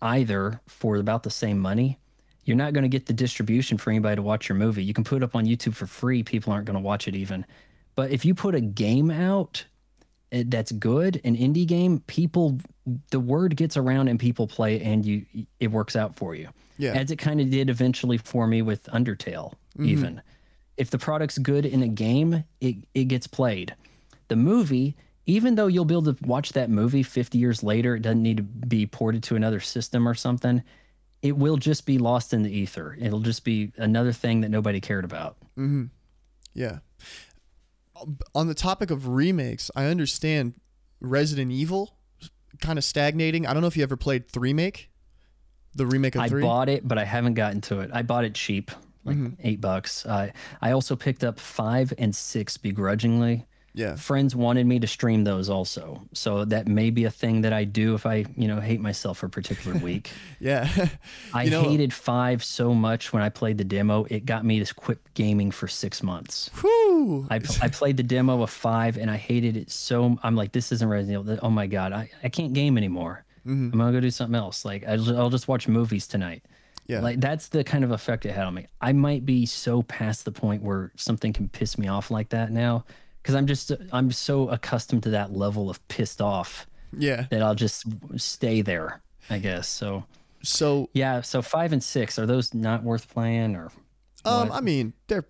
[0.01, 1.99] either for about the same money.
[2.45, 4.84] You're not going to get the distribution for anybody to watch your movie.
[4.84, 6.23] You can put it up on YouTube for free.
[6.23, 7.45] People aren't going to watch it even.
[7.95, 9.64] But if you put a game out
[10.34, 12.57] Eh, that's good, an indie game, people,
[13.11, 15.26] the word gets around and people play and you,
[15.60, 16.49] it works out for you.
[16.77, 16.93] Yeah.
[16.93, 19.85] As it kind of did eventually for me with Undertale, mm-hmm.
[19.85, 20.22] even.
[20.76, 23.76] If the product's good in a game, it, it gets played.
[24.27, 24.95] The movie,
[25.27, 28.38] even though you'll be able to watch that movie 50 years later, it doesn't need
[28.38, 30.64] to be ported to another system or something.
[31.22, 32.98] It will just be lost in the ether.
[32.99, 35.38] It'll just be another thing that nobody cared about.
[35.59, 35.85] Mm-hmm.
[36.56, 36.80] Yeah.
[38.33, 40.53] On the topic of remakes, I understand
[40.99, 41.95] Resident Evil
[42.61, 43.45] kind of stagnating.
[43.45, 44.89] I don't know if you ever played Three Make,
[45.75, 46.41] the remake of I Three.
[46.41, 47.91] bought it, but I haven't gotten to it.
[47.93, 48.72] I bought it cheap,
[49.03, 49.35] like mm-hmm.
[49.43, 50.05] eight bucks.
[50.05, 53.45] I I also picked up five and six begrudgingly.
[53.74, 53.95] Yeah.
[53.95, 57.64] Friends wanted me to stream those also, so that may be a thing that I
[57.64, 60.11] do if I, you know, hate myself for a particular week.
[60.40, 60.69] Yeah.
[61.34, 64.06] I know- hated five so much when I played the demo.
[64.10, 66.50] It got me to quit gaming for six months.
[66.61, 67.27] Whew.
[67.30, 70.18] I, I played the demo of five and I hated it so.
[70.24, 71.40] I'm like, this isn't Resident Evil.
[71.42, 73.26] Oh my god, I, I can't game anymore.
[73.45, 73.72] Mm-hmm.
[73.74, 74.64] I'm gonna go do something else.
[74.64, 76.43] Like I'll, I'll just watch movies tonight.
[76.88, 77.00] Yeah.
[77.00, 78.68] Like that's the kind of effect it had on me.
[78.82, 82.52] I might be so past the point where something can piss me off like that
[82.52, 82.85] now
[83.24, 87.26] because I'm just I'm so accustomed to that level of pissed off yeah.
[87.32, 87.85] that I'll just
[88.19, 89.02] stay there.
[89.30, 90.06] I guess so.
[90.43, 91.22] So, Yeah.
[91.22, 93.72] So five and six are those not worth playing or?
[94.26, 94.58] um, what?
[94.58, 95.26] I mean, they're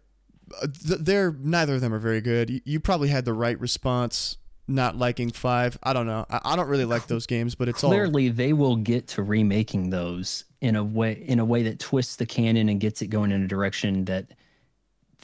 [0.76, 2.62] they're neither of them are very good.
[2.66, 5.78] You, probably had the right response, not liking five.
[5.84, 6.26] I don't know.
[6.30, 9.24] I, I don't really like those games, but it's all clearly they will get to
[9.24, 13.08] remaking those in a way in a way that twists the canon and gets it
[13.08, 14.32] going in a direction that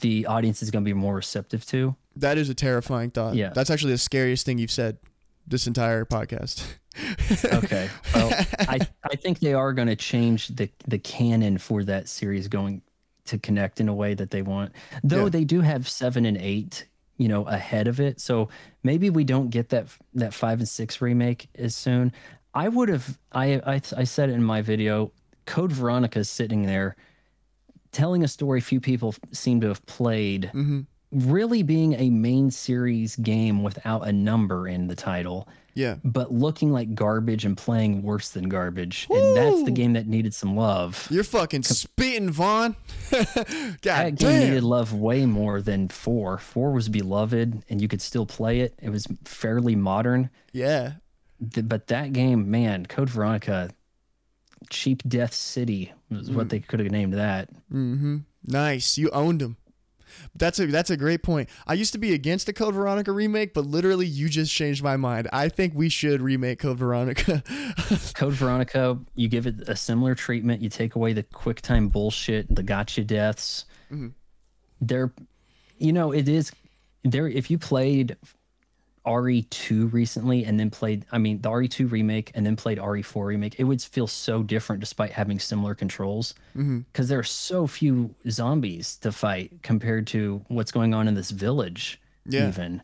[0.00, 1.96] the audience is going to be more receptive to.
[2.20, 3.34] That is a terrifying thought.
[3.34, 3.50] Yeah.
[3.54, 4.98] That's actually the scariest thing you've said
[5.46, 6.64] this entire podcast.
[7.44, 7.88] Okay.
[8.14, 12.48] Well, I I think they are going to change the the canon for that series
[12.48, 12.82] going
[13.26, 14.72] to connect in a way that they want.
[15.04, 15.30] Though Yeah.
[15.30, 18.20] they do have 7 and 8, you know, ahead of it.
[18.20, 18.48] So
[18.82, 22.12] maybe we don't get that that 5 and 6 remake as soon.
[22.54, 25.12] I would have I I I said it in my video,
[25.46, 26.96] Code Veronica is sitting there
[27.92, 30.80] telling a story few people seem to have played mm-hmm.
[31.12, 35.96] Really being a main series game without a number in the title, Yeah.
[36.04, 39.08] but looking like garbage and playing worse than garbage.
[39.10, 41.08] And that's the game that needed some love.
[41.10, 42.76] You're fucking spitting, Vaughn.
[43.10, 43.26] God
[43.82, 44.40] That game damn.
[44.50, 46.38] needed love way more than four.
[46.38, 48.78] Four was beloved and you could still play it.
[48.80, 50.30] It was fairly modern.
[50.52, 50.92] Yeah.
[51.40, 53.70] But that game, man, Code Veronica,
[54.68, 57.48] Cheap Death City was what they could have named that.
[57.72, 58.18] Mm-hmm.
[58.44, 58.96] Nice.
[58.98, 59.56] You owned him.
[60.34, 61.48] That's a that's a great point.
[61.66, 64.96] I used to be against the Code Veronica remake, but literally you just changed my
[64.96, 65.28] mind.
[65.32, 67.42] I think we should remake Code Veronica.
[68.14, 70.62] Code Veronica, you give it a similar treatment.
[70.62, 73.64] You take away the quick time bullshit, the gotcha deaths.
[73.90, 74.08] Mm-hmm.
[74.80, 75.12] They're,
[75.78, 76.52] you know, it is
[77.04, 77.28] there.
[77.28, 78.16] If you played
[79.10, 83.58] RE2 recently and then played, I mean, the RE2 remake and then played RE4 remake,
[83.58, 86.80] it would feel so different despite having similar controls mm-hmm.
[86.80, 91.30] because there are so few zombies to fight compared to what's going on in this
[91.30, 92.00] village.
[92.24, 92.48] Yeah.
[92.48, 92.82] Even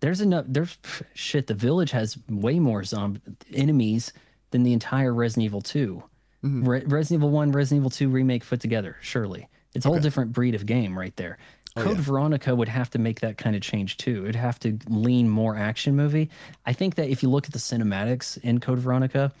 [0.00, 0.44] there's enough.
[0.46, 0.76] There's
[1.14, 1.46] shit.
[1.46, 4.12] The village has way more zombie enemies
[4.50, 6.02] than the entire Resident Evil 2.
[6.44, 6.68] Mm-hmm.
[6.68, 8.96] Re- Resident Evil 1, Resident Evil 2 remake put together.
[9.00, 11.38] Surely, it's a whole different breed of game right there.
[11.76, 14.22] Oh, Code Veronica would have to make that kind of change too.
[14.22, 16.30] It'd have to lean more action movie.
[16.64, 19.32] I think that if you look at the cinematics in Code Veronica,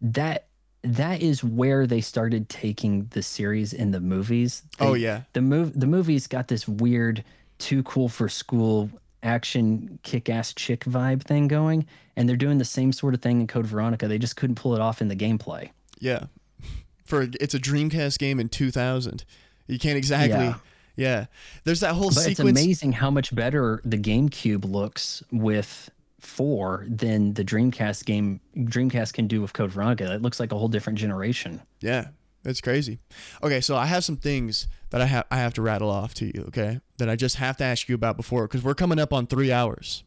[0.00, 0.46] that
[0.82, 4.62] that is where they started taking the series in the movies.
[4.78, 5.22] Oh, yeah.
[5.32, 7.24] the move the movies got this weird
[7.58, 8.90] too cool for school
[9.22, 11.86] action kick-ass chick vibe thing going
[12.16, 14.06] and they're doing the same sort of thing in Code Veronica.
[14.06, 15.70] They just couldn't pull it off in the gameplay.
[15.98, 16.26] yeah.
[17.04, 19.24] For it's a Dreamcast game in 2000.
[19.68, 20.46] You can't exactly.
[20.46, 20.54] Yeah.
[20.96, 21.26] Yeah.
[21.64, 27.34] There's that whole But it's amazing how much better the GameCube looks with 4 than
[27.34, 30.12] the Dreamcast game Dreamcast can do with Code Veronica.
[30.14, 31.60] It looks like a whole different generation.
[31.80, 32.08] Yeah,
[32.44, 32.98] it's crazy.
[33.42, 36.26] Okay, so I have some things that I have I have to rattle off to
[36.26, 36.44] you.
[36.48, 39.26] Okay, that I just have to ask you about before because we're coming up on
[39.26, 40.02] three hours.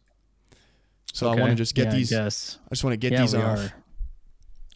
[1.14, 2.14] So I want to just get Yeah, I these.
[2.14, 2.58] I guess.
[2.70, 3.58] just want to get Yeah, these we off.
[3.60, 3.74] are.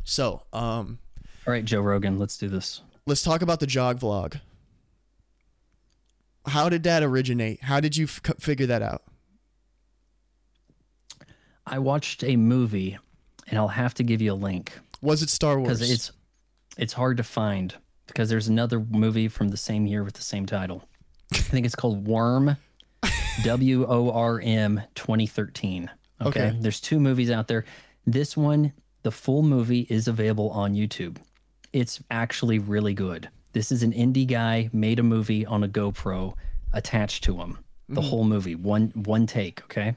[0.03, 0.99] So, um,
[1.47, 2.81] All right, Joe Rogan, let's do this.
[3.05, 4.39] let's talk about the jog vlog.
[6.45, 7.63] How did that originate?
[7.63, 9.03] How did you f- figure that out?
[11.65, 12.97] I watched a movie,
[13.47, 15.79] and I'll have to give you a link Was it Star Wars?
[15.79, 16.11] because it's
[16.77, 17.75] it's hard to find
[18.07, 20.83] because there's another movie from the same year with the same title.
[21.31, 22.57] I think it's called Worm,
[23.43, 25.89] W O R M, 2013.
[26.21, 26.47] Okay?
[26.47, 26.57] Okay.
[26.59, 27.65] there's two movies out there.
[28.05, 28.73] This one,
[29.03, 31.17] the full movie is available on YouTube.
[31.71, 33.29] It's actually really good.
[33.53, 36.33] This is an indie guy made a movie on a GoPro
[36.73, 37.59] attached to him.
[37.89, 39.63] The whole movie, one one take.
[39.65, 39.95] Okay.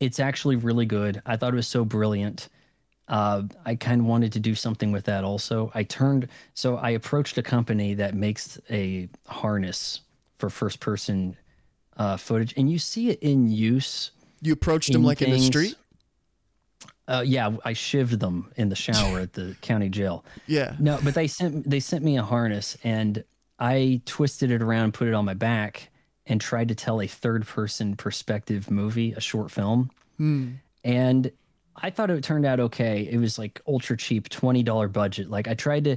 [0.00, 1.22] It's actually really good.
[1.24, 2.48] I thought it was so brilliant.
[3.06, 5.70] Uh, I kind of wanted to do something with that also.
[5.74, 10.00] I turned, so I approached a company that makes a harness
[10.38, 11.36] for first person
[11.96, 14.12] uh, footage, and you see it in use.
[14.40, 15.74] you approached in like in the street.
[17.10, 20.24] Uh, yeah, I shivved them in the shower at the county jail.
[20.46, 20.76] Yeah.
[20.78, 23.24] No, but they sent they sent me a harness and
[23.58, 25.90] I twisted it around and put it on my back
[26.24, 29.90] and tried to tell a third person perspective movie, a short film.
[30.84, 31.32] And
[31.74, 33.08] I thought it turned out okay.
[33.10, 35.28] It was like ultra cheap, twenty dollar budget.
[35.28, 35.96] Like I tried to,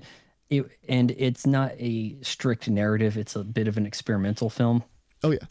[0.50, 3.18] it, and it's not a strict narrative.
[3.18, 4.84] It's a bit of an experimental film.
[5.24, 5.46] Oh yeah.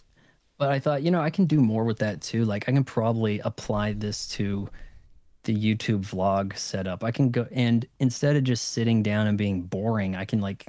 [0.58, 2.44] But I thought, you know, I can do more with that too.
[2.44, 4.68] Like I can probably apply this to
[5.44, 7.02] the YouTube vlog setup.
[7.02, 10.66] I can go and instead of just sitting down and being boring, I can like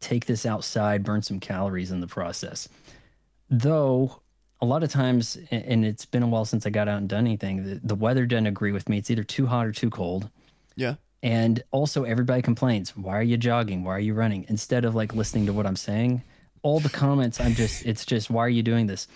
[0.00, 2.68] take this outside, burn some calories in the process.
[3.48, 4.20] Though
[4.60, 7.26] a lot of times, and it's been a while since I got out and done
[7.26, 8.98] anything, the, the weather doesn't agree with me.
[8.98, 10.30] It's either too hot or too cold.
[10.76, 10.94] Yeah.
[11.22, 13.84] And also, everybody complains, why are you jogging?
[13.84, 14.46] Why are you running?
[14.48, 16.22] Instead of like listening to what I'm saying,
[16.66, 19.06] all the comments, I'm just, it's just, why are you doing this?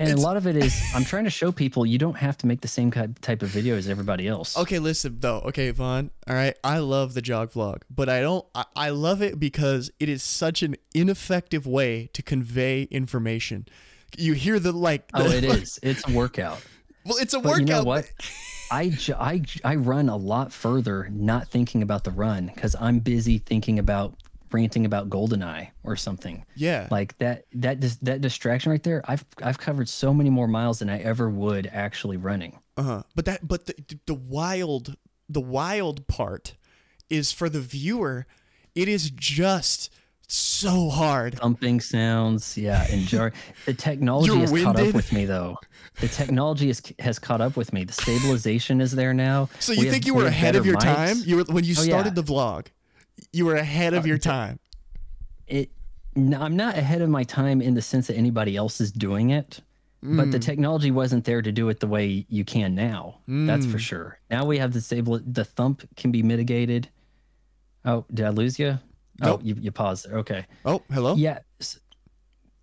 [0.00, 2.46] And a lot of it is, I'm trying to show people you don't have to
[2.48, 4.58] make the same type of video as everybody else.
[4.58, 5.38] Okay, listen though.
[5.46, 6.10] Okay, Vaughn.
[6.28, 8.44] All right, I love the jog vlog, but I don't.
[8.52, 13.66] I, I love it because it is such an ineffective way to convey information.
[14.16, 15.08] You hear the like.
[15.14, 15.78] Oh, the- it is.
[15.84, 16.60] It's a workout.
[17.04, 17.60] Well, it's a But workout.
[17.60, 18.10] you know what?
[18.72, 23.38] I, I, I run a lot further not thinking about the run because I'm busy
[23.38, 24.14] thinking about
[24.52, 26.44] ranting about Goldeneye or something.
[26.56, 26.88] Yeah.
[26.90, 29.02] Like that that dis- that distraction right there.
[29.06, 32.58] I've I've covered so many more miles than I ever would actually running.
[32.76, 33.02] Uh huh.
[33.14, 33.46] But that.
[33.46, 33.74] But the
[34.06, 34.96] the wild
[35.28, 36.54] the wild part
[37.10, 38.26] is for the viewer.
[38.74, 39.90] It is just
[40.30, 41.36] so hard.
[41.38, 43.32] Thumping sounds, yeah, and jar.
[43.66, 45.56] The technology has caught up with me though.
[46.00, 47.82] The technology is, has caught up with me.
[47.84, 49.48] The stabilization is there now.
[49.58, 50.94] So We you have- think you were have ahead of your mics.
[50.94, 51.16] time?
[51.24, 52.22] You were when you Oh, started yeah.
[52.22, 52.66] the vlog.
[53.32, 54.58] You were ahead of uh, your time.
[55.46, 55.70] it
[56.16, 59.30] no, I'm not ahead of my time in the sense that anybody else is doing
[59.30, 59.60] it,
[60.02, 60.42] but the hmm.
[60.42, 63.18] technology wasn't there to do it the way you can now.
[63.28, 63.78] That's for hmm.
[63.78, 64.20] sure.
[64.30, 65.20] Now we have the stable.
[65.24, 66.88] The thump can be mitigated.
[67.84, 68.78] Oh, did I lose you?
[69.22, 69.40] Oh, nope.
[69.40, 70.18] Oh, you, you paused there.
[70.18, 70.46] Okay.
[70.64, 71.14] Oh, hello.
[71.14, 71.38] Yeah.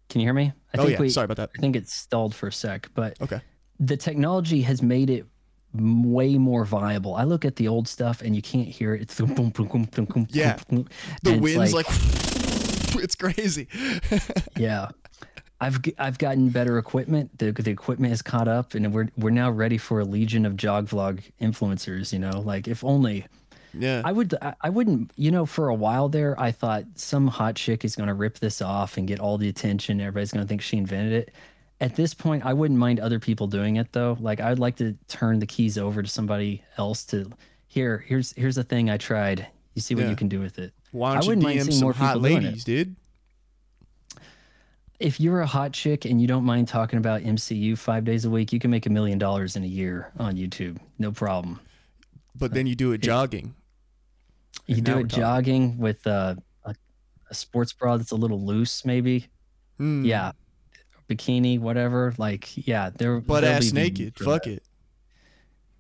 [0.10, 0.54] Can you hear me?
[0.74, 1.08] I Oh yeah.
[1.08, 1.52] Sorry about that.
[1.58, 3.42] I think it's stalled for a sec, but Okay.
[3.80, 5.26] the technology has made it
[5.80, 7.16] way more viable.
[7.16, 9.02] I look at the old stuff and you can't hear it.
[9.02, 10.58] It's boom, boom, boom, boom, boom, boom, Yeah.
[10.70, 10.88] boom,
[11.24, 11.86] The wind's like,
[13.04, 13.68] it's crazy.
[14.58, 14.90] yeah.
[15.62, 17.38] I've I've gotten better equipment.
[17.38, 20.58] The the equipment has caught up, and we're we're now ready for a legion of
[20.58, 22.12] jog vlog influencers.
[22.12, 23.26] You know, like if only
[23.74, 24.02] Yeah.
[24.04, 27.56] I would I, I wouldn't you know for a while there I thought some hot
[27.56, 30.02] chick is going to rip this off and get all the attention.
[30.02, 31.32] Everybody's going to think she invented it.
[31.82, 34.18] At this point, I wouldn't mind other people doing it though.
[34.20, 37.30] Like I'd like to turn the keys over to somebody else to
[37.68, 38.04] here.
[38.08, 39.48] Here's here's the thing I tried.
[39.74, 40.10] You see what Yeah.
[40.12, 40.74] you can do with it.
[40.92, 42.46] Why I don't you wouldn't mind DM seeing some more hot people doing it.
[42.46, 42.96] ladies, dude?
[45.00, 48.30] If you're a hot chick and you don't mind talking about MCU five days a
[48.30, 50.78] week, you can make a million dollars in a year on YouTube.
[50.98, 51.60] No problem.
[52.34, 53.56] But then you do it jogging.
[54.68, 56.76] You do it jogging with uh, a,
[57.30, 59.28] a sports bra that's a little loose, maybe.
[59.78, 60.06] Hmm.
[60.06, 60.32] Yeah.
[61.10, 62.14] Bikini, whatever.
[62.18, 63.20] Like, yeah, there.
[63.20, 64.18] Butt ass naked.
[64.18, 64.54] Fuck that.
[64.54, 64.64] it.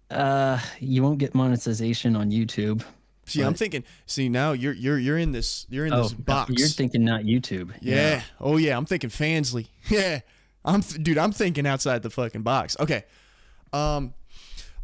[0.09, 2.83] Uh, you won't get monetization on YouTube.
[3.25, 3.83] See, I'm thinking.
[4.05, 6.51] See, now you're you're you're in this you're in Oh, this box.
[6.55, 7.71] you're thinking not YouTube.
[7.81, 8.21] yeah.
[8.39, 8.77] Oh yeah.
[8.77, 9.67] I'm thinking Fansly.
[9.89, 10.19] Yeah.
[10.63, 11.17] I'm th- dude.
[11.17, 12.75] I'm thinking outside the fucking box.
[12.79, 13.03] Okay.
[13.73, 14.13] Um.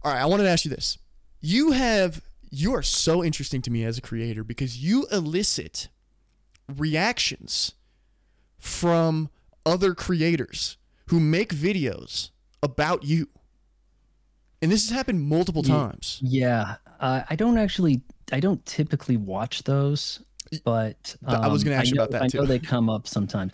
[0.03, 0.21] All right.
[0.21, 0.97] I wanted to ask you this.
[1.39, 5.87] You have you are so interesting to me as a creator because you elicit
[6.67, 7.73] reactions
[8.57, 9.29] from
[9.65, 12.30] other creators who make videos
[12.64, 13.27] about you.
[14.61, 16.19] And this has happened multiple times.
[16.22, 16.75] Yeah.
[16.99, 18.01] Uh, I don't actually.
[18.31, 20.22] I don't typically watch those,
[20.64, 23.07] but I was um, gonna ask you know- about that, I know they come up
[23.07, 23.53] sometimes.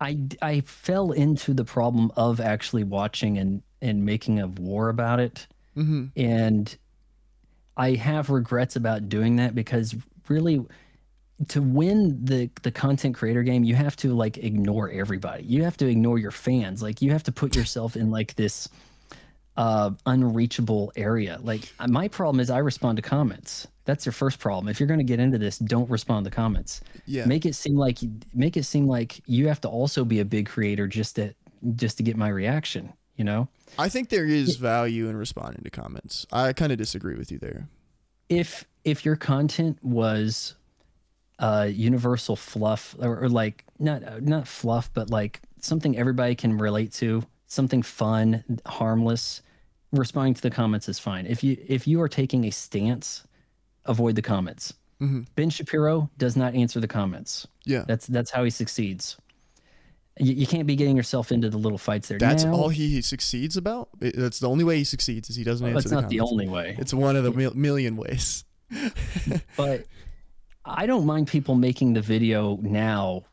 [0.00, 5.20] I I fell into the problem of actually watching and and making a war about
[5.20, 5.46] it.
[5.76, 6.06] Mm-hmm.
[6.20, 6.76] and
[7.76, 9.94] I have regrets about doing that because
[10.28, 10.66] really
[11.46, 15.44] to win the the content creator game you have to like ignore everybody.
[15.44, 16.82] You have to ignore your fans.
[16.82, 18.68] Like you have to put yourself in like this
[19.56, 21.38] uh unreachable area.
[21.42, 23.66] Like uh, my problem is i respond to comments.
[23.84, 24.68] That's your first problem.
[24.68, 26.80] If you're going to get into this don't respond to comments.
[27.06, 27.24] Yeah.
[27.24, 27.98] make it seem like
[28.34, 31.34] make it seem like you have to also be a big creator just to
[31.76, 33.48] just to get my reaction you know?
[33.76, 36.24] I think there is value in responding to comments.
[36.32, 37.68] I kind of disagree with you there.
[38.28, 40.54] if if your content was
[41.38, 46.92] uh universal fluff or, or like not not fluff but like something everybody can relate
[46.92, 49.42] to something fun harmless
[49.92, 53.24] responding to the comments is fine if you if you are taking a stance
[53.84, 55.26] avoid the comments Mhm.
[55.36, 57.84] ben shapiro does not answer the comments Yeah.
[57.86, 59.16] that's that's how he succeeds
[60.18, 63.00] you, you can't be getting yourself into the little fights there That's Now- all he
[63.02, 63.88] succeeds about.
[64.00, 66.48] That's the only way he succeeds is he doesn't answer that's the not the only
[66.48, 68.42] way It's one of the mil- million ways.
[69.56, 69.86] but
[70.68, 73.24] I don't mind people making the video now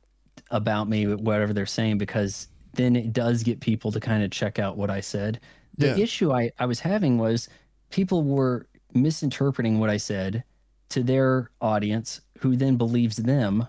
[0.52, 4.60] about me, whatever they're saying, because then it does get people to kind of check
[4.60, 5.40] out what I said.
[5.78, 5.98] The Yeah.
[5.98, 7.50] issue I, I was having was
[7.90, 10.44] people were misinterpreting what I said
[10.90, 13.68] to their audience, who then believes them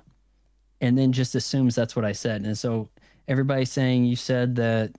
[0.80, 2.42] and then just assumes that's what I said.
[2.42, 2.88] And so
[3.28, 4.92] everybody's saying you said that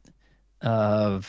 [0.61, 1.21] uh,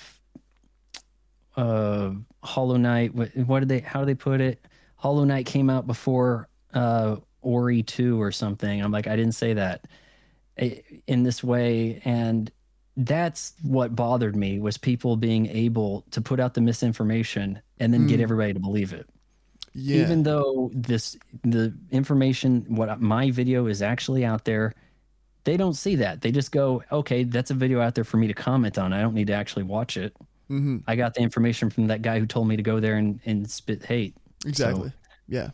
[1.57, 2.10] uh,
[2.42, 3.15] Hollow Knight.
[3.15, 3.81] What, what did they?
[3.81, 4.67] How do they put it?
[4.97, 7.17] Hollow Knight came out before uh,
[7.49, 8.83] Ori two or something.
[8.83, 9.86] I'm like, I didn't say that
[11.07, 12.51] in this way, and
[12.97, 18.07] that's what bothered me was people being able to put out the misinformation and then
[18.09, 18.23] get Mm.
[18.25, 19.07] everybody to believe it
[19.73, 20.02] Yeah.
[20.02, 24.75] even though this the information what my video is actually out there
[25.44, 28.27] they don't see that they just go okay that's a video out there for me
[28.27, 30.12] to comment on i don't need to actually watch it
[30.49, 33.20] hmm i got the information from that guy who told me to go there and,
[33.27, 34.91] and spit hate Exactly.
[35.28, 35.51] yeah.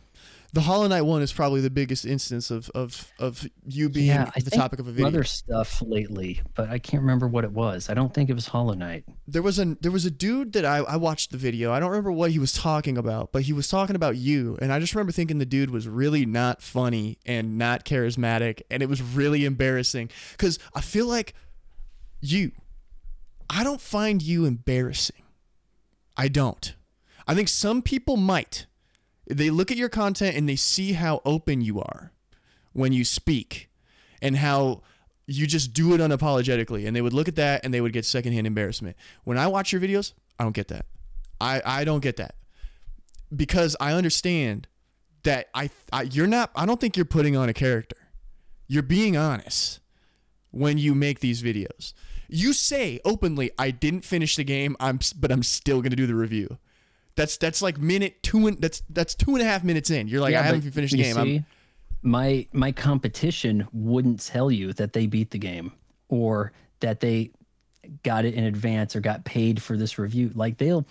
[0.55, 4.31] The Hollow Knight one is probably the biggest instance of of of you being yeah
[4.41, 5.07] the topic of a video.
[5.07, 8.47] other stuff lately but i can't remember what it was i don't think it was
[8.47, 11.73] hollow knight there was a there was a dude that I, I watched the video.
[11.73, 14.71] I don't remember what he was talking about, but he was talking about you, and
[14.71, 18.87] I just remember thinking the dude was really not funny and not charismatic, and it
[18.87, 21.33] was really embarrassing because I feel like
[22.21, 22.51] you,
[23.49, 25.23] I don't find you embarrassing.
[26.15, 26.75] I don't.
[27.27, 28.67] I think some people might.
[29.27, 32.11] They look at your content and they see how open you are
[32.73, 33.69] when you speak
[34.21, 34.81] and how
[35.27, 38.05] you just do it unapologetically and they would look at that and they would get
[38.05, 40.85] secondhand embarrassment when i watch your videos i don't get that
[41.41, 42.35] i i don't get that
[43.35, 44.67] because i understand
[45.23, 47.97] that i, I you're not i don't think you're putting on a character
[48.67, 49.79] you're being honest
[50.51, 51.93] when you make these videos.
[52.27, 54.75] You say openly, "I didn't finish the game.
[54.79, 56.57] I'm, but I'm still gonna do the review."
[57.15, 60.07] That's that's like minute two and that's that's two and a half minutes in.
[60.07, 61.15] You're like, Yeah, I haven't finished the game.
[61.15, 61.43] See,
[62.01, 65.71] my my competition wouldn't tell you that they beat the game
[66.09, 67.31] or that they
[68.03, 70.31] got it in advance or got paid for this review.
[70.33, 70.85] Like they'll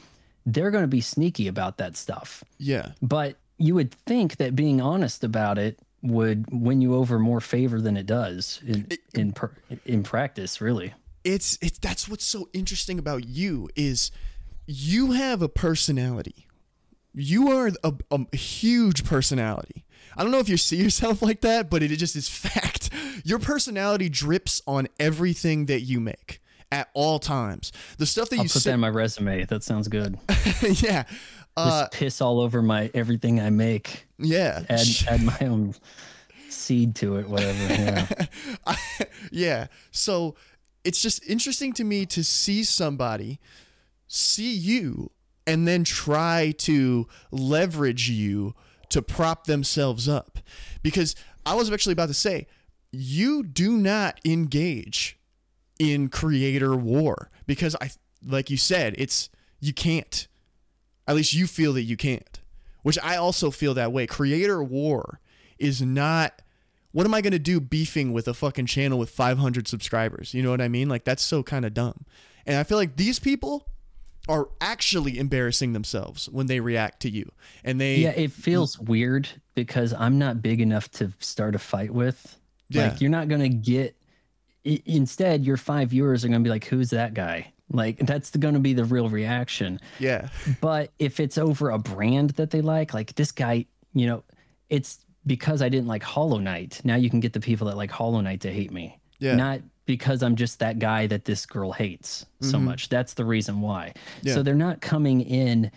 [0.46, 2.44] they're going to be sneaky about that stuff.
[2.58, 7.40] yeah, But you would think that being honest about it would win you over more
[7.40, 9.50] favor than it does in in per,
[9.86, 10.92] in practice, really.
[11.22, 14.10] it's it's that's what's so interesting about you is
[14.66, 16.46] you have a personality.
[17.12, 19.84] You are a, a huge personality.
[20.16, 22.90] I don't know if you see yourself like that, but it just is fact.
[23.24, 26.40] Your personality drips on everything that you make
[26.72, 27.72] at all times.
[27.98, 29.44] The stuff that I'll you put say, that in my resume.
[29.44, 30.18] That sounds good.
[30.62, 31.04] yeah,
[31.56, 34.06] uh, Just piss all over my everything I make.
[34.18, 35.74] yeah, Add add my own
[36.48, 37.74] seed to it, whatever.
[37.74, 38.08] Yeah.
[39.30, 39.66] yeah.
[39.90, 40.34] So
[40.84, 43.38] it's just interesting to me to see somebody
[44.14, 45.10] see you
[45.46, 48.54] and then try to leverage you
[48.90, 50.38] to prop themselves up.
[50.82, 52.46] Because I was actually about to say,
[52.92, 55.18] you do not engage
[55.78, 57.90] in creator war because I
[58.24, 59.28] like you said, it's
[59.60, 60.28] you can't.
[61.06, 62.40] At least you feel that you can't.
[62.82, 64.06] Which I also feel that way.
[64.06, 65.20] Creator war
[65.58, 66.40] is not
[66.92, 70.32] what am I going to do beefing with a fucking channel with 500 subscribers?
[70.32, 70.88] You know what I mean?
[70.88, 72.04] Like that's so kind of dumb.
[72.46, 73.66] And I feel like these people
[74.28, 77.30] are actually embarrassing themselves when they react to you.
[77.62, 81.90] And they Yeah, it feels weird because I'm not big enough to start a fight
[81.90, 82.38] with.
[82.68, 82.88] Yeah.
[82.88, 83.96] Like you're not gonna get.
[84.64, 88.60] Instead, your five viewers are gonna be like, "Who's that guy?" Like that's going to
[88.60, 89.80] be the real reaction.
[89.98, 90.28] yeah.
[90.60, 94.22] But if it's over a brand that they like, like this guy, you know,
[94.68, 96.80] it's because I didn't like Hollow Knight.
[96.84, 98.98] Now you can get the people that like Hollow Knight to hate me.
[99.18, 99.36] Yeah.
[99.36, 102.88] Not because I'm just that guy that this girl hates so much.
[102.88, 103.92] That's the reason why.
[103.94, 104.28] Mm-hmm.
[104.28, 104.34] Yeah.
[104.34, 105.70] So they're not coming in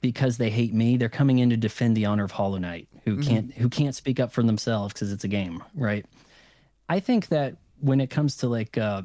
[0.00, 0.96] because they hate me.
[0.96, 3.28] They're coming in to defend the honor of Hollow Knight, who Mm-hmm.
[3.30, 6.06] can't who can't speak up for themselves because it's a game, right?
[6.88, 9.02] I think that when it comes to like uh,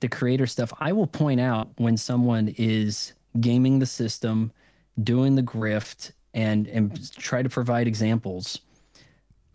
[0.00, 4.52] the creator stuff, I will point out when someone is gaming the system,
[5.02, 8.58] doing the grift, and and try to provide examples.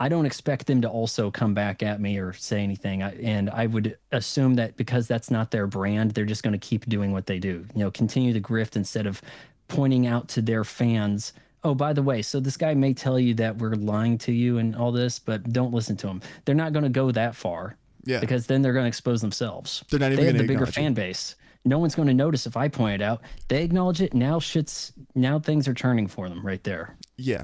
[0.02, 3.04] I don't expect them to also come back at me or say anything.
[3.04, 6.58] I, and I would assume that because that's not their brand, they're just going to
[6.58, 7.66] keep doing what they do.
[7.76, 9.22] You know, continue the grift instead of
[9.68, 11.34] pointing out to their fans,
[11.66, 14.58] oh, by the way, so this guy may tell you that we're lying to you
[14.58, 16.22] and all this, but don't listen to him.
[16.46, 18.22] They're not going to go that far Yeah.
[18.22, 19.84] because then they're going to expose themselves.
[19.92, 20.74] They're not even they have the bigger it.
[20.74, 21.36] fan base.
[21.66, 23.22] No one's going to notice if I point it out.
[23.50, 24.14] They acknowledge it.
[24.14, 26.96] Now shit's now things are turning for them right there.
[27.18, 27.44] Yeah.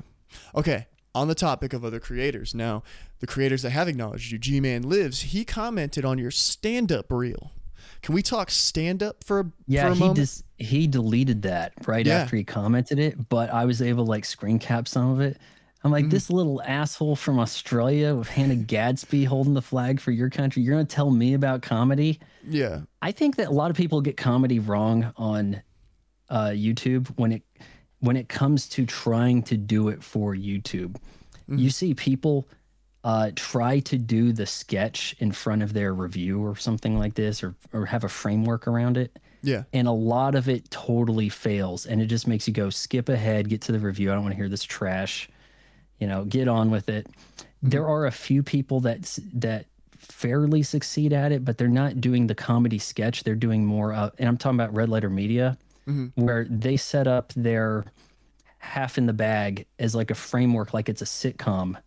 [0.56, 0.88] Okay.
[1.16, 2.84] On the topic of other creators, now
[3.20, 7.52] the creators that have acknowledged you, GmanLives, he commented on your stand up reel.
[8.02, 10.18] Can we talk stand up for a, Yeah, for a he moment?
[10.18, 12.20] just he deleted that right Yeah.
[12.20, 15.38] after he commented it, but I was able to like screen cap some of it.
[15.84, 15.94] I'm Mm-hmm.
[15.94, 20.64] like, this little asshole from Australia with Hannah Gadsby holding the flag for your country.
[20.64, 22.20] You're gonna tell me about comedy?
[22.48, 22.82] yeah.
[23.02, 25.62] I think that a lot of people get comedy wrong on
[26.30, 27.44] uh, YouTube when it
[28.06, 30.96] when it comes to trying to do it for YouTube.
[31.48, 32.48] You see people
[33.04, 37.44] uh, try to do the sketch in front of their review or something like this,
[37.44, 39.64] or or have a framework around it, Yeah.
[39.72, 43.48] and a lot of it totally fails, and it just makes you go skip ahead,
[43.48, 44.10] get to the review.
[44.12, 45.30] I don't want to hear this trash.
[46.00, 47.06] You know, get on with it.
[47.62, 49.68] There are a few people that that
[50.00, 53.24] fairly succeed at it, but they're not doing the comedy sketch.
[53.24, 55.58] They're doing more, uh, and I'm talking about Red Letter Media,
[56.16, 57.86] where they set up their
[58.66, 61.78] half in the bag as like a framework, like it's a sitcom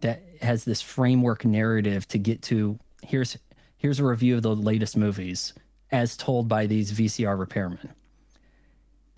[0.00, 2.78] that has this framework narrative to get to.
[3.02, 3.36] Here's
[3.76, 5.52] here's a review of the latest movies
[5.92, 7.90] as told by these VCR repairmen.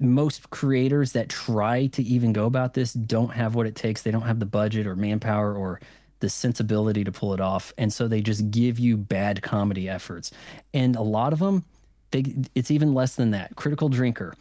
[0.01, 4.03] Most creators that try to even go about this don't have what it takes.
[4.03, 5.81] They don't have the budget or manpower or
[6.21, 7.73] the sensibility to pull it off.
[7.79, 10.31] And so they just give you bad comedy efforts.
[10.75, 11.65] And a lot of them,
[12.11, 13.57] they it's even less than that.
[13.57, 14.35] Critical drinker.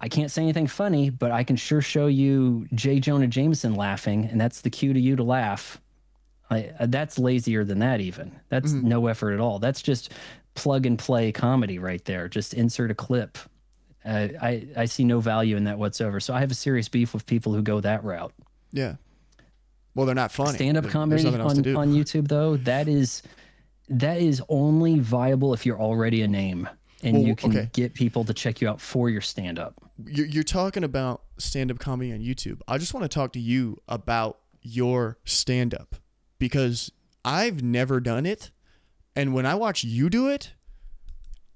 [0.00, 3.00] I can't say anything funny, but I can sure show you J.
[3.00, 5.80] Jonah Jameson laughing, and that's the cue to you to laugh.
[6.50, 8.38] I, uh, that's lazier than that, even.
[8.48, 9.58] That's no effort at all.
[9.58, 10.12] That's just
[10.54, 12.28] plug and play comedy right there.
[12.28, 13.38] Just insert a clip.
[14.04, 16.20] Uh, I, I see no value in that whatsoever.
[16.20, 18.32] So I have a serious beef with people who go that route.
[18.72, 18.96] Yeah.
[19.94, 20.52] Well, they're not funny.
[20.52, 23.22] Stand up comedy There's nothing else to on, on YouTube, though, that is
[23.88, 26.68] that is only viable if you're already a name
[27.06, 27.70] and Well, you can okay.
[27.72, 29.74] get people to check you out for your stand up.
[30.04, 32.60] you're, you're talking about stand-up comedy on YouTube.
[32.68, 35.96] I just want to talk to you about your stand-up
[36.38, 36.90] because
[37.24, 38.50] I've never done it,
[39.14, 40.52] And when I watch you do it,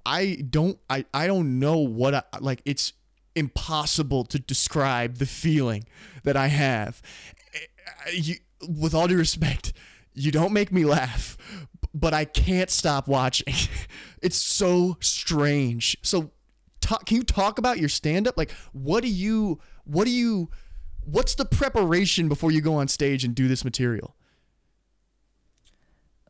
[0.07, 2.95] I don't I I don't know what I, like it's
[3.35, 5.85] impossible to describe the feeling
[6.25, 7.03] that I have.
[7.55, 8.35] Eh, You,
[8.69, 9.73] with all due respect,
[10.15, 11.37] you don't make me laugh,
[11.93, 13.55] but I can't stop watching.
[14.23, 15.97] It's so strange.
[16.03, 16.31] So,
[16.83, 18.37] talk, can you talk about your stand up?
[18.37, 20.51] Like, what do you, what do you,
[21.07, 24.15] what's the preparation before you go on stage and do this material?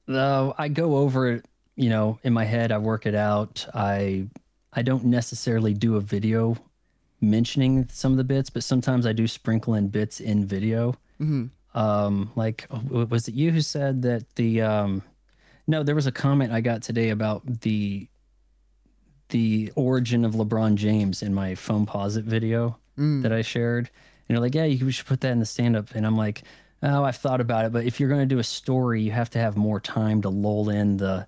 [0.08, 2.70] Uh, I go over it, you know, in my head.
[2.70, 3.66] I work it out.
[3.74, 4.28] I
[4.72, 6.56] I don't necessarily do a video
[7.20, 10.94] mentioning some of the bits, but sometimes I do sprinkle in bits in video.
[11.74, 15.02] Um, like, was it you who said that the um,
[15.70, 15.82] no?
[15.82, 18.08] There was a comment I got today about the
[19.30, 23.22] the origin of LeBron James in my phone posit video mm.
[23.22, 23.88] that I shared.
[24.28, 25.94] And you're like, yeah, you should put that in the stand up.
[25.94, 26.42] And I'm like,
[26.82, 29.30] oh, I've thought about it, but if you're going to do a story, you have
[29.30, 31.26] to have more time to lull in the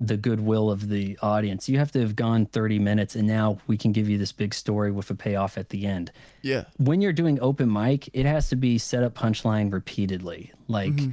[0.00, 1.68] the goodwill of the audience.
[1.68, 4.54] You have to have gone 30 minutes and now we can give you this big
[4.54, 6.12] story with a payoff at the end.
[6.40, 6.66] Yeah.
[6.76, 10.52] When you're doing open mic, it has to be set up punchline repeatedly.
[10.68, 11.10] Like mm-hmm.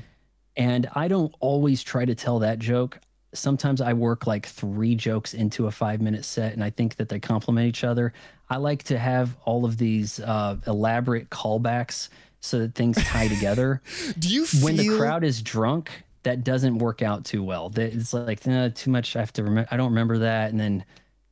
[0.57, 2.99] And I don't always try to tell that joke.
[3.33, 7.09] Sometimes I work like three jokes into a five minute set and I think that
[7.09, 8.13] they complement each other.
[8.49, 12.09] I like to have all of these uh, elaborate callbacks
[12.39, 13.81] so that things tie together.
[14.19, 15.91] Do you feel when the crowd is drunk,
[16.25, 17.71] that doesn't work out too well.
[17.75, 19.15] It's like nah, too much.
[19.15, 19.69] I have to remember.
[19.71, 20.83] I don't remember that, and then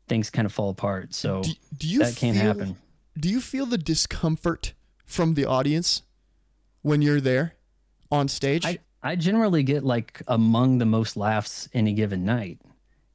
[0.08, 1.14] things kind of fall apart.
[1.14, 2.78] So do, do you that can't feel- happen.
[3.18, 4.74] Do you feel the discomfort
[5.06, 6.04] from the audience
[6.82, 7.56] when you're there
[8.12, 8.66] on stage?
[8.66, 12.60] I I generally get like among the most laughs any given night.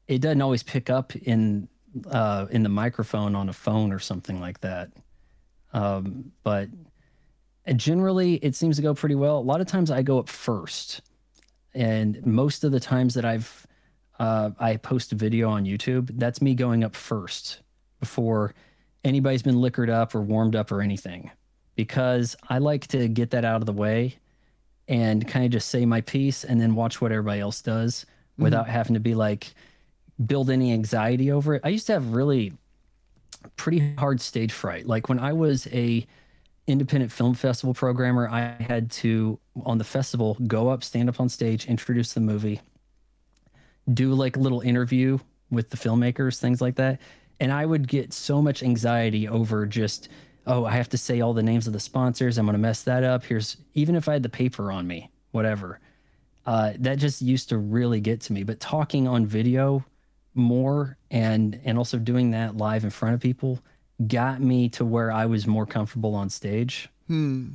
[0.07, 1.68] It doesn't always pick up in
[2.10, 4.91] uh, in the microphone on a phone or something like that.
[5.73, 6.68] Um, but
[7.76, 9.39] generally, it seems to go pretty well.
[9.39, 11.00] A lot of times, I go up first,
[11.75, 13.67] and most of the times that I've
[14.18, 17.62] uh, I post a video on YouTube, that's me going up first
[17.99, 18.55] before
[19.05, 21.31] anybody's been liquored up or warmed up or anything,
[21.76, 24.18] because I like to get that out of the way
[24.89, 28.44] and kind of just say my piece and then watch what everybody else does mm-hmm.
[28.44, 29.55] without having to be like
[30.25, 31.62] build any anxiety over it.
[31.65, 32.55] I used to have really
[33.57, 34.86] pretty hard stage fright.
[34.86, 36.07] Like when I was a
[36.67, 41.28] independent film festival programmer, I had to on the festival go up, stand up on
[41.28, 42.60] stage, introduce the movie,
[43.92, 45.18] do like a little interview
[45.50, 47.00] with the filmmakers, things like that.
[47.41, 50.08] And I would get so much anxiety over just,
[50.49, 52.39] oh, I have to say all the names of the sponsors.
[52.39, 53.25] I'm going to mess that up.
[53.25, 55.78] Here's even if I had the paper on me, whatever.
[56.47, 58.43] Uh, that just used to really get to me.
[58.43, 59.85] But talking on video
[60.35, 63.60] more and and also doing that live in front of people
[64.07, 66.89] got me to where I was more comfortable on stage.
[67.07, 67.51] hmm.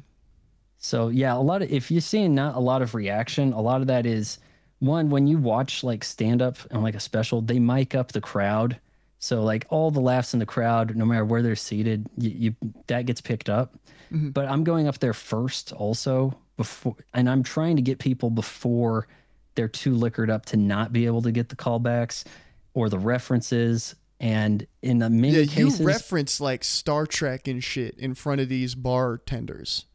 [0.77, 3.81] So yeah, a lot of if you're seeing not a lot of reaction, a lot
[3.81, 4.37] of that is
[4.79, 8.21] one when you watch like stand up on like a special, they mic up the
[8.21, 8.79] crowd.
[9.23, 12.55] So like all the laughs in the crowd, no matter where they're seated, you, you
[12.87, 13.73] that gets picked up.
[14.11, 14.31] Mm-hmm.
[14.31, 19.07] But I'm going up there first also before, and I'm trying to get people before
[19.55, 22.25] they're too liquored up to not be able to get the callbacks
[22.73, 23.95] or the references.
[24.19, 28.49] And in the many Yeah, you reference like Star Trek and shit in front of
[28.49, 29.85] these bartenders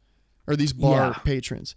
[0.47, 1.13] or these bar Yeah.
[1.23, 1.75] patrons.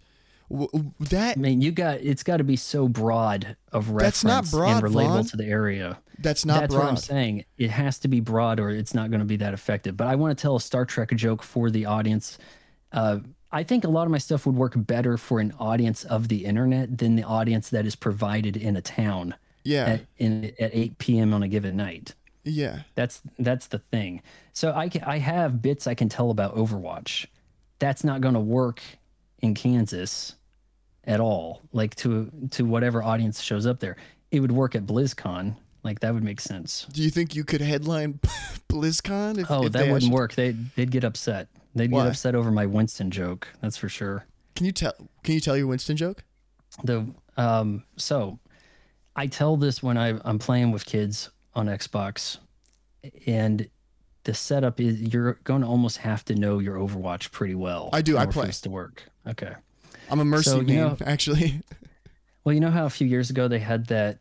[0.99, 4.57] That I mean, you got it's got to be so broad of reference That's not
[4.57, 5.25] broad, and relatable Vaughn.
[5.25, 5.99] to the area.
[6.19, 6.83] That's not That's broad.
[6.83, 7.45] what I'm saying.
[7.57, 9.95] It has to be broad, or it's not going to be that effective.
[9.97, 12.37] But I want to tell a Star Trek joke for the audience.
[12.91, 13.19] Uh,
[13.51, 16.45] I think a lot of my stuff would work better for an audience of the
[16.45, 20.97] internet than the audience that is provided in a town Yeah, at, in, at 8
[20.97, 21.33] p.m.
[21.33, 22.15] on a given night.
[22.43, 22.79] yeah.
[22.95, 24.21] That's that's the thing.
[24.53, 27.27] So I ca- I have bits I can tell about Overwatch.
[27.79, 28.81] That's not going to work
[29.39, 30.35] in Kansas
[31.05, 31.61] at all.
[31.73, 33.97] Like to to whatever audience shows up there,
[34.31, 35.55] it would work at BlizzCon.
[35.83, 36.87] Like that would make sense.
[36.91, 38.19] Do you think you could headline
[38.69, 39.37] BlizzCon?
[39.37, 40.33] If, Oh, if that wouldn't asked- work.
[40.35, 41.49] They they'd get upset.
[41.75, 42.03] They'd Why?
[42.03, 43.47] get upset over my Winston joke.
[43.61, 44.25] That's for sure.
[44.55, 44.93] Can you tell?
[45.23, 46.23] Can you tell your Winston joke?
[46.83, 47.05] the
[47.37, 48.39] um so
[49.15, 52.39] i tell this when I, i'm playing with kids on xbox
[53.27, 53.69] and
[54.23, 58.01] the setup is you're going to almost have to know your overwatch pretty well I
[58.01, 58.47] do, I play.
[58.47, 59.53] this to work okay
[60.09, 61.61] I'm a mercy So, man, know- actually.
[62.43, 64.17] well you know how a few years ago they had that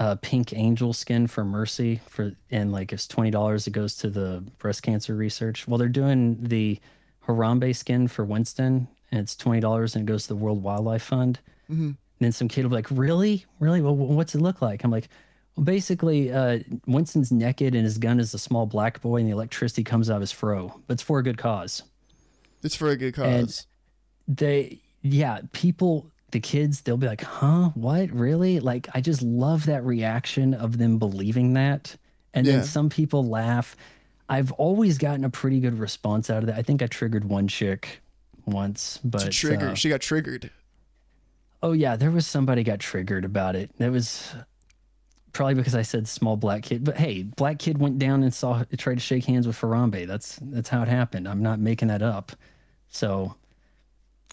[0.00, 4.42] uh, pink angel skin for mercy for and like it's $20 it goes to the
[4.58, 6.80] breast cancer research well they're doing the
[7.28, 11.38] harambe skin for winston and it's $20 and it goes to the world wildlife fund
[11.70, 11.96] Mhm.
[12.20, 13.80] And then some kid will be like, "Really, really?
[13.80, 15.08] Well, what's it look like?" I'm like,
[15.56, 19.32] "Well, basically, uh, Winston's naked and his gun is a small black boy, and the
[19.32, 21.82] electricity comes out of his fro, but it's for a good cause."
[22.62, 23.66] It's for a good cause.
[24.28, 27.70] They, yeah, people the kids they'll be like, "Huh?
[27.74, 28.10] What?
[28.10, 31.96] Really?" Like I just love that reaction of them believing that.
[32.34, 32.56] And Yeah.
[32.56, 33.76] then some people laugh.
[34.28, 36.56] I've always gotten a pretty good response out of that.
[36.56, 38.00] I think I triggered one chick
[38.46, 39.70] once, but Trigger.
[39.70, 40.50] uh, she got triggered.
[41.62, 43.70] Oh yeah, there was somebody got triggered about it.
[43.78, 44.32] It was
[45.32, 46.84] probably because I said small black kid.
[46.84, 50.06] But hey, black kid went down and saw tried to shake hands with Harambe.
[50.06, 51.28] That's that's how it happened.
[51.28, 52.32] I'm not making that up.
[52.88, 53.34] So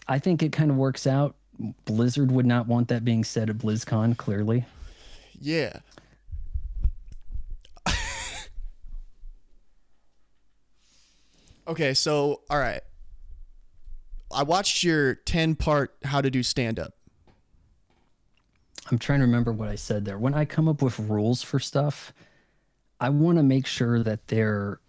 [0.06, 1.36] I think it kind of works out.
[1.84, 4.64] Blizzard would not want that being said at BlizzCon, clearly.
[5.40, 5.80] Yeah.
[11.68, 12.80] okay, so all right.
[14.32, 16.94] I watched your 10 part how to do stand up.
[18.90, 20.18] I'm trying to remember what I said there.
[20.18, 22.12] When I come up with rules for stuff,
[23.00, 24.80] I want to make sure that they're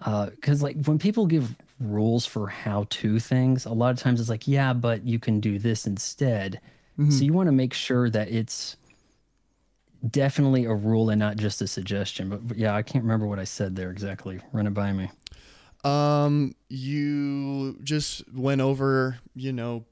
[0.00, 4.20] uh, because like when people give rules for how to things, a lot of times
[4.20, 6.60] it's like, yeah, but you can do this instead.
[7.10, 8.76] So you want to make sure that it's
[10.08, 12.30] definitely a rule and not just a suggestion.
[12.30, 14.40] But, but yeah, I can't remember what I said there exactly.
[14.52, 15.10] Run it by me.
[15.84, 19.84] Um you just went over, you know,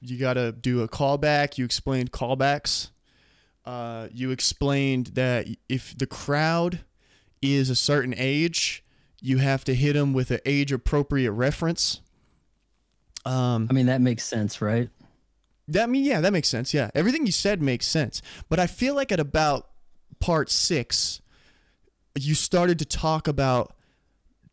[0.00, 1.58] you got to do a callback.
[1.58, 2.90] You explained callbacks.
[3.64, 6.80] Uh, you explained that if the crowd
[7.42, 8.84] is a certain age,
[9.20, 12.00] you have to hit them with an age appropriate reference.
[13.24, 14.88] Um, I mean, that makes sense, right?
[15.70, 16.74] that I mean, yeah, that makes sense.
[16.74, 18.22] Yeah, everything you said makes sense.
[18.48, 19.68] But I feel like at about
[20.18, 21.20] part six,
[22.18, 23.74] you started to talk about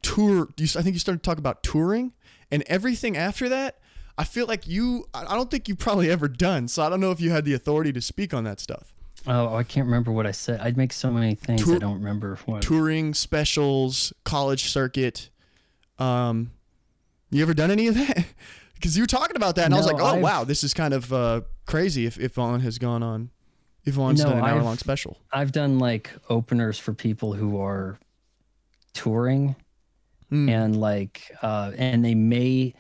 [0.02, 0.50] tour.
[0.58, 2.14] You, I think you started to talk about touring,
[2.52, 3.80] and everything after that.
[4.18, 5.06] I feel like you.
[5.14, 6.68] I I don't think you've probably ever done.
[6.68, 8.94] So I don't know if you had the authority to speak on that stuff.
[9.28, 10.60] Oh, I can't remember what I said.
[10.62, 12.62] I'd make so many things Tour- I don't remember what.
[12.62, 15.30] Touring specials, college circuit.
[16.00, 16.52] Um,
[17.30, 18.26] you ever done any of that?
[18.76, 20.72] Because you were talking about that, and I was like, oh I've- wow, this is
[20.72, 22.06] kind of uh, crazy.
[22.06, 23.32] If if Vaughn has gone on,
[23.86, 25.18] if Vaughn's No, done an hour long special.
[25.34, 27.98] I've done like openers for people who are
[28.94, 29.56] touring
[30.32, 30.50] Mm.
[30.52, 32.76] and like uh and they may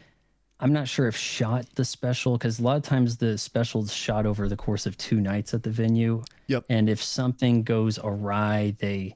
[0.59, 4.25] I'm not sure if shot the special because a lot of times the special's shot
[4.25, 6.23] over the course of two nights at the venue.
[6.47, 6.65] Yep.
[6.69, 9.15] And if something goes awry, they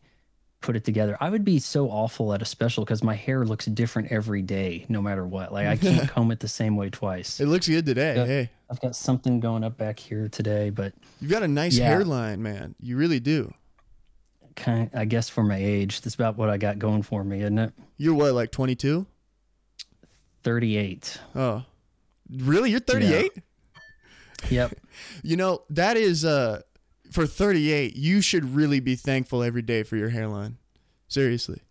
[0.62, 1.18] put it together.
[1.20, 4.86] I would be so awful at a special because my hair looks different every day,
[4.88, 5.52] no matter what.
[5.52, 7.40] Like I can't comb it the same way twice.
[7.40, 8.16] It looks good today.
[8.18, 8.26] Yeah.
[8.28, 11.88] Hey, I've got something going up back here today, but you've got a nice Yeah.
[11.88, 12.76] hairline, man.
[12.80, 13.52] You really do.
[14.56, 17.58] kind I guess for my age, that's about what I got going for me, isn't
[17.58, 17.74] it?
[17.98, 19.08] You're what, like 22?
[20.44, 21.20] 38.
[21.36, 21.64] Oh,
[22.32, 22.72] really?
[22.72, 23.32] You're 38?
[24.50, 24.74] Yep.
[25.24, 26.62] You know that is uh
[27.12, 27.96] for 38.
[27.96, 30.58] You should really be thankful every day for your hairline.
[31.08, 31.62] Seriously.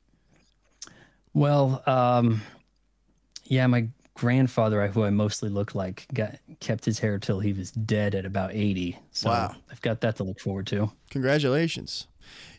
[1.33, 2.43] Well, um,
[3.45, 7.71] yeah, my grandfather, who I mostly looked like, got kept his hair till he was
[7.71, 8.99] dead at about 80.
[9.13, 9.55] So Wow.
[9.71, 10.91] I've got that to look forward to.
[11.11, 12.07] Congratulations.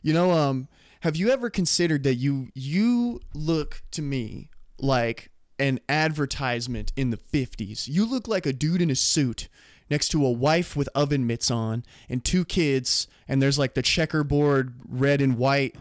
[0.02, 0.68] You know, um,
[1.02, 4.50] have you ever considered that you you look to me
[4.80, 5.31] like
[5.62, 7.88] an advertisement in the 50s?
[7.88, 9.48] You look like a dude in a suit
[9.90, 13.82] next to a wife with oven mitts on and two kids and there's like the
[13.82, 15.76] checkerboard red and white.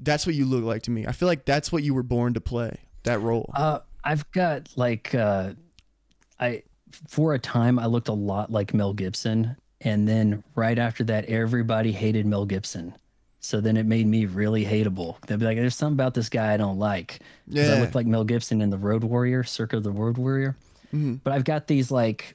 [0.00, 1.06] That's what you look like to me.
[1.06, 2.78] I feel like that's what you were born to play.
[3.04, 3.50] That role.
[3.54, 5.52] Uh, I've got like, uh,
[6.40, 6.62] I,
[7.08, 9.56] for a time, I looked a lot like Mel Gibson.
[9.80, 12.94] And then right after that, everybody hated Mel Gibson.
[13.40, 15.20] So then it made me really hateable.
[15.26, 17.20] They'd be like, there's something about this guy I don't like.
[17.48, 17.80] 'Cause I Yeah.
[17.80, 20.56] looked like Mel Gibson in The Road Warrior, Circa of the Road Warrior.
[20.92, 22.34] But I've got these like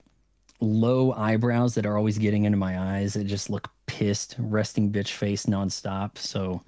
[0.62, 3.14] low eyebrows that are always getting into my eyes.
[3.14, 6.18] That just look pissed, resting bitch face nonstop.
[6.18, 6.62] So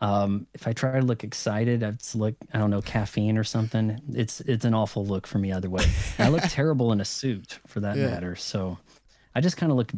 [0.00, 3.98] um, if I try to look excited, it's look I don't know caffeine or something.
[4.14, 5.84] It's it's an awful look for me either way.
[6.18, 8.06] I look terrible in a suit for that Yeah.
[8.06, 8.36] matter.
[8.36, 8.78] So
[9.34, 9.92] I just kind of look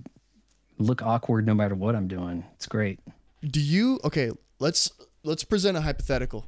[0.78, 2.44] look awkward no matter what I'm doing.
[2.54, 3.00] It's great.
[3.42, 4.90] Do you okay let's
[5.24, 6.46] let's present a hypothetical.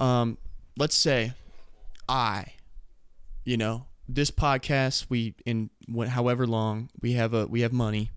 [0.00, 0.38] Um
[0.78, 1.32] let's say
[2.08, 2.44] i
[3.44, 5.70] you know this podcast we in
[6.08, 8.10] however long we have a we have money.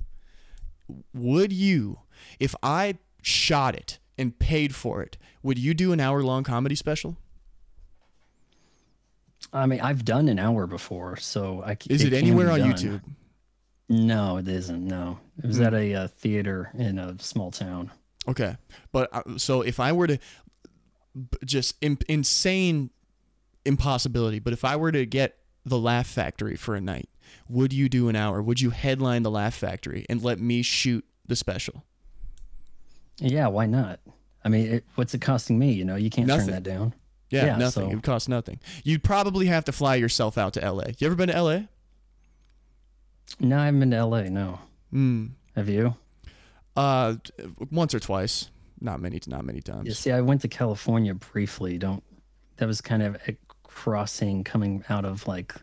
[1.14, 2.00] Would you
[2.40, 6.76] if i shot it and paid for it would you do an hour long comedy
[6.76, 7.18] special?
[9.52, 12.74] I mean, I've done an hour before, so I is it, can anywhere on done.
[12.74, 13.02] youtube
[13.90, 14.86] No, it isn't.
[14.88, 15.64] No, it was Hmm.
[15.64, 17.92] at a uh, theater in a small town.
[18.28, 18.58] okay
[18.92, 20.18] but uh, so if i were to
[21.46, 22.90] just im- insane
[23.66, 27.10] impossibility but if i were to get the laugh factory for a night
[27.48, 31.04] would you do an hour would you headline the laugh factory and let me shoot
[31.26, 31.84] the special
[33.20, 34.00] Yeah, why not?
[34.46, 35.74] I mean, it, what's it costing me?
[35.74, 36.46] You know, you can't Nothing.
[36.48, 36.94] turn that down.
[37.30, 40.54] yeah, Yeah, nothing so- it would cost nothing you'd probably have to fly yourself out
[40.54, 41.60] to la you ever been to la
[43.40, 44.24] No, I haven't been to LA.
[44.24, 44.60] No.
[44.94, 45.32] Mm.
[45.56, 45.96] Have you?
[46.76, 47.16] Uh,
[47.72, 48.50] once or twice.
[48.82, 49.20] Not many.
[49.28, 49.88] Not many times.
[49.88, 49.94] Yeah.
[49.94, 51.78] See, I went to California briefly.
[51.78, 52.04] Don't.
[52.58, 55.54] That was kind of a crossing coming out of like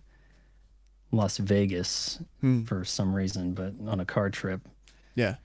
[1.12, 2.62] Las Vegas Hmm.
[2.65, 4.69] for some reason, but on a car trip.
[5.15, 5.36] Yeah.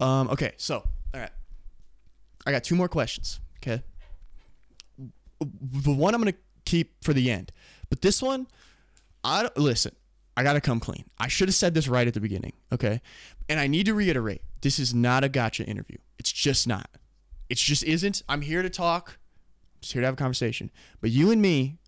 [0.00, 0.28] Um.
[0.30, 0.52] Okay.
[0.56, 0.76] So,
[1.14, 1.30] all right.
[2.46, 3.40] I got two more questions.
[3.58, 3.82] Okay.
[5.40, 7.52] The one I'm gonna keep for the end,
[7.90, 8.46] but this one,
[9.22, 9.94] I don't, listen.
[10.38, 11.04] I gotta come clean.
[11.18, 12.52] I should have said this right at the beginning.
[12.72, 13.00] Okay.
[13.48, 15.96] And I need to reiterate: this is not a gotcha interview.
[16.16, 16.88] It's just not.
[17.50, 18.22] It just isn't.
[18.28, 19.18] I'm here to talk.
[19.18, 20.70] I'm just here to have a conversation.
[21.00, 21.78] But you and me,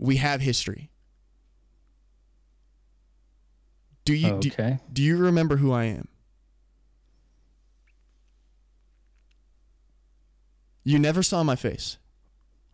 [0.00, 0.90] we have history.
[4.04, 4.38] Do you?
[4.40, 4.78] do- Okay.
[4.92, 6.08] do you remember who I am?
[10.84, 11.98] You never saw my face.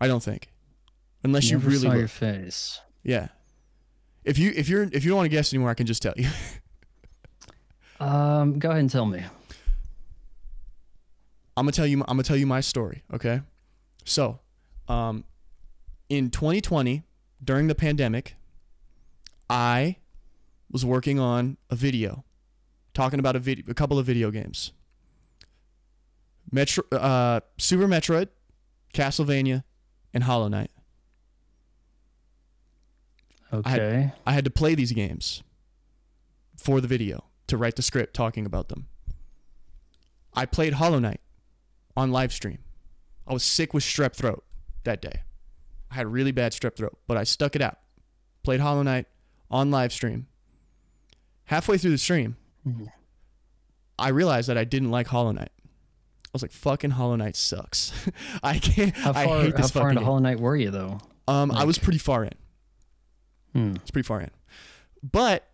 [0.01, 0.53] I don't think.
[1.23, 1.99] Unless Never you really saw look.
[1.99, 2.81] your face.
[3.03, 3.29] Yeah.
[4.25, 6.15] If you if you're if you don't want to guess anymore, I can just tell
[6.17, 6.29] you.
[8.01, 9.25] Um, go ahead and tell me.
[11.57, 12.01] I'm gonna tell you.
[12.01, 13.03] I'm gonna tell you my story.
[13.13, 13.41] Okay.
[14.05, 14.41] So,
[14.89, 15.25] um,
[16.09, 17.05] in 2020,
[17.43, 18.35] during the pandemic,
[19.49, 19.97] I
[20.71, 22.25] was working on a video,
[22.93, 24.73] talking about a video, a couple of video games.
[26.51, 28.29] Metro, uh, Super Metroid,
[28.93, 29.63] Castlevania,
[30.13, 30.71] and Hollow Knight.
[33.59, 34.13] Okay.
[34.27, 35.43] I had to play these games
[36.57, 38.87] for the video to write the script talking about them.
[40.33, 41.21] I played Hollow Knight
[41.97, 42.59] on live stream.
[43.27, 44.45] I was sick with strep throat
[44.85, 45.23] that day.
[45.91, 47.79] I had really bad strep throat, but I stuck it out.
[48.43, 49.07] Played Hollow Knight
[49.51, 50.27] on live stream.
[51.45, 52.89] Halfway through the stream, Mhm.
[53.99, 55.53] I realized that I didn't like Hollow Knight.
[55.59, 57.93] I was like, "Fucking Hollow Knight sucks."
[58.43, 58.97] I can't.
[58.97, 59.41] How I far?
[59.43, 60.05] hate How far into game.
[60.07, 60.99] Hollow Knight were you though?
[61.29, 62.33] Um, I was pretty far in.
[63.55, 63.75] Hmm.
[63.77, 64.31] It's pretty far in,
[65.03, 65.49] but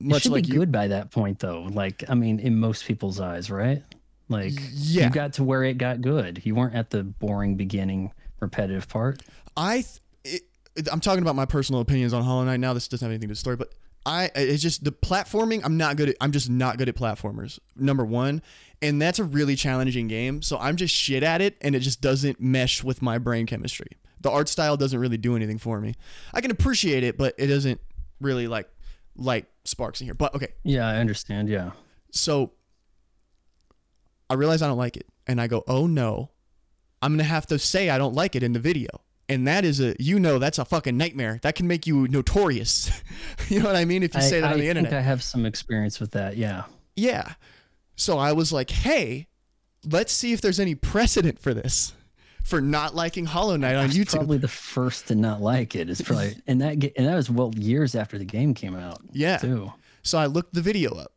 [0.00, 1.62] It should like be you, good by that point though.
[1.70, 3.82] Like, I mean, in most people's eyes, right?
[4.30, 6.42] Like, yeah, you got to where it got good.
[6.44, 9.22] You weren't at the boring beginning, repetitive part.
[9.56, 9.86] I th-
[10.24, 10.42] it,
[10.76, 12.72] it- I'm talking about my personal opinions on Hollow Knight now.
[12.74, 13.72] This doesn't have anything to do with the story, but
[14.06, 15.62] I it's just the platforming.
[15.64, 16.16] I'm not good at.
[16.20, 17.58] I'm just not good at platformers.
[17.76, 18.42] Number one,
[18.80, 20.40] and that's a really challenging game.
[20.40, 23.96] So I'm just shit at it, and it just doesn't mesh with my brain chemistry.
[24.20, 25.94] The art style doesn't really do anything for me.
[26.34, 27.80] I can appreciate it, but it doesn't
[28.20, 28.68] really like
[29.16, 30.14] light sparks in here.
[30.14, 31.48] But okay, Yeah, I understand.
[31.48, 31.70] Yeah.
[32.10, 32.52] so
[34.30, 36.30] I realize I don't like it, and I go, "Oh no,
[37.00, 38.88] I'm gonna have to say I don't like it in the video."
[39.30, 41.38] And that is a, you know, that's a fucking nightmare.
[41.42, 42.90] That can make you notorious.
[43.48, 44.02] you know what I mean?
[44.02, 44.90] If you say that I, on the I internet.
[44.90, 46.36] think I have some experience with that.
[46.38, 46.64] Yeah.
[46.96, 47.34] yeah.
[47.94, 49.26] So I was like, "Hey,
[49.84, 51.92] let's see if there's any precedent for this,
[52.48, 55.90] for not liking Hollow Knight on YouTube." probably the first to not like it.
[55.90, 59.00] It's probably and that and that was well years after the game came out.
[59.12, 59.36] Yeah.
[59.36, 59.72] Too.
[60.02, 61.12] So I looked the video up.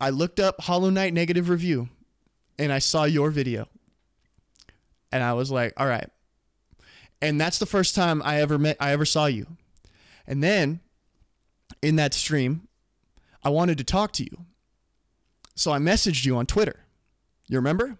[0.00, 1.88] I looked up Hollow Knight negative review
[2.58, 3.68] and I saw your video.
[5.12, 6.08] And I was like, all right.
[7.22, 9.46] And that's the first time I ever met I ever saw you.
[10.26, 10.80] And then
[11.82, 12.68] in that stream,
[13.42, 14.46] I wanted to talk to you.
[15.54, 16.84] So I messaged you on Twitter.
[17.48, 17.98] You remember?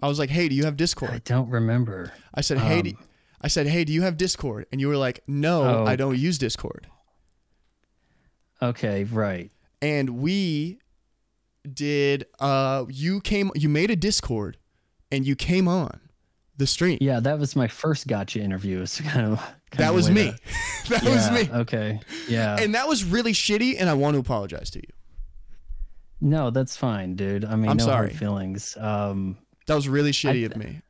[0.00, 2.12] I was like, "Hey, do you have Discord?" I don't remember.
[2.34, 2.98] I said, "Hey, do, Um,
[3.40, 5.84] I said, "Hey, do you have Discord?" And you were like, "No, Oh.
[5.86, 6.86] I don't use Discord."
[8.60, 9.50] Okay, right.
[9.80, 10.80] and we
[11.72, 14.56] did uh you came you made a discord
[15.12, 16.00] and you came on
[16.56, 18.80] the stream Yeah, that was my first gotcha interview.
[18.80, 22.00] It's kind of kind that of was me to- that was me Okay.
[22.26, 22.56] Yeah.
[22.58, 24.92] and that was really shitty and i want to apologize to you
[26.20, 27.44] no, that's fine, dude.
[27.44, 28.08] I mean, I'm no sorry.
[28.08, 28.76] hard feelings.
[28.76, 29.36] Um,
[29.68, 30.82] that was really shitty I- of me.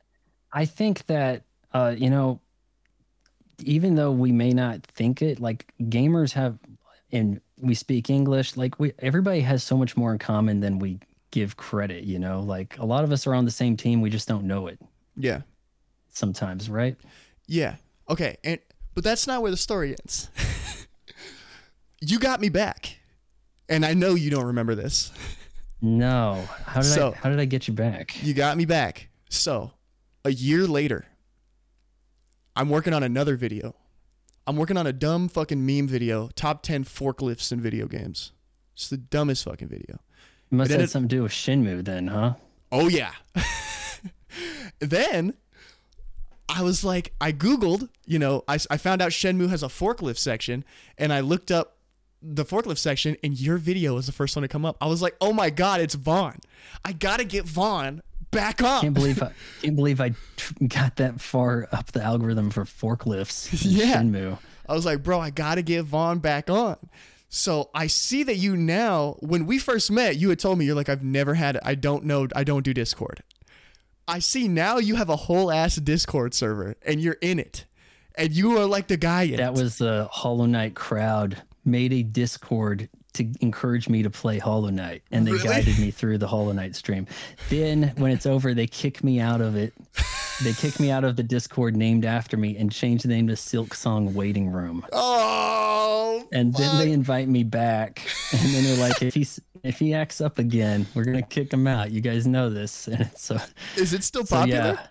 [0.51, 1.43] I think that
[1.73, 2.39] uh, you know,
[3.59, 6.57] even though we may not think it, like gamers have,
[7.11, 10.99] and we speak English, like we everybody has so much more in common than we
[11.31, 12.03] give credit.
[12.05, 14.45] You know, like a lot of us are on the same team, we just don't
[14.45, 14.79] know it.
[15.15, 15.41] Yeah.
[16.11, 16.95] Sometimes, right?
[17.47, 17.75] yeah.
[18.09, 18.59] Okay and
[18.95, 20.29] but that's not where the story ends.
[22.01, 22.97] You got me back
[23.67, 25.11] and i know you don't remember this
[25.81, 28.21] No, how did So- I how did I get you back?
[28.23, 29.09] You got me back.
[29.29, 29.71] So,
[30.25, 31.05] a year later,
[32.55, 33.75] I'm working on another video.
[34.45, 38.31] I'm working on a dumb fucking meme video, top 10 forklifts in video games.
[38.73, 39.99] It's the dumbest fucking video.
[40.51, 42.33] It must have something to do with Shenmue then, huh?
[42.71, 43.11] Oh, yeah.
[44.79, 45.35] then
[46.49, 50.17] I was like, I Googled, you know, I, I found out Shenmue has a forklift
[50.17, 50.65] section,
[50.97, 51.77] and I looked up
[52.21, 54.77] the forklift section, and your video was the first one to come up.
[54.81, 56.39] I was like, oh my God, it's Vaughn.
[56.83, 58.81] I gotta get Vaughn back on.
[58.81, 59.31] Can't believe I
[59.61, 60.13] can't believe I
[60.67, 63.49] got that far up the algorithm for forklifts.
[63.65, 64.01] Yeah.
[64.01, 64.37] Shenmue.
[64.67, 66.77] I was like, bro, I gotta get Vaughn back on.
[67.29, 70.75] So I see that you now, when we first met, you had told me you're
[70.75, 73.21] like, I've never had, I don't know, I don't do Discord.
[74.07, 77.65] I see now you have a whole ass Discord server and you're in it,
[78.15, 79.61] and you are like the guy in That it.
[79.61, 85.01] was the Hollow Knight crowd made a Discord to encourage me to play Hollow Knight,
[85.11, 85.43] and they Really?
[85.47, 87.07] guided me through the Hollow Knight stream.
[87.49, 89.73] Then, when it's over, they kick me out of it.
[90.43, 93.33] They kick me out of the Discord named after me and change the name to
[93.33, 94.85] Silksong Waiting Room.
[94.93, 99.93] oh, And then they invite me back, and then they're like, "If he's if he
[99.93, 101.91] acts up again, we're gonna kick him out.
[101.91, 103.37] You guys know this." And so,
[103.75, 104.77] is it still so popular?
[104.79, 104.87] yeah,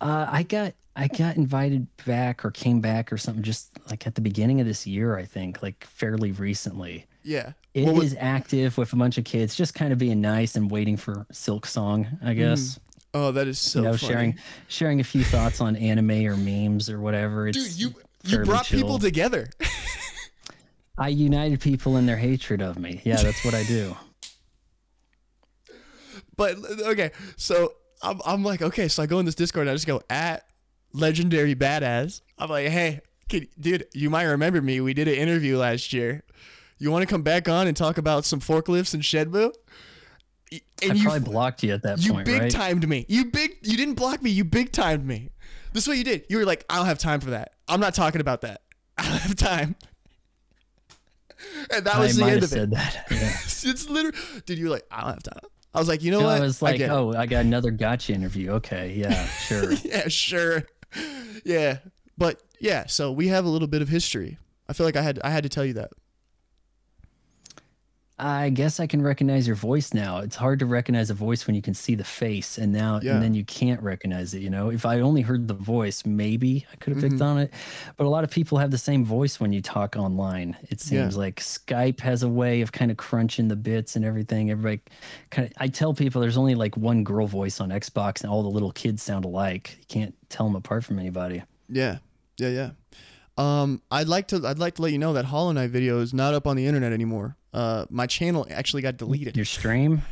[0.00, 4.14] uh, I got I got invited back or came back or something just like at
[4.14, 5.16] the beginning of this year.
[5.16, 7.06] I think like fairly recently.
[7.22, 7.52] Yeah.
[7.72, 10.54] It What is was- active with a bunch of kids, just kind of being nice
[10.54, 12.36] and waiting for Silksong, I mm.
[12.36, 12.78] guess.
[13.12, 16.88] oh, that is so you know, sharing sharing a few thoughts on anime or memes
[16.88, 17.48] or whatever.
[17.48, 19.48] It's Dude, you you brought people together.
[20.98, 23.00] I united people in their hatred of me.
[23.04, 23.96] Yeah, that's what I do.
[26.36, 29.74] But okay, so I'm, I'm like, okay, so I go in this Discord and I
[29.74, 30.44] just go at
[30.94, 32.22] legendary badass.
[32.38, 34.80] I'm like, hey, kid, dude, you might remember me.
[34.80, 36.22] We did an interview last year.
[36.78, 39.52] You want to come back on and talk about some forklifts and Shedbo?
[40.50, 42.50] Y- And I you probably blocked you at that you point, big right?
[42.50, 43.04] timed me.
[43.08, 44.30] You big you didn't block me.
[44.30, 45.30] You big timed me.
[45.72, 46.24] This is what you did.
[46.28, 47.52] You were like, I don't have time for that.
[47.68, 48.62] I'm not talking about that.
[48.98, 49.76] I don't have time.
[51.70, 52.48] And that I was the end have of it.
[52.54, 53.06] said that.
[53.10, 53.18] Yeah.
[53.70, 54.16] it's literally,
[54.46, 54.58] dude.
[54.58, 55.50] You were like, I don't have time.
[55.74, 56.36] I was like, you know No, what?
[56.36, 56.92] I was like, get it.
[56.92, 58.52] oh, I got another gotcha interview.
[58.52, 59.72] Okay, yeah, sure.
[59.72, 60.62] yeah, sure.
[61.44, 61.78] Yeah,
[62.16, 62.86] but yeah.
[62.86, 64.38] So we have a little bit of history.
[64.66, 65.90] I feel like I had I had to tell you that.
[68.16, 70.18] I guess I can recognize your voice now.
[70.18, 73.14] It's hard to recognize a voice when you can see the face, and now Yeah.
[73.14, 74.40] and then you can't recognize it.
[74.42, 77.22] You know, if I only heard the voice, maybe I could have picked Mm-hmm.
[77.24, 77.52] on it.
[77.96, 80.56] But a lot of people have the same voice when you talk online.
[80.70, 81.18] It seems Yeah.
[81.20, 84.48] like Skype has a way of kind of crunching the bits and everything.
[84.48, 84.80] Everybody
[85.30, 85.52] kind of.
[85.58, 88.70] I tell people there's only like one girl voice on Xbox, and all the little
[88.70, 89.76] kids sound alike.
[89.80, 91.42] You can't tell them apart from anybody.
[91.68, 91.98] Yeah,
[92.38, 92.70] yeah, yeah.
[93.36, 96.14] Um, I'd like to I'd like to let you know that Hollow Knight video is
[96.14, 97.36] not up on the internet anymore.
[97.54, 99.36] Uh, my channel actually got deleted.
[99.36, 100.02] Your stream.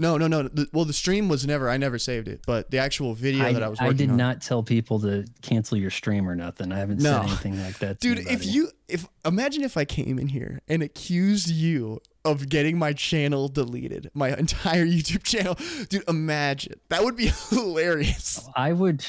[0.00, 0.44] No, no, no.
[0.44, 1.68] The, well, the stream was never.
[1.68, 4.16] I never saved it, but the actual video I, that I was I did on.
[4.16, 6.70] not tell people to cancel your stream or nothing.
[6.72, 7.14] I haven't No.
[7.20, 8.00] said anything like that.
[8.00, 12.48] to Dude, if you if imagine if I came in here and accused you of
[12.48, 15.56] getting my channel deleted, my entire YouTube channel,
[15.88, 18.48] dude, imagine that would be hilarious.
[18.54, 19.04] I would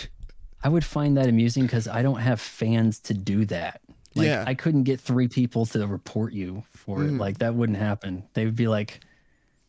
[0.63, 3.81] I would find that amusing because I don't have fans to do that.
[4.19, 4.43] Like Yeah.
[4.45, 7.11] I couldn't get three people to report you for it.
[7.13, 8.23] Like that wouldn't happen.
[8.33, 8.99] They would be like,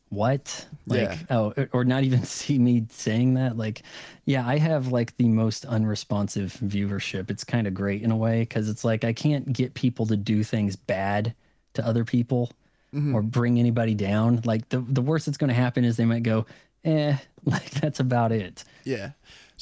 [0.08, 0.66] What?
[0.86, 1.16] Like Yeah.
[1.30, 3.56] oh or not even see me saying that.
[3.56, 3.82] Like,
[4.24, 7.30] yeah, I have like the most unresponsive viewership.
[7.30, 10.16] It's kind of great in a way because it's like I can't get people to
[10.16, 11.34] do things bad
[11.74, 12.50] to other people
[13.14, 14.40] or bring anybody down.
[14.44, 16.46] Like the the worst that's gonna happen is they might go,
[16.84, 18.64] eh, like that's about it.
[18.84, 19.10] Yeah.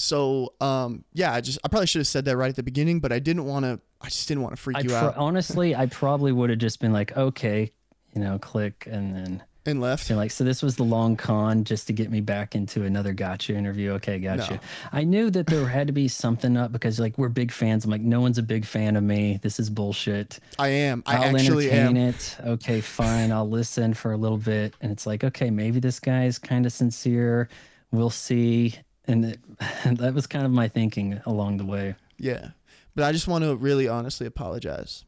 [0.01, 3.01] So, um, yeah, I just I probably should have said that right at the beginning,
[3.01, 3.81] but I didn't want to.
[4.01, 6.79] I just didn't want to freak I you out honestly, I probably would have just
[6.79, 7.73] been like, okay,
[8.15, 10.09] you know, click and then and left.
[10.09, 13.13] you're like, so this was the long con just to get me back into another
[13.13, 13.91] gotcha interview.
[13.95, 14.55] Okay, gotcha.
[14.55, 14.61] No.
[14.93, 17.85] I knew that there had to be something up because like we're big fans.
[17.85, 19.41] I'm like, no one's a big fan of me.
[19.43, 20.39] This is bullshit.
[20.61, 21.03] I am.
[21.07, 22.09] I I'll actually entertain am.
[22.11, 22.37] it.
[22.47, 23.33] Okay, fine.
[23.33, 24.75] I'll listen for a little bit.
[24.81, 27.49] And it's like, okay, maybe this guy is kind of sincere.
[27.91, 28.77] We'll see.
[29.09, 29.41] And it,
[29.99, 31.97] that was kind of my thinking along the way.
[32.19, 32.51] Yeah.
[32.95, 35.05] But I just want to really honestly apologize.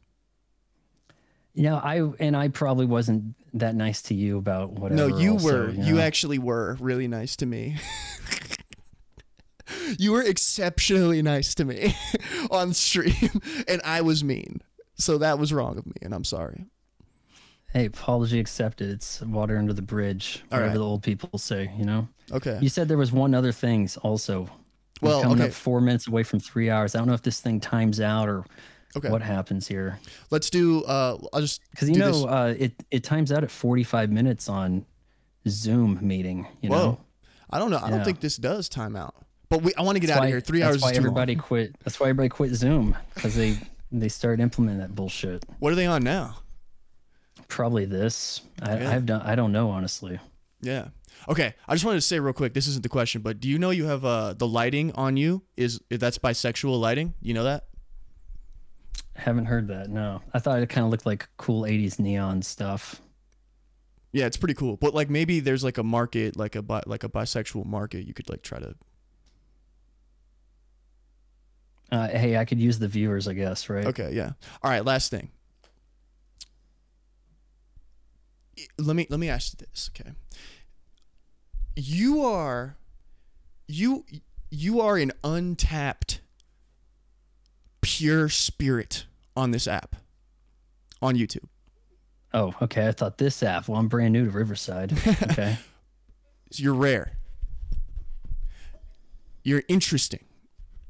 [1.53, 5.09] Yeah, I and I probably wasn't that nice to you about whatever.
[5.09, 5.69] No, you also, were.
[5.71, 6.01] You know?
[6.01, 7.75] actually were really nice to me.
[9.99, 11.95] you were exceptionally nice to me
[12.51, 14.61] on stream, and I was mean.
[14.95, 16.65] So that was wrong of me, and I'm sorry.
[17.73, 18.89] Hey, apology accepted.
[18.89, 20.43] It's water under the bridge.
[20.51, 20.73] All Whatever right.
[20.77, 22.07] the old people say, you know.
[22.31, 22.59] Okay.
[22.61, 24.49] You said there was one other thing also.
[25.01, 25.47] We're Well, coming okay.
[25.49, 26.95] up four minutes away from three hours.
[26.95, 28.45] I don't know if this thing times out or
[28.97, 29.09] Okay.
[29.09, 29.99] what happens here.
[30.31, 30.83] Let's do.
[30.83, 34.49] Uh, I'll just Because you know, uh, it it times out at forty five minutes
[34.49, 34.85] on
[35.47, 36.45] Zoom meeting.
[36.61, 36.77] You Whoa.
[36.77, 36.99] know,
[37.49, 37.79] I don't know.
[37.81, 39.15] I don't think this does time out.
[39.47, 39.73] But we.
[39.75, 40.41] I want to get That's out why- of here.
[40.41, 41.41] Three that's hours why is too everybody long.
[41.43, 41.75] quit.
[41.85, 43.57] That's why everybody quit Zoom because they
[43.93, 45.45] they started implementing that bullshit.
[45.59, 46.39] What are they on now?
[47.51, 48.41] Probably this.
[48.61, 48.91] I, Yeah.
[48.91, 49.21] I've done.
[49.23, 50.19] I don't know honestly.
[50.61, 50.87] Yeah.
[51.27, 51.53] Okay.
[51.67, 52.53] I just wanted to say real quick.
[52.53, 55.43] This isn't the question, but do you know you have uh the lighting on you
[55.57, 57.13] is that's bisexual lighting?
[57.21, 57.65] You know that?
[59.15, 59.89] Haven't heard that.
[59.89, 63.01] No, I thought it kind of looked like cool '80s neon stuff.
[64.13, 64.77] Yeah, it's pretty cool.
[64.77, 68.07] But like maybe there's like a market, like a bi- like a bisexual market.
[68.07, 68.75] You could like try to.
[71.91, 73.85] Uh, hey, I could use the viewers, I guess, right?
[73.87, 74.11] Okay.
[74.13, 74.31] Yeah.
[74.63, 74.85] All right.
[74.85, 75.29] Last thing.
[78.77, 80.11] Let me let me ask you this, okay?
[81.75, 82.77] You are
[83.67, 84.05] you
[84.49, 86.19] you are an untapped
[87.81, 89.05] pure spirit
[89.35, 89.95] on this app
[91.01, 91.45] on YouTube.
[92.33, 92.87] Oh, okay.
[92.87, 93.67] I thought this app.
[93.67, 94.93] Well, I'm brand new to Riverside.
[95.31, 95.57] Okay.
[96.51, 97.17] So you're rare.
[99.43, 100.25] You're interesting.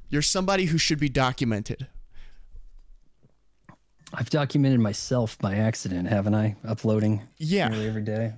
[0.10, 1.88] You're somebody who should be documented.
[4.14, 6.56] I've documented myself by accident, haven't I?
[6.66, 7.70] Uploading Yeah.
[7.70, 8.34] nearly every day.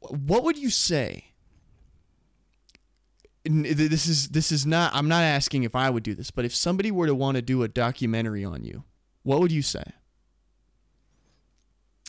[0.00, 1.24] What would you say?
[3.44, 4.94] This is this is not.
[4.94, 7.42] I'm not asking if I would do this, but if somebody were to want to
[7.42, 8.84] do a documentary on you,
[9.22, 9.84] what would you say?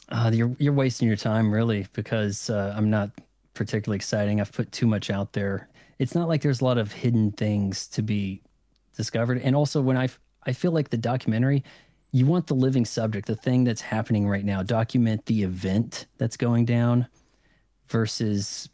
[0.10, 3.12] Uh, you're you're wasting your time, really, because uh, I'm not
[3.54, 4.42] particularly exciting.
[4.42, 5.70] I've put too much out there.
[5.98, 8.42] It's not like there's a lot of hidden things to be
[8.98, 9.40] discovered.
[9.42, 10.10] And also, when I
[10.46, 11.64] I feel like the documentary,
[12.12, 14.64] you want the living subject, the thing that's happening right now.
[14.64, 17.08] Document the event that's going down
[17.88, 18.70] versus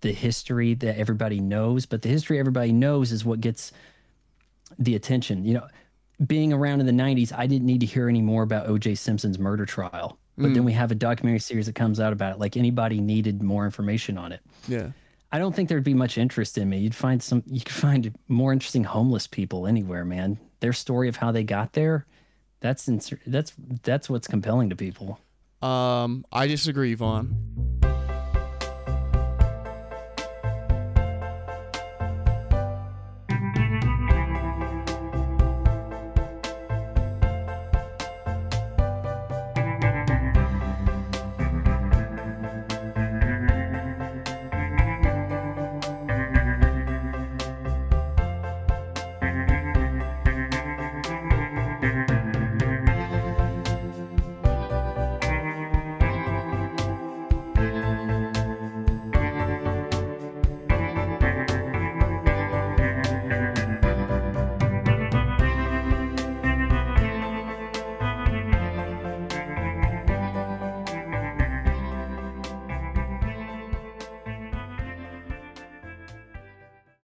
[0.00, 1.86] the history that everybody knows.
[1.86, 3.72] But the history everybody knows is what gets
[4.78, 5.44] the attention.
[5.44, 5.66] You know,
[6.26, 9.38] being around in the 90s, I didn't need to hear any more about OJ Simpson's
[9.38, 10.18] murder trial.
[10.36, 10.66] But then mm.
[10.66, 12.38] we have a documentary series that comes out about it.
[12.38, 14.40] Like anybody needed more information on it.
[14.66, 14.88] Yeah.
[15.32, 16.78] I don't think there'd be much interest in me.
[16.78, 20.38] You'd find some, you could find more interesting homeless people anywhere, man.
[20.60, 22.06] Their story of how they got there,
[22.60, 22.88] that's
[23.26, 25.18] that's that's what's compelling to people.
[25.62, 27.79] Um, I disagree, Vaughn.